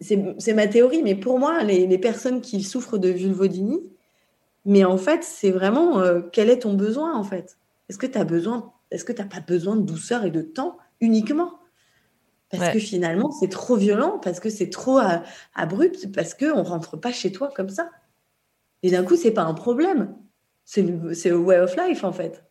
C'est 0.00 0.54
ma 0.54 0.68
théorie, 0.68 1.02
mais 1.02 1.14
pour 1.16 1.38
moi, 1.38 1.62
les, 1.64 1.86
les 1.86 1.98
personnes 1.98 2.40
qui 2.40 2.62
souffrent 2.62 2.98
de 2.98 3.08
vulvodynie, 3.08 3.82
mais 4.64 4.84
en 4.84 4.96
fait, 4.96 5.24
c'est 5.24 5.50
vraiment 5.50 6.00
euh, 6.00 6.20
quel 6.32 6.48
est 6.50 6.60
ton 6.60 6.74
besoin 6.74 7.16
en 7.16 7.24
fait? 7.24 7.58
Est-ce 7.88 7.98
que 7.98 8.06
tu 8.06 8.18
as 8.18 8.24
besoin 8.24 8.72
Est-ce 8.90 9.04
que 9.04 9.12
tu 9.12 9.24
pas 9.26 9.40
besoin 9.40 9.76
de 9.76 9.82
douceur 9.82 10.24
et 10.24 10.30
de 10.30 10.42
temps 10.42 10.78
uniquement? 11.00 11.58
Parce 12.48 12.64
Ouais. 12.64 12.72
que 12.74 12.78
finalement, 12.78 13.30
c'est 13.32 13.48
trop 13.48 13.76
violent, 13.76 14.18
parce 14.18 14.38
que 14.38 14.50
c'est 14.50 14.68
trop 14.68 15.00
abrupt, 15.54 16.12
parce 16.12 16.34
que 16.34 16.52
on 16.54 16.62
rentre 16.62 16.98
pas 16.98 17.10
chez 17.10 17.32
toi 17.32 17.50
comme 17.54 17.70
ça. 17.70 17.90
Et 18.82 18.90
d'un 18.90 19.04
coup, 19.04 19.16
c'est 19.16 19.30
pas 19.30 19.42
un 19.42 19.54
problème. 19.54 20.14
C'est 20.64 20.82
le 20.82 21.36
way 21.38 21.58
of 21.58 21.76
life 21.76 22.04
en 22.04 22.12
fait. 22.12 22.44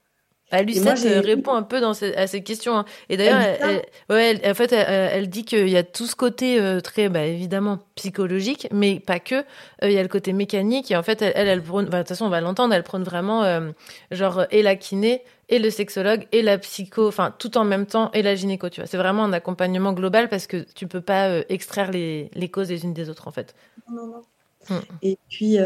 Bah, 0.52 0.62
Lucette 0.64 1.24
répond 1.26 1.54
un 1.54 1.64
peu 1.64 1.80
dans 1.80 1.94
ce- 1.94 2.14
à 2.18 2.28
ces 2.28 2.44
questions. 2.44 2.76
hein. 2.78 2.86
Et 3.10 3.18
d'ailleurs, 3.18 3.40
Elle 3.40 3.82
ouais, 4.10 4.40
elle- 4.44 4.52
en 4.52 4.54
fait, 4.54 4.74
elle, 4.74 5.30
dit 5.30 5.46
qu'il 5.46 5.70
y 5.70 5.78
a 5.78 5.84
tout 5.84 6.06
ce 6.06 6.16
côté 6.16 6.60
euh, 6.60 6.82
très, 6.82 7.08
bah, 7.10 7.24
évidemment, 7.26 7.80
psychologique, 7.96 8.68
mais 8.72 9.00
pas 9.00 9.20
que. 9.20 9.36
Euh, 9.36 9.44
Il 9.84 9.94
y 9.94 9.98
a 9.98 10.02
le 10.02 10.08
côté 10.10 10.34
mécanique. 10.34 10.92
Et 10.92 10.96
en 10.98 11.04
fait, 11.04 11.22
elle, 11.22 11.32
elle, 11.36 11.48
elle 11.48 11.62
prône, 11.64 11.86
bah, 11.86 11.98
de 11.98 12.02
toute 12.04 12.10
façon, 12.10 12.26
on 12.26 12.30
va 12.30 12.42
l'entendre, 12.42 12.74
elle 12.74 12.84
prône 12.84 13.04
vraiment, 13.04 13.44
euh, 13.44 13.72
genre, 14.12 14.44
et 14.52 14.62
la 14.62 14.76
kiné, 14.76 15.24
et 15.50 15.60
le 15.60 15.70
sexologue, 15.70 16.28
et 16.32 16.42
la 16.42 16.58
psycho, 16.58 17.08
enfin, 17.08 17.34
tout 17.38 17.58
en 17.58 17.64
même 17.64 17.86
temps, 17.86 18.10
et 18.14 18.22
la 18.22 18.36
gynéco, 18.36 18.70
tu 18.70 18.82
vois. 18.82 18.88
C'est 18.88 18.98
vraiment 18.98 19.24
un 19.24 19.34
accompagnement 19.34 19.94
global 19.94 20.28
parce 20.30 20.48
que 20.48 20.58
tu 20.76 20.88
peux 20.88 21.02
pas 21.02 21.40
extraire 21.50 21.92
les, 21.92 22.30
les 22.34 22.50
causes 22.50 22.70
les 22.70 22.84
unes 22.84 22.94
des 22.94 23.10
autres, 23.10 23.28
en 23.28 23.32
fait. 23.32 23.56
Non, 23.90 24.08
non. 24.08 24.22
Mm. 24.70 24.80
Et 25.02 25.18
puis, 25.30 25.58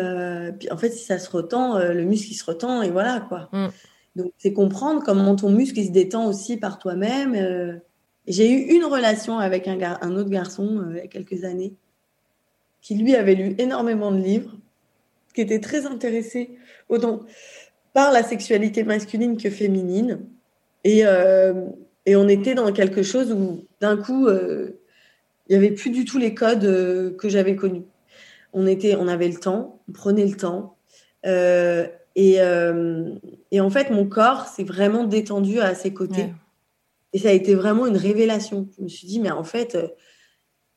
puis, 0.60 0.72
en 0.72 0.78
fait, 0.78 0.90
si 0.92 1.04
ça 1.04 1.20
se 1.20 1.30
retend, 1.30 1.78
le 1.80 2.04
muscle 2.04 2.32
il 2.32 2.36
se 2.36 2.46
retend 2.46 2.82
et 2.82 2.90
voilà 2.90 3.20
quoi. 3.20 3.50
Mm. 3.52 3.68
Donc, 4.16 4.32
c'est 4.38 4.54
comprendre 4.54 5.04
comment 5.04 5.36
ton 5.36 5.50
muscle 5.50 5.84
se 5.84 5.92
détend 5.92 6.28
aussi 6.28 6.58
par 6.58 6.80
toi-même. 6.80 7.36
euh. 7.36 7.78
J'ai 8.28 8.50
eu 8.50 8.76
une 8.76 8.86
relation 8.86 9.38
avec 9.40 9.68
un, 9.68 9.78
gar- 9.78 10.00
un 10.02 10.16
autre 10.16 10.30
garçon 10.30 10.80
euh, 10.80 10.92
il 10.92 10.98
y 10.98 11.02
a 11.02 11.08
quelques 11.08 11.44
années 11.44 11.74
qui 12.82 12.96
lui 12.96 13.16
avait 13.16 13.36
lu 13.36 13.56
énormément 13.58 14.12
de 14.12 14.18
livres, 14.18 14.56
qui 15.34 15.42
était 15.42 15.60
très 15.60 15.86
intéressé 15.86 16.58
autant 16.88 17.22
par 17.94 18.12
la 18.12 18.24
sexualité 18.24 18.84
masculine 18.84 19.38
que 19.38 19.50
féminine. 19.50 20.26
Et, 20.84 21.06
euh, 21.06 21.66
et 22.06 22.16
on 22.16 22.28
était 22.28 22.56
dans 22.56 22.72
quelque 22.72 23.04
chose 23.04 23.32
où 23.32 23.66
d'un 23.82 23.98
coup, 23.98 24.30
il 24.30 24.76
n'y 25.50 25.56
avait 25.56 25.72
plus 25.72 25.90
du 25.90 26.06
tout 26.06 26.20
les 26.20 26.36
codes 26.36 27.16
que 27.18 27.28
j'avais 27.28 27.56
connus. 27.56 27.86
On, 28.54 28.68
était, 28.68 28.96
on 28.96 29.08
avait 29.08 29.30
le 29.30 29.40
temps, 29.40 29.82
on 29.90 29.92
prenait 29.92 30.26
le 30.26 30.38
temps. 30.38 30.78
Euh, 32.18 32.22
et, 32.22 32.42
euh, 32.42 33.16
et 33.52 33.62
en 33.62 33.70
fait, 33.70 33.90
mon 33.90 34.08
corps 34.08 34.46
s'est 34.46 34.64
vraiment 34.64 35.04
détendu 35.04 35.60
à 35.60 35.76
ses 35.76 35.94
côtés. 35.94 36.24
Ouais. 36.24 36.34
Et 37.14 37.20
ça 37.20 37.30
a 37.30 37.32
été 37.32 37.56
vraiment 37.56 37.86
une 37.88 37.98
révélation. 37.98 38.68
Je 38.78 38.84
me 38.84 38.88
suis 38.88 39.08
dit, 39.08 39.20
mais 39.20 39.32
en 39.32 39.44
fait, 39.44 39.76
euh, 39.76 39.88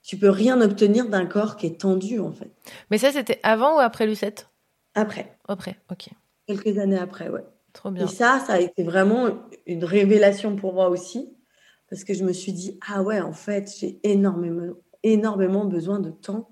tu 0.02 0.16
peux 0.16 0.30
rien 0.30 0.60
obtenir 0.60 1.08
d'un 1.08 1.26
corps 1.26 1.56
qui 1.56 1.66
est 1.66 1.80
tendu, 1.80 2.20
en 2.20 2.32
fait. 2.32 2.50
Mais 2.90 2.98
ça, 2.98 3.10
c'était 3.12 3.40
avant 3.42 3.76
ou 3.76 3.80
après 3.80 4.06
Lucette? 4.06 4.48
Après, 4.94 5.36
Après, 5.48 5.76
ok. 5.90 6.08
quelques 6.46 6.78
années 6.78 6.98
après, 6.98 7.28
ouais. 7.28 7.44
Trop 7.72 7.90
bien. 7.90 8.06
Et 8.06 8.08
ça, 8.08 8.42
ça 8.44 8.54
a 8.54 8.60
été 8.60 8.82
vraiment 8.82 9.28
une 9.66 9.84
révélation 9.84 10.56
pour 10.56 10.72
moi 10.72 10.88
aussi, 10.88 11.36
parce 11.90 12.04
que 12.04 12.14
je 12.14 12.24
me 12.24 12.32
suis 12.32 12.52
dit, 12.52 12.78
ah 12.88 13.02
ouais, 13.02 13.20
en 13.20 13.32
fait, 13.32 13.70
j'ai 13.78 14.00
énormément, 14.02 14.74
énormément 15.02 15.64
besoin 15.64 16.00
de 16.00 16.10
temps. 16.10 16.48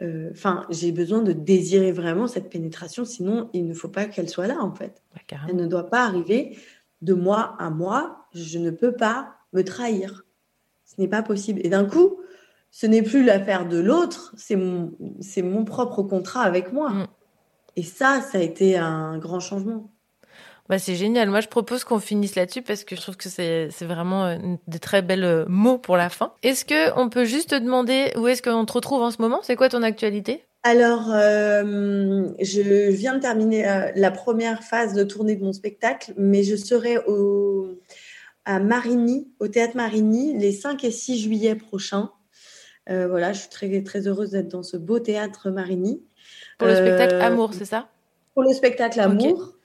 Euh, 0.00 0.30
Enfin, 0.32 0.66
j'ai 0.70 0.92
besoin 0.92 1.22
de 1.22 1.32
désirer 1.32 1.92
vraiment 1.92 2.26
cette 2.26 2.50
pénétration, 2.50 3.04
sinon 3.04 3.48
il 3.52 3.66
ne 3.66 3.74
faut 3.74 3.88
pas 3.88 4.06
qu'elle 4.06 4.28
soit 4.28 4.46
là, 4.46 4.58
en 4.60 4.74
fait. 4.74 5.02
Ouais. 5.14 5.38
Elle 5.48 5.56
ne 5.56 5.66
doit 5.66 5.88
pas 5.88 6.04
arriver 6.04 6.58
de 7.02 7.14
moi 7.14 7.56
à 7.58 7.70
moi. 7.70 8.26
Je 8.32 8.58
ne 8.58 8.70
peux 8.70 8.92
pas 8.92 9.34
me 9.52 9.62
trahir. 9.64 10.24
Ce 10.84 10.94
n'est 10.98 11.08
pas 11.08 11.22
possible. 11.22 11.60
Et 11.64 11.68
d'un 11.68 11.84
coup, 11.84 12.18
ce 12.70 12.86
n'est 12.86 13.02
plus 13.02 13.24
l'affaire 13.24 13.66
de 13.66 13.78
l'autre, 13.78 14.34
c'est 14.36 14.56
mon, 14.56 14.92
c'est 15.20 15.42
mon 15.42 15.64
propre 15.64 16.02
contrat 16.02 16.42
avec 16.42 16.72
moi. 16.72 16.90
Mm. 16.90 17.06
Et 17.76 17.82
ça, 17.82 18.20
ça 18.20 18.38
a 18.38 18.40
été 18.40 18.76
un 18.76 19.18
grand 19.18 19.40
changement. 19.40 19.90
Bah, 20.68 20.78
c'est 20.78 20.96
génial. 20.96 21.30
Moi, 21.30 21.40
je 21.40 21.48
propose 21.48 21.84
qu'on 21.84 22.00
finisse 22.00 22.34
là-dessus 22.34 22.62
parce 22.62 22.84
que 22.84 22.96
je 22.96 23.00
trouve 23.00 23.16
que 23.16 23.28
c'est 23.28 23.68
vraiment 23.82 24.26
euh, 24.26 24.36
des 24.66 24.78
très 24.78 25.02
belles 25.02 25.24
euh, 25.24 25.44
mots 25.48 25.78
pour 25.78 25.96
la 25.96 26.08
fin. 26.08 26.32
Est-ce 26.42 26.64
que 26.64 26.98
on 26.98 27.08
peut 27.08 27.24
juste 27.24 27.50
te 27.50 27.54
demander 27.54 28.12
où 28.16 28.26
est-ce 28.28 28.42
qu'on 28.42 28.64
te 28.64 28.72
retrouve 28.72 29.02
en 29.02 29.10
ce 29.10 29.22
moment? 29.22 29.40
C'est 29.42 29.56
quoi 29.56 29.68
ton 29.68 29.82
actualité? 29.82 30.44
Alors, 30.66 31.12
euh, 31.14 32.26
je 32.40 32.90
viens 32.90 33.14
de 33.14 33.20
terminer 33.20 33.68
euh, 33.68 33.92
la 33.94 34.10
première 34.10 34.64
phase 34.64 34.94
de 34.94 35.04
tournée 35.04 35.36
de 35.36 35.44
mon 35.44 35.52
spectacle, 35.52 36.12
mais 36.16 36.42
je 36.42 36.56
serai 36.56 36.98
au, 37.06 37.78
à 38.44 38.58
Marigny, 38.58 39.30
au 39.38 39.46
théâtre 39.46 39.76
Marigny, 39.76 40.36
les 40.36 40.50
5 40.50 40.82
et 40.82 40.90
6 40.90 41.20
juillet 41.20 41.54
prochains. 41.54 42.10
Euh, 42.90 43.06
voilà, 43.06 43.32
je 43.32 43.42
suis 43.42 43.48
très, 43.48 43.80
très 43.84 44.08
heureuse 44.08 44.30
d'être 44.30 44.48
dans 44.48 44.64
ce 44.64 44.76
beau 44.76 44.98
théâtre 44.98 45.50
Marigny. 45.50 46.02
Pour 46.58 46.66
le 46.66 46.74
spectacle 46.74 47.14
Amour, 47.14 47.54
c'est 47.54 47.64
ça? 47.64 47.88
Pour 48.34 48.42
le 48.42 48.52
spectacle. 48.52 48.98
Amour. 48.98 49.55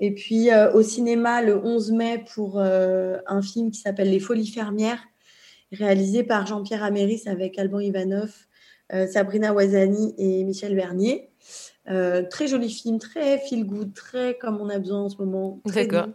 Et 0.00 0.14
puis 0.14 0.50
euh, 0.50 0.72
au 0.72 0.82
cinéma 0.82 1.42
le 1.42 1.56
11 1.56 1.92
mai 1.92 2.24
pour 2.34 2.58
euh, 2.58 3.18
un 3.26 3.42
film 3.42 3.70
qui 3.70 3.80
s'appelle 3.80 4.10
Les 4.10 4.20
Folies 4.20 4.48
fermières, 4.48 5.02
réalisé 5.72 6.22
par 6.22 6.46
Jean-Pierre 6.46 6.82
Améris 6.82 7.22
avec 7.26 7.58
Alban 7.58 7.80
Ivanov, 7.80 8.32
euh, 8.92 9.06
Sabrina 9.06 9.54
Ouazani 9.54 10.14
et 10.18 10.44
Michel 10.44 10.74
Bernier. 10.74 11.30
Très 11.86 12.48
joli 12.48 12.68
film, 12.68 12.98
très 12.98 13.38
feel 13.38 13.64
good, 13.64 13.94
très 13.94 14.36
comme 14.38 14.60
on 14.60 14.68
a 14.68 14.78
besoin 14.78 15.02
en 15.02 15.08
ce 15.08 15.18
moment. 15.18 15.60
très 15.64 15.86
D'accord. 15.86 16.12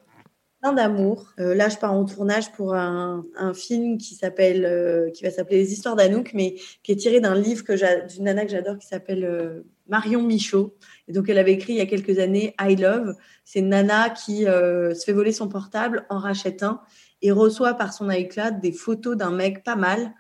Plein 0.62 0.74
d'amour. 0.74 1.32
Là, 1.38 1.70
je 1.70 1.78
pars 1.78 1.94
en 1.94 2.04
tournage 2.04 2.52
pour 2.52 2.76
un, 2.76 3.26
un 3.38 3.54
film 3.54 3.98
qui 3.98 4.14
s'appelle, 4.14 5.10
qui 5.14 5.24
va 5.24 5.32
s'appeler 5.32 5.60
Les 5.60 5.72
Histoires 5.72 5.96
d'Anouk, 5.96 6.34
mais 6.34 6.56
qui 6.84 6.92
est 6.92 6.98
tiré 6.98 7.22
d'un 7.22 7.36
livre 7.36 7.64
que 7.64 7.74
d'une 8.14 8.26
nana 8.26 8.44
que 8.46 8.52
j'adore 8.52 8.78
qui 8.78 8.86
s'appelle 8.86 9.64
Marion 9.88 10.22
Michaud. 10.22 10.76
Et 11.08 11.14
donc, 11.14 11.30
elle 11.30 11.38
avait 11.40 11.54
écrit 11.54 11.74
il 11.74 11.78
y 11.78 11.82
a 11.82 11.86
quelques 11.86 12.20
années 12.20 12.56
I 12.60 12.76
Love. 12.76 13.16
C'est 13.46 13.62
nana 13.62 14.10
qui 14.10 14.48
euh, 14.48 14.94
se 14.94 15.04
fait 15.06 15.14
voler 15.14 15.32
son 15.32 15.48
portable, 15.50 16.06
en 16.10 16.18
rachète 16.20 16.64
un 16.64 16.82
et 17.22 17.32
reçoit 17.32 17.74
par 17.76 17.94
son 17.94 18.10
iCloud 18.10 18.60
des 18.62 18.72
photos 18.72 19.16
d'un 19.18 19.32
mec 19.32 19.64
pas 19.64 19.76
mal. 19.76 20.14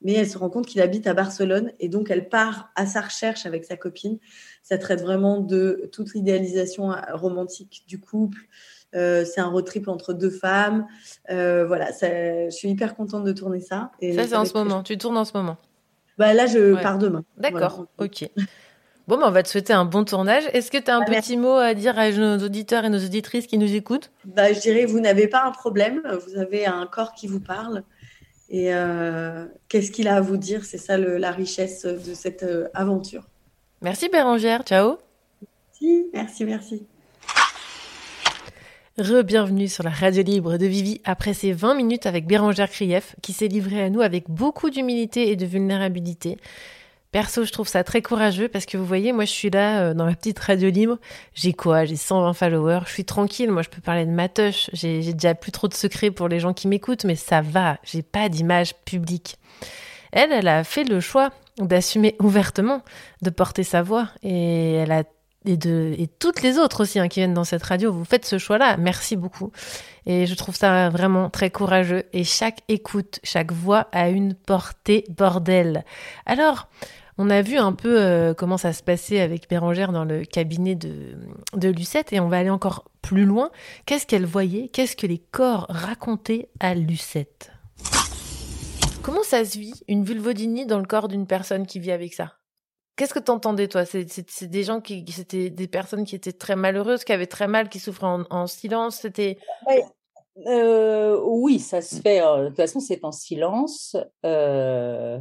Mais 0.00 0.12
elle 0.12 0.28
se 0.28 0.38
rend 0.38 0.48
compte 0.48 0.66
qu'il 0.66 0.80
habite 0.80 1.08
à 1.08 1.14
Barcelone 1.14 1.72
et 1.80 1.88
donc 1.88 2.08
elle 2.10 2.28
part 2.28 2.70
à 2.76 2.86
sa 2.86 3.00
recherche 3.00 3.46
avec 3.46 3.64
sa 3.64 3.76
copine. 3.76 4.18
Ça 4.62 4.78
traite 4.78 5.00
vraiment 5.02 5.40
de 5.40 5.88
toute 5.92 6.14
l'idéalisation 6.14 6.92
euh, 6.92 6.96
romantique 7.14 7.82
du 7.88 7.98
couple. 8.00 8.38
Euh, 8.94 9.24
c'est 9.24 9.40
un 9.40 9.48
road 9.48 9.64
trip 9.66 9.88
entre 9.88 10.12
deux 10.14 10.30
femmes. 10.30 10.86
Euh, 11.30 11.66
voilà, 11.66 11.92
ça- 11.92 12.46
je 12.48 12.54
suis 12.54 12.68
hyper 12.70 12.94
contente 12.94 13.24
de 13.24 13.32
tourner 13.32 13.60
ça. 13.60 13.90
Et 14.00 14.12
Ça, 14.14 14.26
c'est 14.26 14.36
en 14.36 14.44
ce 14.44 14.54
moment. 14.54 14.82
Tu 14.84 14.96
tournes 14.96 15.16
en 15.16 15.24
ce 15.24 15.36
moment. 15.36 15.56
Bah, 16.16 16.32
là, 16.32 16.46
je 16.46 16.74
Ouais. 16.74 16.82
pars 16.82 16.98
demain. 16.98 17.24
D'accord, 17.36 17.86
ok. 17.98 18.30
Bon, 19.08 19.16
bah, 19.16 19.24
on 19.26 19.30
va 19.30 19.42
te 19.42 19.48
souhaiter 19.48 19.72
un 19.72 19.86
bon 19.86 20.04
tournage. 20.04 20.44
Est-ce 20.52 20.70
que 20.70 20.76
tu 20.78 20.90
as 20.90 20.96
un 20.96 21.00
Ah, 21.00 21.04
petit 21.10 21.36
mot 21.38 21.54
à 21.56 21.72
dire 21.74 21.98
à 21.98 22.10
nos 22.10 22.36
auditeurs 22.44 22.84
et 22.84 22.90
nos 22.90 23.02
auditrices 23.02 23.46
qui 23.46 23.56
nous 23.56 23.74
écoutent? 23.74 24.10
Bah, 24.26 24.52
je 24.52 24.60
dirais, 24.60 24.84
vous 24.84 25.00
n'avez 25.00 25.28
pas 25.28 25.44
un 25.44 25.50
problème, 25.50 26.02
vous 26.26 26.38
avez 26.38 26.66
un 26.66 26.86
corps 26.86 27.14
qui 27.14 27.26
vous 27.26 27.40
parle. 27.40 27.82
Et 28.50 28.74
euh, 28.74 29.46
qu'est-ce 29.68 29.90
qu'il 29.90 30.08
a 30.08 30.16
à 30.16 30.20
vous 30.20 30.36
dire? 30.36 30.64
C'est 30.66 30.78
ça 30.78 30.98
le- 30.98 31.16
la 31.16 31.30
richesse 31.32 31.84
de 31.86 32.14
cette 32.14 32.42
euh, 32.42 32.68
aventure. 32.74 33.24
Merci 33.80 34.08
Bérangère, 34.10 34.62
ciao. 34.64 34.98
Merci, 35.80 36.06
merci, 36.12 36.44
merci. 36.44 36.86
Re-bienvenue 38.98 39.68
sur 39.68 39.84
la 39.84 39.90
radio 39.90 40.22
libre 40.22 40.56
de 40.56 40.66
Vivi 40.66 41.00
après 41.04 41.32
ces 41.32 41.52
20 41.52 41.74
minutes 41.76 42.04
avec 42.06 42.26
Bérangère 42.26 42.68
Krief 42.68 43.14
qui 43.22 43.32
s'est 43.32 43.46
livrée 43.46 43.82
à 43.84 43.90
nous 43.90 44.00
avec 44.00 44.28
beaucoup 44.28 44.70
d'humilité 44.70 45.30
et 45.30 45.36
de 45.36 45.46
vulnérabilité. 45.46 46.36
Perso, 47.10 47.44
je 47.44 47.52
trouve 47.52 47.68
ça 47.68 47.84
très 47.84 48.02
courageux 48.02 48.48
parce 48.48 48.66
que 48.66 48.76
vous 48.76 48.84
voyez, 48.84 49.12
moi 49.12 49.24
je 49.24 49.30
suis 49.30 49.48
là 49.48 49.80
euh, 49.80 49.94
dans 49.94 50.04
ma 50.04 50.14
petite 50.14 50.38
radio 50.38 50.68
libre. 50.68 50.98
J'ai 51.34 51.54
quoi? 51.54 51.86
J'ai 51.86 51.96
120 51.96 52.34
followers. 52.34 52.80
Je 52.86 52.92
suis 52.92 53.04
tranquille. 53.06 53.50
Moi 53.50 53.62
je 53.62 53.70
peux 53.70 53.80
parler 53.80 54.04
de 54.04 54.10
ma 54.10 54.28
touche. 54.28 54.68
J'ai 54.74 55.00
j'ai 55.00 55.14
déjà 55.14 55.34
plus 55.34 55.50
trop 55.50 55.68
de 55.68 55.74
secrets 55.74 56.10
pour 56.10 56.28
les 56.28 56.38
gens 56.38 56.52
qui 56.52 56.68
m'écoutent, 56.68 57.04
mais 57.04 57.16
ça 57.16 57.40
va. 57.40 57.78
J'ai 57.82 58.02
pas 58.02 58.28
d'image 58.28 58.74
publique. 58.84 59.38
Elle, 60.12 60.32
elle 60.32 60.48
a 60.48 60.64
fait 60.64 60.84
le 60.84 61.00
choix 61.00 61.30
d'assumer 61.58 62.14
ouvertement, 62.20 62.82
de 63.22 63.30
porter 63.30 63.62
sa 63.62 63.82
voix 63.82 64.08
et 64.22 64.74
elle 64.74 64.92
a 64.92 65.04
et 65.48 66.08
toutes 66.18 66.42
les 66.42 66.58
autres 66.58 66.82
aussi 66.82 66.98
hein, 66.98 67.08
qui 67.08 67.20
viennent 67.20 67.34
dans 67.34 67.44
cette 67.44 67.62
radio, 67.62 67.92
vous 67.92 68.04
faites 68.04 68.24
ce 68.24 68.38
choix-là. 68.38 68.76
Merci 68.76 69.16
beaucoup. 69.16 69.52
Et 70.06 70.26
je 70.26 70.34
trouve 70.34 70.54
ça 70.54 70.88
vraiment 70.90 71.30
très 71.30 71.50
courageux. 71.50 72.04
Et 72.12 72.24
chaque 72.24 72.60
écoute, 72.68 73.20
chaque 73.24 73.52
voix 73.52 73.88
a 73.92 74.08
une 74.08 74.34
portée 74.34 75.04
bordel. 75.08 75.84
Alors, 76.26 76.68
on 77.18 77.30
a 77.30 77.42
vu 77.42 77.56
un 77.56 77.72
peu 77.72 78.00
euh, 78.00 78.32
comment 78.32 78.58
ça 78.58 78.72
se 78.72 78.82
passait 78.82 79.20
avec 79.20 79.48
Bérangère 79.48 79.90
dans 79.90 80.04
le 80.04 80.24
cabinet 80.24 80.76
de, 80.76 81.16
de 81.54 81.68
Lucette 81.68 82.12
et 82.12 82.20
on 82.20 82.28
va 82.28 82.38
aller 82.38 82.50
encore 82.50 82.84
plus 83.02 83.24
loin. 83.24 83.50
Qu'est-ce 83.86 84.06
qu'elle 84.06 84.26
voyait? 84.26 84.68
Qu'est-ce 84.68 84.96
que 84.96 85.06
les 85.06 85.18
corps 85.18 85.66
racontaient 85.68 86.48
à 86.60 86.74
Lucette? 86.74 87.50
Comment 89.02 89.22
ça 89.22 89.44
se 89.44 89.58
vit, 89.58 89.74
une 89.88 90.04
vulvodynie 90.04 90.66
dans 90.66 90.78
le 90.78 90.84
corps 90.84 91.08
d'une 91.08 91.26
personne 91.26 91.66
qui 91.66 91.80
vit 91.80 91.92
avec 91.92 92.14
ça? 92.14 92.34
Qu'est-ce 92.98 93.14
que 93.14 93.18
t'entendais, 93.20 93.68
toi? 93.68 93.84
C'est 93.86 94.04
des 94.50 94.64
gens 94.64 94.80
qui, 94.80 95.04
c'était 95.10 95.50
des 95.50 95.68
personnes 95.68 96.04
qui 96.04 96.16
étaient 96.16 96.32
très 96.32 96.56
malheureuses, 96.56 97.04
qui 97.04 97.12
avaient 97.12 97.26
très 97.28 97.46
mal, 97.46 97.68
qui 97.68 97.78
souffraient 97.78 98.08
en, 98.08 98.24
en 98.28 98.46
silence. 98.48 98.96
C'était 99.02 99.38
Ouais, 99.68 99.84
euh, 100.48 101.18
oui, 101.24 101.60
ça 101.60 101.80
se 101.80 102.00
fait. 102.00 102.20
euh, 102.20 102.42
de 102.42 102.48
toute 102.48 102.56
façon, 102.56 102.80
c'est 102.80 103.04
en 103.04 103.12
silence. 103.12 103.96
Euh, 104.26 105.20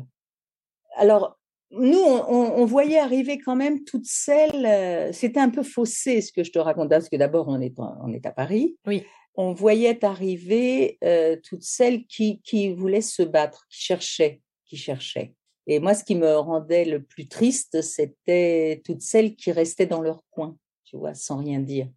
alors, 0.95 1.37
nous, 1.69 1.99
on, 1.99 2.25
on- 2.27 2.61
on 2.61 2.65
voyait 2.65 2.97
arriver 2.99 3.37
quand 3.37 3.55
même 3.55 3.83
toutes 3.83 4.05
celles. 4.07 4.65
euh, 4.65 5.11
C'était 5.13 5.39
un 5.39 5.49
peu 5.49 5.61
faussé 5.63 6.21
ce 6.21 6.31
que 6.31 6.43
je 6.43 6.51
te 6.51 6.57
raconte, 6.59 6.89
parce 6.89 7.09
que 7.09 7.15
d'abord, 7.15 7.47
on 7.47 7.61
est, 7.61 7.79
en- 7.79 7.95
on 8.03 8.11
est 8.11 8.25
à 8.25 8.31
Paris. 8.31 8.75
Oui. 8.87 9.05
On 9.35 9.53
voyait 9.53 10.03
arriver 10.03 10.97
euh, 11.03 11.35
toutes 11.47 11.61
celles 11.61 12.07
qui, 12.07 12.41
qui 12.41 12.73
voulaient 12.73 13.01
se 13.01 13.21
battre, 13.21 13.67
qui 13.69 13.81
cherchaient, 13.81 14.41
qui 14.65 14.77
cherchaient. 14.77 15.35
Et 15.67 15.79
moi, 15.79 15.93
ce 15.93 16.03
qui 16.03 16.15
me 16.15 16.35
rendait 16.37 16.85
le 16.85 17.03
plus 17.03 17.27
triste, 17.27 17.81
c'était 17.81 18.81
toutes 18.85 19.01
celles 19.01 19.35
qui 19.35 19.51
restaient 19.51 19.85
dans 19.85 20.01
leur 20.01 20.23
coin, 20.31 20.55
tu 20.85 20.97
vois, 20.97 21.13
sans 21.13 21.37
rien 21.37 21.59
dire. 21.59 21.87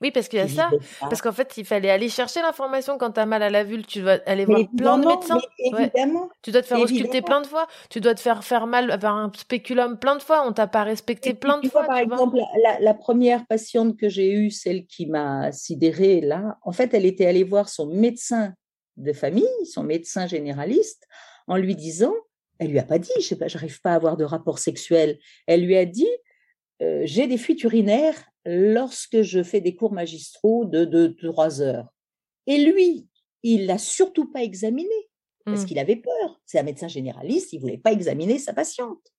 Oui, 0.00 0.10
parce 0.10 0.26
qu'il 0.26 0.40
y 0.40 0.42
a 0.42 0.48
ça. 0.48 0.68
Parce 0.98 1.22
qu'en 1.22 1.30
fait, 1.30 1.56
il 1.58 1.64
fallait 1.64 1.88
aller 1.90 2.08
chercher 2.08 2.42
l'information 2.42 2.98
quand 2.98 3.12
t'as 3.12 3.24
mal 3.24 3.40
à 3.40 3.50
la 3.50 3.62
vulve. 3.62 3.86
Tu 3.86 4.00
dois 4.02 4.18
aller 4.26 4.44
voir 4.44 4.60
plein 4.76 4.98
de 4.98 5.06
médecins. 5.06 5.36
Ouais. 5.72 5.92
évidemment, 5.94 6.28
Tu 6.42 6.50
dois 6.50 6.60
te 6.62 6.66
faire 6.66 6.80
ausculter 6.80 7.02
évidemment. 7.18 7.24
plein 7.26 7.40
de 7.42 7.46
fois. 7.46 7.68
Tu 7.88 8.00
dois 8.00 8.14
te 8.16 8.20
faire 8.20 8.42
faire 8.42 8.66
mal 8.66 8.98
par 8.98 9.14
un 9.16 9.30
spéculum 9.32 9.96
plein 10.00 10.16
de 10.16 10.22
fois. 10.22 10.44
On 10.44 10.52
t'a 10.52 10.66
pas 10.66 10.82
respecté 10.82 11.34
plein 11.34 11.58
de 11.58 11.62
Tu 11.62 11.70
fois. 11.70 11.82
vois, 11.82 11.86
par 11.94 11.98
tu 12.02 12.06
vois. 12.08 12.16
exemple, 12.16 12.38
la, 12.64 12.80
la 12.80 12.94
première 12.94 13.46
patiente 13.46 13.96
que 13.96 14.08
j'ai 14.08 14.32
eue, 14.32 14.50
celle 14.50 14.86
qui 14.86 15.06
m'a 15.06 15.52
sidérée 15.52 16.20
là, 16.20 16.58
en 16.62 16.72
fait, 16.72 16.94
elle 16.94 17.06
était 17.06 17.26
allée 17.26 17.44
voir 17.44 17.68
son 17.68 17.86
médecin 17.86 18.54
de 18.96 19.12
famille, 19.12 19.46
son 19.72 19.84
médecin 19.84 20.26
généraliste, 20.26 21.06
en 21.46 21.56
lui 21.56 21.76
disant, 21.76 22.12
elle 22.62 22.70
lui 22.70 22.78
a 22.78 22.84
pas 22.84 22.98
dit, 22.98 23.10
je 23.16 23.22
sais 23.22 23.36
pas, 23.38 23.48
j'arrive 23.48 23.80
pas 23.80 23.92
à 23.92 23.96
avoir 23.96 24.16
de 24.16 24.24
rapport 24.24 24.58
sexuel. 24.58 25.18
Elle 25.46 25.64
lui 25.64 25.76
a 25.76 25.84
dit, 25.84 26.08
euh, 26.80 27.02
j'ai 27.04 27.26
des 27.26 27.38
fuites 27.38 27.62
urinaires 27.64 28.24
lorsque 28.44 29.22
je 29.22 29.42
fais 29.42 29.60
des 29.60 29.74
cours 29.74 29.92
magistraux 29.92 30.64
de, 30.64 30.84
de, 30.84 31.08
de 31.08 31.30
trois 31.30 31.60
heures. 31.60 31.88
Et 32.46 32.58
lui, 32.58 33.06
il 33.42 33.66
l'a 33.66 33.78
surtout 33.78 34.30
pas 34.30 34.42
examiné 34.42 34.88
parce 35.44 35.62
Mm. 35.62 35.66
qu'il 35.66 35.78
avait 35.78 35.96
peur. 35.96 36.40
C'est 36.46 36.58
un 36.58 36.64
médecin 36.64 36.88
généraliste, 36.88 37.52
il 37.52 37.60
voulait 37.60 37.78
pas 37.78 37.92
examiner 37.92 38.38
sa 38.38 38.52
patiente. 38.52 39.12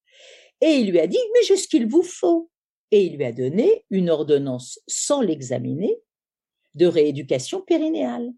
Et 0.61 0.75
il 0.75 0.91
lui 0.91 0.99
a 0.99 1.07
dit, 1.07 1.19
mais 1.33 1.43
j'ai 1.45 1.57
ce 1.57 1.67
qu'il 1.67 1.87
vous 1.87 2.03
faut. 2.03 2.49
Et 2.91 3.05
il 3.05 3.17
lui 3.17 3.25
a 3.25 3.31
donné 3.31 3.85
une 3.89 4.09
ordonnance 4.09 4.79
sans 4.87 5.21
l'examiner 5.21 5.97
de 6.75 6.85
rééducation 6.85 7.61
périnéale. 7.61 8.31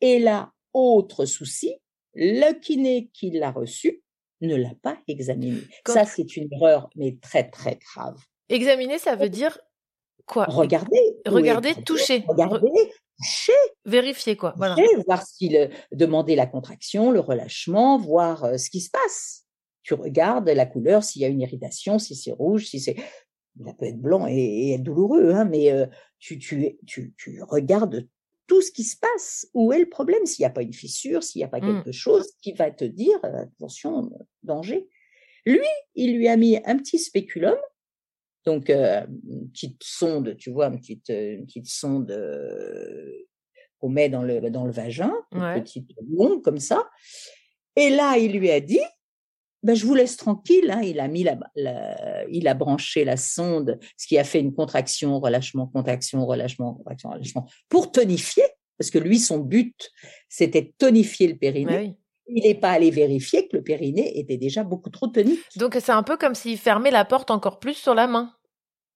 Et 0.00 0.18
là, 0.18 0.52
autre 0.72 1.24
souci, 1.26 1.76
le 2.14 2.52
kiné 2.58 3.10
qui 3.12 3.30
l'a 3.30 3.50
reçu 3.52 4.02
ne 4.40 4.56
l'a 4.56 4.72
pas 4.82 4.96
examiné. 5.08 5.60
Quand- 5.84 5.94
Ça, 5.94 6.04
c'est 6.04 6.36
une 6.36 6.48
erreur, 6.52 6.88
mais 6.96 7.16
très, 7.20 7.48
très 7.48 7.76
grave. 7.76 8.16
Examiner, 8.48 8.98
ça 8.98 9.16
veut 9.16 9.28
dire 9.28 9.58
quoi? 10.26 10.44
Regarder, 10.46 10.98
problème. 11.24 11.84
toucher. 11.84 12.24
Regardez, 12.26 12.68
toucher. 13.18 13.52
Vérifier, 13.84 14.36
quoi. 14.36 14.54
Voilà. 14.56 14.74
toucher, 14.76 14.88
voir 15.06 15.26
s'il 15.26 15.56
euh, 15.56 15.68
demander 15.92 16.34
la 16.36 16.46
contraction, 16.46 17.10
le 17.10 17.20
relâchement, 17.20 17.98
voir 17.98 18.44
euh, 18.44 18.56
ce 18.56 18.70
qui 18.70 18.80
se 18.80 18.90
passe. 18.90 19.44
Tu 19.82 19.94
regardes 19.94 20.48
la 20.48 20.66
couleur, 20.66 21.02
s'il 21.04 21.22
y 21.22 21.24
a 21.24 21.28
une 21.28 21.40
irritation, 21.40 21.98
si 21.98 22.14
c'est 22.14 22.32
rouge, 22.32 22.66
si 22.66 22.80
c'est 22.80 22.96
ça 23.66 23.72
peut 23.74 23.86
être 23.86 24.00
blanc 24.00 24.26
et, 24.26 24.34
et 24.36 24.74
être 24.74 24.82
douloureux, 24.82 25.32
hein, 25.32 25.44
mais 25.44 25.70
euh, 25.72 25.86
tu, 26.18 26.38
tu, 26.38 26.78
tu, 26.86 27.12
tu 27.18 27.42
regardes 27.42 28.06
tout 28.50 28.60
ce 28.62 28.72
qui 28.72 28.82
se 28.82 28.96
passe. 28.96 29.48
Où 29.54 29.72
est 29.72 29.78
le 29.78 29.88
problème? 29.88 30.26
S'il 30.26 30.42
n'y 30.42 30.46
a 30.46 30.50
pas 30.50 30.62
une 30.62 30.72
fissure, 30.72 31.22
s'il 31.22 31.38
n'y 31.38 31.44
a 31.44 31.48
pas 31.48 31.60
Mm. 31.60 31.66
quelque 31.84 31.92
chose 31.92 32.26
qui 32.42 32.52
va 32.52 32.68
te 32.72 32.84
dire 32.84 33.18
euh, 33.24 33.44
attention, 33.44 34.10
euh, 34.12 34.24
danger. 34.42 34.88
Lui, 35.46 35.68
il 35.94 36.16
lui 36.16 36.26
a 36.26 36.36
mis 36.36 36.56
un 36.64 36.76
petit 36.76 36.98
spéculum, 36.98 37.56
donc 38.44 38.68
euh, 38.70 39.06
une 39.28 39.48
petite 39.52 39.80
sonde, 39.84 40.36
tu 40.36 40.50
vois, 40.50 40.66
une 40.66 40.80
petite, 40.80 41.08
une 41.10 41.46
petite 41.46 41.68
sonde 41.68 42.10
euh, 42.10 43.12
qu'on 43.78 43.88
met 43.88 44.08
dans 44.08 44.22
le, 44.24 44.50
dans 44.50 44.64
le 44.66 44.72
vagin, 44.72 45.12
une 45.32 45.40
Ouais. 45.42 45.60
petite 45.60 45.88
longue 46.10 46.42
comme 46.42 46.58
ça. 46.58 46.90
Et 47.76 47.88
là, 47.90 48.16
il 48.18 48.32
lui 48.36 48.50
a 48.50 48.60
dit, 48.60 48.80
ben, 49.62 49.74
je 49.74 49.84
vous 49.86 49.94
laisse 49.94 50.16
tranquille. 50.16 50.70
hein. 50.70 50.80
Il 50.82 51.00
a 51.00 51.08
mis 51.08 51.22
la, 51.22 51.38
la- 51.54 52.24
il 52.28 52.48
a 52.48 52.54
branché 52.54 53.04
la 53.04 53.16
sonde, 53.16 53.78
ce 53.96 54.06
qui 54.06 54.18
a 54.18 54.24
fait 54.24 54.40
une 54.40 54.54
contraction, 54.54 55.20
relâchement, 55.20 55.66
contraction, 55.66 56.26
relâchement, 56.26 56.74
contraction, 56.74 57.10
relâchement, 57.10 57.46
pour 57.68 57.92
tonifier, 57.92 58.44
parce 58.78 58.90
que 58.90 58.98
lui, 58.98 59.18
son 59.18 59.38
but, 59.38 59.90
c'était 60.28 60.62
de 60.62 60.72
tonifier 60.78 61.28
le 61.28 61.36
périnée. 61.36 61.78
Oui. 61.78 61.94
Il 62.32 62.44
n'est 62.44 62.54
pas 62.54 62.70
allé 62.70 62.90
vérifier 62.90 63.48
que 63.48 63.56
le 63.56 63.62
périnée 63.62 64.18
était 64.18 64.36
déjà 64.36 64.62
beaucoup 64.62 64.88
trop 64.90 65.08
tonique. 65.08 65.40
Donc 65.56 65.76
c'est 65.80 65.90
un 65.92 66.04
peu 66.04 66.16
comme 66.16 66.34
s'il 66.36 66.56
fermait 66.58 66.92
la 66.92 67.04
porte 67.04 67.30
encore 67.30 67.58
plus 67.58 67.74
sur 67.74 67.94
la 67.94 68.06
main. 68.06 68.32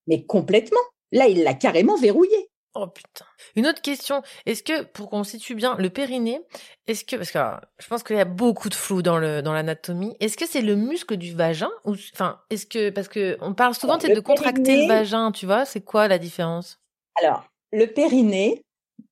Mais 0.07 0.23
complètement. 0.25 0.79
Là, 1.11 1.27
il 1.27 1.43
l'a 1.43 1.53
carrément 1.53 1.97
verrouillé. 1.97 2.49
Oh 2.77 2.87
putain. 2.87 3.25
Une 3.55 3.67
autre 3.67 3.81
question, 3.81 4.21
est-ce 4.45 4.61
que 4.61 4.83
pour 4.83 5.09
qu'on 5.09 5.23
situe 5.23 5.55
bien 5.55 5.77
le 5.77 5.89
périnée, 5.89 6.41
est-ce 6.87 7.05
que 7.05 7.15
parce 7.15 7.31
que 7.31 7.37
alors, 7.37 7.61
je 7.79 7.87
pense 7.87 8.03
qu'il 8.03 8.17
y 8.17 8.19
a 8.19 8.25
beaucoup 8.25 8.67
de 8.67 8.75
flou 8.75 9.01
dans 9.01 9.17
le 9.17 9.41
dans 9.41 9.53
l'anatomie, 9.53 10.17
est-ce 10.19 10.35
que 10.35 10.45
c'est 10.45 10.61
le 10.61 10.75
muscle 10.75 11.15
du 11.15 11.33
vagin 11.33 11.71
ou 11.85 11.95
enfin 12.13 12.41
est-ce 12.49 12.65
que 12.65 12.89
parce 12.89 13.07
que 13.07 13.37
on 13.39 13.53
parle 13.53 13.75
souvent 13.75 13.95
Alors, 13.95 14.13
de 14.13 14.19
contracter 14.19 14.81
le 14.81 14.87
vagin, 14.87 15.31
tu 15.31 15.45
vois, 15.45 15.63
c'est 15.63 15.79
quoi 15.81 16.09
la 16.09 16.17
différence? 16.17 16.81
Alors, 17.23 17.45
le 17.71 17.85
périnée, 17.85 18.61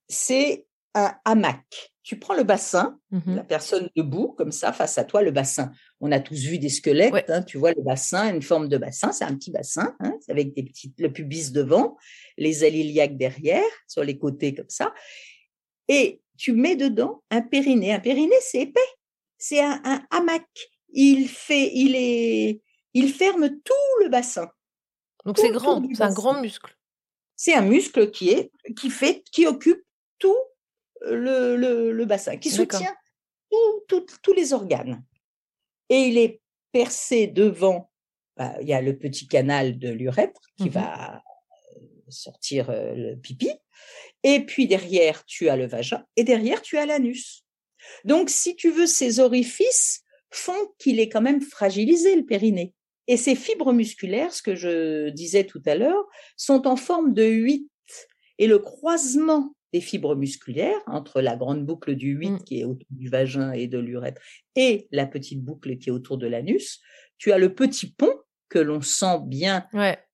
c'est 0.09 0.67
un 0.93 1.15
hamac. 1.23 1.92
Tu 2.03 2.19
prends 2.19 2.33
le 2.35 2.43
bassin, 2.43 2.99
Mhm. 3.11 3.35
la 3.37 3.43
personne 3.43 3.89
debout, 3.95 4.33
comme 4.37 4.51
ça, 4.51 4.73
face 4.73 4.97
à 4.97 5.05
toi, 5.05 5.21
le 5.21 5.31
bassin. 5.31 5.71
On 6.01 6.11
a 6.11 6.19
tous 6.19 6.35
vu 6.43 6.59
des 6.59 6.67
squelettes, 6.69 7.29
hein, 7.29 7.41
tu 7.43 7.57
vois 7.57 7.71
le 7.71 7.81
bassin, 7.81 8.33
une 8.33 8.41
forme 8.41 8.67
de 8.67 8.77
bassin, 8.77 9.11
c'est 9.13 9.23
un 9.23 9.33
petit 9.35 9.51
bassin, 9.51 9.95
hein, 10.01 10.13
avec 10.27 10.53
des 10.53 10.63
petites, 10.63 10.99
le 10.99 11.11
pubis 11.13 11.51
devant, 11.53 11.97
les 12.37 12.65
ailes 12.65 12.75
iliaques 12.75 13.17
derrière, 13.17 13.63
sur 13.87 14.03
les 14.03 14.17
côtés 14.17 14.53
comme 14.53 14.69
ça. 14.69 14.93
Et 15.87 16.21
tu 16.37 16.51
mets 16.53 16.75
dedans 16.75 17.23
un 17.31 17.41
périnée. 17.41 17.93
Un 17.93 17.99
périnée, 17.99 18.35
c'est 18.41 18.61
épais. 18.61 18.79
C'est 19.37 19.61
un, 19.61 19.81
un 19.85 20.05
hamac. 20.11 20.45
Il 20.91 21.27
fait, 21.29 21.71
il 21.73 21.95
est, 21.95 22.61
il 22.93 23.13
ferme 23.13 23.49
tout 23.49 24.03
le 24.03 24.09
bassin. 24.09 24.49
Donc 25.25 25.37
c'est 25.37 25.51
grand, 25.51 25.81
c'est 25.93 26.03
un 26.03 26.13
grand 26.13 26.41
muscle. 26.41 26.75
C'est 27.35 27.53
un 27.53 27.61
muscle 27.61 28.11
qui 28.11 28.29
est, 28.29 28.51
qui 28.77 28.89
fait, 28.89 29.23
qui 29.31 29.47
occupe 29.47 29.81
tout 30.19 30.37
le, 31.03 31.55
le, 31.55 31.91
le 31.91 32.05
bassin, 32.05 32.37
qui 32.37 32.49
soutient 32.49 32.95
tous 34.21 34.33
les 34.33 34.53
organes. 34.53 35.03
Et 35.89 36.07
il 36.07 36.17
est 36.17 36.41
percé 36.71 37.27
devant, 37.27 37.91
bah, 38.37 38.55
il 38.61 38.67
y 38.67 38.73
a 38.73 38.81
le 38.81 38.97
petit 38.97 39.27
canal 39.27 39.77
de 39.77 39.89
l'urètre 39.89 40.41
qui 40.57 40.65
Mhm. 40.65 40.71
va 40.71 41.17
euh, 41.17 41.79
sortir 42.09 42.69
euh, 42.69 42.95
le 42.95 43.15
pipi. 43.15 43.49
Et 44.23 44.39
puis 44.45 44.67
derrière, 44.67 45.23
tu 45.25 45.49
as 45.49 45.57
le 45.57 45.67
vagin. 45.67 46.05
Et 46.15 46.23
derrière, 46.23 46.61
tu 46.61 46.77
as 46.77 46.85
l'anus. 46.85 47.43
Donc, 48.05 48.29
si 48.29 48.55
tu 48.55 48.71
veux, 48.71 48.87
ces 48.87 49.19
orifices 49.19 50.01
font 50.31 50.73
qu'il 50.79 50.99
est 50.99 51.09
quand 51.09 51.21
même 51.21 51.41
fragilisé, 51.41 52.15
le 52.15 52.25
périnée. 52.25 52.73
Et 53.07 53.17
ces 53.17 53.35
fibres 53.35 53.73
musculaires, 53.73 54.33
ce 54.33 54.41
que 54.41 54.55
je 54.55 55.09
disais 55.09 55.43
tout 55.43 55.61
à 55.65 55.75
l'heure, 55.75 56.05
sont 56.37 56.65
en 56.67 56.77
forme 56.77 57.13
de 57.13 57.25
8. 57.25 57.69
Et 58.39 58.47
le 58.47 58.57
croisement 58.59 59.53
des 59.73 59.81
fibres 59.81 60.15
musculaires 60.15 60.79
entre 60.85 61.19
la 61.19 61.35
grande 61.35 61.65
boucle 61.65 61.95
du 61.95 62.11
8 62.11 62.43
qui 62.45 62.61
est 62.61 62.63
autour 62.63 62.87
du 62.91 63.09
vagin 63.09 63.51
et 63.51 63.67
de 63.67 63.79
l'urètre 63.79 64.21
et 64.55 64.87
la 64.91 65.07
petite 65.07 65.43
boucle 65.43 65.77
qui 65.77 65.89
est 65.89 65.91
autour 65.91 66.17
de 66.17 66.27
l'anus, 66.27 66.79
tu 67.17 67.31
as 67.31 67.39
le 67.39 67.53
petit 67.53 67.91
pont 67.91 68.13
que 68.49 68.59
l'on 68.59 68.81
sent 68.81 69.19
bien. 69.25 69.65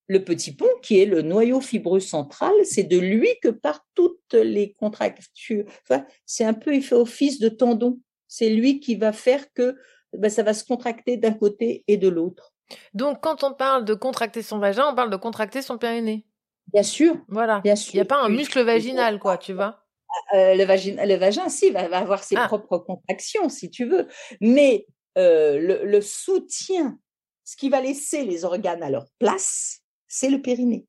Le 0.08 0.24
petit 0.24 0.56
pont 0.56 0.66
qui 0.82 1.00
est 1.00 1.06
le 1.06 1.22
noyau 1.22 1.62
fibreux 1.62 2.00
central, 2.00 2.54
c'est 2.64 2.84
de 2.84 2.98
lui 2.98 3.28
que 3.44 3.50
partent 3.50 3.86
toutes 3.94 4.34
les 4.34 4.74
contractures. 4.74 5.66
Enfin, 5.84 6.06
c'est 6.26 6.46
un 6.46 6.54
peu, 6.54 6.74
il 6.74 6.82
fait 6.82 6.96
office 6.96 7.40
de 7.40 7.50
tendon. 7.50 8.00
C'est 8.28 8.50
lui 8.50 8.80
qui 8.80 8.96
va 8.96 9.12
faire 9.12 9.52
que 9.54 9.76
ben, 10.14 10.30
ça 10.30 10.42
va 10.42 10.54
se 10.54 10.64
contracter 10.64 11.18
d'un 11.18 11.34
côté 11.34 11.84
et 11.88 11.98
de 11.98 12.08
l'autre. 12.08 12.54
Donc 12.94 13.22
quand 13.22 13.44
on 13.44 13.54
parle 13.54 13.86
de 13.86 13.94
contracter 13.94 14.42
son 14.42 14.58
vagin, 14.58 14.88
on 14.92 14.96
parle 14.96 15.10
de 15.10 15.18
contracter 15.18 15.62
son 15.62 15.78
périnée. 15.78 16.26
Bien 16.74 16.84
sûr. 16.84 17.18
Voilà. 17.28 17.60
Bien 17.62 17.76
Il 17.76 17.96
n'y 17.96 18.02
a 18.02 18.06
pas 18.06 18.22
un 18.22 18.30
muscle 18.30 18.62
vaginal 18.62 19.20
quoi, 19.20 19.38
tu 19.38 19.54
vois. 19.54 19.80
Euh, 20.34 20.56
le, 20.56 20.64
vagin, 20.64 21.06
le 21.06 21.16
vagin, 21.16 21.50
si, 21.50 21.70
va, 21.70 21.88
va 21.88 22.00
avoir 22.00 22.24
ses 22.24 22.36
propres 22.36 22.80
contractions, 22.80 23.48
si 23.50 23.70
tu 23.70 23.86
veux. 23.86 24.08
Mais 24.42 24.86
euh, 25.18 25.60
le, 25.60 25.86
le 25.86 26.02
soutien, 26.02 26.98
ce 27.44 27.56
qui 27.56 27.70
va 27.70 27.82
laisser 27.82 28.24
les 28.24 28.44
organes 28.44 28.84
à 28.84 28.90
leur 28.90 29.06
place, 29.20 29.82
c'est 30.08 30.30
le 30.30 30.42
périnée. 30.42 30.88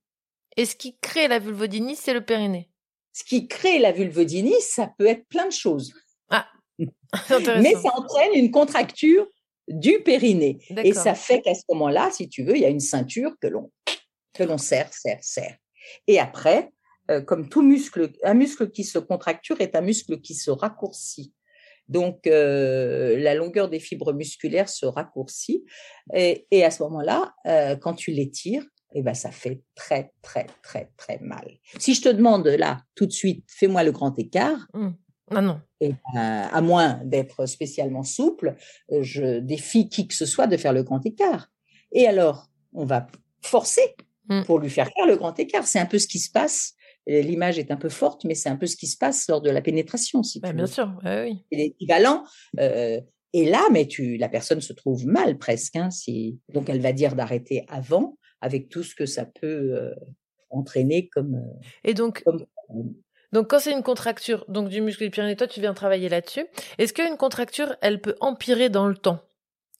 Et 0.56 0.66
ce 0.66 0.74
qui 0.74 0.98
crée 0.98 1.28
la 1.28 1.38
vulvodynie, 1.38 1.96
c'est 1.96 2.14
le 2.14 2.24
périnée. 2.24 2.70
Ce 3.12 3.24
qui 3.24 3.48
crée 3.48 3.78
la 3.78 3.92
vulvodynie, 3.92 4.60
ça 4.60 4.90
peut 4.98 5.06
être 5.06 5.26
plein 5.28 5.46
de 5.46 5.52
choses. 5.52 5.92
Ah, 6.30 6.48
Mais 6.78 7.74
ça 7.74 7.90
entraîne 7.94 8.32
une 8.34 8.50
contracture 8.50 9.26
du 9.68 10.02
périnée. 10.02 10.58
Et 10.82 10.92
ça 10.92 11.14
fait 11.14 11.40
qu'à 11.42 11.54
ce 11.54 11.62
moment-là, 11.70 12.10
si 12.10 12.28
tu 12.28 12.42
veux, 12.42 12.56
il 12.56 12.62
y 12.62 12.66
a 12.66 12.70
une 12.70 12.80
ceinture 12.80 13.32
que 13.40 13.46
l'on 13.46 13.70
que 14.32 14.44
l'on 14.44 14.58
serre, 14.58 14.92
serre, 14.92 15.22
serre. 15.22 15.56
Et 16.06 16.18
après, 16.18 16.72
euh, 17.10 17.20
comme 17.20 17.48
tout 17.48 17.62
muscle, 17.62 18.12
un 18.22 18.34
muscle 18.34 18.70
qui 18.70 18.84
se 18.84 18.98
contracture 18.98 19.60
est 19.60 19.74
un 19.74 19.80
muscle 19.80 20.20
qui 20.20 20.34
se 20.34 20.50
raccourcit. 20.50 21.32
Donc, 21.88 22.28
euh, 22.28 23.18
la 23.18 23.34
longueur 23.34 23.68
des 23.68 23.80
fibres 23.80 24.12
musculaires 24.12 24.68
se 24.68 24.86
raccourcit. 24.86 25.64
Et, 26.14 26.46
et 26.52 26.64
à 26.64 26.70
ce 26.70 26.82
moment-là, 26.84 27.34
euh, 27.46 27.74
quand 27.74 27.94
tu 27.94 28.12
l'étires, 28.12 28.64
eh 28.94 29.02
ben, 29.02 29.14
ça 29.14 29.32
fait 29.32 29.60
très, 29.74 30.12
très, 30.22 30.46
très, 30.62 30.90
très 30.96 31.18
mal. 31.20 31.58
Si 31.78 31.94
je 31.94 32.02
te 32.02 32.08
demande 32.08 32.46
là, 32.46 32.82
tout 32.94 33.06
de 33.06 33.12
suite, 33.12 33.44
fais-moi 33.48 33.82
le 33.82 33.92
grand 33.92 34.16
écart. 34.18 34.68
Ah 35.32 35.40
non. 35.40 35.60
Et 35.80 35.94
ben, 36.14 36.48
à 36.52 36.60
moins 36.60 37.00
d'être 37.04 37.46
spécialement 37.46 38.02
souple, 38.02 38.56
je 39.00 39.38
défie 39.38 39.88
qui 39.88 40.08
que 40.08 40.14
ce 40.14 40.26
soit 40.26 40.48
de 40.48 40.56
faire 40.56 40.72
le 40.72 40.82
grand 40.82 41.04
écart. 41.06 41.48
Et 41.92 42.06
alors, 42.06 42.48
on 42.72 42.84
va 42.84 43.06
forcer 43.42 43.94
pour 44.46 44.58
lui 44.58 44.70
faire 44.70 44.88
faire 44.94 45.06
le 45.06 45.16
grand 45.16 45.38
écart. 45.38 45.66
C'est 45.66 45.78
un 45.78 45.86
peu 45.86 45.98
ce 45.98 46.06
qui 46.06 46.18
se 46.18 46.30
passe. 46.30 46.74
L'image 47.06 47.58
est 47.58 47.70
un 47.70 47.76
peu 47.76 47.88
forte, 47.88 48.24
mais 48.24 48.34
c'est 48.34 48.48
un 48.50 48.56
peu 48.56 48.66
ce 48.66 48.76
qui 48.76 48.86
se 48.86 48.96
passe 48.96 49.26
lors 49.28 49.40
de 49.40 49.50
la 49.50 49.60
pénétration, 49.62 50.22
si 50.22 50.38
Bah, 50.40 50.48
tu 50.50 50.54
bien 50.56 50.64
veux. 50.66 50.70
sûr, 50.70 50.92
ouais, 51.04 51.22
oui. 51.24 51.44
C'est 51.50 51.58
l'équivalent. 51.58 52.24
euh, 52.60 53.00
et 53.32 53.48
là, 53.48 53.62
mais 53.72 53.86
tu, 53.86 54.16
la 54.16 54.28
personne 54.28 54.60
se 54.60 54.72
trouve 54.72 55.06
mal 55.06 55.38
presque. 55.38 55.76
Hein, 55.76 55.90
si, 55.90 56.38
donc, 56.52 56.68
elle 56.68 56.80
va 56.80 56.92
dire 56.92 57.14
d'arrêter 57.14 57.64
avant, 57.68 58.16
avec 58.40 58.68
tout 58.68 58.82
ce 58.82 58.94
que 58.94 59.06
ça 59.06 59.24
peut 59.24 59.46
euh, 59.76 59.94
entraîner 60.50 61.08
comme. 61.08 61.34
euh, 61.36 61.60
Et 61.84 61.94
donc, 61.94 62.22
donc 63.32 63.48
quand 63.50 63.58
c'est 63.60 63.72
une 63.72 63.82
contracture 63.82 64.44
donc 64.48 64.68
du 64.68 64.80
muscle 64.80 65.04
du 65.04 65.10
périnée, 65.10 65.36
toi 65.36 65.46
tu 65.46 65.60
viens 65.60 65.74
travailler 65.74 66.08
là-dessus. 66.08 66.44
Est-ce 66.78 66.92
qu'une 66.92 67.16
contracture, 67.16 67.76
elle 67.80 68.00
peut 68.00 68.16
empirer 68.20 68.68
dans 68.68 68.86
le 68.88 68.96
temps? 68.96 69.20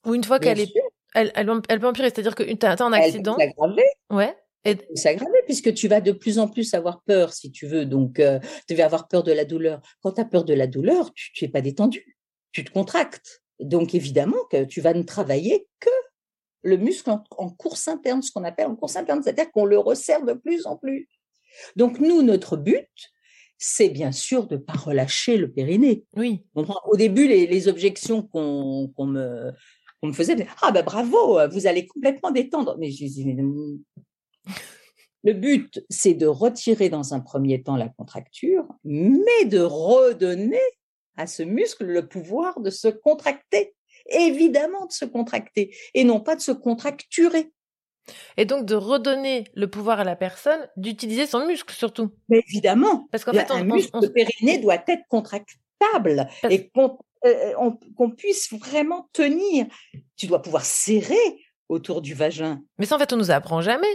Ou 0.05 0.15
une 0.15 0.23
fois 0.23 0.39
qu'elle 0.39 0.59
est, 0.59 0.73
elle, 1.13 1.31
elle, 1.35 1.49
elle 1.69 1.79
peut 1.79 1.87
empirer, 1.87 2.09
c'est-à-dire 2.09 2.35
que 2.35 2.43
tu 2.43 2.65
as, 2.65 2.81
un 2.81 2.93
Elle 2.93 3.03
accident. 3.03 3.35
peut 3.35 3.41
s'aggraver. 3.41 3.83
Ouais. 4.09 4.35
Et 4.63 4.77
s'aggraver 4.95 5.41
puisque 5.45 5.73
tu 5.73 5.87
vas 5.87 6.01
de 6.01 6.11
plus 6.11 6.37
en 6.37 6.47
plus 6.47 6.73
avoir 6.73 7.01
peur, 7.01 7.33
si 7.33 7.51
tu 7.51 7.65
veux. 7.65 7.85
Donc, 7.85 8.19
euh, 8.19 8.39
tu 8.67 8.75
vas 8.75 8.85
avoir 8.85 9.07
peur 9.07 9.23
de 9.23 9.31
la 9.31 9.45
douleur. 9.45 9.81
Quand 10.01 10.13
tu 10.13 10.21
as 10.21 10.25
peur 10.25 10.43
de 10.43 10.53
la 10.53 10.67
douleur, 10.67 11.11
tu, 11.13 11.31
tu 11.33 11.45
es 11.45 11.47
pas 11.47 11.61
détendu, 11.61 12.17
tu 12.51 12.63
te 12.63 12.71
contractes. 12.71 13.41
Donc, 13.59 13.95
évidemment 13.95 14.43
que 14.51 14.63
tu 14.63 14.81
vas 14.81 14.93
ne 14.93 15.03
travailler 15.03 15.67
que 15.79 15.89
le 16.63 16.77
muscle 16.77 17.09
en, 17.09 17.23
en 17.37 17.49
course 17.49 17.87
interne, 17.87 18.21
ce 18.21 18.31
qu'on 18.31 18.43
appelle 18.43 18.67
en 18.67 18.75
course 18.75 18.95
interne, 18.95 19.23
c'est-à-dire 19.23 19.51
qu'on 19.51 19.65
le 19.65 19.79
resserre 19.79 20.23
de 20.23 20.33
plus 20.33 20.67
en 20.67 20.77
plus. 20.77 21.09
Donc, 21.75 21.99
nous, 21.99 22.21
notre 22.21 22.55
but, 22.55 22.87
c'est 23.57 23.89
bien 23.89 24.11
sûr 24.11 24.47
de 24.47 24.57
pas 24.57 24.73
relâcher 24.73 25.37
le 25.37 25.51
périnée. 25.51 26.03
Oui. 26.15 26.43
Au 26.55 26.97
début, 26.97 27.27
les, 27.27 27.45
les 27.45 27.67
objections 27.67 28.23
qu'on 28.23 28.91
me, 29.05 29.53
faisait, 30.13 30.47
ah 30.61 30.71
ben 30.71 30.83
bravo, 30.83 31.39
vous 31.49 31.67
allez 31.67 31.85
complètement 31.85 32.31
détendre. 32.31 32.75
Mais 32.79 32.91
je 32.91 33.05
dis, 33.05 33.25
mais. 33.25 33.43
Le 35.23 35.33
but, 35.33 35.83
c'est 35.89 36.13
de 36.13 36.25
retirer 36.27 36.89
dans 36.89 37.13
un 37.13 37.19
premier 37.19 37.61
temps 37.61 37.75
la 37.75 37.89
contracture, 37.89 38.67
mais 38.83 39.45
de 39.45 39.59
redonner 39.59 40.59
à 41.17 41.27
ce 41.27 41.43
muscle 41.43 41.85
le 41.85 42.07
pouvoir 42.07 42.59
de 42.61 42.69
se 42.69 42.87
contracter. 42.87 43.75
Évidemment 44.07 44.87
de 44.87 44.91
se 44.91 45.05
contracter, 45.05 45.75
et 45.93 46.03
non 46.03 46.19
pas 46.19 46.35
de 46.35 46.41
se 46.41 46.51
contracturer. 46.51 47.51
Et 48.35 48.45
donc 48.45 48.65
de 48.65 48.73
redonner 48.73 49.43
le 49.53 49.69
pouvoir 49.69 49.99
à 49.99 50.03
la 50.03 50.15
personne 50.15 50.67
d'utiliser 50.75 51.27
son 51.27 51.45
muscle 51.45 51.71
surtout. 51.71 52.09
Mais 52.27 52.39
évidemment. 52.47 53.07
Parce 53.11 53.23
qu'en 53.23 53.31
fait, 53.31 53.45
on, 53.51 53.57
un 53.57 53.63
muscle 53.63 53.91
on- 53.93 54.01
périnée 54.09 54.57
doit 54.57 54.83
être 54.87 55.03
contractable 55.07 56.27
et 56.49 56.69
qu'on 56.69 56.97
euh, 57.25 57.53
on- 57.59 57.77
qu'on 57.95 58.09
puisse 58.09 58.51
vraiment 58.51 59.07
tenir. 59.13 59.67
Tu 60.17 60.25
dois 60.25 60.41
pouvoir 60.41 60.65
serrer 60.65 61.15
autour 61.69 62.01
du 62.01 62.15
vagin. 62.15 62.59
Mais 62.79 62.87
ça, 62.87 62.95
en 62.95 62.99
fait, 62.99 63.13
on 63.13 63.17
nous 63.17 63.29
apprend 63.29 63.61
jamais. 63.61 63.85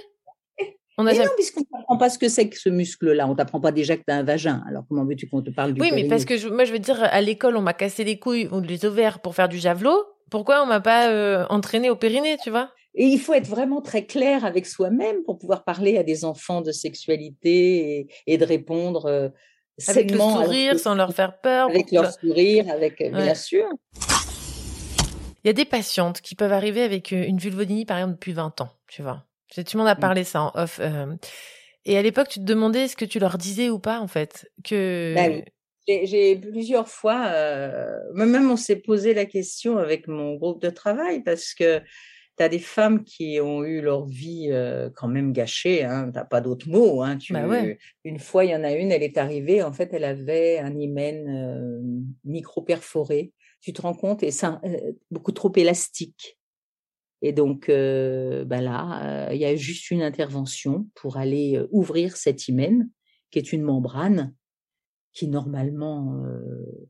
On 0.98 1.04
Mais 1.04 1.12
jamais- 1.14 1.26
non, 1.26 1.32
puisqu'on 1.36 1.60
ne 1.60 1.66
t'apprend 1.66 1.98
pas 1.98 2.08
ce 2.08 2.18
que 2.18 2.28
c'est 2.28 2.48
que 2.48 2.58
ce 2.58 2.68
muscle-là. 2.70 3.28
On 3.28 3.34
t'apprend 3.34 3.60
pas 3.60 3.70
déjà 3.72 3.96
que 3.96 4.02
tu 4.06 4.12
as 4.12 4.16
un 4.16 4.22
vagin. 4.22 4.62
Alors 4.68 4.84
comment 4.88 5.04
veux-tu 5.04 5.28
qu'on 5.28 5.42
te 5.42 5.50
parle 5.50 5.74
du 5.74 5.80
Oui, 5.82 5.90
mais 5.94 6.08
parce 6.08 6.24
que 6.24 6.36
je- 6.38 6.48
moi, 6.48 6.64
je 6.64 6.72
veux 6.72 6.78
dire, 6.78 6.98
à 7.02 7.20
l'école, 7.20 7.56
on 7.56 7.60
m'a 7.60 7.74
cassé 7.74 8.02
les 8.04 8.18
couilles 8.18 8.48
ou 8.50 8.60
les 8.60 8.84
ovaires 8.86 9.20
pour 9.20 9.34
faire 9.34 9.48
du 9.48 9.58
javelot. 9.58 10.02
Pourquoi 10.30 10.62
on 10.62 10.66
m'a 10.66 10.80
pas 10.80 11.10
euh, 11.10 11.44
entraîné 11.50 11.90
au 11.90 11.96
périnée, 11.96 12.36
tu 12.42 12.50
vois? 12.50 12.70
Et 12.94 13.04
il 13.04 13.18
faut 13.18 13.34
être 13.34 13.46
vraiment 13.46 13.82
très 13.82 14.06
clair 14.06 14.46
avec 14.46 14.64
soi-même 14.64 15.22
pour 15.24 15.36
pouvoir 15.38 15.64
parler 15.64 15.98
à 15.98 16.02
des 16.02 16.24
enfants 16.24 16.62
de 16.62 16.72
sexualité 16.72 17.98
et, 18.00 18.08
et 18.26 18.38
de 18.38 18.44
répondre 18.46 19.04
euh, 19.04 19.28
Avec 19.88 20.10
le 20.10 20.18
sourire, 20.18 20.78
sans 20.78 20.94
leur 20.94 21.12
faire 21.12 21.38
peur. 21.42 21.68
avec 21.68 21.92
leur 21.92 22.10
sourire, 22.10 22.64
avec 22.72 23.02
euh, 23.02 23.10
bien 23.10 23.34
sûr. 23.34 23.66
Il 25.44 25.48
y 25.48 25.50
a 25.50 25.52
des 25.52 25.66
patientes 25.66 26.22
qui 26.22 26.34
peuvent 26.34 26.52
arriver 26.54 26.82
avec 26.82 27.12
euh, 27.12 27.22
une 27.26 27.36
vulvodynie, 27.38 27.84
par 27.84 27.98
exemple, 27.98 28.14
depuis 28.14 28.32
20 28.32 28.60
ans, 28.62 28.70
tu 28.88 29.02
vois? 29.02 29.24
Tu 29.48 29.64
tu 29.64 29.76
m'en 29.76 29.86
as 29.86 29.96
parlé 29.96 30.24
ça 30.24 30.42
en 30.42 30.52
off. 30.54 30.78
euh, 30.80 31.14
et 31.84 31.96
à 31.96 32.02
l'époque, 32.02 32.28
tu 32.28 32.40
te 32.40 32.44
demandais 32.44 32.88
ce 32.88 32.96
que 32.96 33.04
tu 33.04 33.18
leur 33.18 33.38
disais 33.38 33.70
ou 33.70 33.78
pas, 33.78 34.00
en 34.00 34.08
fait. 34.08 34.50
Que... 34.64 35.14
Bah 35.14 35.28
oui. 35.30 35.44
J'ai- 36.06 36.34
plusieurs 36.36 36.88
fois, 36.88 37.26
euh, 37.28 37.96
même 38.14 38.50
on 38.50 38.56
s'est 38.56 38.74
posé 38.80 39.14
la 39.14 39.24
question 39.24 39.78
avec 39.78 40.08
mon 40.08 40.34
groupe 40.34 40.60
de 40.60 40.68
travail 40.70 41.22
parce 41.22 41.54
que 41.54 41.78
tu 42.36 42.42
as 42.42 42.48
des 42.48 42.58
femmes 42.58 43.04
qui 43.04 43.40
ont 43.40 43.62
eu 43.62 43.80
leur 43.80 44.04
vie 44.06 44.48
euh, 44.50 44.90
quand 44.96 45.06
même 45.06 45.32
gâchée, 45.32 45.84
hein, 45.84 46.10
t'as 46.12 46.24
pas 46.24 46.40
d'autre 46.40 46.68
mot. 46.68 47.02
Hein, 47.02 47.18
tu, 47.18 47.34
Bah 47.34 47.46
ouais. 47.46 47.78
Une 48.04 48.18
fois, 48.18 48.44
il 48.44 48.50
y 48.50 48.56
en 48.56 48.64
a 48.64 48.72
une, 48.72 48.90
elle 48.90 49.04
est 49.04 49.16
arrivée, 49.16 49.62
en 49.62 49.72
fait, 49.72 49.90
elle 49.92 50.04
avait 50.04 50.58
un 50.58 50.76
hymen 50.76 51.28
euh, 51.28 51.80
micro-perforé, 52.24 53.32
tu 53.60 53.72
te 53.72 53.80
rends 53.80 53.94
compte, 53.94 54.24
et 54.24 54.32
ça, 54.32 54.60
euh, 54.64 54.92
beaucoup 55.12 55.32
trop 55.32 55.52
élastique. 55.54 56.36
Et 57.22 57.32
donc, 57.32 57.68
euh, 57.68 58.44
ben 58.44 58.60
là, 58.60 59.28
euh, 59.28 59.34
il 59.34 59.40
y 59.40 59.44
a 59.44 59.56
juste 59.56 59.90
une 59.90 60.02
intervention 60.02 60.88
pour 60.94 61.16
aller 61.16 61.56
euh, 61.56 61.66
ouvrir 61.70 62.16
cet 62.16 62.48
hymen, 62.48 62.88
qui 63.30 63.38
est 63.38 63.52
une 63.52 63.62
membrane 63.62 64.34
qui 65.12 65.28
normalement 65.28 66.22
euh, 66.24 66.86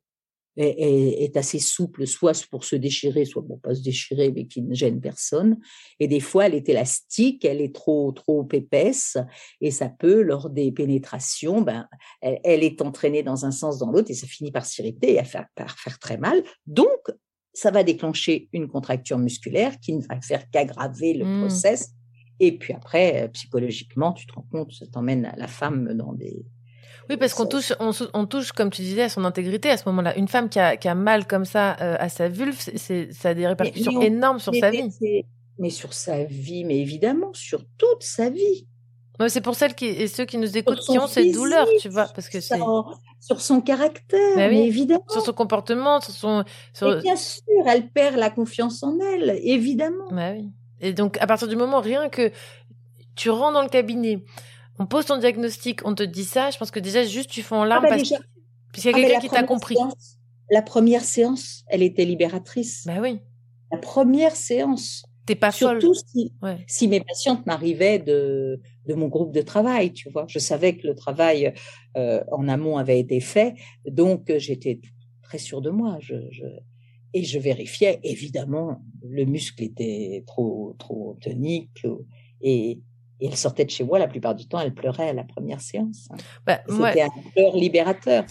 est 0.56 1.36
assez 1.36 1.58
souple, 1.58 2.06
soit 2.06 2.46
pour 2.48 2.64
se 2.64 2.76
déchirer, 2.76 3.24
soit 3.24 3.46
pour 3.46 3.60
pas 3.60 3.74
se 3.74 3.82
déchirer, 3.82 4.32
mais 4.32 4.46
qui 4.46 4.62
ne 4.62 4.74
gêne 4.74 5.00
personne. 5.00 5.58
Et 6.00 6.08
des 6.08 6.18
fois, 6.18 6.46
elle 6.46 6.54
est 6.54 6.68
élastique, 6.68 7.44
elle 7.44 7.60
est 7.60 7.74
trop 7.74 8.10
trop 8.12 8.48
épaisse, 8.52 9.16
et 9.60 9.70
ça 9.70 9.88
peut, 9.88 10.22
lors 10.22 10.50
des 10.50 10.72
pénétrations, 10.72 11.60
ben, 11.60 11.86
elle, 12.20 12.40
elle 12.42 12.64
est 12.64 12.82
entraînée 12.82 13.22
dans 13.22 13.44
un 13.44 13.50
sens, 13.50 13.78
dans 13.78 13.92
l'autre, 13.92 14.10
et 14.10 14.14
ça 14.14 14.26
finit 14.26 14.50
par 14.50 14.66
s'irriter 14.66 15.12
et 15.12 15.18
à 15.18 15.24
faire, 15.24 15.46
par 15.54 15.78
faire 15.78 15.98
très 15.98 16.16
mal. 16.16 16.42
Donc, 16.66 16.88
ça 17.56 17.70
va 17.70 17.82
déclencher 17.82 18.48
une 18.52 18.68
contracture 18.68 19.18
musculaire 19.18 19.78
qui 19.80 19.94
ne 19.94 20.02
va 20.02 20.20
faire 20.20 20.48
qu'aggraver 20.50 21.14
le 21.14 21.24
Mm. 21.24 21.40
process. 21.40 21.90
Et 22.38 22.52
puis 22.58 22.74
après, 22.74 23.24
euh, 23.24 23.28
psychologiquement, 23.28 24.12
tu 24.12 24.26
te 24.26 24.34
rends 24.34 24.46
compte, 24.52 24.72
ça 24.72 24.86
t'emmène 24.86 25.32
la 25.36 25.46
femme 25.46 25.94
dans 25.94 26.12
des, 26.12 26.44
Oui, 27.08 27.16
parce 27.16 27.34
qu'on 27.34 27.46
touche, 27.46 27.72
on, 27.80 28.26
touche, 28.26 28.50
comme 28.52 28.68
tu 28.70 28.82
disais, 28.82 29.02
à 29.02 29.08
son 29.08 29.24
intégrité 29.24 29.70
à 29.70 29.76
ce 29.76 29.88
moment-là. 29.88 30.18
Une 30.18 30.26
femme 30.28 30.48
qui 30.48 30.58
a, 30.58 30.76
qui 30.76 30.88
a 30.88 30.94
mal 30.96 31.26
comme 31.26 31.44
ça 31.44 31.76
euh, 31.80 31.96
à 32.00 32.08
sa 32.08 32.28
vulve, 32.28 32.58
c'est- 32.58 33.12
ça 33.12 33.28
a 33.30 33.34
des 33.34 33.46
répercussions 33.46 33.92
mais 33.92 33.98
on- 33.98 34.02
énormes 34.02 34.38
sur 34.40 34.50
mais- 34.52 34.60
sa 34.60 34.70
vie. 34.70 35.24
Mais 35.58 35.70
sur 35.70 35.94
sa 35.94 36.24
vie, 36.24 36.64
mais 36.64 36.78
évidemment, 36.78 37.30
sur 37.32 37.64
toute 37.78 38.02
sa 38.02 38.28
vie. 38.28 38.66
Ouais, 39.18 39.28
c'est 39.30 39.40
pour 39.40 39.54
celles 39.54 39.74
qui, 39.74 39.86
et 39.86 40.08
ceux 40.08 40.26
qui 40.26 40.36
nous 40.36 40.58
écoutent 40.58 40.80
qui 40.80 40.98
ont 40.98 41.06
cette 41.06 41.32
douleur, 41.32 41.66
physique, 41.68 41.80
tu 41.82 41.88
vois, 41.88 42.08
parce 42.14 42.28
que 42.28 42.40
c'est. 42.40 42.58
Sur, 43.20 43.40
son 43.40 43.60
caractère, 43.60 44.36
Bah 44.36 44.48
oui. 44.48 44.54
mais 44.58 44.66
évidemment. 44.66 45.04
Sur 45.08 45.22
son 45.24 45.32
comportement, 45.32 46.00
sur 46.00 46.12
son. 46.14 46.44
Sur... 46.72 47.00
Bien 47.02 47.16
sûr, 47.16 47.42
elle 47.66 47.88
perd 47.90 48.16
la 48.16 48.30
confiance 48.30 48.82
en 48.82 48.98
elle, 49.00 49.40
évidemment. 49.42 50.08
Bah 50.12 50.32
oui. 50.32 50.50
Et 50.80 50.92
donc, 50.92 51.16
à 51.20 51.26
partir 51.26 51.48
du 51.48 51.56
moment, 51.56 51.80
rien 51.80 52.08
que 52.08 52.30
tu 53.16 53.30
rentres 53.30 53.54
dans 53.54 53.62
le 53.62 53.68
cabinet, 53.68 54.22
on 54.78 54.86
pose 54.86 55.06
ton 55.06 55.16
diagnostic, 55.16 55.80
on 55.86 55.94
te 55.94 56.02
dit 56.02 56.24
ça, 56.24 56.50
je 56.50 56.58
pense 56.58 56.70
que 56.70 56.78
déjà, 56.80 57.02
juste 57.02 57.30
tu 57.30 57.42
fais 57.42 57.54
en 57.54 57.64
larmes 57.64 57.84
Ah 57.86 57.88
bah 57.90 57.96
parce 57.96 58.02
déjà. 58.08 58.18
parce 58.72 58.82
qu'il 58.82 58.90
y 58.90 58.94
a 58.94 58.96
Ah, 58.96 59.00
quelqu'un 59.00 59.14
la 59.14 59.20
qui 59.20 59.26
t'a 59.28 59.32
première 59.36 59.48
compris. 59.48 59.74
séance- 59.76 60.18
la 60.50 60.62
première 60.62 61.02
séance, 61.04 61.64
elle 61.68 61.82
était 61.82 62.04
libératrice. 62.04 62.84
Bah 62.86 62.98
oui. 63.00 63.20
La 63.72 63.78
première 63.78 64.36
séance. 64.36 65.04
T'es 65.26 65.34
pas 65.34 65.50
Surtout 65.52 65.92
folle. 65.94 66.02
si, 66.06 66.32
Ouais. 66.42 66.64
si 66.68 66.86
mes 66.88 67.00
patientes 67.00 67.44
m'arrivaient 67.46 67.98
de, 67.98 68.60
de 68.86 68.94
mon 68.94 69.08
groupe 69.08 69.32
de 69.32 69.42
travail, 69.42 69.92
tu 69.92 70.08
vois. 70.10 70.24
Je 70.28 70.38
savais 70.38 70.76
que 70.76 70.86
le 70.86 70.94
travail 70.94 71.52
euh, 71.96 72.22
en 72.30 72.46
amont 72.48 72.76
avait 72.78 73.00
été 73.00 73.20
fait, 73.20 73.54
donc 73.86 74.30
euh, 74.30 74.38
j'étais 74.38 74.80
très 75.22 75.38
sûre 75.38 75.60
de 75.60 75.70
moi. 75.70 75.98
Je, 76.00 76.14
je- 76.30 76.44
et 77.14 77.24
je 77.24 77.38
vérifiais, 77.38 77.98
évidemment, 78.04 78.82
le 79.02 79.24
muscle 79.24 79.62
était 79.62 80.22
trop, 80.26 80.74
trop 80.78 81.16
tonique. 81.22 81.86
Et, 82.42 82.80
et 83.20 83.26
elle 83.28 83.36
sortait 83.36 83.64
de 83.64 83.70
chez 83.70 83.84
moi, 83.84 83.98
la 83.98 84.06
plupart 84.08 84.34
du 84.34 84.46
temps, 84.46 84.60
elle 84.60 84.74
pleurait 84.74 85.08
à 85.08 85.12
la 85.14 85.24
première 85.24 85.60
séance. 85.62 86.08
hein. 86.10 86.16
Bah, 86.44 86.60
C'était 86.68 87.02
un 87.02 87.10
pleur 87.34 87.56
libérateur. 87.56 88.24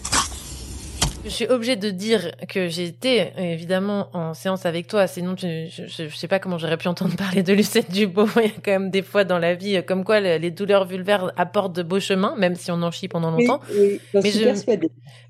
Je 1.26 1.30
suis 1.34 1.46
obligée 1.48 1.74
de 1.74 1.90
dire 1.90 2.30
que 2.48 2.68
j'ai 2.68 2.84
été 2.84 3.32
évidemment 3.36 4.08
en 4.16 4.32
séance 4.32 4.64
avec 4.64 4.86
toi, 4.86 5.06
sinon 5.08 5.34
tu- 5.34 5.66
je, 5.68 5.86
je, 5.86 6.08
je 6.08 6.16
sais 6.16 6.28
pas 6.28 6.38
comment 6.38 6.56
j'aurais 6.56 6.76
pu 6.76 6.86
entendre 6.86 7.16
parler 7.16 7.42
de 7.42 7.52
Lucette 7.52 7.90
Dubot. 7.90 8.28
Il 8.36 8.42
y 8.42 8.46
a 8.46 8.50
quand 8.64 8.70
même 8.70 8.90
des 8.90 9.02
fois 9.02 9.24
dans 9.24 9.38
la 9.38 9.54
vie, 9.54 9.82
comme 9.84 10.04
quoi 10.04 10.20
le- 10.20 10.36
les 10.38 10.50
douleurs 10.52 10.84
vulvaires 10.86 11.32
apportent 11.36 11.74
de 11.74 11.82
beaux 11.82 11.98
chemins, 11.98 12.36
même 12.36 12.54
si 12.54 12.70
on 12.70 12.80
en 12.82 12.90
chie 12.92 13.08
pendant 13.08 13.30
longtemps. 13.32 13.60
Oui, 13.74 14.00
mais 14.14 14.30
je, 14.30 14.48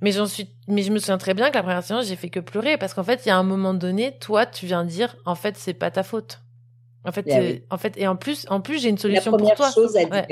mais 0.03 0.13
j'en 0.13 0.27
suis, 0.27 0.51
mais 0.69 0.83
je 0.83 0.93
me 0.93 0.99
souviens 0.99 1.19
très 1.19 1.33
bien 1.33 1.49
que 1.49 1.55
la 1.55 1.63
première 1.63 1.83
séance, 1.83 2.07
j'ai 2.07 2.17
fait 2.17 2.29
que 2.29 2.41
pleurer 2.41 2.77
parce 2.77 2.93
qu'en 2.93 3.05
fait, 3.05 3.23
il 3.25 3.29
y 3.29 3.33
a 3.33 3.37
un 3.39 3.43
moment 3.43 3.73
donné, 3.73 4.19
toi, 4.19 4.45
tu 4.45 4.67
viens 4.67 4.85
dire, 4.85 5.17
en 5.25 5.35
fait, 5.35 5.57
c'est 5.57 5.75
pas 5.75 5.91
ta 5.91 6.03
faute. 6.03 6.41
En 7.05 7.13
fait, 7.13 7.25
Ah 7.31 7.37
euh, 7.39 7.41
oui. 7.53 7.63
en 7.71 7.79
fait, 7.79 7.95
et 7.97 8.07
en 8.07 8.17
plus, 8.17 8.47
en 8.51 8.61
plus, 8.61 8.83
j'ai 8.83 8.89
une 8.91 8.97
La 8.97 9.01
solution 9.03 9.31
pour 9.37 9.55
toi. 9.55 9.71
chose 9.73 9.97
à 9.97 10.03
Ouais. 10.05 10.27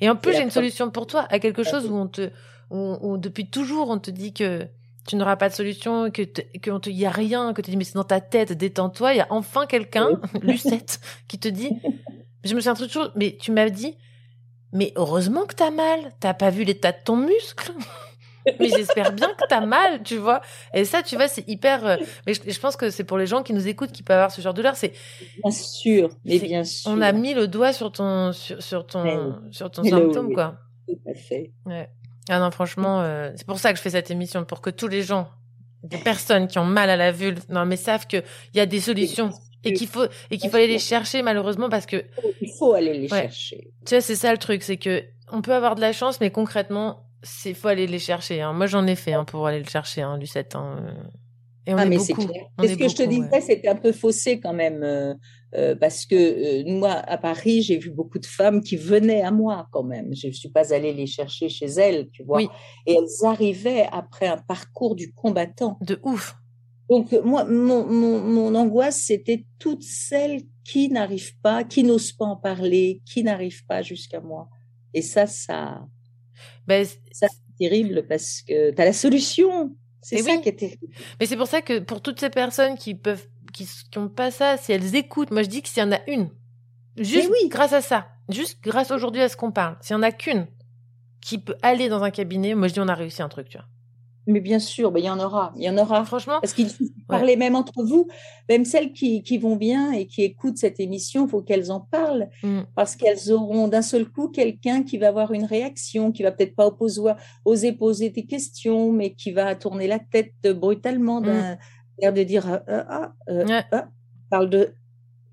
Et 0.00 0.10
en 0.10 0.16
plus, 0.16 0.34
j'ai 0.34 0.42
une 0.42 0.50
solution 0.50 0.90
pour 0.90 1.06
toi, 1.06 1.24
à 1.30 1.38
quelque 1.38 1.62
chose 1.62 1.86
où 1.88 1.94
on 1.94 2.06
te, 2.06 2.30
où, 2.70 2.98
où 3.00 3.16
depuis 3.16 3.48
toujours, 3.48 3.88
on 3.88 3.98
te 3.98 4.10
dit 4.10 4.34
que 4.34 4.66
tu 5.06 5.16
n'auras 5.16 5.36
pas 5.36 5.48
de 5.48 5.54
solution, 5.54 6.10
que 6.10 6.22
qu'on 6.64 6.80
te 6.80 6.90
y 6.90 7.06
a 7.06 7.10
rien, 7.10 7.52
que 7.52 7.62
tu 7.62 7.70
dis 7.70 7.76
mais 7.76 7.84
c'est 7.84 7.94
dans 7.94 8.04
ta 8.04 8.20
tête, 8.20 8.52
détends-toi. 8.52 9.14
Il 9.14 9.16
y 9.18 9.20
a 9.20 9.26
enfin 9.30 9.66
quelqu'un, 9.66 10.20
Lucette, 10.42 11.00
qui 11.28 11.38
te 11.38 11.48
dit. 11.48 11.70
Je 12.44 12.54
me 12.54 12.60
souviens 12.60 12.74
toujours, 12.74 13.10
mais 13.16 13.36
tu 13.40 13.50
m'as 13.50 13.68
dit, 13.70 13.96
mais 14.72 14.92
heureusement 14.96 15.46
que 15.46 15.54
t'as 15.54 15.70
mal. 15.70 16.12
T'as 16.20 16.34
pas 16.34 16.50
vu 16.50 16.62
l'état 16.64 16.92
de 16.92 16.98
ton 17.04 17.16
muscle. 17.16 17.72
mais 18.60 18.68
j'espère 18.68 19.12
bien 19.12 19.28
que 19.34 19.44
t'as 19.48 19.64
mal, 19.66 20.04
tu 20.04 20.16
vois. 20.16 20.40
Et 20.72 20.84
ça, 20.84 21.02
tu 21.02 21.16
vois, 21.16 21.26
c'est 21.26 21.48
hyper. 21.48 21.84
euh, 21.84 21.96
Mais 22.26 22.34
je, 22.34 22.40
je 22.46 22.60
pense 22.60 22.76
que 22.76 22.90
c'est 22.90 23.02
pour 23.02 23.18
les 23.18 23.26
gens 23.26 23.42
qui 23.42 23.52
nous 23.52 23.66
écoutent, 23.66 23.90
qui 23.90 24.04
peuvent 24.04 24.16
avoir 24.16 24.30
ce 24.30 24.40
genre 24.40 24.54
de 24.54 24.58
douleur. 24.58 24.76
C'est 24.76 24.92
Bien 25.42 25.50
sûr, 25.50 26.10
mais 26.24 26.38
bien 26.38 26.62
sûr. 26.62 26.88
on 26.90 27.00
a 27.00 27.10
mis 27.10 27.34
le 27.34 27.48
doigt 27.48 27.72
sur 27.72 27.90
ton, 27.90 28.32
sur, 28.32 28.62
sur 28.62 28.86
ton, 28.86 29.40
sur 29.50 29.68
symptôme, 29.74 30.26
oui, 30.28 30.34
quoi. 30.34 30.54
Tout 30.86 31.00
à 31.10 31.14
fait. 31.14 31.50
Ouais. 31.64 31.88
Ah 32.28 32.40
non, 32.40 32.50
franchement, 32.50 33.00
euh, 33.02 33.30
c'est 33.36 33.46
pour 33.46 33.58
ça 33.58 33.72
que 33.72 33.78
je 33.78 33.82
fais 33.82 33.90
cette 33.90 34.10
émission, 34.10 34.44
pour 34.44 34.60
que 34.60 34.70
tous 34.70 34.88
les 34.88 35.02
gens, 35.02 35.28
des 35.82 35.98
personnes 35.98 36.48
qui 36.48 36.58
ont 36.58 36.64
mal 36.64 36.90
à 36.90 36.96
la 36.96 37.12
vulve, 37.12 37.44
non, 37.48 37.64
mais 37.64 37.76
savent 37.76 38.06
qu'il 38.06 38.24
y 38.54 38.60
a 38.60 38.66
des 38.66 38.80
solutions 38.80 39.30
et 39.64 39.72
qu'il 39.72 39.88
faut, 39.88 40.06
et 40.30 40.38
qu'il 40.38 40.50
faut 40.50 40.56
aller 40.56 40.66
les 40.66 40.78
chercher, 40.78 41.22
malheureusement, 41.22 41.68
parce 41.68 41.86
que. 41.86 42.04
Il 42.40 42.52
faut 42.58 42.72
aller 42.72 42.98
les 42.98 43.12
Ouais. 43.12 43.22
chercher. 43.22 43.70
Tu 43.84 43.94
vois, 43.94 44.00
c'est 44.00 44.16
ça 44.16 44.32
le 44.32 44.38
truc, 44.38 44.62
c'est 44.62 44.76
que 44.76 45.04
on 45.32 45.42
peut 45.42 45.54
avoir 45.54 45.74
de 45.74 45.80
la 45.80 45.92
chance, 45.92 46.20
mais 46.20 46.30
concrètement, 46.30 47.06
c'est 47.22 47.54
faut 47.54 47.68
aller 47.68 47.86
les 47.86 47.98
chercher. 47.98 48.40
Hein. 48.40 48.52
Moi, 48.52 48.66
j'en 48.66 48.86
ai 48.86 48.94
fait 48.94 49.12
hein, 49.12 49.24
pour 49.24 49.46
aller 49.46 49.58
le 49.58 49.68
chercher, 49.68 50.02
hein, 50.02 50.18
Lucette. 50.18 50.54
Hein. 50.54 50.78
euh. 50.86 50.92
Et 51.68 51.74
on 51.74 51.78
ah, 51.78 51.84
est 51.84 51.88
mais 51.88 51.98
c'est 51.98 52.12
clair. 52.12 52.28
Mais 52.60 52.68
ce 52.68 52.74
que 52.74 52.88
je 52.88 52.94
te 52.94 53.02
disais, 53.02 53.28
ouais. 53.28 53.40
c'était 53.40 53.68
un 53.68 53.74
peu 53.76 53.90
faussé 53.90 54.38
quand 54.38 54.52
même, 54.52 54.84
euh, 54.84 55.14
parce 55.74 56.04
que 56.06 56.14
euh, 56.14 56.64
moi, 56.66 56.92
à 56.92 57.16
Paris, 57.18 57.62
j'ai 57.62 57.78
vu 57.78 57.90
beaucoup 57.90 58.18
de 58.18 58.26
femmes 58.26 58.60
qui 58.62 58.76
venaient 58.76 59.22
à 59.22 59.30
moi 59.30 59.68
quand 59.72 59.84
même. 59.84 60.14
Je 60.14 60.28
ne 60.28 60.32
suis 60.32 60.50
pas 60.50 60.74
allée 60.74 60.92
les 60.92 61.06
chercher 61.06 61.48
chez 61.48 61.66
elles, 61.66 62.08
tu 62.12 62.22
vois. 62.24 62.38
Oui. 62.38 62.48
Et 62.86 62.94
elles 62.94 63.26
arrivaient 63.26 63.86
après 63.90 64.26
un 64.26 64.38
parcours 64.38 64.94
du 64.94 65.12
combattant. 65.12 65.78
De 65.80 65.98
ouf. 66.02 66.34
Donc, 66.90 67.12
euh, 67.12 67.22
moi, 67.22 67.44
mon, 67.44 67.86
mon, 67.86 68.20
mon 68.20 68.54
angoisse, 68.54 69.00
c'était 69.00 69.44
toutes 69.58 69.82
celles 69.82 70.42
qui 70.64 70.88
n'arrivent 70.88 71.38
pas, 71.42 71.64
qui 71.64 71.82
n'osent 71.84 72.12
pas 72.12 72.26
en 72.26 72.36
parler, 72.36 73.02
qui 73.04 73.22
n'arrivent 73.22 73.64
pas 73.66 73.82
jusqu'à 73.82 74.20
moi. 74.20 74.48
Et 74.94 75.02
ça, 75.02 75.26
ça, 75.26 75.86
Ben, 76.66 76.84
ça 77.12 77.28
c'est 77.28 77.68
terrible 77.68 78.06
parce 78.06 78.42
que 78.42 78.70
tu 78.72 78.82
as 78.82 78.84
la 78.84 78.92
solution. 78.92 79.74
C'est 80.02 80.16
Et 80.16 80.22
ça 80.22 80.30
oui. 80.32 80.40
qui 80.42 80.48
est 80.50 80.56
terrible. 80.58 80.86
Mais 81.18 81.26
c'est 81.26 81.36
pour 81.36 81.48
ça 81.48 81.62
que 81.62 81.80
pour 81.80 82.00
toutes 82.00 82.20
ces 82.20 82.30
personnes 82.30 82.76
qui 82.76 82.94
peuvent, 82.94 83.26
qui, 83.56 83.66
qui 83.90 83.98
ont 83.98 84.08
pas 84.08 84.30
ça, 84.30 84.58
si 84.58 84.72
elles 84.72 84.94
écoutent, 84.94 85.30
moi 85.30 85.42
je 85.42 85.48
dis 85.48 85.62
que 85.62 85.68
s'il 85.68 85.82
y 85.82 85.86
en 85.86 85.92
a 85.92 86.00
une, 86.06 86.28
juste 86.98 87.30
grâce 87.48 87.72
à 87.72 87.80
ça, 87.80 88.08
juste 88.28 88.58
grâce 88.62 88.90
aujourd'hui 88.90 89.22
à 89.22 89.28
ce 89.28 89.36
qu'on 89.36 89.50
parle, 89.50 89.76
s'il 89.80 89.94
y 89.94 89.98
en 89.98 90.02
a 90.02 90.12
qu'une 90.12 90.46
qui 91.22 91.38
peut 91.38 91.56
aller 91.62 91.88
dans 91.88 92.02
un 92.02 92.10
cabinet, 92.10 92.54
moi 92.54 92.68
je 92.68 92.74
dis 92.74 92.80
on 92.80 92.88
a 92.88 92.94
réussi 92.94 93.22
un 93.22 93.28
truc, 93.28 93.48
tu 93.48 93.56
vois. 93.56 93.66
Mais 94.28 94.40
bien 94.40 94.58
sûr, 94.58 94.90
ben, 94.90 94.98
il 94.98 95.06
y 95.06 95.10
en 95.10 95.20
aura. 95.20 95.52
Il 95.56 95.62
y 95.62 95.70
en 95.70 95.78
aura. 95.78 96.04
Franchement. 96.04 96.38
Parce 96.40 96.52
qu'il 96.52 96.66
de 96.66 96.90
parler 97.06 97.36
même 97.36 97.54
entre 97.54 97.84
vous. 97.84 98.08
Même 98.48 98.64
celles 98.64 98.92
qui, 98.92 99.22
qui 99.22 99.38
vont 99.38 99.54
bien 99.54 99.92
et 99.92 100.06
qui 100.06 100.22
écoutent 100.22 100.58
cette 100.58 100.80
émission, 100.80 101.26
il 101.26 101.30
faut 101.30 101.42
qu'elles 101.42 101.70
en 101.70 101.80
parlent. 101.80 102.28
Mm. 102.42 102.62
Parce 102.74 102.96
qu'elles 102.96 103.30
auront 103.30 103.68
d'un 103.68 103.82
seul 103.82 104.08
coup 104.08 104.28
quelqu'un 104.28 104.82
qui 104.82 104.98
va 104.98 105.08
avoir 105.08 105.32
une 105.32 105.44
réaction, 105.44 106.10
qui 106.10 106.24
va 106.24 106.32
peut-être 106.32 106.56
pas 106.56 106.66
opposer, 106.66 107.02
oser 107.44 107.72
poser 107.72 108.10
des 108.10 108.26
questions, 108.26 108.90
mais 108.90 109.14
qui 109.14 109.30
va 109.30 109.54
tourner 109.54 109.86
la 109.86 110.00
tête 110.00 110.34
brutalement 110.42 111.20
d'un 111.20 111.56
l'air 111.98 112.12
de 112.12 112.22
dire 112.22 112.46
ah, 112.48 112.62
ah, 112.68 112.86
ah, 112.88 113.12
euh, 113.30 113.60
ah, 113.72 113.88
parle 114.30 114.50
de 114.50 114.74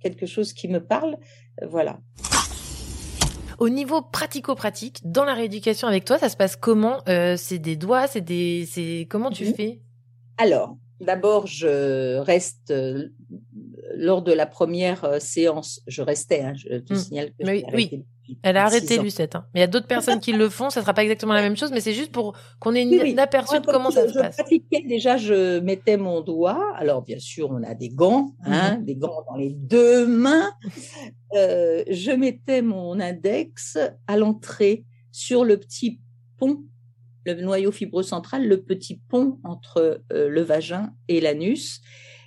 quelque 0.01 0.25
chose 0.25 0.53
qui 0.53 0.67
me 0.67 0.79
parle. 0.79 1.17
Euh, 1.61 1.67
Voilà. 1.67 1.99
Au 3.59 3.69
niveau 3.69 4.01
pratico-pratique, 4.01 4.99
dans 5.05 5.23
la 5.25 5.33
rééducation 5.35 5.87
avec 5.87 6.05
toi, 6.05 6.17
ça 6.17 6.27
se 6.29 6.35
passe 6.35 6.55
comment 6.55 7.01
Euh, 7.07 7.37
C'est 7.37 7.59
des 7.59 7.75
doigts, 7.75 8.07
c'est 8.07 8.21
des, 8.21 8.65
c'est 8.69 9.07
comment 9.09 9.29
tu 9.29 9.45
Mhm. 9.45 9.53
fais? 9.53 9.81
Alors, 10.37 10.75
d'abord, 10.99 11.45
je 11.47 12.17
reste 12.17 12.71
euh, 12.71 13.09
lors 13.95 14.21
de 14.23 14.33
la 14.33 14.45
première 14.47 15.03
euh, 15.05 15.19
séance. 15.19 15.81
Je 15.87 16.01
restais. 16.01 16.41
hein, 16.41 16.53
je 16.55 16.79
te 16.79 16.93
Mm. 16.93 16.97
signale 16.97 17.29
que 17.29 17.45
oui, 17.47 17.63
arrêté 17.67 18.05
Elle 18.41 18.57
a 18.57 18.63
26 18.65 18.75
arrêté. 18.77 18.97
Lucette. 19.03 19.35
hein. 19.35 19.45
Mais 19.53 19.59
il 19.59 19.61
y 19.61 19.63
a 19.63 19.67
d'autres 19.67 19.87
personnes 19.87 20.19
qui 20.19 20.31
le 20.31 20.49
font, 20.49 20.69
ça 20.69 20.81
sera 20.81 20.93
pas 20.93 21.03
exactement 21.03 21.33
la 21.33 21.41
même 21.41 21.57
chose, 21.57 21.71
mais 21.71 21.81
c'est 21.81 21.93
juste 21.93 22.11
pour 22.11 22.35
qu'on 22.59 22.73
ait 22.75 22.83
une, 22.83 22.89
Oui, 22.89 23.17
aperçu 23.19 23.59
de 23.59 23.65
comme 23.65 23.73
comment 23.75 23.89
je- 23.89 23.95
ça 23.95 24.07
se 24.07 24.13
je 24.13 24.19
passe. 24.19 24.35
pratiquais 24.37 24.83
déjà, 24.87 25.17
je 25.17 25.59
mettais 25.59 25.97
mon 25.97 26.21
doigt. 26.21 26.59
Alors, 26.77 27.01
bien 27.01 27.19
sûr, 27.19 27.49
on 27.51 27.61
a 27.63 27.73
des 27.75 27.89
gants, 27.89 28.33
hein, 28.45 28.77
Mhm. 28.77 28.85
des 28.85 28.95
gants 28.95 29.23
dans 29.29 29.35
les 29.35 29.49
deux 29.53 30.07
mains. 30.07 30.51
Euh, 31.35 31.83
je 31.89 32.11
mettais 32.11 32.61
mon 32.61 32.99
index 32.99 33.77
à 34.07 34.17
l'entrée 34.17 34.85
sur 35.11 35.43
le 35.43 35.57
petit 35.57 35.99
pont, 36.37 36.63
le 37.25 37.33
noyau 37.41 37.71
fibreux 37.71 38.03
central, 38.03 38.47
le 38.47 38.61
petit 38.63 39.01
pont 39.09 39.39
entre 39.43 40.01
euh, 40.11 40.29
le 40.29 40.41
vagin 40.41 40.91
et 41.07 41.21
l'anus. 41.21 41.81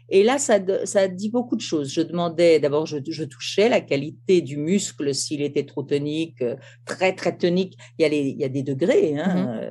Et 0.08 0.22
là, 0.22 0.38
ça, 0.38 0.58
ça 0.84 1.08
dit 1.08 1.30
beaucoup 1.30 1.56
de 1.56 1.60
choses. 1.60 1.92
Je 1.92 2.00
demandais, 2.00 2.60
d'abord, 2.60 2.86
je, 2.86 2.98
je 3.08 3.24
touchais 3.24 3.68
la 3.68 3.80
qualité 3.80 4.40
du 4.40 4.56
muscle, 4.56 5.14
s'il 5.14 5.42
était 5.42 5.64
trop 5.66 5.82
tonique, 5.82 6.42
euh, 6.42 6.56
très, 6.84 7.14
très 7.14 7.36
tonique. 7.36 7.76
Il 7.98 8.02
y 8.02 8.04
a, 8.04 8.08
les, 8.08 8.20
il 8.28 8.40
y 8.40 8.44
a 8.44 8.48
des 8.48 8.62
degrés. 8.62 9.18
Hein, 9.18 9.34
Mhm. 9.34 9.60
euh, 9.62 9.70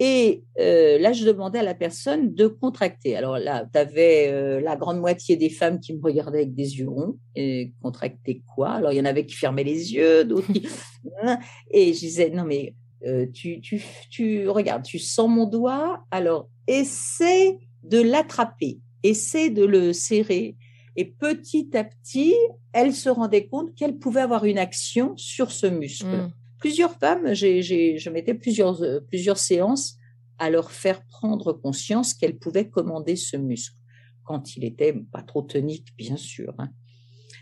et 0.00 0.42
euh, 0.58 0.98
là, 0.98 1.12
je 1.12 1.24
demandais 1.24 1.60
à 1.60 1.62
la 1.62 1.74
personne 1.74 2.34
de 2.34 2.48
contracter. 2.48 3.14
Alors 3.14 3.38
là, 3.38 3.64
tu 3.72 3.78
avais 3.78 4.60
la 4.60 4.74
grande 4.74 4.98
moitié 4.98 5.36
des 5.36 5.50
femmes 5.50 5.78
qui 5.78 5.94
me 5.94 6.02
regardaient 6.02 6.38
avec 6.38 6.54
des 6.54 6.78
yeux 6.78 6.88
ronds. 6.88 7.16
Et 7.36 7.72
contracter 7.80 8.42
quoi? 8.54 8.70
Alors, 8.72 8.92
il 8.92 8.96
y 8.96 9.00
en 9.00 9.04
avait 9.04 9.24
qui 9.24 9.36
fermaient 9.36 9.62
les 9.62 9.94
yeux, 9.94 10.24
d'autres 10.24 10.52
qui... 10.52 10.66
Et 11.70 11.92
je 11.94 11.98
disais, 12.00 12.30
non, 12.30 12.42
mais 12.44 12.74
euh, 13.06 13.26
tu, 13.32 13.60
tu, 13.60 13.82
tu 14.10 14.48
regardes, 14.48 14.82
tu 14.82 14.98
sens 14.98 15.28
mon 15.28 15.46
doigt, 15.46 16.02
alors 16.10 16.48
essaie 16.66 17.58
de 17.82 18.00
l'attraper, 18.00 18.78
essaie 19.04 19.50
de 19.50 19.64
le 19.64 19.92
serrer. 19.92 20.56
Et 20.96 21.04
petit 21.04 21.70
à 21.74 21.84
petit, 21.84 22.34
elle 22.72 22.92
se 22.92 23.08
rendait 23.08 23.46
compte 23.46 23.74
qu'elle 23.76 23.98
pouvait 23.98 24.22
avoir 24.22 24.44
une 24.44 24.58
action 24.58 25.16
sur 25.16 25.52
ce 25.52 25.66
muscle. 25.66 26.06
Mm. 26.06 26.32
Plusieurs 26.58 26.96
femmes, 26.98 27.34
j'ai, 27.34 27.62
j'ai, 27.62 27.98
je 27.98 28.10
mettais 28.10 28.34
plusieurs, 28.34 28.82
euh, 28.82 29.00
plusieurs 29.00 29.38
séances 29.38 29.98
à 30.38 30.50
leur 30.50 30.72
faire 30.72 31.04
prendre 31.04 31.52
conscience 31.52 32.14
qu'elles 32.14 32.38
pouvaient 32.38 32.68
commander 32.68 33.16
ce 33.16 33.36
muscle, 33.36 33.76
quand 34.24 34.56
il 34.56 34.64
était 34.64 34.92
pas 35.12 35.22
trop 35.22 35.42
tonique, 35.42 35.88
bien 35.96 36.16
sûr. 36.16 36.54
hein. 36.58 36.70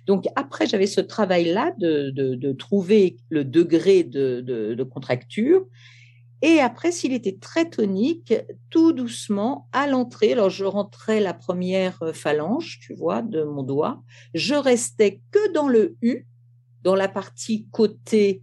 Donc 0.07 0.27
après, 0.35 0.67
j'avais 0.67 0.89
ce 0.89 1.01
travail-là 1.01 1.73
de, 1.79 2.11
de, 2.11 2.35
de 2.35 2.53
trouver 2.53 3.19
le 3.29 3.45
degré 3.45 4.03
de, 4.03 4.41
de, 4.41 4.75
de 4.75 4.83
contracture. 4.83 5.65
Et 6.43 6.59
après, 6.59 6.91
s'il 6.93 7.13
était 7.13 7.39
très 7.41 7.71
tonique, 7.71 8.35
tout 8.69 8.93
doucement, 8.93 9.69
à 9.73 9.87
l'entrée, 9.87 10.33
alors 10.33 10.51
je 10.51 10.65
rentrais 10.65 11.21
la 11.21 11.35
première 11.35 12.03
euh, 12.03 12.13
phalange, 12.13 12.79
tu 12.81 12.95
vois, 12.95 13.23
de 13.23 13.45
mon 13.45 13.63
doigt, 13.63 14.03
je 14.35 14.55
restais 14.55 15.21
que 15.31 15.53
dans 15.53 15.69
le 15.69 15.97
U, 16.03 16.27
dans 16.83 16.97
la 16.97 17.09
partie 17.09 17.69
côté 17.71 18.43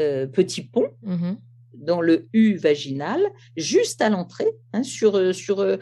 euh, 0.00 0.26
petit 0.26 0.62
pont, 0.62 0.88
Mhm. 1.02 1.38
dans 1.74 2.00
le 2.00 2.28
U 2.32 2.56
vaginal, 2.56 3.20
juste 3.56 4.02
à 4.02 4.08
l'entrée, 4.10 4.50
hein, 4.72 4.82
sur, 4.82 5.16
euh, 5.16 5.32
sur 5.32 5.60
euh, 5.60 5.76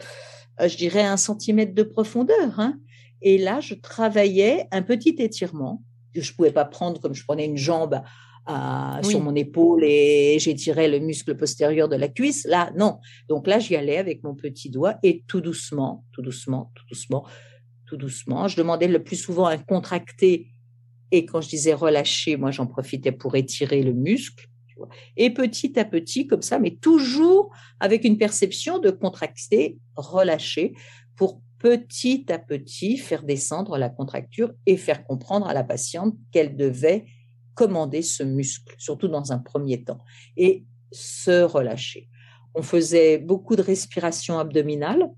je 0.61 0.77
dirais, 0.77 1.03
un 1.03 1.17
centimètre 1.17 1.73
de 1.73 1.83
profondeur. 1.83 2.59
hein. 2.59 2.77
Et 3.21 3.37
là, 3.39 3.59
je 3.59 3.73
travaillais 3.73 4.67
un 4.71 4.83
petit 4.83 5.15
étirement 5.17 5.81
que 6.13 6.21
je 6.21 6.33
pouvais 6.33 6.51
pas 6.51 6.63
prendre 6.65 7.01
comme 7.01 7.13
je 7.15 7.23
prenais 7.25 7.45
une 7.45 7.57
jambe 7.57 8.01
à- 8.45 8.99
Oui. 9.03 9.09
sur 9.09 9.21
mon 9.21 9.35
épaule 9.35 9.83
et 9.83 10.37
j'étirais 10.39 10.87
le 10.87 10.99
muscle 10.99 11.35
postérieur 11.35 11.87
de 11.89 11.95
la 11.95 12.07
cuisse. 12.07 12.45
Là, 12.45 12.71
non. 12.77 12.99
Donc 13.29 13.47
là, 13.47 13.59
j'y 13.59 13.75
allais 13.75 13.97
avec 13.97 14.23
mon 14.23 14.35
petit 14.35 14.69
doigt 14.69 14.95
et 15.03 15.23
tout 15.27 15.41
doucement, 15.41 16.05
tout 16.11 16.21
doucement, 16.21 16.71
tout 16.75 16.85
doucement, 16.89 17.25
tout 17.87 17.97
doucement. 17.97 18.47
Je 18.47 18.55
demandais 18.57 18.87
le 18.87 19.03
plus 19.03 19.15
souvent 19.15 19.47
un 19.47 19.57
contracté 19.57 20.47
et 21.11 21.25
quand 21.25 21.41
je 21.41 21.49
disais 21.49 21.73
relâcher, 21.73 22.35
moi, 22.37 22.51
j'en 22.51 22.67
profitais 22.67 23.11
pour 23.11 23.35
étirer 23.35 23.81
le 23.83 23.93
muscle. 23.93 24.47
tu 24.67 24.75
vois. 24.77 24.89
Et 25.15 25.29
petit 25.29 25.79
à 25.79 25.85
petit, 25.85 26.27
comme 26.27 26.41
ça, 26.41 26.59
mais 26.59 26.75
toujours 26.75 27.49
avec 27.79 28.03
une 28.03 28.17
perception 28.17 28.79
de 28.79 28.89
contracter, 28.91 29.77
relâcher, 29.95 30.73
pour 31.15 31.41
petit 31.59 32.25
à 32.29 32.37
petit 32.39 32.97
faire 32.97 33.23
descendre 33.23 33.77
la 33.77 33.89
contracture 33.89 34.51
et 34.65 34.75
faire 34.77 35.05
comprendre 35.05 35.47
à 35.47 35.53
la 35.53 35.63
patiente 35.63 36.13
qu'elle 36.31 36.57
devait 36.57 37.05
commander 37.55 38.03
ce 38.03 38.21
muscle, 38.23 38.75
surtout 38.77 39.07
dans 39.07 39.31
un 39.31 39.39
premier 39.39 39.83
temps, 39.83 40.01
et 40.37 40.63
se 40.91 41.41
relâcher. 41.43 42.09
On 42.53 42.61
faisait 42.61 43.17
beaucoup 43.17 43.55
de 43.55 43.61
respiration 43.63 44.37
abdominale, 44.39 45.09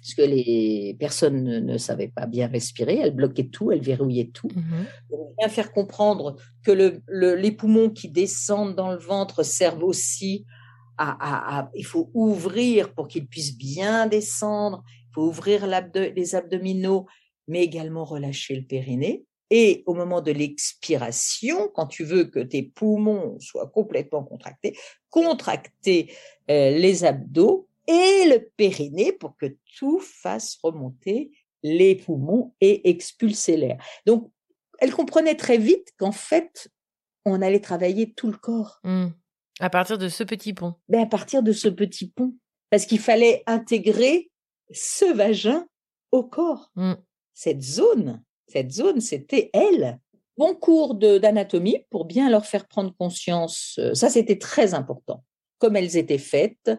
parce 0.00 0.14
que 0.14 0.22
les 0.22 0.96
personnes 1.00 1.42
ne, 1.42 1.58
ne 1.58 1.78
savaient 1.78 2.12
pas 2.14 2.26
bien 2.26 2.46
respirer, 2.48 2.96
elles 2.96 3.14
bloquaient 3.14 3.48
tout, 3.48 3.72
elles 3.72 3.82
verrouillaient 3.82 4.30
tout. 4.32 4.48
Mhm. 4.54 4.84
Donc, 5.10 5.36
bien 5.38 5.48
faire 5.48 5.72
comprendre 5.72 6.36
que 6.62 6.70
le, 6.70 7.02
le- 7.06 7.34
les 7.34 7.50
poumons 7.52 7.90
qui 7.90 8.08
descendent 8.08 8.74
dans 8.76 8.92
le 8.92 8.98
ventre 8.98 9.42
servent 9.42 9.84
aussi 9.84 10.46
à, 10.96 11.10
à- 11.10 11.58
à- 11.60 11.70
il 11.74 11.84
faut 11.84 12.10
ouvrir 12.14 12.94
pour 12.94 13.08
qu'ils 13.08 13.26
puissent 13.26 13.58
bien 13.58 14.06
descendre, 14.06 14.82
il 14.86 15.14
faut 15.14 15.26
ouvrir 15.26 15.66
les 15.66 16.34
abdominaux, 16.34 17.06
mais 17.48 17.62
également 17.64 18.04
relâcher 18.04 18.54
le 18.56 18.62
périnée. 18.62 19.24
Et 19.50 19.84
au 19.86 19.94
moment 19.94 20.20
de 20.20 20.32
l'expiration, 20.32 21.68
quand 21.74 21.86
tu 21.86 22.04
veux 22.04 22.24
que 22.24 22.40
tes 22.40 22.62
poumons 22.62 23.38
soient 23.38 23.68
complètement 23.68 24.24
contractés, 24.24 24.76
contracter 25.10 26.12
euh, 26.50 26.70
les 26.70 27.04
abdos 27.04 27.68
et 27.86 28.24
le 28.28 28.50
périnée 28.56 29.12
pour 29.12 29.36
que 29.36 29.56
tout 29.78 30.00
fasse 30.00 30.58
remonter 30.62 31.30
les 31.62 31.94
poumons 31.94 32.54
et 32.60 32.88
expulser 32.90 33.56
l'air. 33.56 33.78
Donc, 34.04 34.30
elle 34.78 34.92
comprenait 34.92 35.36
très 35.36 35.58
vite 35.58 35.92
qu'en 35.98 36.12
fait, 36.12 36.68
on 37.24 37.42
allait 37.42 37.60
travailler 37.60 38.12
tout 38.12 38.30
le 38.30 38.36
corps. 38.36 38.80
Mm. 38.84 39.06
À 39.60 39.70
partir 39.70 39.96
de 39.98 40.08
ce 40.08 40.22
petit 40.22 40.52
pont. 40.52 40.74
Ben, 40.88 41.02
à 41.02 41.06
partir 41.06 41.42
de 41.42 41.52
ce 41.52 41.68
petit 41.68 42.08
pont. 42.08 42.34
Parce 42.70 42.84
qu'il 42.84 43.00
fallait 43.00 43.42
intégrer 43.46 44.30
ce 44.70 45.12
vagin 45.14 45.66
au 46.12 46.24
corps. 46.24 46.70
Mm. 46.76 46.94
Cette 47.32 47.62
zone, 47.62 48.22
cette 48.48 48.72
zone, 48.72 49.00
c'était 49.00 49.50
elle. 49.52 49.98
Bon 50.38 50.54
cours 50.54 50.94
d'anatomie 50.94 51.78
pour 51.90 52.04
bien 52.04 52.28
leur 52.30 52.44
faire 52.46 52.66
prendre 52.68 52.94
conscience. 52.98 53.76
euh, 53.78 53.94
Ça, 53.94 54.10
c'était 54.10 54.38
très 54.38 54.74
important. 54.74 55.24
Comme 55.58 55.76
elles 55.76 55.96
étaient 55.96 56.18
faites, 56.18 56.70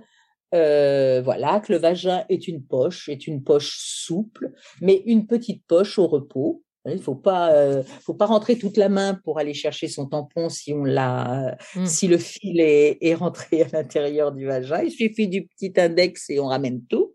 euh, 0.54 1.22
voilà, 1.24 1.60
que 1.60 1.74
le 1.74 1.80
vagin 1.80 2.24
est 2.30 2.48
une 2.48 2.64
poche, 2.64 3.10
est 3.10 3.28
une 3.28 3.44
poche 3.44 3.78
souple, 3.80 4.54
mais 4.82 5.02
une 5.06 5.28
petite 5.28 5.66
poche 5.66 5.98
au 6.00 6.08
repos. 6.08 6.64
Il 6.86 6.94
ne 6.94 7.02
faut 7.02 7.16
pas, 7.16 7.52
euh, 7.52 7.84
faut 7.84 8.14
pas 8.14 8.28
rentrer 8.28 8.58
toute 8.58 8.78
la 8.78 8.88
main 8.88 9.20
pour 9.26 9.40
aller 9.40 9.54
chercher 9.54 9.90
son 9.90 10.06
tampon 10.06 10.48
si 10.48 10.72
on 10.72 10.86
l'a, 10.86 11.58
Mm. 11.76 11.86
si 11.86 12.08
le 12.08 12.18
fil 12.18 12.62
est, 12.62 12.98
est 13.02 13.14
rentré 13.16 13.64
à 13.64 13.68
l'intérieur 13.74 14.32
du 14.32 14.46
vagin. 14.46 14.84
Il 14.84 14.92
suffit 14.92 15.28
du 15.28 15.48
petit 15.48 15.74
index 15.76 16.30
et 16.30 16.40
on 16.40 16.46
ramène 16.46 16.82
tout. 16.86 17.14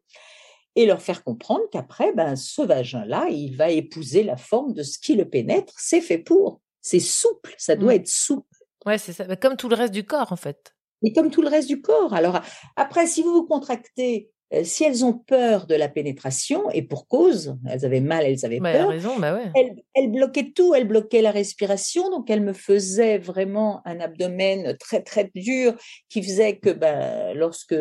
Et 0.75 0.87
leur 0.87 1.03
faire 1.03 1.23
comprendre 1.23 1.65
qu'après, 1.71 2.13
ben, 2.15 2.35
ce 2.37 2.63
vagin-là, 2.63 3.29
il 3.31 3.55
va 3.57 3.71
épouser 3.71 4.23
la 4.23 4.37
forme 4.39 4.73
de 4.73 4.83
ce 4.83 4.99
qui 4.99 5.15
le 5.15 5.29
pénètre. 5.29 5.75
C'est 5.77 6.01
fait 6.01 6.19
pour. 6.19 6.61
C'est 6.81 6.99
souple. 7.01 7.55
Ça 7.59 7.77
doit 7.77 7.93
Mm. 7.93 7.97
être 7.97 8.09
souple. 8.09 8.57
Ouais, 8.87 8.99
c'est 8.99 9.13
ça. 9.13 9.37
Comme 9.37 9.57
tout 9.57 9.69
le 9.69 9.77
reste 9.77 9.93
du 9.93 10.05
corps, 10.05 10.33
en 10.33 10.37
fait. 10.37 10.75
Et 11.05 11.13
comme 11.13 11.31
tout 11.31 11.43
le 11.43 11.49
reste 11.49 11.69
du 11.69 11.81
corps. 11.83 12.15
Alors, 12.15 12.41
après, 12.77 13.07
si 13.07 13.23
vous 13.23 13.33
vous 13.33 13.47
contractez, 13.47 14.31
si 14.65 14.85
elles 14.85 15.05
ont 15.05 15.15
peur 15.15 15.67
de 15.67 15.75
la 15.75 15.89
pénétration, 15.89 16.71
et 16.71 16.83
pour 16.83 17.09
cause, 17.09 17.57
elles 17.69 17.85
avaient 17.85 18.01
mal, 18.01 18.25
elles 18.25 18.45
avaient 18.45 18.61
Bah, 18.61 18.71
elle 18.71 18.77
a 18.77 18.81
peur, 18.81 18.91
raison, 18.91 19.19
bah 19.19 19.35
ouais. 19.35 19.51
elles, 19.55 19.83
elles 19.95 20.11
bloquaient 20.11 20.53
tout, 20.55 20.75
elles 20.75 20.87
bloquaient 20.87 21.23
la 21.23 21.31
respiration, 21.31 22.11
donc 22.11 22.31
elles 22.31 22.43
me 22.43 22.53
faisaient 22.53 23.19
vraiment 23.19 23.81
un 23.87 24.01
abdomen 24.01 24.77
très 24.79 25.03
très 25.03 25.31
dur 25.35 25.75
qui 26.09 26.23
faisait 26.23 26.57
que 26.57 26.71
ben, 26.71 27.35
lorsque 27.35 27.75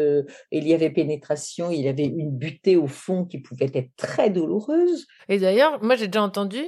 il 0.51 0.67
y 0.67 0.73
avait 0.73 0.89
pénétration, 0.89 1.71
il 1.71 1.81
y 1.81 1.87
avait 1.87 2.05
une 2.05 2.31
butée 2.31 2.77
au 2.77 2.87
fond 2.87 3.25
qui 3.25 3.39
pouvait 3.39 3.71
être 3.73 3.89
très 3.97 4.29
douloureuse. 4.29 5.07
Et 5.29 5.39
d'ailleurs, 5.39 5.83
moi, 5.83 5.95
j'ai 5.95 6.07
déjà 6.07 6.23
entendu 6.23 6.61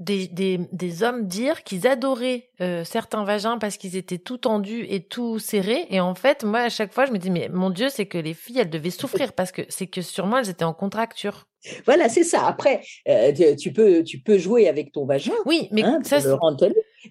des, 0.00 0.28
des, 0.28 0.58
des 0.72 1.02
hommes 1.02 1.26
dire 1.26 1.62
qu'ils 1.62 1.86
adoraient 1.86 2.48
euh, 2.60 2.84
certains 2.84 3.22
vagins 3.24 3.58
parce 3.58 3.76
qu'ils 3.76 3.96
étaient 3.96 4.18
tout 4.18 4.38
tendus 4.38 4.86
et 4.88 5.04
tout 5.04 5.38
serrés. 5.38 5.86
Et 5.90 6.00
en 6.00 6.14
fait, 6.14 6.42
moi, 6.42 6.60
à 6.60 6.68
chaque 6.70 6.92
fois, 6.92 7.04
je 7.04 7.12
me 7.12 7.18
dis, 7.18 7.30
mais 7.30 7.48
mon 7.52 7.70
Dieu, 7.70 7.88
c'est 7.90 8.06
que 8.06 8.18
les 8.18 8.34
filles, 8.34 8.58
elles 8.58 8.70
devaient 8.70 8.90
souffrir 8.90 9.34
parce 9.34 9.52
que 9.52 9.62
c'est 9.68 9.86
que 9.86 10.00
sûrement, 10.00 10.38
elles 10.38 10.48
étaient 10.48 10.64
en 10.64 10.72
contracture. 10.72 11.46
Voilà, 11.84 12.08
c'est 12.08 12.24
ça. 12.24 12.46
Après, 12.46 12.80
euh, 13.06 13.32
tu- 13.54 13.72
peux 13.72 14.02
tu 14.02 14.20
peux 14.20 14.38
jouer 14.38 14.66
avec 14.66 14.92
ton 14.92 15.04
vagin. 15.04 15.34
Oui, 15.44 15.68
mais 15.70 15.84
hein, 15.84 16.00
ça, 16.02 16.18
le. 16.18 16.38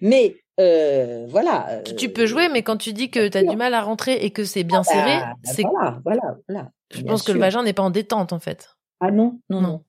Mais 0.02 0.36
euh, 0.60 1.28
voilà. 1.30 1.82
Tu, 1.98 2.10
peux 2.10 2.26
jouer, 2.26 2.50
mais 2.50 2.64
quand 2.64 2.78
tu 2.78 2.92
dis 2.92 3.12
que 3.12 3.28
tu 3.28 3.38
as 3.38 3.44
du 3.44 3.56
mal 3.56 3.76
à 3.76 3.82
rentrer 3.84 4.14
et 4.26 4.32
que 4.32 4.44
c'est 4.44 4.64
bien 4.64 4.82
Ah 4.88 4.92
bah, 4.92 4.92
serré, 4.92 5.20
bah 5.20 5.36
c'est 5.44 5.62
voilà, 5.62 6.00
voilà, 6.04 6.38
voilà. 6.48 6.72
je 6.92 7.02
pense 7.04 7.22
que 7.22 7.32
le 7.32 7.40
vagin 7.40 7.62
n'est 7.62 7.74
pas 7.74 7.84
en 7.84 7.92
détente, 7.92 8.34
en 8.34 8.40
fait. 8.40 8.70
Ah 9.00 9.12
non, 9.12 9.40
non, 9.50 9.62
non. 9.62 9.84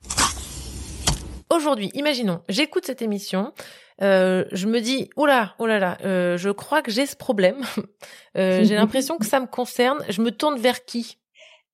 Aujourd'hui, 1.53 1.91
imaginons, 1.95 2.43
j'écoute 2.49 2.87
cette 2.87 3.03
émission, 3.03 3.53
euh, 4.03 4.45
je 4.53 4.67
me 4.69 4.81
dis, 4.81 5.11
oh 5.17 5.27
là, 5.27 5.55
oh 5.59 5.67
là 5.67 5.81
là, 5.81 5.99
euh, 6.05 6.37
je 6.37 6.49
crois 6.51 6.81
que 6.81 6.91
j'ai 6.91 7.07
ce 7.07 7.17
problème. 7.17 7.63
Euh, 8.37 8.63
j'ai 8.65 8.77
l'impression 8.77 9.19
que 9.19 9.27
ça 9.27 9.41
me 9.41 9.49
concerne. 9.49 10.05
Je 10.09 10.23
me 10.23 10.31
tourne 10.31 10.57
vers 10.57 10.85
qui? 10.85 11.19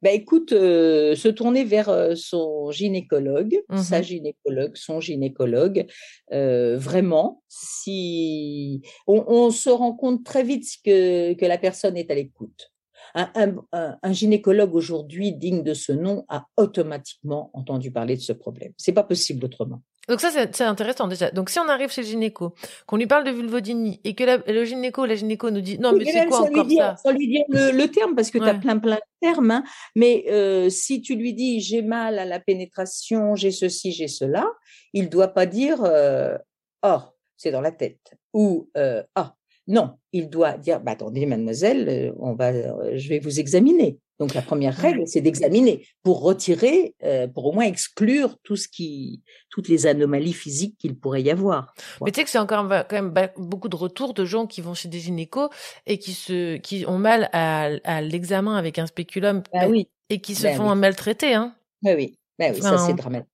Bah 0.00 0.10
écoute, 0.10 0.52
euh, 0.52 1.14
se 1.14 1.28
tourner 1.28 1.64
vers 1.64 1.90
euh, 1.90 2.14
son 2.14 2.70
gynécologue, 2.70 3.60
sa 3.76 3.98
Mhm. 3.98 4.04
gynécologue, 4.04 4.74
son 4.74 4.98
gynécologue, 5.00 5.86
euh, 6.32 6.78
vraiment, 6.78 7.42
si 7.48 8.80
on, 9.06 9.22
on 9.28 9.50
se 9.50 9.68
rend 9.68 9.92
compte 9.92 10.24
très 10.24 10.44
vite 10.44 10.64
que, 10.82 11.34
que 11.34 11.44
la 11.44 11.58
personne 11.58 11.98
est 11.98 12.10
à 12.10 12.14
l'écoute. 12.14 12.72
Un, 13.16 13.30
un- 13.34 13.56
un- 13.72 13.98
un 14.02 14.12
gynécologue 14.12 14.74
aujourd'hui 14.74 15.32
digne 15.32 15.62
de 15.62 15.72
ce 15.74 15.90
nom 15.92 16.24
a 16.28 16.46
automatiquement 16.58 17.50
entendu 17.54 17.90
parler 17.90 18.14
de 18.14 18.20
ce 18.20 18.32
problème. 18.32 18.72
C'est 18.76 18.92
pas 18.92 19.02
possible 19.02 19.44
autrement. 19.46 19.82
Donc 20.08 20.20
ça, 20.20 20.30
c'est 20.30 20.62
intéressant 20.62 21.08
déjà. 21.08 21.30
Donc 21.32 21.50
si 21.50 21.58
on 21.58 21.68
arrive 21.68 21.90
chez 21.90 22.02
le 22.02 22.06
gynéco, 22.06 22.54
qu'on 22.86 22.96
lui 22.96 23.08
parle 23.08 23.24
de 23.24 23.32
vulvodynie 23.32 24.00
et 24.04 24.14
que 24.14 24.22
la- 24.22 24.36
le 24.46 24.64
gynéco, 24.64 25.04
la 25.04 25.16
gynéco 25.16 25.50
nous 25.50 25.60
dit 25.62 25.78
non 25.80 25.92
mais 25.92 26.04
c'est 26.04 26.26
quoi 26.26 26.42
encore 26.42 26.66
dire, 26.66 26.78
ça? 26.84 26.96
sans 26.96 27.10
lui 27.10 27.26
dire 27.26 27.42
le, 27.48 27.72
le 27.72 27.88
terme, 27.90 28.14
parce 28.14 28.30
que 28.30 28.38
tu 28.38 28.44
as 28.44 28.54
plein 28.54 28.78
plein 28.78 28.96
de 28.96 29.00
termes, 29.20 29.50
hein, 29.50 29.64
mais 29.96 30.24
euh, 30.30 30.68
si 30.70 31.00
tu 31.02 31.16
lui 31.16 31.32
dis 31.34 31.58
j'ai 31.60 31.82
mal 31.82 32.20
à 32.20 32.24
la 32.24 32.38
pénétration, 32.38 33.34
j'ai 33.34 33.50
ceci, 33.50 33.90
j'ai 33.90 34.06
cela, 34.06 34.46
il 34.92 35.08
doit 35.08 35.28
pas 35.28 35.46
dire 35.46 35.82
euh, 35.82 36.36
oh 36.84 37.00
c'est 37.36 37.50
dans 37.50 37.60
la 37.62 37.72
tête 37.72 38.12
ou 38.32 38.70
euh, 38.76 39.02
ah 39.16 39.34
non, 39.68 39.94
il 40.12 40.28
doit 40.30 40.56
dire 40.58 40.80
bah 40.80 40.92
attendez 40.92 41.26
mademoiselle, 41.26 41.88
euh, 41.88 42.12
on 42.18 42.34
va, 42.34 42.50
euh, 42.50 42.92
je 42.96 43.08
vais 43.08 43.18
vous 43.18 43.40
examiner. 43.40 43.98
Donc 44.18 44.32
la 44.32 44.40
première 44.40 44.74
règle 44.74 45.02
c'est 45.06 45.20
d'examiner 45.20 45.86
pour 46.02 46.22
retirer, 46.22 46.94
euh, 47.04 47.26
pour 47.28 47.44
au 47.46 47.52
moins 47.52 47.64
exclure 47.64 48.36
tout 48.44 48.56
ce 48.56 48.66
qui, 48.66 49.22
toutes 49.50 49.68
les 49.68 49.86
anomalies 49.86 50.32
physiques 50.32 50.76
qu'il 50.78 50.96
pourrait 50.98 51.22
y 51.22 51.30
avoir. 51.30 51.74
Mais 52.02 52.12
tu 52.12 52.20
sais 52.20 52.24
que 52.24 52.30
c'est 52.30 52.38
encore 52.38 52.66
quand 52.88 53.02
même 53.02 53.12
beaucoup 53.36 53.68
de 53.68 53.76
retours 53.76 54.14
de 54.14 54.24
gens 54.24 54.46
qui 54.46 54.62
vont 54.62 54.72
chez 54.72 54.88
des 54.88 55.00
gynécos 55.00 55.50
et 55.84 55.98
qui 55.98 56.12
se 56.12 56.56
qui 56.56 56.86
ont 56.86 56.98
mal 56.98 57.28
à, 57.32 57.64
à 57.84 58.00
l'examen 58.00 58.56
avec 58.56 58.78
un 58.78 58.86
spéculum 58.86 59.42
Ah 59.52 59.68
oui. 59.68 59.88
et 60.08 60.20
qui 60.20 60.34
se 60.34 60.44
Ben 60.44 60.56
font 60.56 60.70
oui. 60.72 60.78
maltraiter 60.78 61.34
hein. 61.34 61.54
Oui 61.82 61.92
oui, 61.94 62.18
Ben 62.38 62.52
oui, 62.54 62.60
ça 62.60 62.76
c'est 62.78 62.94
dramatique. 62.94 63.28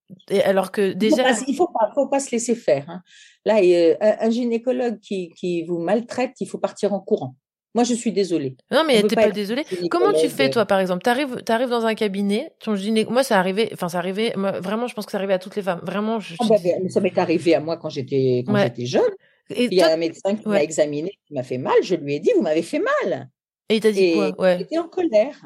Alors 0.45 0.71
que 0.71 0.91
Il 0.93 0.97
déjà 0.99 1.35
faut 1.35 1.41
pas, 1.41 1.45
il 1.49 1.57
faut 1.57 1.67
pas, 1.69 1.91
faut 1.95 2.07
pas 2.09 2.21
se 2.21 2.31
laisser 2.31 2.55
faire. 2.55 2.89
hein. 2.89 3.03
Là, 3.45 3.59
euh, 3.63 3.97
un, 4.01 4.31
gynécologue 4.31 5.01
qui, 5.01 5.31
qui 5.31 5.65
vous 5.65 5.79
maltraite, 5.79 6.33
il 6.41 6.47
faut 6.49 6.59
partir 6.59 6.93
en 6.93 7.01
courant. 7.01 7.35
Moi, 7.75 7.85
je 7.85 7.95
suis 7.95 8.13
désolée. 8.13 8.57
Non, 8.71 8.85
mais 8.87 9.03
t'es 9.03 9.15
pas 9.17 9.23
pas 9.23 9.29
être 9.29 9.35
désolé. 9.35 9.65
gynécologue, 9.69 9.91
Comment 9.91 10.13
tu 10.13 10.29
fais, 10.29 10.49
euh, 10.49 10.51
toi, 10.51 10.67
par 10.67 10.79
exemple? 10.79 11.03
T'arrives, 11.03 11.43
t'arrives 11.43 11.71
dans 11.71 11.87
un 11.87 11.95
cabinet, 11.95 12.53
ton 12.61 12.77
gynéco. 12.77 13.11
Moi, 13.11 13.25
ça 13.25 13.39
arrivait. 13.39 13.71
Enfin, 13.73 13.89
ça 13.89 13.99
arrivait. 13.99 14.35
moi, 14.37 14.61
vraiment, 14.61 14.87
je 14.87 14.95
pense 14.95 15.07
que 15.07 15.13
ça 15.13 15.19
arrivait 15.19 15.33
à 15.33 15.39
toutes 15.39 15.57
les 15.57 15.63
femmes. 15.63 15.81
Vraiment, 15.83 16.21
je. 16.21 16.35
Ah 16.39 16.45
bah, 16.49 16.57
ça 16.89 17.01
m'est 17.01 17.17
arrivé 17.19 17.55
à 17.55 17.61
moi 17.61 17.79
quand 17.79 17.89
j'étais 17.89 18.45
quand 18.47 18.53
Ouais. 18.55 18.65
j'étais 18.65 18.87
jeune. 18.87 19.03
Et 19.51 19.65
il 19.65 19.75
y 19.75 19.83
a 19.83 19.93
un 19.93 19.97
médecin 19.97 20.37
qui 20.37 20.47
ouais. 20.47 20.57
m'a 20.59 20.63
examiné, 20.63 21.19
qui 21.27 21.35
m'a 21.35 21.43
fait 21.43 21.59
mal. 21.59 21.75
Je 21.83 21.95
lui 21.97 22.15
ai 22.15 22.21
dit, 22.21 22.31
vous 22.37 22.43
m'avez 22.43 22.63
fait 22.63 22.79
mal. 22.79 23.29
Et 23.69 23.77
il 23.77 23.81
t'a 23.81 23.91
dit 23.91 24.05
Et 24.05 24.13
quoi? 24.15 24.33
Ouais. 24.39 24.59
J'étais 24.59 24.79
en 24.79 24.89
colère. 24.89 25.41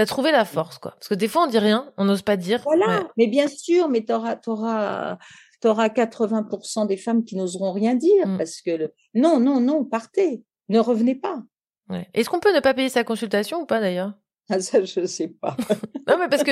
T'as 0.00 0.06
trouvé 0.06 0.32
la 0.32 0.46
force, 0.46 0.78
quoi. 0.78 0.92
Parce 0.92 1.08
que 1.08 1.14
des 1.14 1.28
fois, 1.28 1.42
on 1.44 1.46
dit 1.46 1.58
rien, 1.58 1.92
on 1.98 2.06
n'ose 2.06 2.22
pas 2.22 2.38
dire. 2.38 2.62
Voilà, 2.64 2.86
Ouais. 2.86 3.06
mais 3.18 3.26
bien 3.26 3.48
sûr, 3.48 3.90
mais 3.90 4.02
tu 4.02 4.12
auras, 4.12 5.18
80% 5.62 6.86
des 6.86 6.96
femmes 6.96 7.22
qui 7.22 7.36
n'oseront 7.36 7.72
rien 7.72 7.94
dire 7.94 8.26
Mm. 8.26 8.38
parce 8.38 8.62
que 8.62 8.70
le... 8.70 8.94
non, 9.14 9.38
non, 9.40 9.60
non, 9.60 9.84
partez, 9.84 10.42
ne 10.70 10.78
revenez 10.78 11.16
pas. 11.16 11.42
Ouais. 11.90 12.08
Est-ce 12.14 12.30
qu'on 12.30 12.40
peut 12.40 12.54
ne 12.54 12.60
pas 12.60 12.72
payer 12.72 12.88
sa 12.88 13.04
consultation 13.04 13.60
ou 13.60 13.66
pas 13.66 13.78
d'ailleurs? 13.80 14.14
Ah, 14.50 14.60
ça, 14.60 14.84
je 14.84 15.06
sais 15.06 15.28
pas. 15.28 15.56
Non, 16.08 16.18
mais 16.18 16.28
parce 16.28 16.42
que 16.42 16.50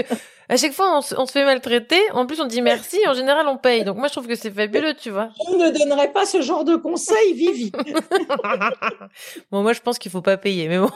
à 0.48 0.56
chaque 0.56 0.72
fois, 0.72 0.96
on 0.96 1.00
se, 1.00 1.16
on 1.16 1.26
se 1.26 1.32
fait 1.32 1.44
maltraiter. 1.44 1.98
En 2.12 2.26
plus, 2.26 2.40
on 2.40 2.44
dit 2.46 2.62
merci. 2.62 2.96
En 3.08 3.14
général, 3.14 3.46
on 3.48 3.56
paye. 3.58 3.82
Donc, 3.82 3.96
moi, 3.96 4.06
je 4.06 4.12
trouve 4.12 4.28
que 4.28 4.36
c'est 4.36 4.52
fabuleux, 4.52 4.94
tu 4.94 5.10
vois. 5.10 5.30
Je 5.50 5.56
ne 5.56 5.70
donnerai 5.76 6.12
pas 6.12 6.24
ce 6.26 6.40
genre 6.42 6.64
de 6.64 6.76
conseils, 6.76 7.32
Vivi. 7.34 7.72
Bon, 9.50 9.62
moi, 9.62 9.72
je 9.72 9.80
pense 9.80 9.98
qu'il 9.98 10.12
faut 10.12 10.22
pas 10.22 10.36
payer, 10.36 10.68
mais 10.68 10.78
bon. 10.78 10.90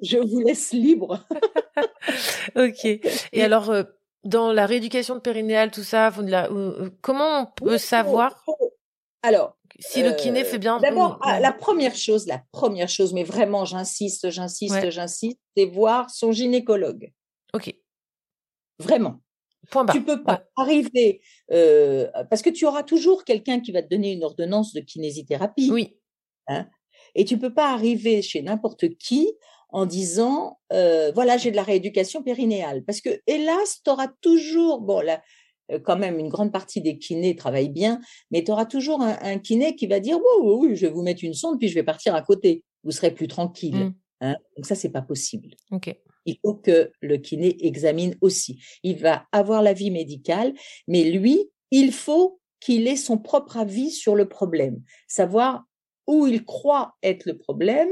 Je 0.00 0.16
vous 0.18 0.40
laisse 0.40 0.72
libre. 0.72 1.20
ok. 2.56 2.84
Et 2.84 3.42
alors, 3.42 3.68
euh, 3.70 3.82
dans 4.24 4.52
la 4.52 4.64
rééducation 4.64 5.14
de 5.16 5.20
périnéale, 5.20 5.70
tout 5.70 5.82
ça, 5.82 6.10
la- 6.22 6.46
euh, 6.50 6.84
euh, 6.86 6.90
comment 7.02 7.42
on 7.42 7.46
peut 7.46 7.76
savoir? 7.78 8.42
Alors, 9.22 9.57
si 9.78 10.02
le 10.02 10.12
kiné 10.12 10.42
euh, 10.42 10.44
fait 10.44 10.58
bien 10.58 10.78
D'abord, 10.78 11.18
ah, 11.22 11.38
la 11.40 11.52
première 11.52 11.94
chose, 11.94 12.26
la 12.26 12.42
première 12.52 12.88
chose, 12.88 13.12
mais 13.12 13.24
vraiment, 13.24 13.64
j'insiste, 13.64 14.30
j'insiste, 14.30 14.74
Ouais. 14.74 14.90
j'insiste, 14.90 15.38
c'est 15.56 15.66
voir 15.66 16.10
son 16.10 16.32
gynécologue. 16.32 17.12
Ok. 17.54 17.74
Vraiment. 18.78 19.20
Point 19.70 19.84
barre. 19.84 19.96
Tu 19.96 20.02
peux 20.02 20.22
pas 20.22 20.44
arriver 20.56 21.20
euh, 21.52 22.08
parce 22.30 22.42
que 22.42 22.50
tu 22.50 22.64
auras 22.66 22.82
toujours 22.82 23.24
quelqu'un 23.24 23.60
qui 23.60 23.72
va 23.72 23.82
te 23.82 23.88
donner 23.88 24.12
une 24.12 24.24
ordonnance 24.24 24.72
de 24.72 24.80
kinésithérapie. 24.80 25.70
Oui. 25.72 25.98
Hein, 26.48 26.68
et 27.14 27.24
tu 27.24 27.38
peux 27.38 27.52
pas 27.52 27.72
arriver 27.72 28.22
chez 28.22 28.42
n'importe 28.42 28.96
qui 28.96 29.32
en 29.70 29.84
disant 29.84 30.58
euh, 30.72 31.12
voilà 31.14 31.36
j'ai 31.36 31.50
de 31.50 31.56
la 31.56 31.62
rééducation 31.62 32.22
périnéale 32.22 32.82
parce 32.84 33.00
que 33.02 33.10
hélas 33.26 33.80
tu 33.84 33.90
auras 33.90 34.08
toujours 34.22 34.80
bon 34.80 35.06
euh, 35.06 35.16
quand 35.84 35.98
même 35.98 36.18
une 36.18 36.28
grande 36.28 36.52
partie 36.52 36.80
des 36.80 36.98
kinés 36.98 37.36
travaillent 37.36 37.68
bien 37.68 38.00
mais 38.30 38.42
tu 38.44 38.50
auras 38.50 38.66
toujours 38.66 39.02
un, 39.02 39.18
un 39.22 39.38
kiné 39.38 39.76
qui 39.76 39.86
va 39.86 40.00
dire 40.00 40.16
oui 40.18 40.42
oui 40.42 40.54
oui 40.60 40.76
je 40.76 40.86
vais 40.86 40.92
vous 40.92 41.02
mettre 41.02 41.24
une 41.24 41.34
sonde 41.34 41.58
puis 41.58 41.68
je 41.68 41.74
vais 41.74 41.82
partir 41.82 42.14
à 42.14 42.22
côté 42.22 42.64
vous 42.84 42.92
serez 42.92 43.10
plus 43.10 43.28
tranquille 43.28 43.76
Mm. 43.76 43.94
hein. 44.22 44.36
donc 44.56 44.66
ça 44.66 44.74
c'est 44.74 44.90
pas 44.90 45.02
possible 45.02 45.50
il 46.28 46.38
faut 46.44 46.54
que 46.54 46.92
le 47.00 47.16
kiné 47.16 47.56
examine 47.66 48.14
aussi. 48.20 48.62
Il 48.82 48.98
va 48.98 49.26
avoir 49.32 49.62
l'avis 49.62 49.90
médical, 49.90 50.52
mais 50.86 51.04
lui, 51.04 51.50
il 51.70 51.90
faut 51.92 52.38
qu'il 52.60 52.86
ait 52.86 52.96
son 52.96 53.18
propre 53.18 53.56
avis 53.56 53.90
sur 53.90 54.14
le 54.14 54.28
problème, 54.28 54.82
savoir 55.06 55.64
où 56.06 56.26
il 56.26 56.44
croit 56.44 56.94
être 57.02 57.24
le 57.26 57.38
problème, 57.38 57.88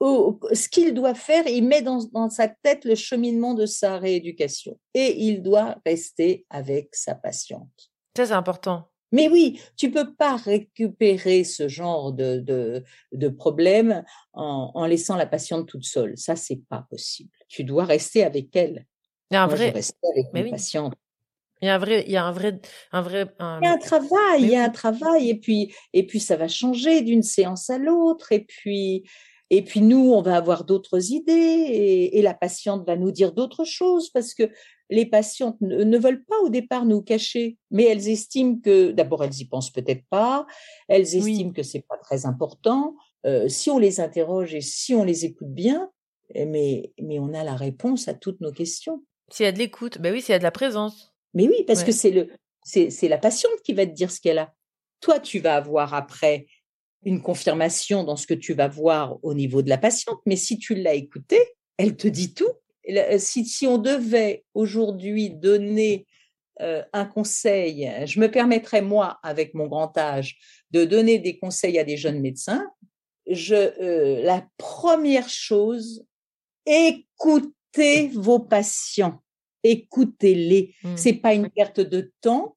ce 0.00 0.68
qu'il 0.68 0.94
doit 0.94 1.14
faire, 1.14 1.46
il 1.46 1.64
met 1.66 1.82
dans, 1.82 2.02
dans 2.12 2.30
sa 2.30 2.48
tête 2.48 2.84
le 2.84 2.94
cheminement 2.94 3.54
de 3.54 3.66
sa 3.66 3.98
rééducation 3.98 4.78
et 4.94 5.16
il 5.24 5.42
doit 5.42 5.76
rester 5.84 6.46
avec 6.50 6.94
sa 6.94 7.14
patiente. 7.14 7.90
C'est 8.16 8.32
important. 8.32 8.88
Mais 9.10 9.28
oui, 9.28 9.60
tu 9.76 9.90
peux 9.90 10.12
pas 10.14 10.36
récupérer 10.36 11.42
ce 11.42 11.66
genre 11.68 12.12
de, 12.12 12.40
de, 12.40 12.84
de 13.12 13.28
problème 13.28 14.04
en, 14.34 14.70
en 14.74 14.86
laissant 14.86 15.16
la 15.16 15.26
patiente 15.26 15.66
toute 15.66 15.84
seule. 15.84 16.16
Ça, 16.18 16.36
c'est 16.36 16.60
pas 16.68 16.84
possible. 16.90 17.30
Tu 17.48 17.64
dois 17.64 17.84
rester 17.84 18.22
avec 18.22 18.54
elle. 18.54 18.84
Il 19.30 19.34
y 19.34 19.36
a 19.38 19.44
un 19.44 19.46
Moi, 19.46 19.56
vrai. 19.56 19.68
avec 19.68 20.26
Mais 20.34 20.42
oui. 20.42 20.52
Il 21.60 21.66
y 21.66 21.68
a 21.68 21.74
un 21.74 21.78
vrai. 21.78 22.04
Il 22.06 22.12
y 22.12 22.16
a 22.16 22.24
un 22.24 22.32
vrai. 22.32 22.60
Un 22.92 23.02
vrai. 23.02 23.26
un- 23.38 23.60
Il 23.60 23.64
y 23.64 23.68
a 23.68 23.72
un 23.72 23.78
travail, 23.78 24.42
il 24.42 24.50
y 24.50 24.56
a 24.56 24.64
un 24.64 24.68
travail, 24.70 25.30
et 25.30 25.34
puis, 25.40 25.74
et 25.92 26.06
puis 26.06 26.20
ça 26.20 26.36
va 26.36 26.46
changer 26.46 27.00
d'une 27.00 27.22
séance 27.22 27.68
à 27.70 27.78
l'autre, 27.78 28.30
et 28.32 28.44
puis, 28.44 29.04
et 29.50 29.62
puis 29.62 29.80
nous, 29.80 30.12
on 30.12 30.22
va 30.22 30.36
avoir 30.36 30.64
d'autres 30.64 31.12
idées, 31.12 31.32
et, 31.32 32.18
et 32.18 32.22
la 32.22 32.34
patiente 32.34 32.86
va 32.86 32.96
nous 32.96 33.10
dire 33.10 33.32
d'autres 33.32 33.64
choses, 33.64 34.10
parce 34.10 34.34
que 34.34 34.50
les 34.90 35.06
patientes 35.06 35.60
ne, 35.60 35.84
ne 35.84 35.98
veulent 35.98 36.24
pas 36.24 36.38
au 36.42 36.48
départ 36.48 36.86
nous 36.86 37.02
cacher, 37.02 37.58
mais 37.70 37.84
elles 37.84 38.08
estiment 38.08 38.58
que, 38.58 38.90
d'abord, 38.90 39.24
elles 39.24 39.38
y 39.38 39.44
pensent 39.44 39.72
peut-être 39.72 40.04
pas, 40.10 40.46
elles 40.88 41.14
estiment 41.14 41.52
que 41.52 41.62
c'est 41.62 41.84
pas 41.86 41.98
très 41.98 42.26
important. 42.26 42.96
Euh, 43.26 43.48
si 43.48 43.70
on 43.70 43.78
les 43.78 44.00
interroge 44.00 44.54
et 44.54 44.60
si 44.60 44.94
on 44.94 45.04
les 45.04 45.24
écoute 45.24 45.52
bien, 45.52 45.90
eh, 46.34 46.46
mais, 46.46 46.92
mais 47.00 47.18
on 47.18 47.34
a 47.34 47.44
la 47.44 47.56
réponse 47.56 48.08
à 48.08 48.14
toutes 48.14 48.40
nos 48.40 48.52
questions. 48.52 49.02
S'il 49.30 49.44
y 49.44 49.48
a 49.48 49.52
de 49.52 49.58
l'écoute, 49.58 49.98
ben 49.98 50.12
oui, 50.12 50.22
s'il 50.22 50.32
y 50.32 50.36
a 50.36 50.38
de 50.38 50.44
la 50.44 50.50
présence. 50.50 51.12
Mais 51.34 51.46
oui, 51.48 51.64
parce 51.66 51.84
que 51.84 51.92
c'est 51.92 52.10
le, 52.10 52.30
c'est, 52.64 52.90
c'est 52.90 53.08
la 53.08 53.18
patiente 53.18 53.60
qui 53.64 53.74
va 53.74 53.84
te 53.84 53.92
dire 53.92 54.10
ce 54.10 54.20
qu'elle 54.20 54.38
a. 54.38 54.54
Toi, 55.00 55.20
tu 55.20 55.38
vas 55.38 55.56
avoir 55.56 55.92
après 55.94 56.46
une 57.04 57.22
confirmation 57.22 58.04
dans 58.04 58.16
ce 58.16 58.26
que 58.26 58.34
tu 58.34 58.54
vas 58.54 58.68
voir 58.68 59.18
au 59.22 59.34
niveau 59.34 59.62
de 59.62 59.68
la 59.68 59.78
patiente, 59.78 60.20
mais 60.26 60.36
si 60.36 60.58
tu 60.58 60.74
l'as 60.74 60.94
écoutée, 60.94 61.42
elle 61.76 61.96
te 61.96 62.08
dit 62.08 62.34
tout. 62.34 62.52
Là, 62.86 63.18
Si, 63.18 63.44
si 63.44 63.66
on 63.66 63.78
devait 63.78 64.44
aujourd'hui 64.54 65.30
donner 65.30 66.06
euh, 66.60 66.82
un 66.92 67.04
conseil, 67.04 67.90
je 68.04 68.18
me 68.18 68.30
permettrais, 68.30 68.82
moi, 68.82 69.18
avec 69.22 69.54
mon 69.54 69.68
grand 69.68 69.96
âge, 69.96 70.38
de 70.70 70.84
donner 70.84 71.18
des 71.18 71.38
conseils 71.38 71.78
à 71.78 71.84
des 71.84 71.96
jeunes 71.96 72.20
médecins. 72.20 72.66
Je, 73.26 73.54
euh, 73.54 74.22
la 74.22 74.46
première 74.56 75.28
chose, 75.28 76.04
écoutez 76.66 78.08
vos 78.08 78.40
patients, 78.40 79.22
écoutez-les. 79.62 80.74
Mm. 80.82 80.96
C'est 80.96 81.14
pas 81.14 81.34
une 81.34 81.50
perte 81.50 81.80
de 81.80 82.12
temps. 82.20 82.56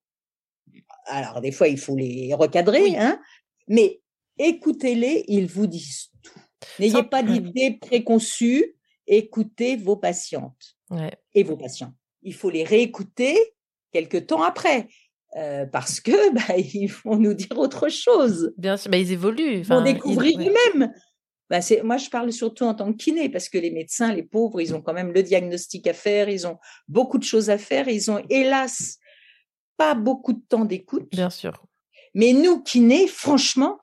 Alors 1.05 1.41
des 1.41 1.51
fois 1.51 1.68
il 1.68 1.77
faut 1.77 1.95
les 1.95 2.34
recadrer, 2.34 2.97
hein, 2.97 3.19
mais 3.68 4.01
écoutez-les, 4.47 5.26
ils 5.27 5.47
vous 5.47 5.68
disent 5.68 6.09
tout. 6.23 6.39
N'ayez 6.80 7.03
pas 7.03 7.23
d'idées 7.23 7.77
préconçues. 7.80 8.76
Écoutez 9.07 9.76
vos 9.76 9.95
patientes 9.97 10.76
Ouais. 10.89 11.11
et 11.34 11.43
vos 11.43 11.57
patients. 11.57 11.93
Il 12.23 12.34
faut 12.34 12.49
les 12.49 12.63
réécouter 12.63 13.38
quelques 13.91 14.27
temps 14.27 14.43
après. 14.43 14.88
euh, 15.38 15.65
parce 15.65 16.01
que 16.01 16.11
bah, 16.34 16.57
ils 16.57 16.91
vont 17.05 17.15
nous 17.18 17.34
dire 17.34 17.57
autre 17.57 17.88
chose. 17.89 18.53
Bien 18.57 18.76
sûr, 18.77 18.91
bah, 18.91 18.97
ils 18.97 19.11
évoluent. 19.13 19.59
Ils 19.59 19.63
vont 19.63 19.80
ils- 19.85 19.93
découvrir 19.93 20.38
eux-mêmes. 20.39 20.91
Bah, 21.49 21.61
c'est, 21.61 21.84
moi, 21.84 21.97
je 21.97 22.09
parle 22.09 22.31
surtout 22.34 22.63
en 22.65 22.73
tant 22.73 22.91
que 22.93 22.97
kiné, 22.97 23.27
parce 23.30 23.47
que 23.49 23.57
les 23.57 23.72
médecins, 23.72 24.13
les 24.13 24.23
pauvres, 24.23 24.59
ils 24.61 24.73
ont 24.76 24.81
quand 24.81 24.93
même 24.93 25.11
le 25.13 25.23
diagnostic 25.23 25.88
à 25.88 25.93
faire, 25.93 26.27
ils 26.30 26.45
ont 26.47 26.57
beaucoup 26.89 27.18
de 27.18 27.23
choses 27.23 27.49
à 27.49 27.57
faire, 27.57 27.88
ils 27.89 28.09
ont 28.11 28.22
hélas 28.30 28.97
pas 29.77 29.95
beaucoup 29.95 30.34
de 30.34 30.41
temps 30.47 30.63
d'écoute. 30.65 31.09
Bien 31.11 31.30
sûr. 31.30 31.65
Mais 32.13 32.34
nous, 32.34 32.61
kinés, 32.61 33.07
franchement, 33.07 33.80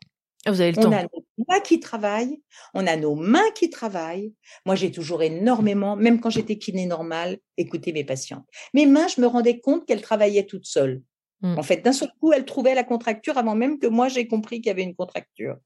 vous 0.50 0.60
avez 0.60 0.72
le 0.72 0.78
on 0.78 0.82
temps. 0.82 0.92
a 0.92 1.02
nos 1.02 1.24
doigts 1.38 1.60
qui 1.60 1.80
travaillent, 1.80 2.40
on 2.74 2.86
a 2.86 2.96
nos 2.96 3.14
mains 3.14 3.50
qui 3.54 3.70
travaillent. 3.70 4.32
Moi, 4.66 4.74
j'ai 4.74 4.90
toujours 4.90 5.22
énormément, 5.22 5.96
même 5.96 6.20
quand 6.20 6.30
j'étais 6.30 6.58
kiné 6.58 6.86
normale, 6.86 7.38
écouté 7.56 7.92
mes 7.92 8.04
patientes. 8.04 8.44
Mes 8.74 8.86
mains, 8.86 9.08
je 9.08 9.20
me 9.20 9.26
rendais 9.26 9.60
compte 9.60 9.86
qu'elles 9.86 10.02
travaillaient 10.02 10.46
toutes 10.46 10.66
seules. 10.66 11.02
Mm. 11.42 11.58
En 11.58 11.62
fait, 11.62 11.84
d'un 11.84 11.92
seul 11.92 12.10
coup, 12.20 12.32
elles 12.32 12.44
trouvaient 12.44 12.74
la 12.74 12.84
contracture 12.84 13.38
avant 13.38 13.54
même 13.54 13.78
que 13.78 13.86
moi 13.86 14.08
j'ai 14.08 14.26
compris 14.26 14.56
qu'il 14.60 14.66
y 14.66 14.70
avait 14.70 14.82
une 14.82 14.96
contracture. 14.96 15.56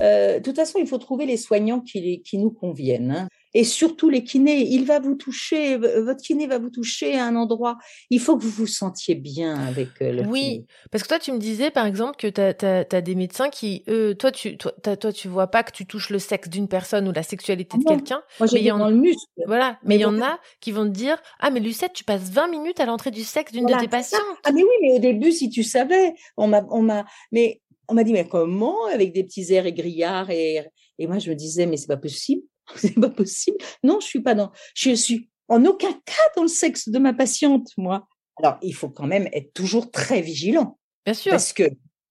Euh, 0.00 0.38
de 0.38 0.42
toute 0.42 0.56
façon, 0.56 0.78
il 0.80 0.86
faut 0.88 0.98
trouver 0.98 1.24
les 1.26 1.36
soignants 1.36 1.80
qui, 1.80 2.20
qui 2.22 2.38
nous 2.38 2.50
conviennent. 2.50 3.12
hein. 3.12 3.28
Et 3.54 3.64
surtout 3.64 4.10
les 4.10 4.24
kinés, 4.24 4.66
il 4.68 4.84
va 4.84 4.98
vous 4.98 5.14
toucher, 5.14 5.76
votre 5.76 6.20
kiné 6.20 6.46
va 6.46 6.58
vous 6.58 6.70
toucher 6.70 7.14
à 7.16 7.24
un 7.24 7.36
endroit. 7.36 7.78
Il 8.10 8.20
faut 8.20 8.36
que 8.36 8.42
vous 8.42 8.50
vous 8.50 8.66
sentiez 8.66 9.14
bien 9.14 9.54
avec 9.54 10.02
euh, 10.02 10.10
le 10.10 10.18
kiné. 10.22 10.28
Oui, 10.28 10.66
parce 10.90 11.04
que 11.04 11.08
toi, 11.08 11.18
tu 11.20 11.30
me 11.32 11.38
disais, 11.38 11.70
par 11.70 11.86
exemple, 11.86 12.16
que 12.16 12.26
tu 12.26 12.66
as, 12.66 13.00
des 13.00 13.14
médecins 13.14 13.50
qui, 13.50 13.84
eux, 13.88 14.14
toi, 14.14 14.32
tu, 14.32 14.56
toi, 14.58 14.72
toi, 14.72 15.12
tu 15.12 15.28
vois 15.28 15.46
pas 15.46 15.62
que 15.62 15.72
tu 15.72 15.86
touches 15.86 16.10
le 16.10 16.18
sexe 16.18 16.48
d'une 16.48 16.68
personne 16.68 17.06
ou 17.08 17.12
la 17.12 17.22
sexualité 17.22 17.78
de 17.78 17.84
Ah 17.86 17.90
non. 17.90 17.96
quelqu'un. 17.96 18.22
Moi, 18.40 18.48
j'ai 18.48 18.62
y 18.62 18.70
en 18.72 18.78
dans 18.78 18.90
le 18.90 18.96
muscle. 18.96 19.20
Voilà, 19.46 19.78
mais 19.84 19.96
il 19.96 20.00
y 20.00 20.04
en 20.04 20.20
a 20.20 20.38
qui 20.60 20.72
vont 20.72 20.84
te 20.84 20.90
dire 20.90 21.22
Ah, 21.38 21.50
mais 21.50 21.60
Lucette, 21.60 21.92
tu 21.92 22.04
passes 22.04 22.30
20 22.30 22.48
minutes 22.48 22.80
à 22.80 22.86
l'entrée 22.86 23.10
du 23.12 23.22
sexe 23.22 23.52
d'une 23.52 23.62
Voilà, 23.62 23.76
de 23.76 23.82
tes 23.82 23.88
patientes. 23.88 24.20
Ah 24.44 24.52
mais 24.52 24.62
oui, 24.62 24.68
mais 24.82 24.92
au 24.96 24.98
début, 24.98 25.30
si 25.30 25.48
tu 25.48 25.62
savais, 25.62 26.14
on 26.36 26.48
m'a, 26.48 26.66
on 26.70 26.82
m'a, 26.82 27.04
mais 27.30 27.60
on 27.88 27.94
m'a 27.94 28.04
dit 28.04 28.12
mais 28.12 28.26
comment 28.26 28.86
avec 28.86 29.12
des 29.12 29.24
petits 29.24 29.52
airs 29.52 29.66
égrillards 29.66 30.30
et 30.30 30.62
et 30.98 31.06
moi 31.06 31.18
je 31.18 31.30
me 31.30 31.34
disais 31.34 31.66
mais 31.66 31.76
c'est 31.76 31.86
pas 31.86 31.96
possible, 31.96 32.42
c'est 32.76 32.94
pas 32.94 33.10
possible. 33.10 33.56
Non, 33.82 34.00
je 34.00 34.06
suis 34.06 34.20
pas 34.20 34.34
dans, 34.34 34.52
je 34.74 34.94
suis 34.94 35.30
en 35.48 35.64
aucun 35.64 35.92
cas 35.92 36.22
dans 36.36 36.42
le 36.42 36.48
sexe 36.48 36.88
de 36.88 36.98
ma 36.98 37.12
patiente, 37.12 37.68
moi. 37.76 38.06
Alors 38.36 38.58
il 38.62 38.74
faut 38.74 38.88
quand 38.88 39.06
même 39.06 39.28
être 39.32 39.52
toujours 39.52 39.90
très 39.90 40.20
vigilant. 40.20 40.78
Bien 41.04 41.14
sûr. 41.14 41.30
Parce 41.30 41.52
que 41.52 41.64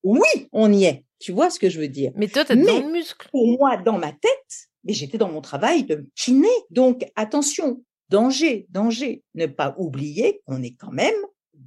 oui, 0.04 0.48
on 0.52 0.72
y 0.72 0.86
est. 0.86 1.06
Tu 1.20 1.32
vois 1.32 1.50
ce 1.50 1.60
que 1.60 1.70
je 1.70 1.80
veux 1.80 1.88
dire? 1.88 2.12
Mais 2.16 2.28
toi, 2.28 2.44
t'es 2.44 2.56
dans 2.56 2.80
le 2.80 2.92
muscle. 2.92 3.30
Pour 3.32 3.48
moi, 3.48 3.78
dans 3.78 3.98
ma 3.98 4.12
tête, 4.12 4.70
mais 4.84 4.94
j'étais 4.94 5.18
dans 5.18 5.32
mon 5.32 5.42
travail 5.42 5.84
de 5.84 6.06
kiné. 6.16 6.50
Donc 6.70 7.06
attention, 7.16 7.82
danger, 8.10 8.68
danger. 8.70 9.24
Ne 9.34 9.48
pas 9.48 9.74
oublier 9.78 10.42
qu'on 10.46 10.62
est 10.62 10.76
quand 10.76 10.92
même 10.92 11.16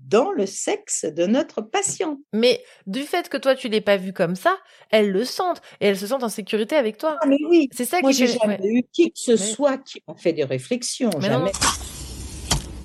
dans 0.06 0.30
le 0.32 0.46
sexe 0.46 1.04
de 1.04 1.26
notre 1.26 1.60
patiente. 1.62 2.18
Mais 2.32 2.62
du 2.86 3.02
fait 3.02 3.28
que 3.28 3.36
toi, 3.36 3.54
tu 3.54 3.68
l'aies 3.68 3.80
pas 3.80 3.96
vu 3.96 4.12
comme 4.12 4.36
ça, 4.36 4.56
elles 4.90 5.10
le 5.10 5.24
sentent 5.24 5.60
et 5.80 5.86
elles 5.86 5.98
se 5.98 6.06
sentent 6.06 6.22
en 6.24 6.28
sécurité 6.28 6.76
avec 6.76 6.96
toi. 6.98 7.18
Ah 7.22 7.26
mais 7.26 7.36
oui, 7.48 7.68
C'est 7.72 7.84
ça 7.84 8.00
moi 8.00 8.12
j'ai 8.12 8.26
jamais 8.28 8.60
ouais. 8.60 8.68
eu 8.68 8.82
qui 8.92 9.10
que 9.12 9.18
ce 9.18 9.32
Mais- 9.32 9.36
soit 9.36 9.78
qui 9.78 10.02
m'a 10.06 10.16
fait 10.16 10.32
des 10.32 10.44
réflexions, 10.44 11.10
Mais 11.20 11.28
non, 11.28 11.46
jamais. 11.46 11.52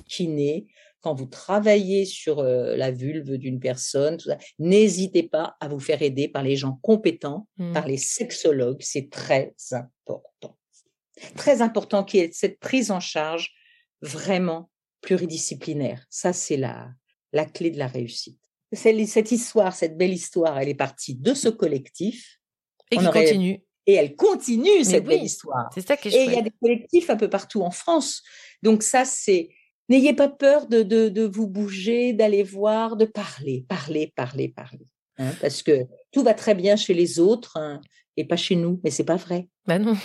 Kiné, 0.08 0.66
quand 1.00 1.14
vous 1.14 1.26
travaillez 1.26 2.04
sur 2.04 2.38
euh, 2.40 2.76
la 2.76 2.90
vulve 2.90 3.36
d'une 3.38 3.58
personne, 3.60 4.18
n'hésitez 4.58 5.22
pas 5.22 5.56
à 5.60 5.68
vous 5.68 5.80
faire 5.80 6.02
aider 6.02 6.28
par 6.28 6.42
les 6.42 6.56
gens 6.56 6.78
compétents, 6.82 7.48
Mm. 7.56 7.72
par 7.72 7.86
les 7.86 7.96
sexologues, 7.96 8.80
c'est 8.82 9.10
très 9.10 9.54
important. 9.72 10.56
Très 11.36 11.62
important 11.62 12.04
qu'il 12.04 12.20
y 12.20 12.22
ait 12.24 12.30
cette 12.32 12.58
prise 12.58 12.90
en 12.90 13.00
charge 13.00 13.52
vraiment 14.00 14.70
pluridisciplinaire. 15.02 16.04
Ça, 16.10 16.32
c'est 16.32 16.56
la, 16.56 16.88
la 17.32 17.44
clé 17.44 17.70
de 17.70 17.78
la 17.78 17.86
réussite. 17.86 18.38
Cette 18.72 19.32
histoire, 19.32 19.74
cette 19.74 19.98
belle 19.98 20.12
histoire, 20.12 20.58
elle 20.58 20.68
est 20.68 20.74
partie 20.74 21.14
de 21.14 21.34
ce 21.34 21.48
collectif. 21.48 22.38
Et 22.90 22.96
qui 22.96 23.06
aurait- 23.06 23.24
continue. 23.24 23.62
Et 23.86 23.94
elle 23.94 24.14
continue, 24.14 24.68
Mais 24.78 24.84
cette 24.84 25.04
belle 25.04 25.24
histoire. 25.24 25.68
C'est 25.74 25.86
ça 25.86 25.96
qui 25.96 26.08
est 26.08 26.12
Et 26.14 26.24
il 26.26 26.32
y 26.32 26.36
a 26.38 26.42
des 26.42 26.52
collectifs 26.62 27.10
un 27.10 27.16
peu 27.16 27.28
partout 27.28 27.62
en 27.62 27.70
France. 27.70 28.22
Donc 28.62 28.82
ça, 28.82 29.04
c'est... 29.04 29.48
N'ayez 29.88 30.14
pas 30.14 30.28
peur 30.28 30.68
de, 30.68 30.82
de, 30.82 31.08
de 31.08 31.22
vous 31.24 31.48
bouger, 31.48 32.12
d'aller 32.12 32.44
voir, 32.44 32.96
de 32.96 33.04
parler, 33.04 33.64
parler, 33.68 34.12
parler, 34.14 34.48
parler. 34.48 34.86
hein, 35.18 35.32
parce 35.40 35.62
que 35.62 35.84
tout 36.12 36.22
va 36.22 36.32
très 36.34 36.54
bien 36.54 36.76
chez 36.76 36.94
les 36.94 37.18
autres 37.18 37.56
hein, 37.56 37.80
et 38.16 38.24
pas 38.24 38.36
chez 38.36 38.54
nous. 38.56 38.80
Mais 38.84 38.90
c'est 38.90 39.04
pas 39.04 39.16
vrai. 39.16 39.48
Bah 39.66 39.78
non. 39.78 39.96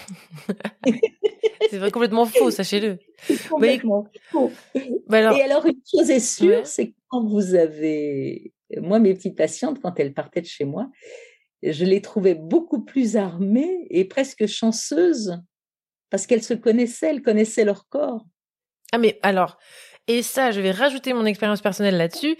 c'est 1.70 1.92
complètement 1.92 2.26
faux, 2.26 2.52
sachez-le. 2.52 3.00
Complètement 3.50 4.08
faux. 4.32 4.52
Bah 5.08 5.18
alors- 5.20 5.38
Et 5.38 5.42
alors, 5.42 5.66
une 5.66 5.82
chose 5.90 6.10
est 6.10 6.20
sûre, 6.20 6.60
Ouais. 6.60 6.66
c'est 6.66 6.88
que 6.90 6.96
quand 7.10 7.24
vous 7.26 7.56
avez... 7.56 8.54
Moi, 8.78 9.00
mes 9.00 9.14
petites 9.14 9.38
patientes, 9.38 9.80
quand 9.82 10.00
elles 10.00 10.14
partaient 10.14 10.42
de 10.42 10.46
chez 10.48 10.66
moi, 10.66 10.90
je 11.64 11.86
les 11.86 12.02
trouvais 12.02 12.36
beaucoup 12.36 12.84
plus 12.84 13.16
armées 13.16 13.88
et 13.90 14.06
presque 14.06 14.46
chanceuses 14.46 15.40
parce 16.10 16.28
qu'elles 16.28 16.44
se 16.44 16.54
connaissaient, 16.54 17.08
elles 17.10 17.22
connaissaient 17.22 17.66
leur 17.66 17.88
corps. 17.88 18.26
Ah 18.92 18.98
mais 18.98 19.20
alors, 19.24 19.58
et 20.08 20.22
ça, 20.22 20.52
je 20.52 20.62
vais 20.62 20.72
rajouter 20.72 21.14
mon 21.14 21.26
expérience 21.26 21.62
personnelle 21.62 21.98
là-dessus. 21.98 22.38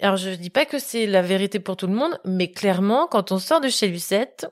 Alors 0.00 0.16
je 0.16 0.30
dis 0.30 0.50
pas 0.50 0.64
que 0.64 0.78
c'est 0.78 1.06
la 1.06 1.22
vérité 1.22 1.60
pour 1.60 1.76
tout 1.76 1.86
le 1.86 1.94
monde, 1.94 2.18
mais 2.24 2.50
clairement, 2.50 3.06
quand 3.08 3.30
on 3.32 3.38
sort 3.38 3.60
de 3.60 3.68
chez 3.68 3.86
Lucette, 3.88 4.46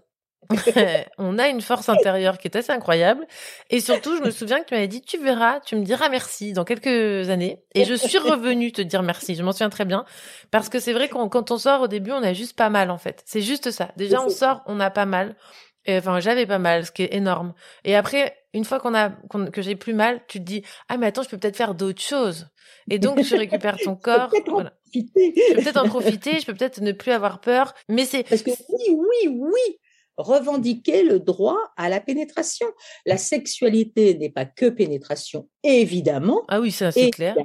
on 1.19 1.39
a 1.39 1.49
une 1.49 1.61
force 1.61 1.89
intérieure 1.89 2.39
qui 2.39 2.49
est 2.49 2.57
assez 2.57 2.73
incroyable. 2.73 3.27
Et 3.71 3.81
surtout, 3.81 4.17
je 4.17 4.23
me 4.23 4.31
souviens 4.31 4.61
que 4.61 4.67
tu 4.67 4.75
m'avais 4.75 4.89
dit, 4.89 5.01
tu 5.01 5.19
verras, 5.19 5.61
tu 5.61 5.77
me 5.77 5.85
diras 5.85 6.09
merci 6.09 6.53
dans 6.53 6.65
quelques 6.65 7.31
années. 7.31 7.63
Et 7.75 7.85
je 7.85 7.95
suis 7.95 8.19
revenue 8.19 8.73
te 8.73 8.83
dire 8.83 9.03
merci. 9.03 9.35
Je 9.35 9.43
m'en 9.43 9.53
souviens 9.53 9.71
très 9.71 9.85
bien. 9.85 10.05
Parce 10.51 10.69
que 10.69 10.79
c'est 10.81 10.93
vrai 10.93 11.09
qu'on 11.09 11.29
quand 11.29 11.51
on 11.51 11.59
sort 11.59 11.83
au 11.83 11.89
début, 11.89 12.13
on 12.13 12.23
a 12.23 12.33
juste 12.33 12.57
pas 12.57 12.71
mal, 12.71 12.91
en 12.91 12.99
fait. 12.99 13.23
C'est 13.27 13.41
juste 13.41 13.71
ça. 13.71 13.91
Déjà, 13.97 14.23
on 14.23 14.29
sort, 14.29 14.63
on 14.67 14.81
a 14.81 14.91
pas 14.91 15.07
mal. 15.07 15.37
Et, 15.85 15.97
Enfin, 15.99 16.21
j'avais 16.21 16.47
pas 16.47 16.59
mal, 16.59 16.87
ce 16.87 16.93
qui 16.93 17.03
est 17.03 17.15
énorme. 17.15 17.55
Et 17.85 17.97
après, 17.97 18.37
une 18.55 18.65
fois 18.65 18.79
qu'on 18.79 18.95
a, 18.95 19.11
qu'on- 19.31 19.47
que 19.51 19.63
j'ai 19.63 19.75
plus 19.75 19.95
mal, 19.95 20.21
tu 20.29 20.39
te 20.39 20.45
dis, 20.45 20.63
ah, 20.89 20.97
mais 20.97 21.07
attends, 21.07 21.23
je 21.23 21.29
peux 21.29 21.39
peut-être 21.39 21.57
faire 21.57 21.75
d'autres 21.75 22.03
choses. 22.03 22.49
Et 22.91 22.99
donc, 22.99 23.21
tu 23.23 23.35
récupères 23.37 23.79
ton 23.79 23.97
corps. 23.97 24.29
peut-être 24.31 24.49
en 24.49 24.63
profiter. 24.69 25.33
Je 25.49 25.55
peux 25.55 25.63
peut-être 25.63 25.77
en 25.79 25.89
profiter, 25.89 26.41
je 26.41 26.47
peux 26.47 26.55
peut-être 26.55 26.81
ne 26.83 26.93
plus 26.93 27.13
avoir 27.13 27.41
peur. 27.41 27.75
Mais 27.89 28.05
c'est, 28.05 28.23
Parce 28.25 28.43
que 28.43 28.51
oui, 28.51 28.97
oui, 28.97 29.29
oui, 29.41 29.79
revendiquer 30.17 31.03
le 31.03 31.21
droit 31.21 31.59
à 31.77 31.89
la 31.89 32.01
pénétration. 32.01 32.67
La 33.07 33.17
sexualité 33.17 34.15
n'est 34.17 34.31
pas 34.31 34.45
que 34.45 34.69
pénétration, 34.69 35.49
évidemment. 35.63 36.43
ah 36.49 36.61
oui, 36.61 36.71
ça, 36.73 36.93
c'est 36.93 37.11
clair. 37.11 37.37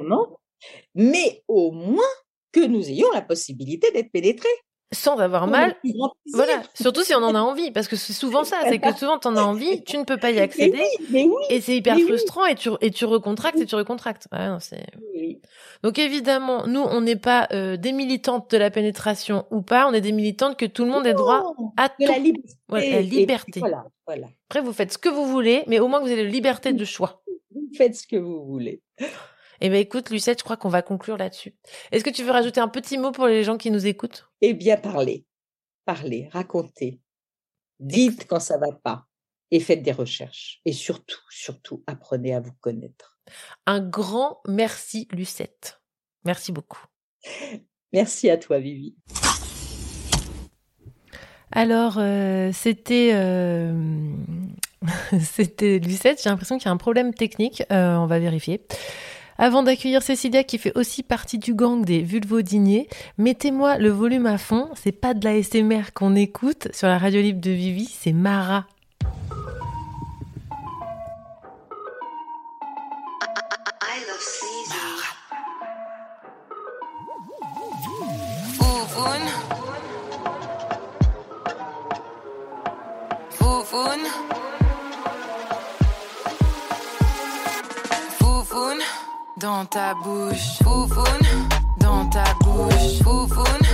mais 0.96 1.44
au 1.48 1.72
moins 1.72 2.04
que 2.52 2.66
nous 2.66 2.90
ayons 2.90 3.12
la 3.14 3.22
possibilité 3.22 3.92
d'être 3.92 4.12
pénétrés. 4.12 4.48
Sans 4.94 5.18
avoir 5.18 5.48
mal. 5.48 5.76
Voilà. 6.34 6.62
Surtout 6.74 7.04
si 7.04 7.14
on 7.14 7.18
en 7.18 7.36
a 7.36 7.40
envie. 7.42 7.72
Parce 7.72 7.90
que 7.90 7.98
c'est 7.98 8.14
souvent 8.14 8.46
ça. 8.46 8.58
C'est 8.70 8.80
que 8.80 8.94
souvent, 8.96 9.18
t'en 9.20 9.36
as 9.36 9.42
envie, 9.42 9.84
tu 9.84 9.98
ne 9.98 10.04
peux 10.06 10.16
pas 10.18 10.32
y 10.32 10.40
accéder. 10.40 10.78
oui, 11.00 11.06
mais 11.10 11.24
oui, 11.26 11.34
Et 11.50 11.60
c'est 11.60 11.76
hyper 11.76 11.96
oui. 11.98 12.04
frustrant 12.04 12.46
et 12.46 12.56
tu, 12.56 12.70
et 12.80 12.92
tu 12.92 13.04
recontractes 13.04 13.60
et 13.60 13.66
tu 13.66 13.76
recontractes. 13.76 14.28
Ouais, 14.32 14.48
non. 14.48 14.60
Donc 15.84 16.00
évidemment, 16.00 16.66
nous, 16.68 16.80
on 16.82 17.02
n'est 17.02 17.18
pas 17.18 17.48
euh, 17.52 17.76
des 17.76 17.92
militantes 17.92 18.50
de 18.52 18.58
la 18.58 18.72
pénétration 18.72 19.46
ou 19.52 19.62
pas, 19.62 19.88
on 19.90 19.94
est 19.94 20.02
des 20.02 20.12
militantes 20.14 20.58
que 20.58 20.66
tout 20.66 20.86
le 20.86 20.92
monde 20.92 21.06
ait 21.06 21.14
droit 21.14 21.54
à 21.76 21.90
de 21.90 21.94
tout. 22.06 22.12
la 22.12 22.18
liberté. 22.20 22.54
Voilà, 22.70 22.86
Et 22.86 22.92
la 22.92 22.98
puis 23.00 23.08
liberté. 23.10 23.60
Voilà, 23.60 23.86
voilà. 24.06 24.28
Après, 24.50 24.62
vous 24.62 24.74
faites 24.74 24.94
ce 24.94 24.98
que 24.98 25.10
vous 25.10 25.26
voulez, 25.26 25.64
mais 25.68 25.80
au 25.80 25.88
moins 25.88 26.00
vous 26.00 26.08
avez 26.12 26.24
la 26.24 26.30
liberté 26.30 26.72
de 26.74 26.86
choix. 26.86 27.22
Vous 27.54 27.68
faites 27.76 27.96
ce 27.96 28.08
que 28.08 28.16
vous 28.16 28.46
voulez. 28.46 28.82
Eh 29.62 29.70
ben 29.70 29.78
écoute, 29.78 30.10
Lucette, 30.10 30.40
je 30.40 30.44
crois 30.44 30.58
qu'on 30.58 30.70
va 30.70 30.82
conclure 30.82 31.18
là-dessus. 31.18 31.56
Est-ce 31.92 32.04
que 32.04 32.10
tu 32.10 32.24
veux 32.24 32.32
rajouter 32.32 32.60
un 32.60 32.68
petit 32.68 32.98
mot 32.98 33.12
pour 33.12 33.28
les 33.28 33.44
gens 33.44 33.58
qui 33.58 33.72
nous 33.72 33.88
écoutent? 33.88 34.30
Eh 34.42 34.54
bien, 34.54 34.78
parlez, 34.78 35.26
parlez, 35.86 36.30
racontez. 36.32 37.00
Dites 37.80 38.28
quand 38.28 38.40
ça 38.40 38.58
va 38.58 38.72
pas 38.72 39.08
et 39.52 39.60
faites 39.60 39.84
des 39.84 39.92
recherches. 39.92 40.62
Et 40.66 40.74
surtout, 40.74 41.22
surtout, 41.30 41.84
apprenez 41.88 42.34
à 42.36 42.40
vous 42.40 42.54
connaître. 42.60 43.20
Un 43.66 43.80
grand 43.80 44.42
merci, 44.48 45.08
Lucette. 45.12 45.82
Merci 46.26 46.52
beaucoup. 46.52 46.84
Merci 47.94 48.30
à 48.30 48.38
toi, 48.38 48.60
Vivi. 48.60 48.96
Alors, 51.52 51.96
euh, 51.98 52.52
c'était 52.54 53.12
euh, 53.14 53.74
c'était 55.22 55.80
Lucette. 55.80 56.22
J'ai 56.22 56.30
l'impression 56.30 56.58
qu'il 56.58 56.66
y 56.66 56.70
a 56.70 56.72
un 56.72 56.78
problème 56.78 57.14
technique. 57.14 57.64
Euh, 57.72 57.96
on 57.96 58.06
va 58.06 58.20
vérifier. 58.20 58.66
Avant 59.40 59.62
d'accueillir 59.62 60.02
Cécilia, 60.02 60.44
qui 60.44 60.58
fait 60.58 60.76
aussi 60.76 61.04
partie 61.04 61.38
du 61.38 61.54
gang 61.54 61.86
des 61.86 62.02
vulvodiniers, 62.02 62.88
mettez-moi 63.18 63.78
le 63.78 63.90
volume 63.90 64.26
à 64.26 64.38
fond. 64.38 64.70
C'est 64.76 64.92
pas 64.92 65.14
de 65.14 65.24
la 65.24 65.42
SMR 65.42 65.94
qu'on 65.94 66.16
écoute 66.16 66.70
sur 66.74 66.88
la 66.88 66.98
radio 66.98 67.22
libre 67.22 67.42
de 67.42 67.52
Vivi, 67.52 67.86
c'est 67.86 68.14
Mara. 68.14 68.66
Dans 89.38 89.66
ta 89.66 89.94
bouche. 89.94 90.58
Foufoune. 90.64 91.28
Dans 91.78 92.06
ta 92.10 92.24
bouche. 92.42 93.02
Foufoune. 93.04 93.68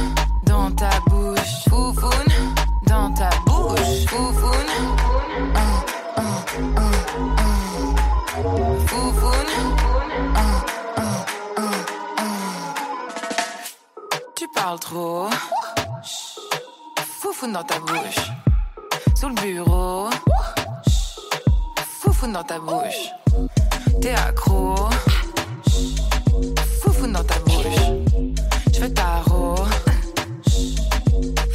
Dans 0.43 0.69
ta 0.71 0.89
bouche. 1.07 1.63
Foufoune. 1.69 2.33
Dans 2.85 3.13
ta 3.13 3.29
bouche. 3.45 4.05
Foufoune. 4.07 4.73
Un, 5.55 5.83
un, 6.17 6.43
un, 6.57 6.75
un. 6.77 6.91
Foufoune. 8.87 9.53
Un, 10.35 10.53
un, 10.97 11.25
un, 11.57 11.71
un. 12.17 12.33
Tu 14.35 14.47
parles 14.49 14.79
trop. 14.79 15.29
Foufoune 17.21 17.53
dans 17.53 17.63
ta 17.63 17.79
bouche. 17.79 18.31
Sous 19.15 19.29
le 19.29 19.35
bureau. 19.35 20.09
Foufoune 22.01 22.33
dans 22.33 22.43
ta 22.43 22.59
bouche. 22.59 23.11
T'es 24.01 24.13
accro. 24.13 24.75
Tarot. 28.89 29.55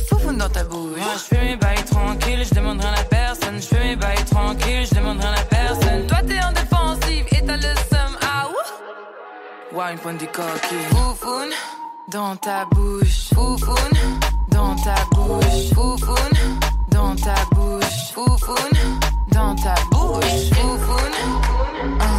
Foufoune 0.08 0.38
dans 0.38 0.48
ta 0.48 0.64
bouche. 0.64 0.98
Moi, 0.98 1.14
je 1.14 1.36
fais 1.36 1.44
mes 1.44 1.56
bails 1.56 1.84
tranquilles, 1.84 2.44
je 2.48 2.54
demande 2.54 2.80
rien 2.80 2.94
à 2.94 3.04
personne. 3.04 3.56
Je 3.60 3.66
fais 3.66 3.84
mes 3.84 3.96
bails 3.96 4.24
tranquilles, 4.24 4.86
je 4.90 4.94
demande 4.94 5.20
rien 5.20 5.32
à 5.32 5.42
personne. 5.42 6.06
Toi, 6.06 6.18
t'es 6.26 6.40
en 6.42 6.52
défensive 6.52 7.26
et 7.32 7.44
t'as 7.44 7.56
le 7.56 7.74
seum. 7.90 8.16
Ah, 8.22 8.48
ouh. 8.48 9.76
Wine 9.76 9.98
point 9.98 10.14
du 10.14 10.26
coquille. 10.26 10.88
Foufoune 10.90 11.52
dans 12.08 12.36
ta 12.36 12.64
bouche. 12.66 13.28
Foufoune 13.34 13.98
dans 14.48 14.74
ta 14.76 14.94
bouche. 15.12 15.72
Foufoune 15.74 16.38
dans 16.88 17.14
ta 17.16 17.34
bouche. 17.52 18.12
Foufoune 18.14 18.78
dans 19.32 19.54
ta 19.56 19.74
bouche. 19.90 20.50
Foufoune. 20.54 21.18
Ah, 22.00 22.17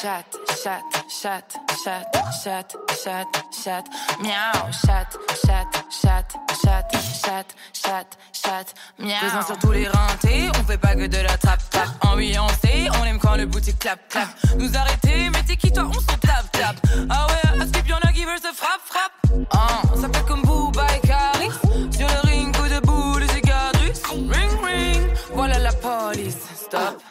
chat, 0.00 0.24
chat, 0.62 0.80
chat, 1.08 1.44
chat, 1.84 2.06
chat, 2.42 2.76
chat, 3.04 3.26
chat, 3.52 3.84
miaou, 4.22 4.72
chat, 4.72 5.06
chat, 5.44 5.66
chat, 5.90 6.24
chat, 6.62 6.86
chat, 7.22 7.46
chat, 7.74 8.06
chat, 8.32 8.74
miaou. 8.98 9.18
Présent 9.20 9.42
sur 9.46 9.58
tous 9.58 9.72
les 9.72 9.88
rentés, 9.88 10.48
on 10.58 10.64
fait 10.64 10.78
pas 10.78 10.94
que 10.94 11.06
de 11.06 11.18
la 11.18 11.36
trappe, 11.36 11.68
trappe. 11.68 11.88
Ambiancé, 12.00 12.88
on 12.98 13.04
aime 13.04 13.18
quand 13.18 13.36
le 13.36 13.44
boutique 13.44 13.78
clap, 13.78 14.08
clap. 14.08 14.28
Nous 14.58 14.74
arrêter, 14.74 15.28
mais 15.30 15.42
t'es 15.42 15.56
qui 15.56 15.70
toi, 15.70 15.84
on 15.86 15.92
s'en 15.92 16.16
tape, 16.18 16.50
tape. 16.52 16.76
Ah 17.10 17.26
ouais, 17.26 17.62
à 17.62 17.66
skip, 17.66 17.86
y'en 17.86 17.98
a 17.98 18.12
qui 18.12 18.24
veulent 18.24 18.38
se 18.38 18.54
frappe, 18.54 18.80
frappe. 18.84 19.46
Ah, 19.52 19.82
on 19.92 20.00
s'appelle 20.00 20.24
comme 20.24 20.42
Booba 20.42 20.86
et 20.96 21.06
Caris. 21.06 21.50
Sur 21.90 22.08
le 22.08 22.28
ring, 22.28 22.56
coup 22.56 22.68
de 22.68 22.80
boule, 22.86 23.28
cicatrices. 23.28 24.02
Ring, 24.08 24.64
ring, 24.64 25.10
voilà 25.34 25.58
la 25.58 25.72
police. 25.72 26.38
Stop. 26.56 27.02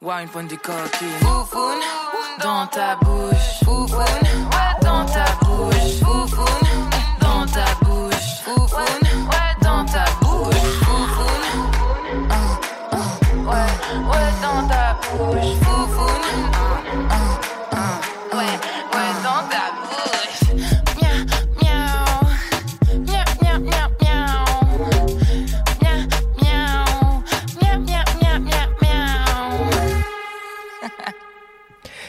Wine 0.00 0.28
point 0.28 0.44
du 0.44 0.56
coquille. 0.56 1.08
Foufoune 1.20 1.80
dans 2.40 2.68
ta 2.68 2.94
bouche. 3.02 3.64
Foufoune 3.64 4.04
dans 4.80 5.04
ta 5.04 5.24
bouche. 5.44 5.98
Foufoune 6.00 6.67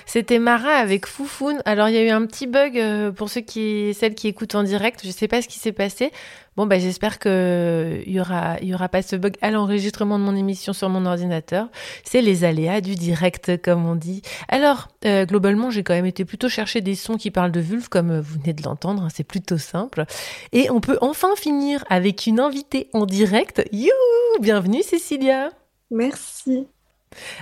C'était 0.10 0.40
Mara 0.40 0.72
avec 0.72 1.06
Foufoune. 1.06 1.62
Alors, 1.66 1.88
il 1.88 1.94
y 1.94 2.00
a 2.00 2.04
eu 2.04 2.10
un 2.10 2.26
petit 2.26 2.48
bug 2.48 2.80
euh, 2.80 3.12
pour 3.12 3.30
ceux 3.30 3.42
qui, 3.42 3.94
celles 3.94 4.16
qui 4.16 4.28
écoutent 4.28 4.56
en 4.56 4.64
direct. 4.64 5.02
Je 5.04 5.12
sais 5.12 5.28
pas 5.28 5.44
ce 5.44 5.48
qui 5.48 5.60
s'est 5.60 5.72
passé. 5.72 6.12
Bon, 6.58 6.66
bah, 6.66 6.80
j'espère 6.80 7.20
que 7.20 8.02
il 8.08 8.12
y 8.14 8.20
aura, 8.20 8.90
pas 8.90 9.04
ce 9.04 9.16
bug 9.16 9.36
à 9.44 9.52
l'enregistrement 9.52 10.18
de 10.18 10.24
mon 10.24 10.36
émission 10.36 10.74
sur 10.74 10.90
mon 10.90 11.06
ordinateur. 11.06 11.70
C'est 12.04 12.24
les 12.24 12.44
aléas 12.44 12.82
du 12.82 12.96
direct, 12.96 13.62
comme 13.62 13.86
on 13.86 13.94
dit. 13.94 14.24
Alors, 14.48 14.88
euh, 15.06 15.28
globalement, 15.28 15.70
j'ai 15.70 15.84
quand 15.84 15.94
même 15.94 16.08
été 16.08 16.26
plutôt 16.26 16.50
chercher 16.50 16.82
des 16.82 16.96
sons 16.96 17.18
qui 17.18 17.30
parlent 17.30 17.52
de 17.52 17.60
vulve, 17.60 17.88
comme 17.88 18.10
euh, 18.10 18.20
vous 18.20 18.40
venez 18.40 18.54
de 18.54 18.64
l'entendre. 18.64 19.04
hein, 19.04 19.10
c'est 19.14 19.24
plutôt 19.24 19.60
simple. 19.60 20.06
Et 20.54 20.72
on 20.72 20.82
peut 20.82 20.98
enfin 21.02 21.36
finir 21.36 21.86
avec 21.88 22.26
une 22.26 22.40
invitée 22.40 22.90
en 22.94 23.06
direct. 23.06 23.64
Youhou! 23.72 24.42
Bienvenue, 24.42 24.82
Cécilia. 24.82 25.52
Merci. 25.92 26.66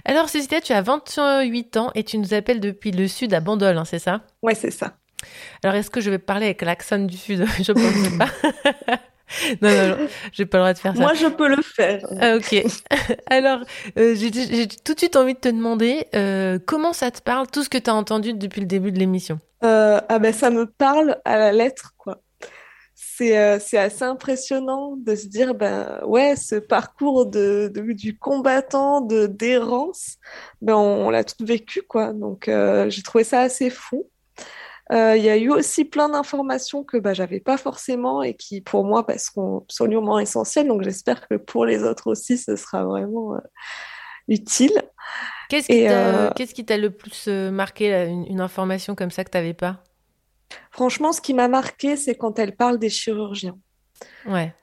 Alors, 0.06 0.30
Cécilia, 0.30 0.62
tu 0.62 0.74
as 0.74 0.82
28 0.82 1.78
ans 1.78 1.92
et 1.96 2.04
tu 2.04 2.18
nous 2.18 2.34
appelles 2.34 2.60
depuis 2.60 2.92
le 2.92 3.08
sud 3.08 3.34
à 3.34 3.40
Bandol, 3.40 3.78
hein, 3.78 3.86
c'est 3.86 4.00
ça? 4.00 4.22
Ouais, 4.42 4.56
c'est 4.56 4.72
ça. 4.72 4.94
Alors, 5.64 5.76
est-ce 5.76 5.90
que 5.90 6.02
je 6.02 6.10
vais 6.10 6.20
parler 6.20 6.46
avec 6.46 6.62
l'accent 6.62 7.00
du 7.00 7.18
sud? 7.18 7.46
Je 7.62 7.72
pense 7.72 8.18
pas. 8.18 8.98
non, 9.62 9.70
non, 9.70 9.88
non, 9.90 10.08
j'ai 10.32 10.46
pas 10.46 10.58
le 10.58 10.64
droit 10.64 10.74
de 10.74 10.80
faire 10.80 10.96
ça. 10.96 11.02
Moi, 11.02 11.14
je 11.14 11.28
peux 11.28 11.50
le 11.50 11.62
faire. 11.62 12.00
Ah, 12.22 12.36
ok. 12.36 12.64
Alors, 13.28 13.60
euh, 13.98 14.16
j'ai 14.16 14.32
j'ai 14.32 14.68
tout 14.68 14.94
de 14.94 15.00
suite 15.00 15.16
envie 15.16 15.34
de 15.34 15.40
te 15.40 15.50
demander 15.50 16.08
euh, 16.16 16.60
comment 16.66 16.94
ça 16.94 17.12
te 17.12 17.22
parle, 17.22 17.48
tout 17.48 17.64
ce 17.64 17.70
que 17.70 17.78
tu 17.78 17.90
as 17.90 17.96
entendu 17.96 18.34
depuis 18.34 18.62
le 18.62 18.68
début 18.68 18.92
de 18.92 19.00
l'émission? 19.00 19.40
Euh, 19.64 20.00
ah 20.08 20.20
ben, 20.20 20.34
ça 20.34 20.50
me 20.50 20.66
parle 20.66 21.18
à 21.26 21.38
la 21.38 21.52
lettre, 21.52 21.94
quoi. 21.98 22.22
C'est 23.18 23.38
euh, 23.38 23.60
c'est 23.60 23.78
assez 23.78 24.04
impressionnant 24.04 24.96
de 24.98 25.16
se 25.16 25.28
dire, 25.28 25.56
ben 25.56 26.02
ouais, 26.06 26.36
ce 26.36 26.56
parcours 26.56 27.26
de, 27.26 27.72
de- 27.74 27.94
du 27.94 28.18
combattant, 28.20 29.02
de 29.02 29.28
d'errance, 29.28 30.18
ben 30.62 30.76
on, 30.76 31.08
on 31.08 31.10
l'a 31.10 31.24
tout 31.24 31.46
vécu, 31.46 31.82
quoi. 31.82 32.14
Donc 32.14 32.48
euh, 32.48 32.90
j'ai 32.90 33.02
trouvé 33.04 33.24
ça 33.24 33.42
assez 33.42 33.70
fou. 33.72 34.10
Euh, 34.94 35.18
Il 35.18 35.24
y 35.24 35.30
a 35.30 35.38
eu 35.38 35.50
aussi 35.52 35.86
plein 35.86 36.10
d'informations 36.10 36.84
que 36.84 36.98
bah, 36.98 37.14
j'avais 37.14 37.40
pas 37.42 37.58
forcément 37.58 38.24
et 38.24 38.36
qui, 38.36 38.62
pour 38.62 38.86
moi, 38.86 39.04
bah, 39.08 39.18
seront 39.18 39.60
absolument 39.60 40.20
essentielles. 40.20 40.68
Donc 40.68 40.84
j'espère 40.84 41.28
que 41.28 41.36
pour 41.36 41.66
les 41.66 41.84
autres 41.84 42.08
aussi, 42.12 42.38
ce 42.38 42.56
sera 42.56 42.86
vraiment 42.86 43.36
euh, 43.36 43.40
utile. 44.30 44.74
Qu'est-ce 45.50 45.70
qui 45.70 45.84
t'a 45.86 46.78
euh, 46.78 46.78
le 46.78 46.90
plus 46.90 47.28
marqué, 47.28 47.90
là, 47.92 48.06
une, 48.06 48.26
une 48.28 48.42
information 48.42 48.96
comme 48.96 49.12
ça 49.12 49.24
que 49.24 49.32
tu 49.32 49.38
n'avais 49.38 49.54
pas? 49.54 49.84
Franchement, 50.72 51.12
ce 51.12 51.22
qui 51.22 51.34
m'a 51.34 51.48
marqué, 51.48 51.96
c'est 51.96 52.16
quand 52.16 52.40
elle 52.40 52.56
parle 52.56 52.80
des 52.80 52.90
chirurgiens. 52.90 53.58
Ouais. 54.26 54.54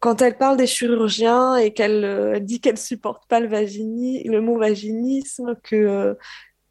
Quand 0.00 0.20
elle 0.22 0.36
parle 0.36 0.56
des 0.56 0.66
chirurgiens 0.66 1.56
et 1.56 1.72
qu'elle 1.72 2.04
euh, 2.04 2.38
dit 2.38 2.60
qu'elle 2.60 2.78
supporte 2.78 3.26
pas 3.28 3.40
le 3.40 3.48
vagini, 3.48 4.22
le 4.24 4.40
mot 4.40 4.58
vaginisme, 4.58 5.56
que 5.62 5.76
euh, 5.76 6.14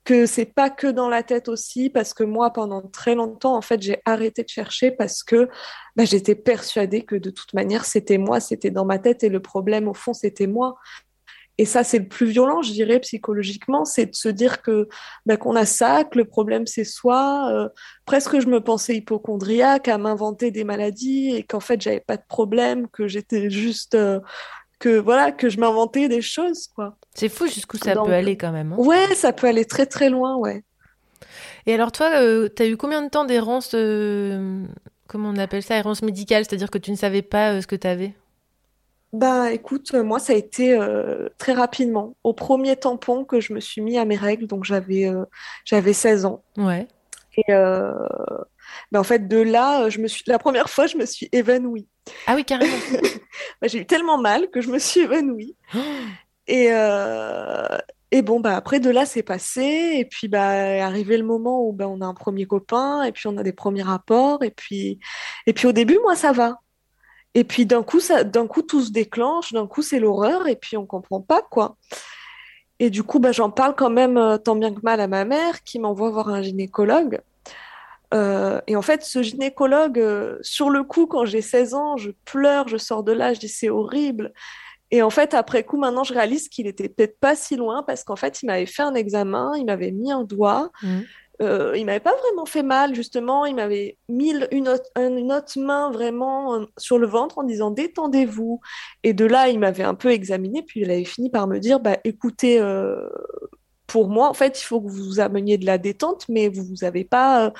que 0.03 0.25
c'est 0.25 0.45
pas 0.45 0.69
que 0.69 0.87
dans 0.87 1.07
la 1.07 1.23
tête 1.23 1.47
aussi, 1.47 1.89
parce 1.89 2.13
que 2.13 2.23
moi, 2.23 2.51
pendant 2.51 2.81
très 2.81 3.15
longtemps, 3.15 3.55
en 3.55 3.61
fait, 3.61 3.81
j'ai 3.81 4.01
arrêté 4.05 4.43
de 4.43 4.49
chercher 4.49 4.91
parce 4.91 5.23
que 5.23 5.47
bah, 5.95 6.03
j'étais 6.03 6.35
persuadée 6.35 7.03
que 7.03 7.15
de 7.15 7.29
toute 7.29 7.53
manière, 7.53 7.85
c'était 7.85 8.17
moi, 8.17 8.39
c'était 8.39 8.71
dans 8.71 8.85
ma 8.85 8.99
tête 8.99 9.23
et 9.23 9.29
le 9.29 9.41
problème, 9.41 9.87
au 9.87 9.93
fond, 9.93 10.13
c'était 10.13 10.47
moi. 10.47 10.75
Et 11.59 11.65
ça, 11.65 11.83
c'est 11.83 11.99
le 11.99 12.07
plus 12.07 12.25
violent, 12.25 12.61
je 12.63 12.71
dirais, 12.71 12.99
psychologiquement, 12.99 13.85
c'est 13.85 14.07
de 14.07 14.15
se 14.15 14.29
dire 14.29 14.61
que 14.63 14.87
bah, 15.25 15.37
qu'on 15.37 15.55
a 15.55 15.65
ça, 15.65 16.03
que 16.03 16.17
le 16.17 16.25
problème, 16.25 16.65
c'est 16.65 16.83
soi. 16.83 17.49
Euh, 17.51 17.69
presque, 18.05 18.39
je 18.39 18.47
me 18.47 18.59
pensais 18.59 18.95
hypochondriaque 18.95 19.87
à 19.87 19.97
m'inventer 19.99 20.49
des 20.49 20.63
maladies 20.63 21.35
et 21.35 21.43
qu'en 21.43 21.59
fait, 21.59 21.79
j'avais 21.79 21.99
pas 21.99 22.17
de 22.17 22.23
problème, 22.27 22.87
que 22.87 23.07
j'étais 23.07 23.49
juste... 23.49 23.95
euh, 23.95 24.19
que 24.79 24.97
voilà, 24.97 25.31
que 25.31 25.49
je 25.49 25.59
m'inventais 25.59 26.09
des 26.09 26.21
choses, 26.21 26.67
quoi. 26.75 26.97
C'est 27.13 27.29
fou 27.29 27.47
jusqu'où 27.47 27.77
ça 27.77 27.93
Donc, 27.93 28.07
peut 28.07 28.13
aller 28.13 28.35
quand 28.35 28.51
même. 28.51 28.73
hein. 28.73 28.77
Ouais, 28.77 29.15
ça 29.15 29.31
peut 29.31 29.47
aller 29.47 29.63
très 29.63 29.85
très 29.85 30.09
loin, 30.09 30.35
ouais. 30.35 30.63
Et 31.65 31.73
alors 31.73 31.93
toi, 31.93 32.09
euh, 32.15 32.49
t'as 32.49 32.65
eu 32.67 32.75
combien 32.75 33.01
de 33.01 33.09
temps 33.09 33.23
d'errance, 33.23 33.71
euh, 33.75 34.65
comment 35.07 35.29
on 35.29 35.37
appelle 35.37 35.63
ça, 35.63 35.77
errance 35.77 36.01
médicale, 36.01 36.43
c'est-à-dire 36.43 36.69
que 36.69 36.77
tu 36.79 36.91
ne 36.91 36.97
savais 36.97 37.21
pas 37.21 37.53
euh, 37.53 37.61
ce 37.61 37.67
que 37.67 37.77
tu 37.77 37.87
avais 37.87 38.13
Bah 39.13 39.51
écoute, 39.51 39.93
moi 39.93 40.17
ça 40.17 40.33
a 40.33 40.35
été 40.35 40.73
euh, 40.73 41.29
très 41.37 41.53
rapidement. 41.53 42.15
Au 42.23 42.33
premier 42.33 42.75
tampon 42.75 43.25
que 43.25 43.39
je 43.39 43.53
me 43.53 43.59
suis 43.59 43.79
mis 43.79 43.99
à 43.99 44.05
mes 44.05 44.15
règles, 44.15 44.47
donc 44.47 44.63
j'avais 44.63 45.05
euh, 45.05 45.23
j'avais 45.65 45.93
16 45.93 46.25
ans. 46.25 46.43
Ouais. 46.57 46.87
Et 47.37 47.43
euh, 47.51 47.93
bah, 48.91 48.99
en 48.99 49.03
fait 49.03 49.27
de 49.27 49.37
là, 49.37 49.87
je 49.89 49.99
me 49.99 50.07
suis 50.07 50.23
la 50.25 50.39
première 50.39 50.67
fois 50.67 50.87
je 50.87 50.97
me 50.97 51.05
suis 51.05 51.29
évanouie. 51.31 51.87
Ah 52.25 52.33
oui, 52.35 52.43
carrément. 52.43 52.75
Bah, 53.61 53.67
j'ai 53.67 53.79
eu 53.79 53.85
tellement 53.85 54.19
mal 54.19 54.49
que 54.51 54.61
je 54.61 54.69
me 54.69 54.79
suis 54.79 55.01
évanouie. 55.01 55.55
Et, 56.47 56.69
et 58.11 58.21
bon, 58.21 58.39
bah, 58.41 58.55
après, 58.55 58.79
de 58.79 58.89
là, 58.89 59.05
c'est 59.05 59.23
passé. 59.23 59.95
Et 59.95 60.05
puis, 60.05 60.27
bah, 60.27 60.55
est 60.55 60.81
arrivé 60.81 61.17
le 61.17 61.23
moment 61.23 61.65
où 61.65 61.71
bah, 61.71 61.87
on 61.87 62.01
a 62.01 62.05
un 62.05 62.13
premier 62.13 62.45
copain, 62.45 63.01
et 63.03 63.11
puis 63.11 63.27
on 63.27 63.37
a 63.37 63.43
des 63.43 63.53
premiers 63.53 63.81
rapports. 63.81 64.43
Et 64.43 64.51
puis, 64.51 64.99
et 65.47 65.53
puis 65.53 65.65
au 65.67 65.71
début, 65.71 65.97
moi, 66.03 66.15
ça 66.15 66.31
va. 66.33 66.59
Et 67.35 67.43
puis 67.43 67.65
d'un 67.65 67.83
coup, 67.83 67.99
ça, 67.99 68.23
d'un 68.23 68.47
coup, 68.47 68.61
tout 68.61 68.81
se 68.81 68.91
déclenche. 68.91 69.53
D'un 69.53 69.67
coup, 69.67 69.81
c'est 69.81 69.99
l'horreur. 69.99 70.47
Et 70.47 70.55
puis, 70.55 70.77
on 70.77 70.85
comprend 70.85 71.21
pas, 71.21 71.41
quoi. 71.41 71.77
Et 72.79 72.89
du 72.89 73.03
coup, 73.03 73.19
bah, 73.19 73.31
j'en 73.31 73.49
parle 73.49 73.75
quand 73.75 73.89
même 73.89 74.17
euh, 74.17 74.37
tant 74.37 74.55
bien 74.55 74.73
que 74.73 74.81
mal 74.83 74.99
à 74.99 75.07
ma 75.07 75.25
mère, 75.25 75.63
qui 75.63 75.79
m'envoie 75.79 76.09
voir 76.09 76.29
un 76.29 76.41
gynécologue. 76.41 77.21
Euh, 78.13 78.61
et 78.67 78.75
en 78.75 78.81
fait, 78.81 79.03
ce 79.03 79.23
gynécologue, 79.23 79.99
euh, 79.99 80.37
sur 80.41 80.69
le 80.69 80.83
coup, 80.83 81.07
quand 81.07 81.25
j'ai 81.25 81.41
16 81.41 81.73
ans, 81.73 81.97
je 81.97 82.11
pleure, 82.25 82.67
je 82.67 82.77
sors 82.77 83.03
de 83.03 83.11
là, 83.11 83.33
je 83.33 83.39
dis 83.39 83.47
c'est 83.47 83.69
horrible. 83.69 84.33
Et 84.91 85.01
en 85.01 85.09
fait, 85.09 85.33
après 85.33 85.63
coup, 85.63 85.77
maintenant, 85.77 86.03
je 86.03 86.13
réalise 86.13 86.49
qu'il 86.49 86.67
était 86.67 86.87
peut-être 86.87 87.19
pas 87.19 87.35
si 87.35 87.55
loin 87.55 87.81
parce 87.81 88.03
qu'en 88.03 88.15
fait, 88.15 88.43
il 88.43 88.45
m'avait 88.45 88.67
fait 88.67 88.83
un 88.83 88.93
examen, 88.93 89.53
il 89.57 89.65
m'avait 89.65 89.91
mis 89.91 90.11
un 90.11 90.23
doigt. 90.23 90.69
Euh, 91.41 91.73
il 91.75 91.85
m'avait 91.85 91.99
pas 91.99 92.15
vraiment 92.15 92.45
fait 92.45 92.63
mal, 92.63 92.95
justement. 92.95 93.45
Il 93.45 93.55
m'avait 93.55 93.97
mis 94.07 94.33
une 94.51 94.67
autre, 94.67 95.59
main 95.59 95.91
vraiment 95.91 96.55
euh, 96.55 96.65
sur 96.77 96.99
le 96.99 97.07
ventre 97.07 97.39
en 97.39 97.43
disant 97.43 97.71
détendez-vous. 97.71 98.61
Et 99.03 99.13
de 99.13 99.25
là, 99.25 99.49
il 99.49 99.59
m'avait 99.59 99.83
un 99.83 99.95
peu 99.95 100.11
examiné, 100.11 100.63
puis 100.63 100.81
il 100.81 100.91
avait 100.91 101.05
fini 101.05 101.29
par 101.29 101.47
me 101.47 101.59
dire 101.59 101.79
bah, 101.79 101.97
écoutez, 102.03 102.59
euh, 102.59 103.09
pour 103.87 104.09
moi, 104.09 104.29
en 104.29 104.33
fait, 104.33 104.61
il 104.61 104.63
faut 104.63 104.81
que 104.81 104.89
vous 104.89 105.19
ameniez 105.19 105.57
de 105.57 105.65
la 105.65 105.77
détente, 105.77 106.25
mais 106.29 106.49
vous 106.49 106.75
n'avez 106.81 107.03
pas, 107.03 107.53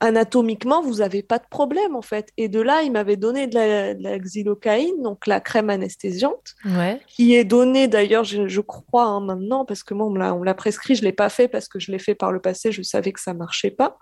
anatomiquement, 0.00 0.82
vous 0.82 0.96
n'avez 0.96 1.22
pas 1.22 1.38
de 1.38 1.46
problème, 1.50 1.96
en 1.96 2.02
fait. 2.02 2.28
Et 2.36 2.48
de 2.48 2.60
là, 2.60 2.82
il 2.82 2.92
m'avait 2.92 3.16
donné 3.16 3.46
de 3.46 3.54
la, 3.54 3.94
de 3.94 4.02
la 4.02 4.18
xylocaïne, 4.18 5.02
donc 5.02 5.26
la 5.26 5.40
crème 5.40 5.70
anesthésiante, 5.70 6.54
Ouais. 6.64 7.00
qui 7.08 7.34
est 7.34 7.44
donnée 7.44 7.88
d'ailleurs, 7.88 8.24
je, 8.24 8.48
je 8.48 8.60
crois, 8.60 9.04
hein, 9.04 9.20
maintenant, 9.20 9.64
parce 9.64 9.82
que 9.82 9.94
moi, 9.94 10.06
on 10.06 10.10
me 10.10 10.18
l'a 10.18 10.34
on 10.34 10.40
me 10.40 10.44
l'a 10.44 10.54
prescrit, 10.54 10.94
je 10.94 11.02
ne 11.02 11.06
l'ai 11.06 11.12
pas 11.12 11.28
fait 11.28 11.48
parce 11.48 11.68
que 11.68 11.78
je 11.78 11.90
l'ai 11.92 11.98
fait 11.98 12.14
par 12.14 12.32
le 12.32 12.40
passé, 12.40 12.72
je 12.72 12.82
savais 12.82 13.12
que 13.12 13.20
ça 13.20 13.32
ne 13.32 13.38
marchait 13.38 13.70
pas. 13.70 13.98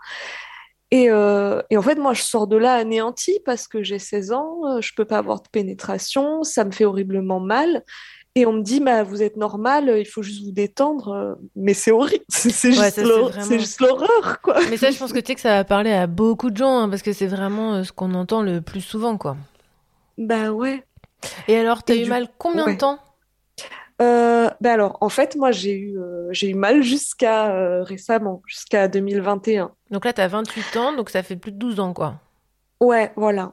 Et, 0.91 1.11
euh, 1.11 1.61
et 1.71 1.77
en 1.77 1.83
fait, 1.83 1.97
moi, 1.97 2.13
je 2.13 2.23
sors 2.23 2.47
de 2.47 2.57
là 2.57 2.75
anéantie 2.75 3.41
parce 3.45 3.67
que 3.67 3.83
j'ai 3.83 3.99
16 3.99 4.33
ans, 4.33 4.61
euh, 4.67 4.81
je 4.81 4.93
peux 4.97 5.05
pas 5.05 5.19
avoir 5.19 5.41
de 5.43 5.49
pénétration, 5.51 6.43
ça 6.45 6.65
me 6.65 6.71
fait 6.71 6.85
horriblement 6.85 7.41
mal. 7.41 7.83
Et 8.37 8.47
on 8.47 8.53
me 8.53 8.63
dit, 8.63 8.81
bah, 8.81 9.05
vous 9.05 9.23
êtes 9.23 9.37
normal, 9.37 9.95
il 9.97 10.05
faut 10.07 10.23
juste 10.23 10.45
vous 10.45 10.51
détendre. 10.53 11.09
euh, 11.13 11.35
Mais 11.55 11.73
c'est 11.75 11.93
horrible, 11.93 12.25
c'est 12.29 12.69
Ouais, 12.77 12.91
juste 12.91 12.99
vraiment- 13.01 13.81
l'horreur, 13.81 14.41
quoi. 14.43 14.57
Mais 14.71 14.77
ça, 14.77 14.91
je 14.91 14.99
pense 14.99 15.13
que 15.13 15.21
tu 15.21 15.27
sais 15.29 15.35
que 15.37 15.41
ça 15.41 15.51
va 15.57 15.65
parler 15.65 15.93
à 15.93 16.07
beaucoup 16.09 16.51
de 16.51 16.57
gens, 16.57 16.79
hein, 16.81 16.89
parce 16.89 17.03
que 17.03 17.13
c'est 17.13 17.29
vraiment 17.29 17.75
euh, 17.75 17.83
ce 17.85 17.93
qu'on 17.93 18.13
entend 18.15 18.43
le 18.43 18.61
plus 18.61 18.81
souvent, 18.81 19.17
quoi. 19.19 19.37
Bah 20.19 20.51
ouais. 20.51 20.85
Et 21.49 21.57
alors, 21.57 21.83
t'as 21.85 21.95
eu 21.95 22.03
du- 22.05 22.09
mal 22.11 22.29
combien 22.39 22.73
de 22.73 22.79
temps? 22.79 22.99
Euh, 24.03 24.51
bah 24.61 24.73
alors, 24.73 24.99
en 25.01 25.09
fait, 25.09 25.37
moi, 25.37 25.53
j'ai 25.53 25.73
eu, 25.73 25.97
euh, 25.99 26.27
j'ai 26.33 26.49
eu 26.51 26.55
mal 26.55 26.83
jusqu'à 26.83 27.83
récemment, 27.85 28.43
jusqu'à 28.47 28.89
2021. 28.89 29.71
Donc 29.93 30.05
là, 30.05 30.13
t'as 30.13 30.27
28 30.27 30.77
ans, 30.77 30.93
donc 30.97 31.11
ça 31.11 31.23
fait 31.23 31.37
plus 31.37 31.53
de 31.53 31.57
12 31.59 31.79
ans, 31.79 31.93
quoi. 31.95 32.17
Ouais, 32.81 33.13
voilà. 33.17 33.53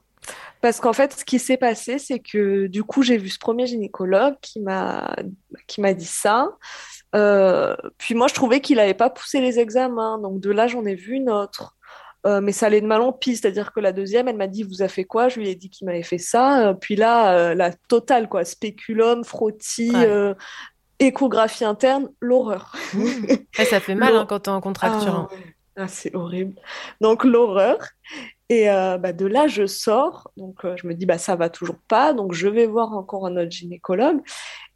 Parce 0.62 0.80
qu'en 0.80 0.94
fait, 0.94 1.14
ce 1.14 1.26
qui 1.26 1.40
s'est 1.40 1.58
passé, 1.58 1.98
c'est 1.98 2.20
que 2.20 2.68
du 2.68 2.84
coup, 2.84 3.02
j'ai 3.02 3.18
vu 3.18 3.30
ce 3.30 3.40
premier 3.40 3.66
gynécologue 3.66 4.36
qui 4.42 4.62
m'a 4.62 5.94
dit 5.94 6.06
ça. 6.06 6.50
Euh, 7.16 7.76
puis 7.98 8.14
moi, 8.16 8.28
je 8.28 8.34
trouvais 8.34 8.62
qu'il 8.62 8.78
n'avait 8.78 8.94
pas 8.94 9.10
poussé 9.10 9.42
les 9.42 9.60
examens. 9.60 10.20
Donc 10.20 10.40
de 10.40 10.52
là, 10.52 10.68
j'en 10.68 10.86
ai 10.86 10.96
vu 10.96 11.16
une 11.16 11.30
autre. 11.30 11.76
Euh, 12.28 12.40
mais 12.40 12.52
ça 12.52 12.68
allait 12.68 12.82
de 12.82 12.86
mal 12.86 13.02
en 13.02 13.12
pis, 13.12 13.36
c'est-à-dire 13.36 13.74
que 13.74 13.80
la 13.80 13.92
deuxième, 13.92 14.28
elle 14.28 14.38
m'a 14.38 14.46
dit, 14.46 14.62
vous 14.62 14.84
a 14.84 14.88
fait 14.88 15.06
quoi? 15.06 15.28
Je 15.28 15.40
lui 15.40 15.50
ai 15.50 15.56
dit 15.56 15.72
qu'il 15.72 15.88
m'avait 15.88 16.04
fait 16.04 16.20
ça. 16.20 16.68
Euh, 16.70 16.74
Puis 16.76 16.96
là, 16.96 17.56
la 17.56 17.74
totale, 17.74 18.30
quoi. 18.30 18.46
Spéculum, 18.46 19.24
frottis, 19.24 19.92
Ouais. 19.92 20.36
échographie 21.00 21.66
interne, 21.66 22.10
l'horreur. 22.20 22.76
Ouais, 22.94 23.46
ça 23.66 23.80
fait 23.80 23.96
mal 23.96 24.16
hein, 24.16 24.28
quand 24.30 24.42
t'es 24.42 24.50
en 24.50 24.62
contracture. 24.62 25.28
Ah 25.32 25.36
hein. 25.36 25.40
Ah, 25.76 25.88
c'est 25.88 26.14
horrible. 26.16 26.56
Donc 27.00 27.24
l'horreur. 27.24 27.78
Et 28.50 28.70
euh, 28.70 28.98
bah, 28.98 29.14
de 29.14 29.26
là, 29.26 29.48
je 29.48 29.66
sors. 29.66 30.30
Donc 30.36 30.66
euh, 30.66 30.76
je 30.76 30.86
me 30.86 30.94
dis, 30.94 31.06
bah, 31.06 31.18
ça 31.18 31.36
va 31.36 31.50
toujours 31.50 31.80
pas. 31.88 32.14
Donc 32.14 32.34
je 32.34 32.48
vais 32.48 32.66
voir 32.66 32.92
encore 32.94 33.26
un 33.26 33.38
autre 33.38 33.52
gynécologue. 33.52 34.22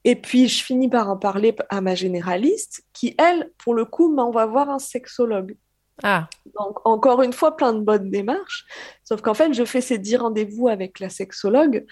Et 0.05 0.15
puis 0.15 0.47
je 0.47 0.63
finis 0.63 0.89
par 0.89 1.09
en 1.09 1.17
parler 1.17 1.55
à 1.69 1.81
ma 1.81 1.95
généraliste 1.95 2.83
qui, 2.93 3.15
elle, 3.17 3.51
pour 3.57 3.73
le 3.73 3.85
coup, 3.85 4.13
m'envoie 4.13 4.45
voir 4.45 4.69
un 4.69 4.79
sexologue. 4.79 5.57
Ah, 6.03 6.27
Donc, 6.59 6.85
encore 6.85 7.21
une 7.21 7.33
fois, 7.33 7.55
plein 7.55 7.73
de 7.73 7.79
bonnes 7.79 8.09
démarches. 8.09 8.65
Sauf 9.03 9.21
qu'en 9.21 9.33
fait, 9.33 9.53
je 9.53 9.63
fais 9.63 9.81
ces 9.81 9.97
10 9.97 10.17
rendez-vous 10.17 10.67
avec 10.67 10.99
la 10.99 11.09
sexologue 11.09 11.85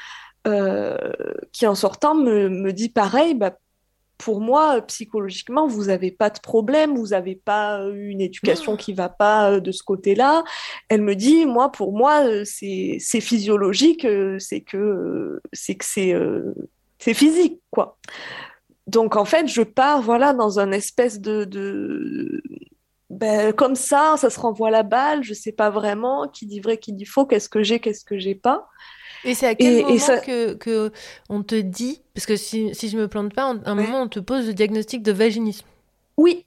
euh, 0.46 0.98
qui, 1.54 1.66
en 1.68 1.76
sortant, 1.76 2.16
me, 2.16 2.50
me 2.50 2.74
dit 2.74 2.90
pareil, 2.90 3.34
bah, 3.34 3.58
pour 4.24 4.40
moi, 4.40 4.82
psychologiquement, 4.84 5.68
vous 5.68 5.86
n'avez 5.86 6.10
pas 6.10 6.30
de 6.30 6.40
problème, 6.40 6.95
vous 6.95 7.08
n'avez 7.08 7.36
pas 7.36 7.86
eu 7.94 8.08
une 8.08 8.22
éducation 8.22 8.78
qui 8.78 8.94
va 8.94 9.10
pas 9.10 9.52
euh, 9.52 9.60
de 9.60 9.74
ce 9.74 9.84
côté-là. 9.84 10.45
Elle 10.88 11.02
me 11.02 11.14
dit, 11.14 11.45
moi, 11.45 11.72
pour 11.74 11.91
moi, 11.91 12.26
euh, 12.26 12.44
c'est 12.45 13.00
physiologique, 13.20 14.06
euh, 14.06 14.38
c'est 14.40 14.62
que 14.62 14.78
euh, 14.78 15.41
c'est 15.52 15.76
que 15.76 15.84
c'est 15.84 16.14
euh, 16.14 16.54
c'est 17.00 17.14
physique, 17.14 17.60
quoi. 17.70 17.98
Donc, 18.88 19.18
en 19.18 19.26
fait, 19.26 19.48
je 19.48 19.62
pars, 19.62 20.02
voilà, 20.02 20.32
dans 20.32 20.58
un 20.58 20.72
espèce 20.72 21.20
de, 21.20 21.44
de, 21.44 22.41
ben, 23.10 23.52
comme 23.52 23.76
ça, 23.76 24.16
ça 24.18 24.30
se 24.30 24.40
renvoie 24.40 24.72
la 24.72 24.84
balle, 24.84 25.22
je 25.22 25.34
sais 25.34 25.52
pas 25.52 25.70
vraiment 25.70 26.30
qui 26.30 26.45
dit 26.45 26.62
vrai, 26.62 26.78
qui 26.78 26.94
dit 26.94 27.06
faux, 27.06 27.26
qu'est-ce 27.26 27.50
que 27.50 27.62
j'ai, 27.62 27.80
qu'est-ce 27.80 28.06
que 28.06 28.18
j'ai 28.18 28.36
pas. 28.36 28.70
Et 29.26 29.34
c'est 29.36 29.48
à 29.48 29.56
quel 29.56 29.74
Et- 29.74 29.80
et 29.80 29.84
moment 29.84 29.98
ça- 30.00 30.20
que, 30.20 30.54
que 30.54 30.91
on 31.30 31.44
te 31.44 31.56
dit, 31.56 32.02
parce 32.14 32.26
que 32.26 32.36
si, 32.36 32.74
si 32.76 32.90
je 32.90 32.98
me 32.98 33.08
plante 33.08 33.34
pas, 33.34 33.44
à 33.44 33.45
un 33.50 33.78
Ouais. 33.78 33.84
moment 33.86 34.02
on 34.02 34.08
te 34.10 34.20
pose 34.20 34.48
le 34.48 34.54
diagnostic 34.54 35.02
de 35.04 35.12
vaginisme. 35.12 35.66
Oui. 36.18 36.45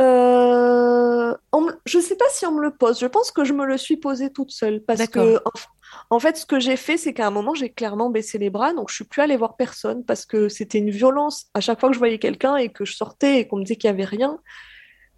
Euh, 0.00 1.32
on 1.52 1.68
je 1.86 1.98
sais 2.00 2.16
pas 2.16 2.24
si 2.30 2.44
on 2.46 2.52
me 2.52 2.60
le 2.62 2.72
pose, 2.72 2.98
je 2.98 3.06
pense 3.06 3.30
que 3.30 3.44
je 3.44 3.52
me 3.52 3.64
le 3.64 3.78
suis 3.78 3.96
posé 3.96 4.32
toute 4.32 4.50
seule 4.50 4.80
parce 4.82 5.06
que 5.06 5.36
en, 5.36 6.16
en 6.16 6.18
fait 6.18 6.36
ce 6.36 6.46
que 6.46 6.58
j'ai 6.58 6.76
fait 6.76 6.96
c'est 6.96 7.12
qu'à 7.14 7.28
un 7.28 7.30
moment 7.30 7.54
j'ai 7.54 7.70
clairement 7.70 8.10
baissé 8.10 8.38
les 8.38 8.50
bras 8.50 8.72
donc 8.74 8.88
je 8.90 8.94
suis 8.96 9.04
plus 9.04 9.22
allée 9.22 9.36
voir 9.36 9.54
personne 9.54 10.04
parce 10.04 10.26
que 10.26 10.48
c'était 10.48 10.78
une 10.78 10.90
violence 10.90 11.46
à 11.54 11.60
chaque 11.60 11.78
fois 11.78 11.90
que 11.90 11.94
je 11.94 12.00
voyais 12.00 12.18
quelqu'un 12.18 12.56
et 12.56 12.70
que 12.70 12.84
je 12.84 12.96
sortais 12.96 13.38
et 13.38 13.46
qu'on 13.46 13.58
me 13.58 13.62
disait 13.62 13.76
qu'il 13.76 13.86
y 13.86 13.92
avait 13.92 14.04
rien 14.04 14.40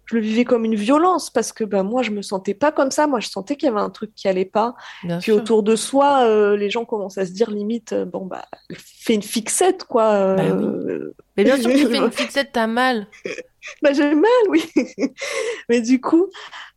je 0.07 0.15
le 0.15 0.21
vivais 0.21 0.45
comme 0.45 0.65
une 0.65 0.75
violence 0.75 1.29
parce 1.29 1.53
que 1.53 1.63
ben, 1.63 1.83
moi 1.83 2.01
je 2.01 2.11
me 2.11 2.21
sentais 2.21 2.53
pas 2.53 2.71
comme 2.71 2.91
ça 2.91 3.07
moi 3.07 3.19
je 3.19 3.29
sentais 3.29 3.55
qu'il 3.55 3.67
y 3.67 3.71
avait 3.71 3.79
un 3.81 3.89
truc 3.89 4.13
qui 4.15 4.27
allait 4.27 4.45
pas 4.45 4.75
Bien 5.03 5.17
puis 5.17 5.25
sûr. 5.25 5.37
autour 5.37 5.63
de 5.63 5.75
soi 5.75 6.25
euh, 6.25 6.57
les 6.57 6.69
gens 6.69 6.85
commencent 6.85 7.17
à 7.17 7.25
se 7.25 7.31
dire 7.31 7.51
limite 7.51 7.93
euh, 7.93 8.05
bon 8.05 8.25
bah 8.25 8.45
fais 8.73 9.13
une 9.13 9.21
fixette 9.21 9.83
quoi 9.83 10.35
Bah 10.35 10.43
euh, 10.43 11.13
Mais 11.35 11.43
bien 11.43 11.57
sûr 11.57 11.71
tu 11.71 11.87
fais 11.87 11.97
une 11.97 12.11
fixette, 12.11 12.51
t'as 12.53 12.67
mal. 12.67 13.07
bah, 13.81 13.93
j'ai 13.93 14.15
mal, 14.15 14.31
oui. 14.49 14.63
Mais 15.69 15.81
du 15.81 15.99
coup, 16.01 16.27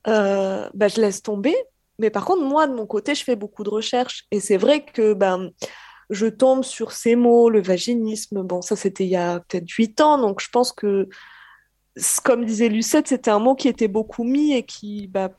bah, 0.05 0.89
je 0.89 1.01
laisse 1.01 1.23
tomber. 1.23 1.55
Mais 1.98 2.11
par 2.11 2.24
contre, 2.24 2.43
moi, 2.43 2.66
de 2.66 2.74
mon 2.74 2.86
côté, 2.86 3.15
je 3.15 3.23
fais 3.23 3.36
beaucoup 3.36 3.62
de 3.62 3.70
recherches. 3.70 4.24
Et 4.31 4.40
c'est 4.40 4.57
vrai 4.57 4.85
que 4.85 5.12
ben, 5.12 5.51
je 6.09 6.27
tombe 6.27 6.65
sur 6.65 6.93
ces 6.93 7.15
mots, 7.15 7.51
le 7.51 7.61
vaginisme. 7.61 8.43
Bon, 8.43 8.62
ça, 8.62 8.74
c'était 8.74 9.05
il 9.05 9.11
y 9.11 9.16
a 9.16 9.40
peut-être 9.40 9.69
huit 9.69 10.01
ans. 10.01 10.19
Donc, 10.19 10.40
je 10.40 10.48
pense 10.48 10.73
que, 10.73 11.09
comme 12.24 12.44
disait 12.44 12.68
Lucette, 12.68 13.08
c'était 13.08 13.30
un 13.30 13.38
mot 13.38 13.54
qui 13.54 13.68
était 13.68 13.88
beaucoup 13.88 14.24
mis 14.24 14.52
et 14.54 14.62
qui, 14.62 15.06
bah, 15.08 15.30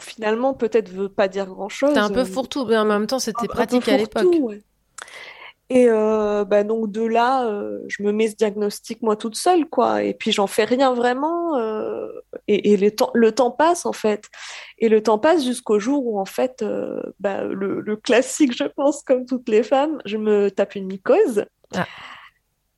finalement, 0.00 0.54
peut-être 0.54 0.88
veut 0.88 1.08
pas 1.08 1.28
dire 1.28 1.46
grand-chose. 1.46 1.94
T'es 1.94 2.00
un 2.00 2.10
peu 2.10 2.24
fourre-tout, 2.24 2.66
mais 2.66 2.76
en 2.76 2.84
même 2.84 3.06
temps 3.06 3.18
c'était 3.18 3.48
pratique 3.48 3.88
à 3.88 3.96
l'époque. 3.96 4.26
ouais. 4.40 4.62
Et 5.70 5.86
euh, 5.88 6.44
bah 6.44 6.62
donc 6.62 6.92
de 6.92 7.02
là, 7.02 7.46
euh, 7.46 7.80
je 7.88 8.02
me 8.02 8.12
mets 8.12 8.28
ce 8.28 8.36
diagnostic 8.36 9.00
moi 9.00 9.16
toute 9.16 9.34
seule, 9.34 9.66
quoi. 9.66 10.02
Et 10.02 10.12
puis 10.12 10.30
j'en 10.30 10.46
fais 10.46 10.64
rien 10.64 10.92
vraiment. 10.92 11.56
euh, 11.56 12.06
et 12.48 12.72
et 12.72 12.76
le 12.76 12.90
temps, 12.90 13.10
le 13.14 13.32
temps 13.32 13.50
passe 13.50 13.86
en 13.86 13.94
fait. 13.94 14.26
Et 14.78 14.90
le 14.90 15.02
temps 15.02 15.18
passe 15.18 15.42
jusqu'au 15.42 15.78
jour 15.78 16.06
où 16.06 16.20
en 16.20 16.26
fait, 16.26 16.62
bah, 17.18 17.44
le, 17.44 17.80
le 17.80 17.96
classique, 17.96 18.54
je 18.54 18.64
pense, 18.64 19.02
comme 19.02 19.24
toutes 19.24 19.48
les 19.48 19.62
femmes, 19.62 20.02
je 20.04 20.18
me 20.18 20.50
tape 20.50 20.74
une 20.74 20.86
mycose. 20.86 21.46
Ah. 21.74 21.86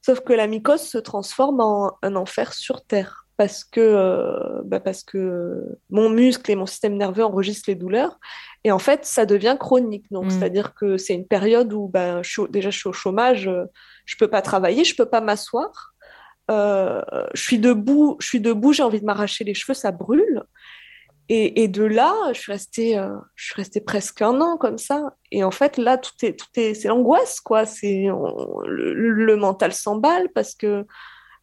Sauf 0.07 0.20
que 0.20 0.33
la 0.33 0.47
mycose 0.47 0.83
se 0.83 0.99
transforme 0.99 1.59
en 1.61 1.99
un 2.01 2.15
enfer 2.15 2.53
sur 2.53 2.85
Terre. 2.85 3.27
Parce 3.37 3.65
que, 3.65 3.81
euh, 3.81 4.62
bah 4.65 4.78
parce 4.78 5.03
que 5.03 5.61
mon 5.91 6.09
muscle 6.11 6.49
et 6.49 6.55
mon 6.55 6.65
système 6.65 6.97
nerveux 6.97 7.24
enregistrent 7.24 7.69
les 7.69 7.74
douleurs. 7.74 8.20
Et 8.62 8.70
en 8.70 8.78
fait, 8.78 9.05
ça 9.05 9.27
devient 9.27 9.57
chronique. 9.59 10.07
Donc, 10.12 10.27
Mm. 10.27 10.31
c'est-à-dire 10.31 10.74
que 10.74 10.97
c'est 10.97 11.15
une 11.15 11.27
période 11.27 11.73
où 11.73 11.89
ben, 11.89 12.23
je 12.23 12.31
suis 12.31 12.43
déjà 12.49 12.70
je 12.70 12.78
suis 12.78 12.89
au 12.89 12.93
chômage, 12.93 13.49
euh, 13.49 13.65
je 14.05 14.15
peux 14.16 14.28
pas 14.28 14.43
travailler, 14.43 14.85
je 14.85 14.95
peux 14.95 15.07
pas 15.07 15.20
m'asseoir. 15.20 15.93
Euh, 16.53 17.03
je 17.35 17.43
suis 17.43 17.59
debout, 17.59 18.16
je 18.20 18.28
suis 18.28 18.41
debout, 18.41 18.73
j'ai 18.73 18.85
envie 18.85 19.01
de 19.01 19.05
m'arracher 19.05 19.43
les 19.43 19.55
cheveux, 19.55 19.74
ça 19.74 19.91
brûle. 19.91 20.45
Et, 21.28 21.62
et 21.62 21.69
de 21.69 21.82
là, 21.85 22.15
je 22.32 22.40
suis 22.40 22.53
restée, 22.53 22.98
euh, 22.98 23.09
je 23.35 23.47
suis 23.47 23.55
restée 23.55 23.81
presque 23.81 24.23
un 24.23 24.40
an 24.40 24.57
comme 24.57 24.78
ça. 24.78 25.15
Et 25.32 25.43
en 25.43 25.51
fait, 25.51 25.77
là, 25.77 25.98
tout 25.98 26.12
est, 26.23 26.39
tout 26.39 26.47
est, 26.57 26.74
c'est 26.74 26.89
l'angoisse, 26.89 27.40
quoi. 27.40 27.66
C'est 27.66 28.11
on- 28.11 28.61
le, 28.65 28.93
le 28.94 29.36
mental 29.36 29.73
s'emballe 29.73 30.28
parce 30.35 30.55
que 30.55 30.85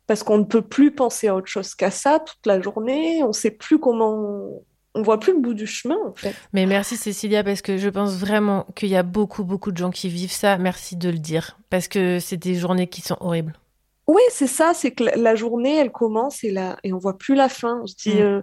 parce 0.08 0.22
qu'on 0.24 0.38
ne 0.38 0.44
peut 0.44 0.62
plus 0.62 0.92
penser 0.92 1.28
à 1.30 1.36
autre 1.36 1.48
chose 1.48 1.76
qu'à 1.76 1.90
ça 1.92 2.20
toute 2.20 2.46
la 2.46 2.60
journée. 2.62 3.24
On 3.24 3.32
sait 3.32 3.52
plus 3.52 3.80
comment, 3.80 4.50
on 4.96 5.02
voit 5.02 5.18
plus 5.20 5.32
le 5.34 5.40
bout 5.40 5.54
du 5.54 5.66
chemin, 5.66 5.98
en 6.06 6.14
fait. 6.14 6.36
Mais 6.52 6.66
merci 6.66 6.98
Cécilia, 6.98 7.42
parce 7.44 7.62
que 7.62 7.78
je 7.78 7.88
pense 7.90 8.12
vraiment 8.18 8.66
qu'il 8.76 8.90
y 8.90 8.98
a 8.98 9.04
beaucoup, 9.04 9.46
beaucoup 9.46 9.72
de 9.72 9.78
gens 9.78 9.92
qui 9.92 10.10
vivent 10.10 10.32
ça. 10.34 10.58
Merci 10.58 10.98
de 10.98 11.10
le 11.10 11.20
dire, 11.20 11.58
parce 11.70 11.88
que 11.88 12.20
c'est 12.20 12.36
des 12.38 12.56
journées 12.56 12.88
qui 12.88 13.00
sont 13.02 13.16
horribles. 13.22 13.54
Oui, 14.08 14.22
c'est 14.30 14.48
ça, 14.48 14.74
c'est 14.74 14.92
que 14.92 15.06
la, 15.16 15.36
journée, 15.36 15.78
elle 15.78 15.92
commence 15.92 16.44
et, 16.44 16.52
la, 16.52 16.78
et 16.84 16.92
on 16.92 16.98
voit 16.98 17.18
plus 17.18 17.36
la 17.36 17.48
fin. 17.48 17.80
On 17.82 17.88
se 17.88 17.96
dit, 17.96 18.16
Mm. 18.16 18.22
euh, 18.22 18.42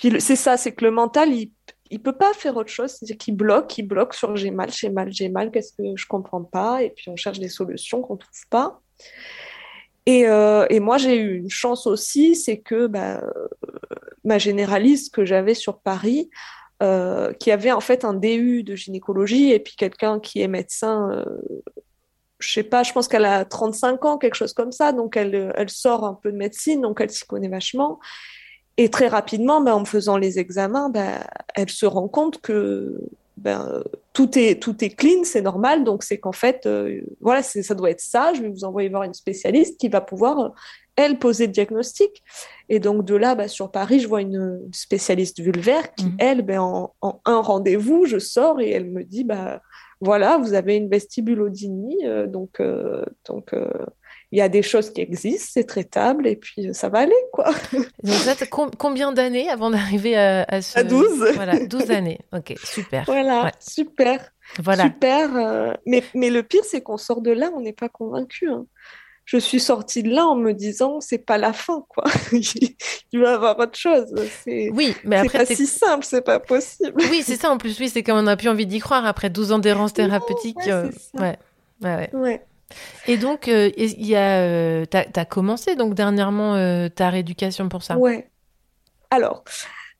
puis 0.00 0.20
c'est 0.20 0.36
ça, 0.36 0.56
c'est 0.56 0.72
que 0.72 0.84
le 0.84 0.90
mental, 0.90 1.32
il, 1.32 1.52
il 1.90 2.02
peut 2.02 2.16
pas 2.16 2.32
faire 2.32 2.56
autre 2.56 2.70
chose, 2.70 2.90
c'est-à-dire 2.90 3.16
qu'il 3.16 3.36
bloque, 3.36 3.78
il 3.78 3.84
bloque 3.84 4.14
sur 4.14 4.34
j'ai 4.36 4.50
mal, 4.50 4.70
j'ai 4.72 4.90
mal, 4.90 5.12
j'ai 5.12 5.28
mal, 5.28 5.50
qu'est-ce 5.50 5.72
que 5.72 5.96
je 5.96 6.06
comprends 6.06 6.42
pas, 6.42 6.82
et 6.82 6.90
puis 6.90 7.08
on 7.08 7.16
cherche 7.16 7.38
des 7.38 7.48
solutions 7.48 8.02
qu'on 8.02 8.16
trouve 8.16 8.48
pas. 8.50 8.80
Et, 10.06 10.26
euh, 10.26 10.66
et 10.68 10.80
moi, 10.80 10.98
j'ai 10.98 11.16
eu 11.16 11.38
une 11.38 11.50
chance 11.50 11.86
aussi, 11.86 12.34
c'est 12.34 12.58
que 12.58 12.88
bah, 12.88 13.22
euh, 13.22 13.48
ma 14.24 14.38
généraliste 14.38 15.14
que 15.14 15.24
j'avais 15.24 15.54
sur 15.54 15.78
Paris, 15.78 16.28
euh, 16.82 17.32
qui 17.32 17.52
avait 17.52 17.72
en 17.72 17.80
fait 17.80 18.04
un 18.04 18.14
DU 18.14 18.64
de 18.64 18.74
gynécologie, 18.74 19.52
et 19.52 19.60
puis 19.60 19.76
quelqu'un 19.76 20.18
qui 20.18 20.40
est 20.40 20.48
médecin 20.48 21.10
euh, 21.10 21.24
je 22.40 22.52
sais 22.52 22.64
pas, 22.64 22.82
je 22.82 22.92
pense 22.92 23.08
qu'elle 23.08 23.24
a 23.24 23.44
35 23.44 24.04
ans, 24.04 24.18
quelque 24.18 24.34
chose 24.34 24.52
comme 24.52 24.72
ça, 24.72 24.92
donc 24.92 25.16
elle 25.16 25.54
sort 25.68 26.04
un 26.04 26.14
peu 26.14 26.30
de 26.30 26.36
médecine, 26.36 26.82
donc 26.82 27.00
elle 27.00 27.10
s'y 27.10 27.24
connaît 27.24 27.48
vachement. 27.48 28.00
Et 28.76 28.90
très 28.90 29.08
rapidement, 29.08 29.60
ben, 29.60 29.74
en 29.74 29.80
me 29.80 29.84
faisant 29.84 30.16
les 30.16 30.38
examens, 30.38 30.88
ben, 30.90 31.20
elle 31.54 31.70
se 31.70 31.86
rend 31.86 32.08
compte 32.08 32.40
que 32.40 33.00
ben, 33.36 33.82
tout 34.12 34.38
est, 34.38 34.60
tout 34.60 34.84
est 34.84 34.90
clean, 34.90 35.24
c'est 35.24 35.42
normal, 35.42 35.84
donc 35.84 36.02
c'est 36.02 36.18
qu'en 36.18 36.32
fait, 36.32 36.66
euh, 36.66 37.00
voilà, 37.20 37.42
ça 37.42 37.74
doit 37.74 37.90
être 37.90 38.00
ça, 38.00 38.32
je 38.34 38.42
vais 38.42 38.48
vous 38.48 38.64
envoyer 38.64 38.88
voir 38.88 39.02
une 39.02 39.14
spécialiste 39.14 39.78
qui 39.78 39.88
va 39.88 40.00
pouvoir 40.00 40.52
elle 40.96 41.18
posait 41.18 41.46
le 41.46 41.52
diagnostic. 41.52 42.22
Et 42.68 42.78
donc 42.78 43.04
de 43.04 43.14
là, 43.14 43.34
bah, 43.34 43.48
sur 43.48 43.70
Paris, 43.70 44.00
je 44.00 44.08
vois 44.08 44.20
une 44.20 44.60
une 44.64 44.72
spécialiste 44.72 45.40
vulvaire 45.40 45.94
qui, 45.94 46.06
elle, 46.18 46.42
ben, 46.42 46.60
en, 46.60 46.94
en 47.00 47.20
un 47.24 47.40
rendez-vous, 47.40 48.06
je 48.06 48.18
sors 48.18 48.60
et 48.60 48.70
elle 48.70 48.90
me 48.90 49.02
dit, 49.02 49.24
bah, 49.24 49.60
voilà, 50.00 50.38
vous 50.38 50.54
avez 50.54 50.76
une 50.76 50.88
vestibulodynie, 50.88 52.06
euh, 52.06 52.26
donc 52.26 52.60
euh, 52.60 53.04
donc 53.26 53.52
euh, 53.52 53.70
il 54.34 54.38
y 54.38 54.40
a 54.40 54.48
des 54.48 54.62
choses 54.62 54.92
qui 54.92 55.00
existent, 55.00 55.50
c'est 55.54 55.64
traitable 55.64 56.26
et 56.26 56.34
puis 56.34 56.74
ça 56.74 56.88
va 56.88 56.98
aller, 56.98 57.14
quoi. 57.32 57.52
Donc 58.02 58.74
combien 58.78 59.12
d'années 59.12 59.48
avant 59.48 59.70
d'arriver 59.70 60.16
à, 60.16 60.44
à 60.48 60.60
ce... 60.60 60.76
À 60.76 60.82
12. 60.82 61.32
Voilà, 61.36 61.64
12 61.66 61.90
années. 61.92 62.18
Ok, 62.32 62.52
super. 62.64 63.04
Voilà, 63.06 63.44
Ouais. 63.44 63.52
super. 63.60 64.32
Voilà. 64.58 64.84
Super. 64.84 65.36
euh, 65.36 65.72
mais, 65.86 66.02
mais 66.14 66.30
le 66.30 66.42
pire, 66.42 66.64
c'est 66.64 66.80
qu'on 66.80 66.96
sort 66.96 67.20
de 67.20 67.30
là, 67.30 67.52
on 67.54 67.60
n'est 67.60 67.72
pas 67.72 67.88
convaincu. 67.88 68.50
hein. 68.50 68.66
Je 69.24 69.38
suis 69.38 69.60
sortie 69.60 70.02
de 70.02 70.10
là 70.10 70.26
en 70.26 70.34
me 70.34 70.52
disant, 70.52 71.00
c'est 71.00 71.16
pas 71.24 71.38
la 71.38 71.52
fin, 71.52 71.84
quoi. 71.88 72.02
Il 73.12 73.20
va 73.20 73.30
y 73.30 73.34
avoir 73.34 73.56
autre 73.58 73.78
chose. 73.78 74.12
C'est 74.44 74.68
Oui, 74.74 74.94
mais 75.04 75.20
c'est 75.20 75.26
après, 75.26 75.38
pas 75.38 75.46
t'es- 75.46 75.54
si 75.54 75.66
simple, 75.68 76.04
c'est 76.04 76.22
pas 76.22 76.40
possible. 76.40 76.92
Oui, 77.10 77.22
c'est 77.24 77.36
ça 77.36 77.50
en 77.50 77.56
plus. 77.56 77.78
Oui, 77.78 77.88
c'est 77.88 78.02
comme 78.02 78.18
on 78.18 78.22
n'a 78.22 78.36
plus 78.36 78.48
envie 78.48 78.66
d'y 78.66 78.80
croire 78.80 79.06
après 79.06 79.30
12 79.30 79.52
ans 79.52 79.60
d'errance 79.60 79.92
thérapeutique. 79.94 80.56
ouais, 80.58 80.72
euh, 80.72 80.90
c'est 81.14 81.20
ouais. 81.20 81.38
Ouais, 81.82 82.10
ouais. 82.12 82.44
Et 83.06 83.16
donc, 83.16 83.48
euh, 83.48 83.70
il 83.76 84.06
y 84.06 84.16
a, 84.16 84.40
euh, 84.40 84.84
t'as, 84.86 85.04
t'as 85.04 85.24
commencé 85.24 85.76
donc 85.76 85.94
dernièrement 85.94 86.54
euh, 86.54 86.88
ta 86.88 87.10
rééducation 87.10 87.68
pour 87.68 87.82
ça? 87.82 87.96
Ouais. 87.96 88.30
Alors, 89.10 89.44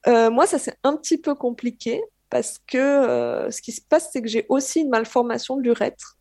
euh, 0.06 0.30
moi, 0.30 0.46
ça 0.46 0.58
c'est 0.58 0.76
un 0.82 0.96
petit 0.96 1.18
peu 1.18 1.34
compliqué 1.34 2.02
parce 2.30 2.58
que 2.66 3.48
ce 3.50 3.62
qui 3.62 3.72
se 3.72 3.80
passe, 3.80 4.10
c'est 4.12 4.22
que 4.22 4.28
j'ai 4.28 4.46
aussi 4.48 4.80
une 4.80 4.88
malformation 4.88 5.56
de 5.56 5.62
l'urètre. 5.62 6.16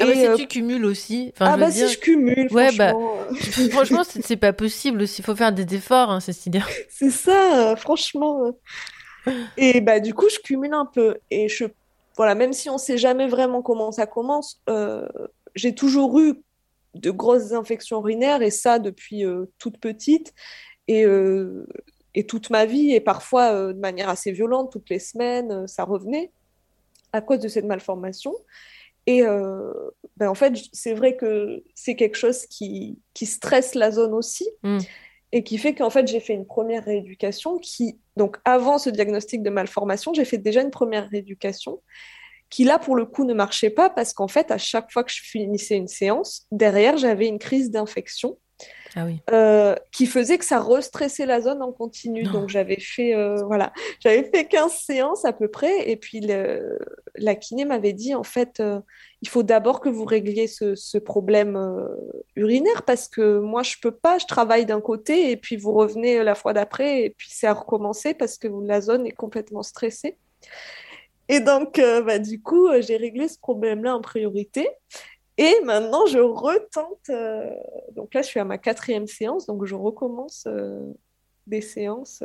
Ah 0.00 0.06
bah, 0.06 0.12
Et, 0.12 0.36
si 0.36 0.42
tu 0.42 0.46
cumules 0.46 0.84
aussi. 0.84 1.32
Enfin, 1.34 1.46
ah 1.50 1.56
je 1.56 1.60
bah 1.60 1.70
dire- 1.70 1.88
si 1.88 1.94
je 1.94 1.98
cumule, 1.98 2.48
Ouais, 2.52 2.70
bah, 2.76 2.92
franchement, 2.92 3.70
franchement, 3.70 4.02
c'est, 4.04 4.36
pas 4.36 4.52
possible. 4.52 5.02
Il 5.02 5.24
faut 5.24 5.34
faire 5.34 5.52
des 5.52 5.74
efforts, 5.74 6.10
hein, 6.10 6.20
Cécilia. 6.20 6.62
C'est 6.88 7.10
ça, 7.10 7.74
franchement. 7.76 8.52
Et 9.56 9.80
bah 9.80 10.00
du 10.00 10.14
coup, 10.14 10.28
je 10.28 10.38
cumule 10.38 10.72
un 10.72 10.86
peu. 10.86 11.16
Et 11.30 11.48
je, 11.48 11.64
voilà, 12.16 12.34
même 12.34 12.52
si 12.52 12.70
on 12.70 12.78
sait 12.78 12.98
jamais 12.98 13.26
vraiment 13.26 13.62
comment 13.62 13.92
ça 13.92 14.06
commence, 14.06 14.60
euh, 14.68 15.06
j'ai 15.58 15.74
toujours 15.74 16.18
eu 16.20 16.42
de 16.94 17.10
grosses 17.10 17.52
infections 17.52 18.00
urinaires 18.00 18.42
et 18.42 18.50
ça 18.50 18.78
depuis 18.78 19.24
euh, 19.24 19.46
toute 19.58 19.78
petite 19.78 20.32
et, 20.86 21.04
euh, 21.04 21.66
et 22.14 22.26
toute 22.26 22.50
ma 22.50 22.64
vie 22.64 22.92
et 22.92 23.00
parfois 23.00 23.52
euh, 23.52 23.72
de 23.72 23.78
manière 23.78 24.08
assez 24.08 24.32
violente, 24.32 24.72
toutes 24.72 24.90
les 24.90 24.98
semaines, 24.98 25.66
ça 25.66 25.84
revenait 25.84 26.32
à 27.12 27.20
cause 27.20 27.40
de 27.40 27.48
cette 27.48 27.64
malformation. 27.64 28.34
Et 29.06 29.22
ben, 29.22 30.28
en 30.28 30.34
fait, 30.34 30.58
c'est 30.74 30.92
vrai 30.92 31.16
que 31.16 31.64
c'est 31.74 31.96
quelque 31.96 32.18
chose 32.18 32.44
qui, 32.44 32.98
qui 33.14 33.24
stresse 33.24 33.74
la 33.74 33.90
zone 33.90 34.12
aussi 34.12 34.46
Mm. 34.62 34.80
et 35.32 35.42
qui 35.44 35.56
fait 35.56 35.74
qu'en 35.74 35.88
fait, 35.88 36.06
j'ai 36.06 36.20
fait 36.20 36.34
une 36.34 36.44
première 36.44 36.84
rééducation 36.84 37.56
qui, 37.56 37.98
donc 38.18 38.36
avant 38.44 38.76
ce 38.76 38.90
diagnostic 38.90 39.42
de 39.42 39.48
malformation, 39.48 40.12
j'ai 40.12 40.26
fait 40.26 40.36
déjà 40.36 40.60
une 40.60 40.70
première 40.70 41.08
rééducation 41.08 41.80
qui 42.50 42.64
là, 42.64 42.78
pour 42.78 42.96
le 42.96 43.04
coup, 43.04 43.24
ne 43.24 43.34
marchait 43.34 43.70
pas 43.70 43.90
parce 43.90 44.12
qu'en 44.12 44.28
fait, 44.28 44.50
à 44.50 44.58
chaque 44.58 44.90
fois 44.92 45.04
que 45.04 45.12
je 45.12 45.20
finissais 45.22 45.76
une 45.76 45.88
séance, 45.88 46.46
derrière, 46.50 46.96
j'avais 46.96 47.26
une 47.26 47.38
crise 47.38 47.70
d'infection 47.70 48.38
Ah 48.96 49.04
oui. 49.04 49.20
euh, 49.30 49.74
qui 49.92 50.06
faisait 50.06 50.38
que 50.38 50.44
ça 50.46 50.58
restressait 50.60 51.26
la 51.26 51.40
zone 51.42 51.62
en 51.62 51.72
continu. 51.72 52.22
Donc 52.32 52.48
j'avais 52.48 52.80
fait, 52.80 53.14
euh, 53.14 53.36
voilà, 53.46 53.72
j'avais 54.00 54.24
fait 54.24 54.46
15 54.46 54.72
séances 54.72 55.24
à 55.26 55.32
peu 55.32 55.48
près, 55.48 55.90
et 55.90 55.96
puis 55.96 56.20
le- 56.20 56.78
la 57.16 57.34
kiné 57.34 57.64
m'avait 57.66 57.92
dit, 57.92 58.14
en 58.14 58.22
fait, 58.24 58.60
euh, 58.60 58.80
il 59.20 59.28
faut 59.28 59.42
d'abord 59.42 59.80
que 59.80 59.88
vous 59.90 60.04
régliez 60.06 60.46
ce, 60.46 60.74
ce 60.74 60.96
problème 60.96 61.56
urinaire, 62.36 62.82
parce 62.84 63.08
que 63.08 63.38
moi, 63.40 63.62
je 63.62 63.76
peux 63.82 63.90
pas, 63.90 64.18
je 64.18 64.26
travaille 64.26 64.64
d'un 64.64 64.80
côté, 64.80 65.30
et 65.30 65.36
puis 65.36 65.56
vous 65.56 65.72
revenez 65.72 66.22
la 66.24 66.34
fois 66.34 66.52
d'après, 66.54 67.02
et 67.02 67.10
puis 67.10 67.28
c'est 67.30 67.46
à 67.46 67.52
recommencer, 67.52 68.14
parce 68.14 68.38
que 68.38 68.48
la 68.64 68.80
zone 68.80 69.06
est 69.06 69.12
complètement 69.12 69.62
stressée. 69.62 70.16
Et 71.28 71.40
donc, 71.40 71.78
euh, 71.78 72.02
bah, 72.02 72.18
du 72.18 72.40
coup, 72.42 72.68
euh, 72.68 72.80
j'ai 72.82 72.96
réglé 72.96 73.28
ce 73.28 73.38
problème-là 73.38 73.96
en 73.96 74.00
priorité. 74.00 74.68
Et 75.36 75.54
maintenant, 75.64 76.06
je 76.06 76.18
retente. 76.18 77.10
euh, 77.10 77.50
donc 77.94 78.14
là, 78.14 78.22
je 78.22 78.26
suis 78.28 78.40
à 78.40 78.44
ma 78.44 78.58
quatrième 78.58 79.06
séance, 79.06 79.46
donc 79.46 79.64
je 79.66 79.74
recommence 79.74 80.44
euh, 80.48 80.80
des 81.46 81.60
séances 81.60 82.22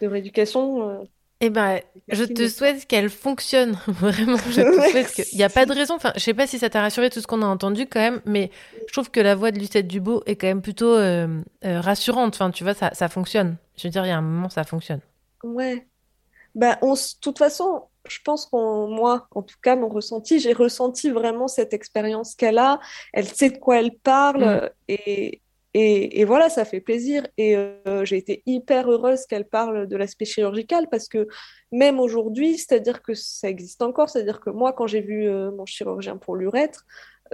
de 0.00 0.06
rééducation. 0.06 1.08
Eh 1.40 1.50
ben, 1.50 1.80
je 2.08 2.24
te 2.24 2.48
souhaite 2.48 2.86
qu'elle 2.86 3.10
fonctionne. 3.10 3.78
Vraiment, 3.88 4.36
je 4.50 4.62
te 4.62 4.90
souhaite 4.90 5.12
qu'il 5.12 5.38
n'y 5.38 5.42
a 5.44 5.48
pas 5.48 5.66
de 5.66 5.72
raison. 5.72 5.94
Enfin, 5.94 6.12
je 6.14 6.20
sais 6.20 6.34
pas 6.34 6.46
si 6.46 6.58
ça 6.58 6.70
t'a 6.70 6.82
rassuré 6.82 7.10
tout 7.10 7.20
ce 7.20 7.26
qu'on 7.26 7.42
a 7.42 7.46
entendu 7.46 7.86
quand 7.86 8.00
même, 8.00 8.20
mais 8.26 8.50
je 8.86 8.92
trouve 8.92 9.10
que 9.10 9.20
la 9.20 9.34
voix 9.34 9.50
de 9.50 9.58
Lucette 9.58 9.88
Dubot 9.88 10.22
est 10.26 10.36
quand 10.36 10.46
même 10.48 10.62
plutôt 10.62 10.96
rassurante. 11.62 12.34
Enfin, 12.34 12.50
tu 12.52 12.64
vois, 12.64 12.74
ça, 12.74 12.90
ça 12.94 13.08
fonctionne. 13.08 13.56
Je 13.76 13.88
veux 13.88 13.90
dire, 13.90 14.04
il 14.04 14.08
y 14.08 14.12
a 14.12 14.18
un 14.18 14.22
moment, 14.22 14.50
ça 14.50 14.64
fonctionne. 14.64 15.00
Ouais. 15.42 15.87
Ben, 16.58 16.76
on, 16.82 16.94
de 16.94 17.20
toute 17.20 17.38
façon, 17.38 17.84
je 18.08 18.18
pense 18.24 18.46
qu'on, 18.46 18.88
moi, 18.88 19.28
en 19.30 19.42
tout 19.42 19.58
cas, 19.62 19.76
mon 19.76 19.88
ressenti, 19.88 20.40
j'ai 20.40 20.52
ressenti 20.52 21.08
vraiment 21.10 21.46
cette 21.46 21.72
expérience 21.72 22.34
qu'elle 22.34 22.58
a. 22.58 22.80
Elle 23.12 23.28
sait 23.28 23.50
de 23.50 23.58
quoi 23.58 23.78
elle 23.78 23.96
parle 23.96 24.42
Mm. 24.42 24.68
et, 24.88 25.42
et, 25.74 26.20
et 26.20 26.24
voilà, 26.24 26.48
ça 26.48 26.64
fait 26.64 26.80
plaisir. 26.80 27.24
Et 27.36 27.56
euh, 27.56 28.04
j'ai 28.04 28.16
été 28.16 28.42
hyper 28.44 28.90
heureuse 28.90 29.24
qu'elle 29.26 29.46
parle 29.46 29.86
de 29.86 29.96
l'aspect 29.96 30.24
chirurgical 30.24 30.88
parce 30.90 31.06
que 31.06 31.28
même 31.70 32.00
aujourd'hui, 32.00 32.58
c'est-à-dire 32.58 33.02
que 33.02 33.14
ça 33.14 33.48
existe 33.48 33.80
encore, 33.82 34.10
c'est-à-dire 34.10 34.40
que 34.40 34.50
moi, 34.50 34.72
quand 34.72 34.88
j'ai 34.88 35.00
vu 35.00 35.28
euh, 35.28 35.52
mon 35.52 35.64
chirurgien 35.64 36.16
pour 36.16 36.34
l'urètre, 36.34 36.84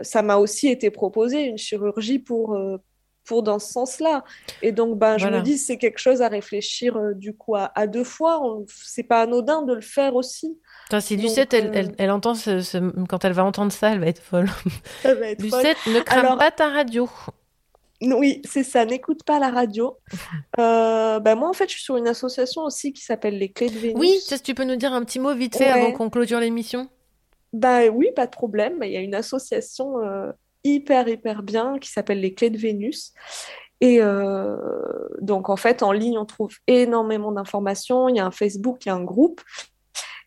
ça 0.03 0.21
m'a 0.21 0.37
aussi 0.37 0.69
été 0.69 0.91
proposé 0.91 1.45
une 1.45 1.57
chirurgie 1.57 2.19
pour, 2.19 2.55
euh, 2.57 2.77
pour 3.25 3.43
dans 3.43 3.59
ce 3.59 3.73
sens-là. 3.73 4.25
Et 4.63 4.73
donc, 4.73 4.99
ben, 4.99 5.17
je 5.19 5.25
Voilà. 5.25 5.39
me 5.39 5.43
dis, 5.43 5.59
c'est 5.59 5.79
quelque 5.79 5.99
chose 5.99 6.23
à 6.23 6.29
réfléchir 6.29 6.97
euh, 6.97 7.15
du 7.15 7.35
coup 7.35 7.57
à, 7.57 7.73
à 7.75 7.87
deux 7.87 8.05
fois. 8.05 8.41
On- 8.45 8.67
C'est 8.69 9.03
pas 9.03 9.23
anodin 9.23 9.63
de 9.63 9.75
le 9.75 9.81
faire 9.81 10.15
aussi. 10.15 10.59
Putain, 10.85 11.01
si 11.01 11.17
Donc, 11.17 11.25
Lucette, 11.27 11.55
elle, 11.55 11.67
euh, 11.69 11.73
elle, 11.75 11.95
elle 11.99 12.11
entend 12.11 12.35
ce, 12.35 12.61
ce- 12.61 13.05
quand 13.09 13.25
elle 13.25 13.33
va 13.33 13.45
entendre 13.45 13.73
ça, 13.73 13.91
elle 13.93 14.01
va 14.01 14.07
être 14.07 14.23
folle. 14.23 14.49
ça 15.03 15.15
va 15.15 15.29
être 15.29 15.41
folle. 15.49 15.61
Lucette, 15.63 15.79
ne 15.87 16.01
crame 16.01 16.19
Alors, 16.27 16.39
pas 16.39 16.51
ta 16.51 16.69
radio. 16.69 17.09
Oui, 18.03 18.43
c'est 18.45 18.65
ça, 18.65 18.85
n'écoute 18.85 19.23
pas 19.25 19.39
la 19.39 19.51
radio. 19.51 19.97
Euh, 20.61 21.19
ben, 21.21 21.35
moi, 21.37 21.49
en 21.49 21.53
fait, 21.53 21.65
je 21.69 21.75
suis 21.75 21.83
sur 21.83 21.97
une 21.97 22.07
association 22.07 22.63
aussi 22.63 22.93
qui 22.93 23.03
s'appelle 23.03 23.39
Les 23.39 23.51
Clés 23.51 23.71
de 23.71 23.79
Vénus. 23.79 23.97
Oui, 23.99 24.19
ça, 24.25 24.37
si 24.37 24.43
tu 24.43 24.55
peux 24.55 24.63
nous 24.65 24.77
dire 24.77 24.93
un 24.93 25.03
petit 25.05 25.19
mot 25.19 25.35
vite 25.35 25.57
fait 25.57 25.65
Ouais. 25.65 25.71
avant 25.81 25.93
qu'on 25.93 26.11
clôture 26.11 26.39
l'émission 26.39 26.89
Bah 27.53 27.87
oui, 27.93 28.09
pas 28.15 28.27
de 28.27 28.31
problème. 28.31 28.79
Il 28.83 28.91
y 28.93 28.97
a 28.97 29.01
une 29.01 29.15
association 29.17 29.99
euh, 30.05 30.31
hyper, 30.65 31.07
hyper 31.09 31.43
bien 31.43 31.79
qui 31.79 31.91
s'appelle 31.91 32.21
les 32.21 32.35
Clés 32.35 32.51
de 32.51 32.59
Vénus. 32.59 33.13
Et 33.81 33.99
euh, 34.01 34.57
donc, 35.21 35.51
en 35.51 35.57
fait, 35.57 35.83
en 35.83 35.93
ligne, 35.93 36.19
on 36.19 36.25
trouve 36.25 36.57
énormément 36.67 37.33
d'informations. 37.33 38.09
Il 38.09 38.17
y 38.17 38.21
a 38.21 38.27
un 38.27 38.31
Facebook, 38.31 38.85
il 38.85 38.89
y 38.89 38.91
a 38.91 38.95
un 38.95 39.05
groupe. 39.05 39.43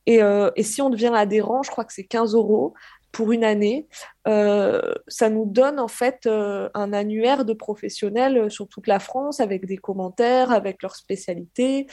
Et, 0.06 0.22
euh, 0.22 0.52
et 0.56 0.64
si 0.64 0.82
on 0.82 0.90
devient 0.90 1.12
adhérent, 1.14 1.64
je 1.64 1.72
crois 1.72 1.84
que 1.84 1.92
c'est 1.92 2.06
15 2.06 2.36
euros 2.36 2.74
pour 3.12 3.32
une 3.32 3.44
année. 3.44 3.88
Euh, 4.28 4.94
ça 5.08 5.30
nous 5.30 5.46
donne 5.46 5.80
en 5.80 5.88
fait 5.88 6.28
un 6.28 6.94
annuaire 6.94 7.46
de 7.46 7.54
professionnels 7.54 8.52
sur 8.52 8.68
toute 8.68 8.86
la 8.86 9.00
France 9.00 9.40
avec 9.40 9.66
des 9.66 9.78
commentaires, 9.78 10.52
avec 10.52 10.84
leurs 10.84 10.96
spécialités. 10.96 11.88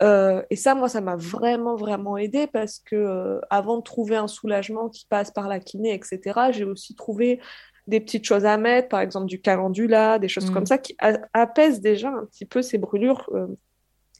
Et 0.00 0.56
ça, 0.56 0.76
moi, 0.76 0.88
ça 0.88 1.00
m'a 1.00 1.16
vraiment, 1.16 1.74
vraiment 1.74 2.16
aidé 2.16 2.46
parce 2.46 2.78
que 2.78 3.40
avant 3.50 3.78
de 3.78 3.82
trouver 3.82 4.16
un 4.16 4.28
soulagement 4.28 4.88
qui 4.88 5.06
passe 5.06 5.32
par 5.32 5.48
la 5.48 5.58
kiné, 5.58 5.94
etc., 5.94 6.52
j'ai 6.52 6.64
aussi 6.64 6.94
trouvé 6.94 7.40
des 7.88 8.00
petites 8.00 8.24
choses 8.24 8.44
à 8.46 8.56
mettre, 8.58 8.88
par 8.88 9.00
exemple 9.00 9.26
du 9.26 9.40
calendula, 9.40 10.18
des 10.20 10.28
choses 10.28 10.50
Mm. 10.50 10.54
comme 10.54 10.66
ça 10.66 10.78
qui 10.78 10.96
apaisent 11.32 11.80
déjà 11.80 12.10
un 12.10 12.26
petit 12.26 12.44
peu 12.44 12.62
ces 12.62 12.78
brûlures 12.78 13.28
euh, 13.34 13.46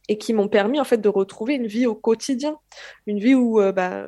et 0.08 0.16
qui 0.16 0.32
m'ont 0.32 0.48
permis 0.48 0.80
en 0.80 0.84
fait 0.84 0.96
de 0.98 1.08
retrouver 1.10 1.54
une 1.54 1.66
vie 1.66 1.84
au 1.86 1.94
quotidien, 1.94 2.56
une 3.06 3.18
vie 3.20 3.34
où 3.34 3.60
euh, 3.60 3.72
bah, 3.72 4.06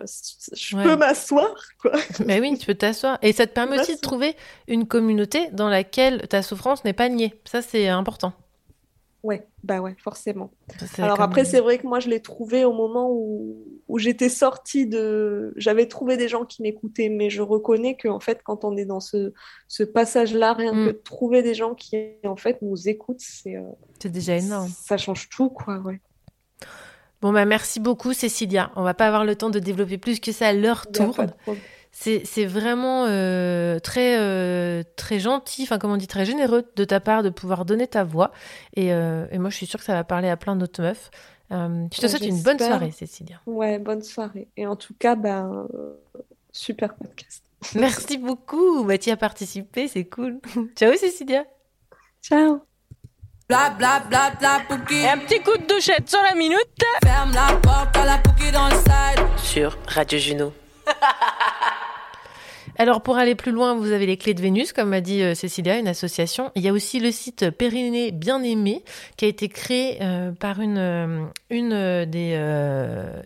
je 0.55 0.77
Ouais. 0.77 0.83
peux 0.83 0.97
m'asseoir. 0.97 1.55
Mais 2.27 2.41
oui, 2.41 2.57
tu 2.59 2.67
peux 2.67 2.75
t'asseoir. 2.75 3.19
Et 3.23 3.33
ça 3.33 3.47
te 3.47 3.53
permet 3.53 3.79
aussi 3.79 3.97
de 3.97 4.01
trouver 4.01 4.35
une 4.67 4.87
communauté 4.87 5.51
dans 5.53 5.69
laquelle 5.69 6.27
ta 6.29 6.43
souffrance 6.43 6.85
n'est 6.85 6.95
pas 6.95 7.09
niée. 7.11 7.35
Ça, 7.45 7.61
c'est 7.63 7.89
important. 7.89 8.33
Ouais, 9.23 9.47
bah 9.65 9.81
ouais, 9.81 9.95
forcément. 10.03 10.51
Alors 10.99 11.21
après, 11.21 11.45
c'est 11.45 11.61
vrai 11.61 11.77
que 11.79 11.87
moi, 11.87 12.01
je 12.01 12.09
l'ai 12.09 12.21
trouvé 12.21 12.65
au 12.65 12.73
moment 12.73 13.11
où, 13.13 13.59
où 13.87 13.99
j'étais 13.99 14.31
sortie 14.31 14.87
de... 14.87 15.53
J'avais 15.57 15.87
trouvé 15.89 16.17
des 16.17 16.27
gens 16.27 16.47
qui 16.47 16.63
m'écoutaient, 16.63 17.11
mais 17.11 17.29
je 17.29 17.43
reconnais 17.43 17.97
que, 17.97 18.09
en 18.09 18.21
fait, 18.21 18.41
quand 18.43 18.65
on 18.65 18.77
est 18.79 18.87
dans 18.87 19.01
ce, 19.01 19.33
ce 19.69 19.83
passage-là, 19.83 20.55
rien 20.55 20.73
Mm. 20.73 20.87
que 20.87 20.93
de 20.93 20.97
trouver 21.03 21.43
des 21.43 21.53
gens 21.55 21.75
qui, 21.75 21.97
en 22.25 22.37
fait, 22.37 22.63
nous 22.63 22.89
écoutent, 22.89 23.21
c'est... 23.21 23.57
euh, 23.57 23.63
C'est 24.01 24.11
déjà 24.11 24.37
énorme. 24.37 24.71
Ça 24.75 24.97
change 24.97 25.29
tout, 25.29 25.51
quoi, 25.51 25.79
ouais. 25.81 26.01
Bon, 27.21 27.33
bah, 27.35 27.45
merci 27.45 27.81
beaucoup, 27.81 28.15
Cécilia. 28.15 28.73
On 28.77 28.83
va 28.83 28.95
pas 28.95 29.07
avoir 29.07 29.27
le 29.27 29.37
temps 29.37 29.51
de 29.51 29.59
développer 29.59 29.99
plus 29.99 30.21
que 30.21 30.33
ça. 30.33 30.55
L'heure 30.55 30.85
a 30.89 30.93
pas 30.99 31.05
tourne. 31.13 31.33
C'est 31.93 32.47
vraiment 32.47 33.05
euh, 33.09 33.79
très, 33.79 34.19
euh, 34.19 34.83
très 34.97 35.19
gentil, 35.19 35.65
enfin, 35.65 35.79
comme 35.79 35.91
on 35.91 35.97
dit, 35.99 36.07
très 36.07 36.25
généreux 36.25 36.65
de 36.77 36.85
ta 36.85 36.99
part 37.01 37.23
de 37.23 37.29
pouvoir 37.31 37.65
donner 37.65 37.87
ta 37.87 38.05
voix. 38.05 38.31
Et, 38.75 38.93
euh, 38.95 39.27
et 39.31 39.39
moi, 39.39 39.51
je 39.51 39.57
suis 39.57 39.67
sûre 39.67 39.79
que 39.81 39.85
ça 39.85 39.93
va 39.95 40.05
parler 40.05 40.29
à 40.31 40.37
plein 40.37 40.57
d'autres 40.57 40.81
meufs. 40.83 41.11
Euh, 41.53 41.87
je 41.93 41.99
te 41.99 42.03
Ouais, 42.03 42.09
souhaite 42.09 42.23
une 42.27 42.43
bonne 42.43 42.59
soirée, 42.59 42.91
Cécilia. 42.93 43.41
Ouais, 43.45 43.79
bonne 43.79 44.03
soirée. 44.03 44.49
Et 44.57 44.67
en 44.67 44.77
tout 44.77 44.95
cas, 44.99 45.15
ben, 45.17 45.67
euh, 45.75 45.93
super 46.53 46.95
podcast. 46.95 47.43
Merci 47.75 48.17
beaucoup. 48.19 48.85
Bah, 48.85 48.97
tu 48.97 49.11
y 49.11 49.13
as 49.13 49.17
participé, 49.17 49.89
c'est 49.89 50.05
cool. 50.05 50.39
Ciao, 50.77 50.95
Cécilia. 50.97 51.45
Ciao. 52.23 52.63
Bla 53.49 53.71
bla 53.71 53.99
bla 54.09 54.31
bla 54.39 54.61
Pouki. 54.69 55.05
Un 55.07 55.19
petit 55.19 55.41
coup 55.41 55.57
de 55.59 55.67
douchette 55.67 56.09
sur 56.09 56.23
la 56.23 56.37
minute. 56.37 56.57
Ferme 57.05 57.33
la 57.35 57.57
porte 57.57 57.97
à 57.97 58.05
la 58.07 58.19
Pouki 58.19 58.53
dans 58.53 58.69
le 58.69 58.75
side. 58.77 59.27
Sur 59.45 59.77
Radio 59.89 60.19
Juno. 60.19 60.53
Alors 62.81 63.03
pour 63.03 63.19
aller 63.19 63.35
plus 63.35 63.53
loin, 63.53 63.75
vous 63.75 63.93
avez 63.93 64.07
les 64.07 64.17
clés 64.17 64.33
de 64.33 64.41
Vénus, 64.41 64.73
comme 64.73 64.89
m'a 64.89 65.03
dit 65.03 65.21
euh, 65.23 65.35
Cécilia, 65.35 65.79
une 65.79 65.87
association. 65.87 66.51
Il 66.55 66.63
y 66.63 66.69
a 66.71 66.73
aussi 66.73 66.99
le 66.99 67.11
site 67.11 67.51
Périnée 67.51 68.11
Bien 68.11 68.43
Aimé, 68.43 68.83
qui 69.19 69.27
a 69.27 69.29
été 69.29 69.51
créé 69.51 69.99
euh, 70.01 70.33
par 70.33 70.63
une 70.63 70.79
euh, 70.79 71.27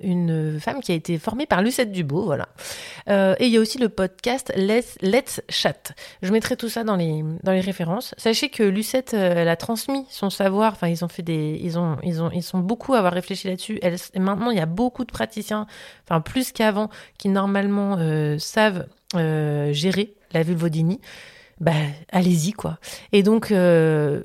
une 0.02 0.58
femme 0.58 0.80
qui 0.80 0.90
a 0.90 0.96
été 0.96 1.18
formée 1.18 1.46
par 1.46 1.62
Lucette 1.62 1.92
Dubo, 1.92 2.24
voilà. 2.24 2.48
Et 3.06 3.46
il 3.46 3.50
y 3.50 3.56
a 3.56 3.60
aussi 3.60 3.78
le 3.78 3.88
podcast 3.88 4.52
Let's, 4.56 5.40
Chat. 5.48 5.92
Je 6.22 6.32
mettrai 6.32 6.56
tout 6.56 6.68
ça 6.68 6.82
dans 6.82 6.96
les 6.96 7.22
dans 7.44 7.52
les 7.52 7.60
références. 7.60 8.12
Sachez 8.18 8.48
que 8.48 8.64
Lucette, 8.64 9.14
elle 9.14 9.48
a 9.48 9.54
transmis 9.54 10.04
son 10.10 10.30
savoir. 10.30 10.72
Enfin, 10.72 10.88
ils 10.88 11.04
ont 11.04 11.08
fait 11.08 11.22
des, 11.22 11.60
ils 11.62 11.78
ont 11.78 11.98
ils 12.02 12.20
ont 12.20 12.30
ils 12.32 12.42
sont 12.42 12.58
beaucoup 12.58 12.94
à 12.94 12.98
avoir 12.98 13.12
réfléchi 13.12 13.46
là-dessus. 13.46 13.78
Maintenant, 14.16 14.50
il 14.50 14.56
y 14.56 14.60
a 14.60 14.66
beaucoup 14.66 15.04
de 15.04 15.12
praticiens, 15.12 15.68
enfin 16.08 16.20
plus 16.20 16.50
qu'avant, 16.50 16.88
qui 17.18 17.28
normalement 17.28 17.98
savent 18.40 18.86
euh, 19.14 19.72
gérer 19.72 20.14
la 20.32 20.42
vulvodynie, 20.42 21.00
bah, 21.60 21.72
allez-y 22.10 22.52
quoi. 22.52 22.78
Et 23.12 23.22
donc, 23.22 23.50
euh, 23.52 24.24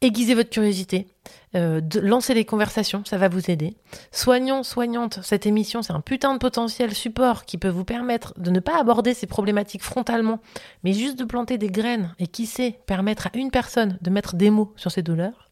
aiguisez 0.00 0.34
votre 0.34 0.50
curiosité, 0.50 1.06
euh, 1.54 1.80
lancez 2.00 2.32
des 2.32 2.44
conversations, 2.44 3.02
ça 3.04 3.18
va 3.18 3.28
vous 3.28 3.50
aider. 3.50 3.76
Soignons, 4.12 4.62
soignantes, 4.62 5.20
cette 5.22 5.46
émission, 5.46 5.82
c'est 5.82 5.92
un 5.92 6.00
putain 6.00 6.32
de 6.32 6.38
potentiel 6.38 6.94
support 6.94 7.44
qui 7.44 7.58
peut 7.58 7.68
vous 7.68 7.84
permettre 7.84 8.32
de 8.38 8.50
ne 8.50 8.60
pas 8.60 8.80
aborder 8.80 9.14
ces 9.14 9.26
problématiques 9.26 9.82
frontalement, 9.82 10.40
mais 10.84 10.92
juste 10.92 11.18
de 11.18 11.24
planter 11.24 11.58
des 11.58 11.70
graines 11.70 12.14
et 12.18 12.26
qui 12.26 12.46
sait 12.46 12.80
permettre 12.86 13.26
à 13.26 13.36
une 13.36 13.50
personne 13.50 13.98
de 14.00 14.10
mettre 14.10 14.36
des 14.36 14.50
mots 14.50 14.72
sur 14.76 14.90
ses 14.90 15.02
douleurs. 15.02 15.49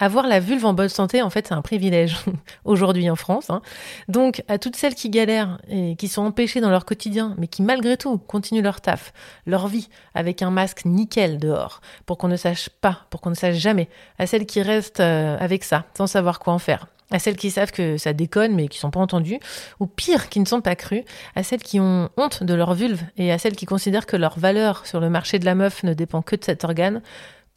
Avoir 0.00 0.28
la 0.28 0.38
vulve 0.38 0.64
en 0.64 0.74
bonne 0.74 0.88
santé, 0.88 1.22
en 1.22 1.30
fait, 1.30 1.48
c'est 1.48 1.54
un 1.54 1.62
privilège 1.62 2.16
aujourd'hui 2.64 3.10
en 3.10 3.16
France. 3.16 3.50
hein. 3.50 3.62
Donc, 4.08 4.44
à 4.46 4.58
toutes 4.58 4.76
celles 4.76 4.94
qui 4.94 5.10
galèrent 5.10 5.58
et 5.68 5.96
qui 5.96 6.06
sont 6.06 6.22
empêchées 6.22 6.60
dans 6.60 6.70
leur 6.70 6.84
quotidien, 6.84 7.34
mais 7.36 7.48
qui 7.48 7.62
malgré 7.62 7.96
tout 7.96 8.16
continuent 8.18 8.62
leur 8.62 8.80
taf, 8.80 9.12
leur 9.46 9.66
vie, 9.66 9.88
avec 10.14 10.40
un 10.42 10.50
masque 10.50 10.84
nickel 10.84 11.38
dehors, 11.38 11.80
pour 12.06 12.16
qu'on 12.16 12.28
ne 12.28 12.36
sache 12.36 12.68
pas, 12.68 13.06
pour 13.10 13.20
qu'on 13.20 13.30
ne 13.30 13.34
sache 13.34 13.56
jamais, 13.56 13.88
à 14.20 14.26
celles 14.26 14.46
qui 14.46 14.62
restent 14.62 15.00
euh, 15.00 15.36
avec 15.40 15.64
ça, 15.64 15.84
sans 15.96 16.06
savoir 16.06 16.38
quoi 16.38 16.52
en 16.52 16.58
faire, 16.60 16.86
à 17.10 17.18
celles 17.18 17.36
qui 17.36 17.50
savent 17.50 17.72
que 17.72 17.96
ça 17.96 18.12
déconne 18.12 18.54
mais 18.54 18.68
qui 18.68 18.78
sont 18.78 18.90
pas 18.90 19.00
entendues, 19.00 19.40
ou 19.80 19.86
pire, 19.86 20.28
qui 20.28 20.38
ne 20.38 20.44
sont 20.44 20.60
pas 20.60 20.76
crues, 20.76 21.04
à 21.34 21.42
celles 21.42 21.62
qui 21.62 21.80
ont 21.80 22.08
honte 22.16 22.44
de 22.44 22.54
leur 22.54 22.74
vulve 22.74 23.02
et 23.16 23.32
à 23.32 23.38
celles 23.38 23.56
qui 23.56 23.66
considèrent 23.66 24.06
que 24.06 24.16
leur 24.16 24.38
valeur 24.38 24.86
sur 24.86 25.00
le 25.00 25.10
marché 25.10 25.38
de 25.38 25.44
la 25.44 25.54
meuf 25.56 25.82
ne 25.82 25.94
dépend 25.94 26.22
que 26.22 26.36
de 26.36 26.44
cet 26.44 26.62
organe. 26.64 27.02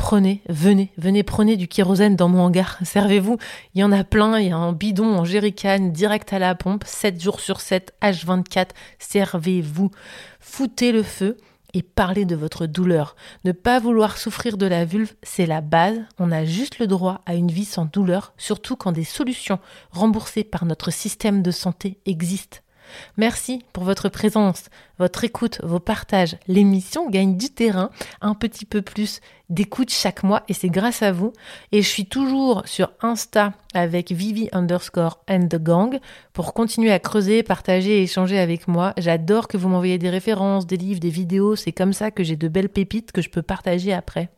Prenez, 0.01 0.41
venez, 0.49 0.91
venez, 0.97 1.21
prenez 1.21 1.57
du 1.57 1.67
kérosène 1.67 2.15
dans 2.15 2.27
mon 2.27 2.41
hangar, 2.41 2.79
servez-vous. 2.83 3.37
Il 3.75 3.81
y 3.81 3.83
en 3.83 3.91
a 3.91 4.03
plein, 4.03 4.39
il 4.39 4.47
y 4.47 4.51
a 4.51 4.57
un 4.57 4.73
bidon 4.73 5.05
en 5.15 5.25
jerrycan 5.25 5.89
direct 5.89 6.33
à 6.33 6.39
la 6.39 6.55
pompe, 6.55 6.83
7 6.87 7.21
jours 7.21 7.39
sur 7.39 7.61
7, 7.61 7.93
H24, 8.01 8.69
servez-vous. 8.97 9.91
Foutez 10.39 10.91
le 10.91 11.03
feu 11.03 11.37
et 11.75 11.83
parlez 11.83 12.25
de 12.25 12.35
votre 12.35 12.65
douleur. 12.65 13.15
Ne 13.45 13.51
pas 13.51 13.79
vouloir 13.79 14.17
souffrir 14.17 14.57
de 14.57 14.65
la 14.65 14.85
vulve, 14.85 15.13
c'est 15.21 15.45
la 15.45 15.61
base. 15.61 15.99
On 16.17 16.31
a 16.31 16.45
juste 16.45 16.79
le 16.79 16.87
droit 16.87 17.21
à 17.27 17.35
une 17.35 17.51
vie 17.51 17.63
sans 17.63 17.85
douleur, 17.85 18.33
surtout 18.37 18.75
quand 18.75 18.91
des 18.91 19.03
solutions 19.03 19.59
remboursées 19.91 20.43
par 20.43 20.65
notre 20.65 20.91
système 20.91 21.43
de 21.43 21.51
santé 21.51 21.99
existent. 22.07 22.57
Merci 23.17 23.63
pour 23.73 23.83
votre 23.83 24.09
présence, 24.09 24.65
votre 24.99 25.23
écoute, 25.23 25.59
vos 25.63 25.79
partages. 25.79 26.37
L'émission 26.47 27.09
gagne 27.09 27.37
du 27.37 27.49
terrain, 27.49 27.89
un 28.21 28.33
petit 28.33 28.65
peu 28.65 28.81
plus 28.81 29.21
d'écoute 29.49 29.91
chaque 29.91 30.23
mois 30.23 30.43
et 30.47 30.53
c'est 30.53 30.69
grâce 30.69 31.01
à 31.01 31.11
vous. 31.11 31.33
Et 31.71 31.81
je 31.81 31.87
suis 31.87 32.05
toujours 32.05 32.63
sur 32.65 32.91
Insta 33.01 33.53
avec 33.73 34.11
Vivi 34.11 34.49
underscore 34.51 35.23
and 35.29 35.47
the 35.47 35.61
gang 35.61 35.99
pour 36.33 36.53
continuer 36.53 36.91
à 36.91 36.99
creuser, 36.99 37.43
partager 37.43 37.99
et 37.99 38.03
échanger 38.03 38.39
avec 38.39 38.67
moi. 38.67 38.93
J'adore 38.97 39.47
que 39.47 39.57
vous 39.57 39.69
m'envoyez 39.69 39.97
des 39.97 40.09
références, 40.09 40.65
des 40.65 40.77
livres, 40.77 40.99
des 40.99 41.09
vidéos. 41.09 41.55
C'est 41.55 41.71
comme 41.71 41.93
ça 41.93 42.11
que 42.11 42.23
j'ai 42.23 42.35
de 42.35 42.47
belles 42.47 42.69
pépites 42.69 43.11
que 43.11 43.21
je 43.21 43.29
peux 43.29 43.41
partager 43.41 43.93
après. 43.93 44.29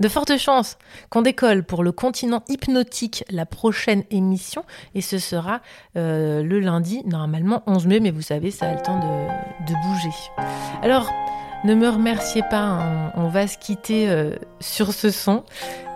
De 0.00 0.08
fortes 0.08 0.36
chances 0.38 0.78
qu'on 1.10 1.22
décolle 1.22 1.64
pour 1.64 1.82
le 1.82 1.92
continent 1.92 2.42
hypnotique 2.48 3.24
la 3.30 3.46
prochaine 3.46 4.04
émission 4.10 4.64
et 4.94 5.00
ce 5.00 5.18
sera 5.18 5.60
euh, 5.96 6.42
le 6.42 6.60
lundi, 6.60 7.02
normalement 7.06 7.62
11 7.66 7.86
mai, 7.86 8.00
mais 8.00 8.10
vous 8.10 8.22
savez, 8.22 8.50
ça 8.50 8.68
a 8.70 8.74
le 8.74 8.82
temps 8.82 8.98
de, 8.98 9.72
de 9.72 9.74
bouger. 9.82 10.14
Alors, 10.82 11.10
ne 11.64 11.74
me 11.74 11.88
remerciez 11.88 12.42
pas, 12.42 12.62
hein, 12.62 13.12
on 13.16 13.28
va 13.28 13.46
se 13.46 13.58
quitter 13.58 14.08
euh, 14.08 14.36
sur 14.60 14.92
ce 14.92 15.10
son. 15.10 15.44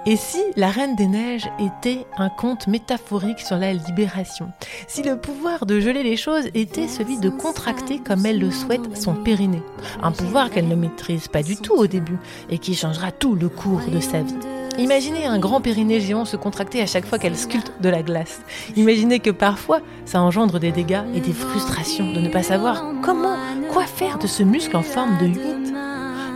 Et 0.04 0.16
si 0.16 0.42
La 0.56 0.68
Reine 0.68 0.96
des 0.96 1.06
Neiges 1.06 1.48
était 1.60 2.06
un 2.18 2.28
conte 2.28 2.66
métaphorique 2.66 3.38
sur 3.38 3.56
la 3.56 3.72
libération? 3.72 4.50
Si 4.88 5.04
le 5.04 5.16
pouvoir 5.16 5.64
de 5.64 5.78
geler 5.78 6.02
les 6.02 6.16
choses 6.16 6.46
était 6.54 6.88
celui 6.88 7.18
de 7.18 7.30
contracter 7.30 8.00
comme 8.00 8.26
elle 8.26 8.40
le 8.40 8.50
souhaite 8.50 8.96
son 8.96 9.14
périnée? 9.14 9.62
Un 10.02 10.10
pouvoir 10.10 10.50
qu'elle 10.50 10.66
ne 10.66 10.74
maîtrise 10.74 11.28
pas 11.28 11.44
du 11.44 11.56
tout 11.56 11.74
au 11.74 11.86
début 11.86 12.18
et 12.50 12.58
qui 12.58 12.74
changera 12.74 13.12
tout 13.12 13.36
le 13.36 13.48
cours 13.48 13.82
de 13.92 14.00
sa 14.00 14.22
vie. 14.22 14.34
Imaginez 14.78 15.26
un 15.26 15.38
grand 15.38 15.60
périnée 15.60 16.00
géant 16.00 16.24
se 16.24 16.36
contracter 16.36 16.80
à 16.80 16.86
chaque 16.86 17.04
fois 17.04 17.18
qu'elle 17.18 17.36
sculpte 17.36 17.72
de 17.80 17.88
la 17.88 18.02
glace. 18.02 18.40
Imaginez 18.76 19.20
que 19.20 19.30
parfois, 19.30 19.80
ça 20.04 20.20
engendre 20.20 20.58
des 20.58 20.72
dégâts 20.72 21.02
et 21.14 21.20
des 21.20 21.32
frustrations 21.32 22.12
de 22.12 22.20
ne 22.20 22.28
pas 22.28 22.42
savoir 22.42 22.84
comment, 23.02 23.36
quoi 23.70 23.84
faire 23.84 24.18
de 24.18 24.26
ce 24.26 24.42
muscle 24.42 24.76
en 24.76 24.82
forme 24.82 25.18
de 25.18 25.26
8. 25.26 25.40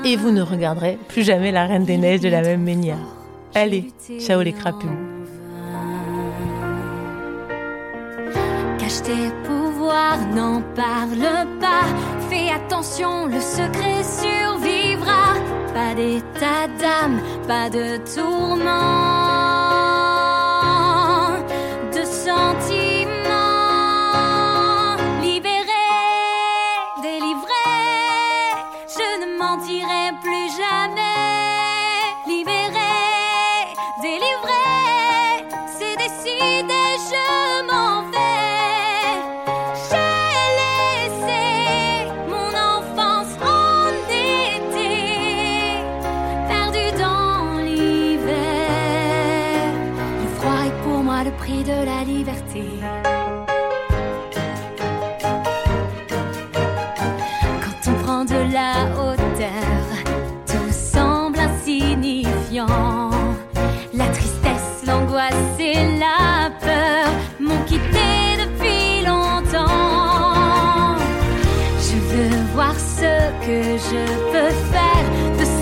Et 0.04 0.16
vous 0.16 0.30
ne 0.30 0.42
regarderez 0.42 0.98
plus 1.08 1.22
jamais 1.22 1.50
la 1.50 1.66
Reine 1.66 1.84
des 1.84 1.96
Neiges 1.96 2.20
de 2.20 2.28
la 2.28 2.42
même 2.42 2.62
manière. 2.62 2.98
Allez, 3.54 3.88
ciao 4.20 4.42
les 4.42 4.52
crapules. 4.52 4.90
Cache 8.78 9.02
tes 9.02 9.32
pouvoirs, 9.44 10.20
n'en 10.34 10.60
parle 10.74 11.46
pas. 11.60 11.86
Fais 12.28 12.50
attention, 12.50 13.26
le 13.26 13.40
secret 13.40 14.02
survivra. 14.04 14.85
Pas 15.76 15.94
d'état 15.94 16.68
d'âme, 16.80 17.20
pas 17.46 17.68
de 17.68 17.98
tourment, 18.14 19.45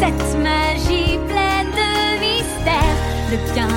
cette 0.05 0.39
magie 0.43 1.19
pleine 1.29 1.71
de 1.81 2.21
mystère. 2.21 2.97
Le 3.31 3.39
bien, 3.53 3.74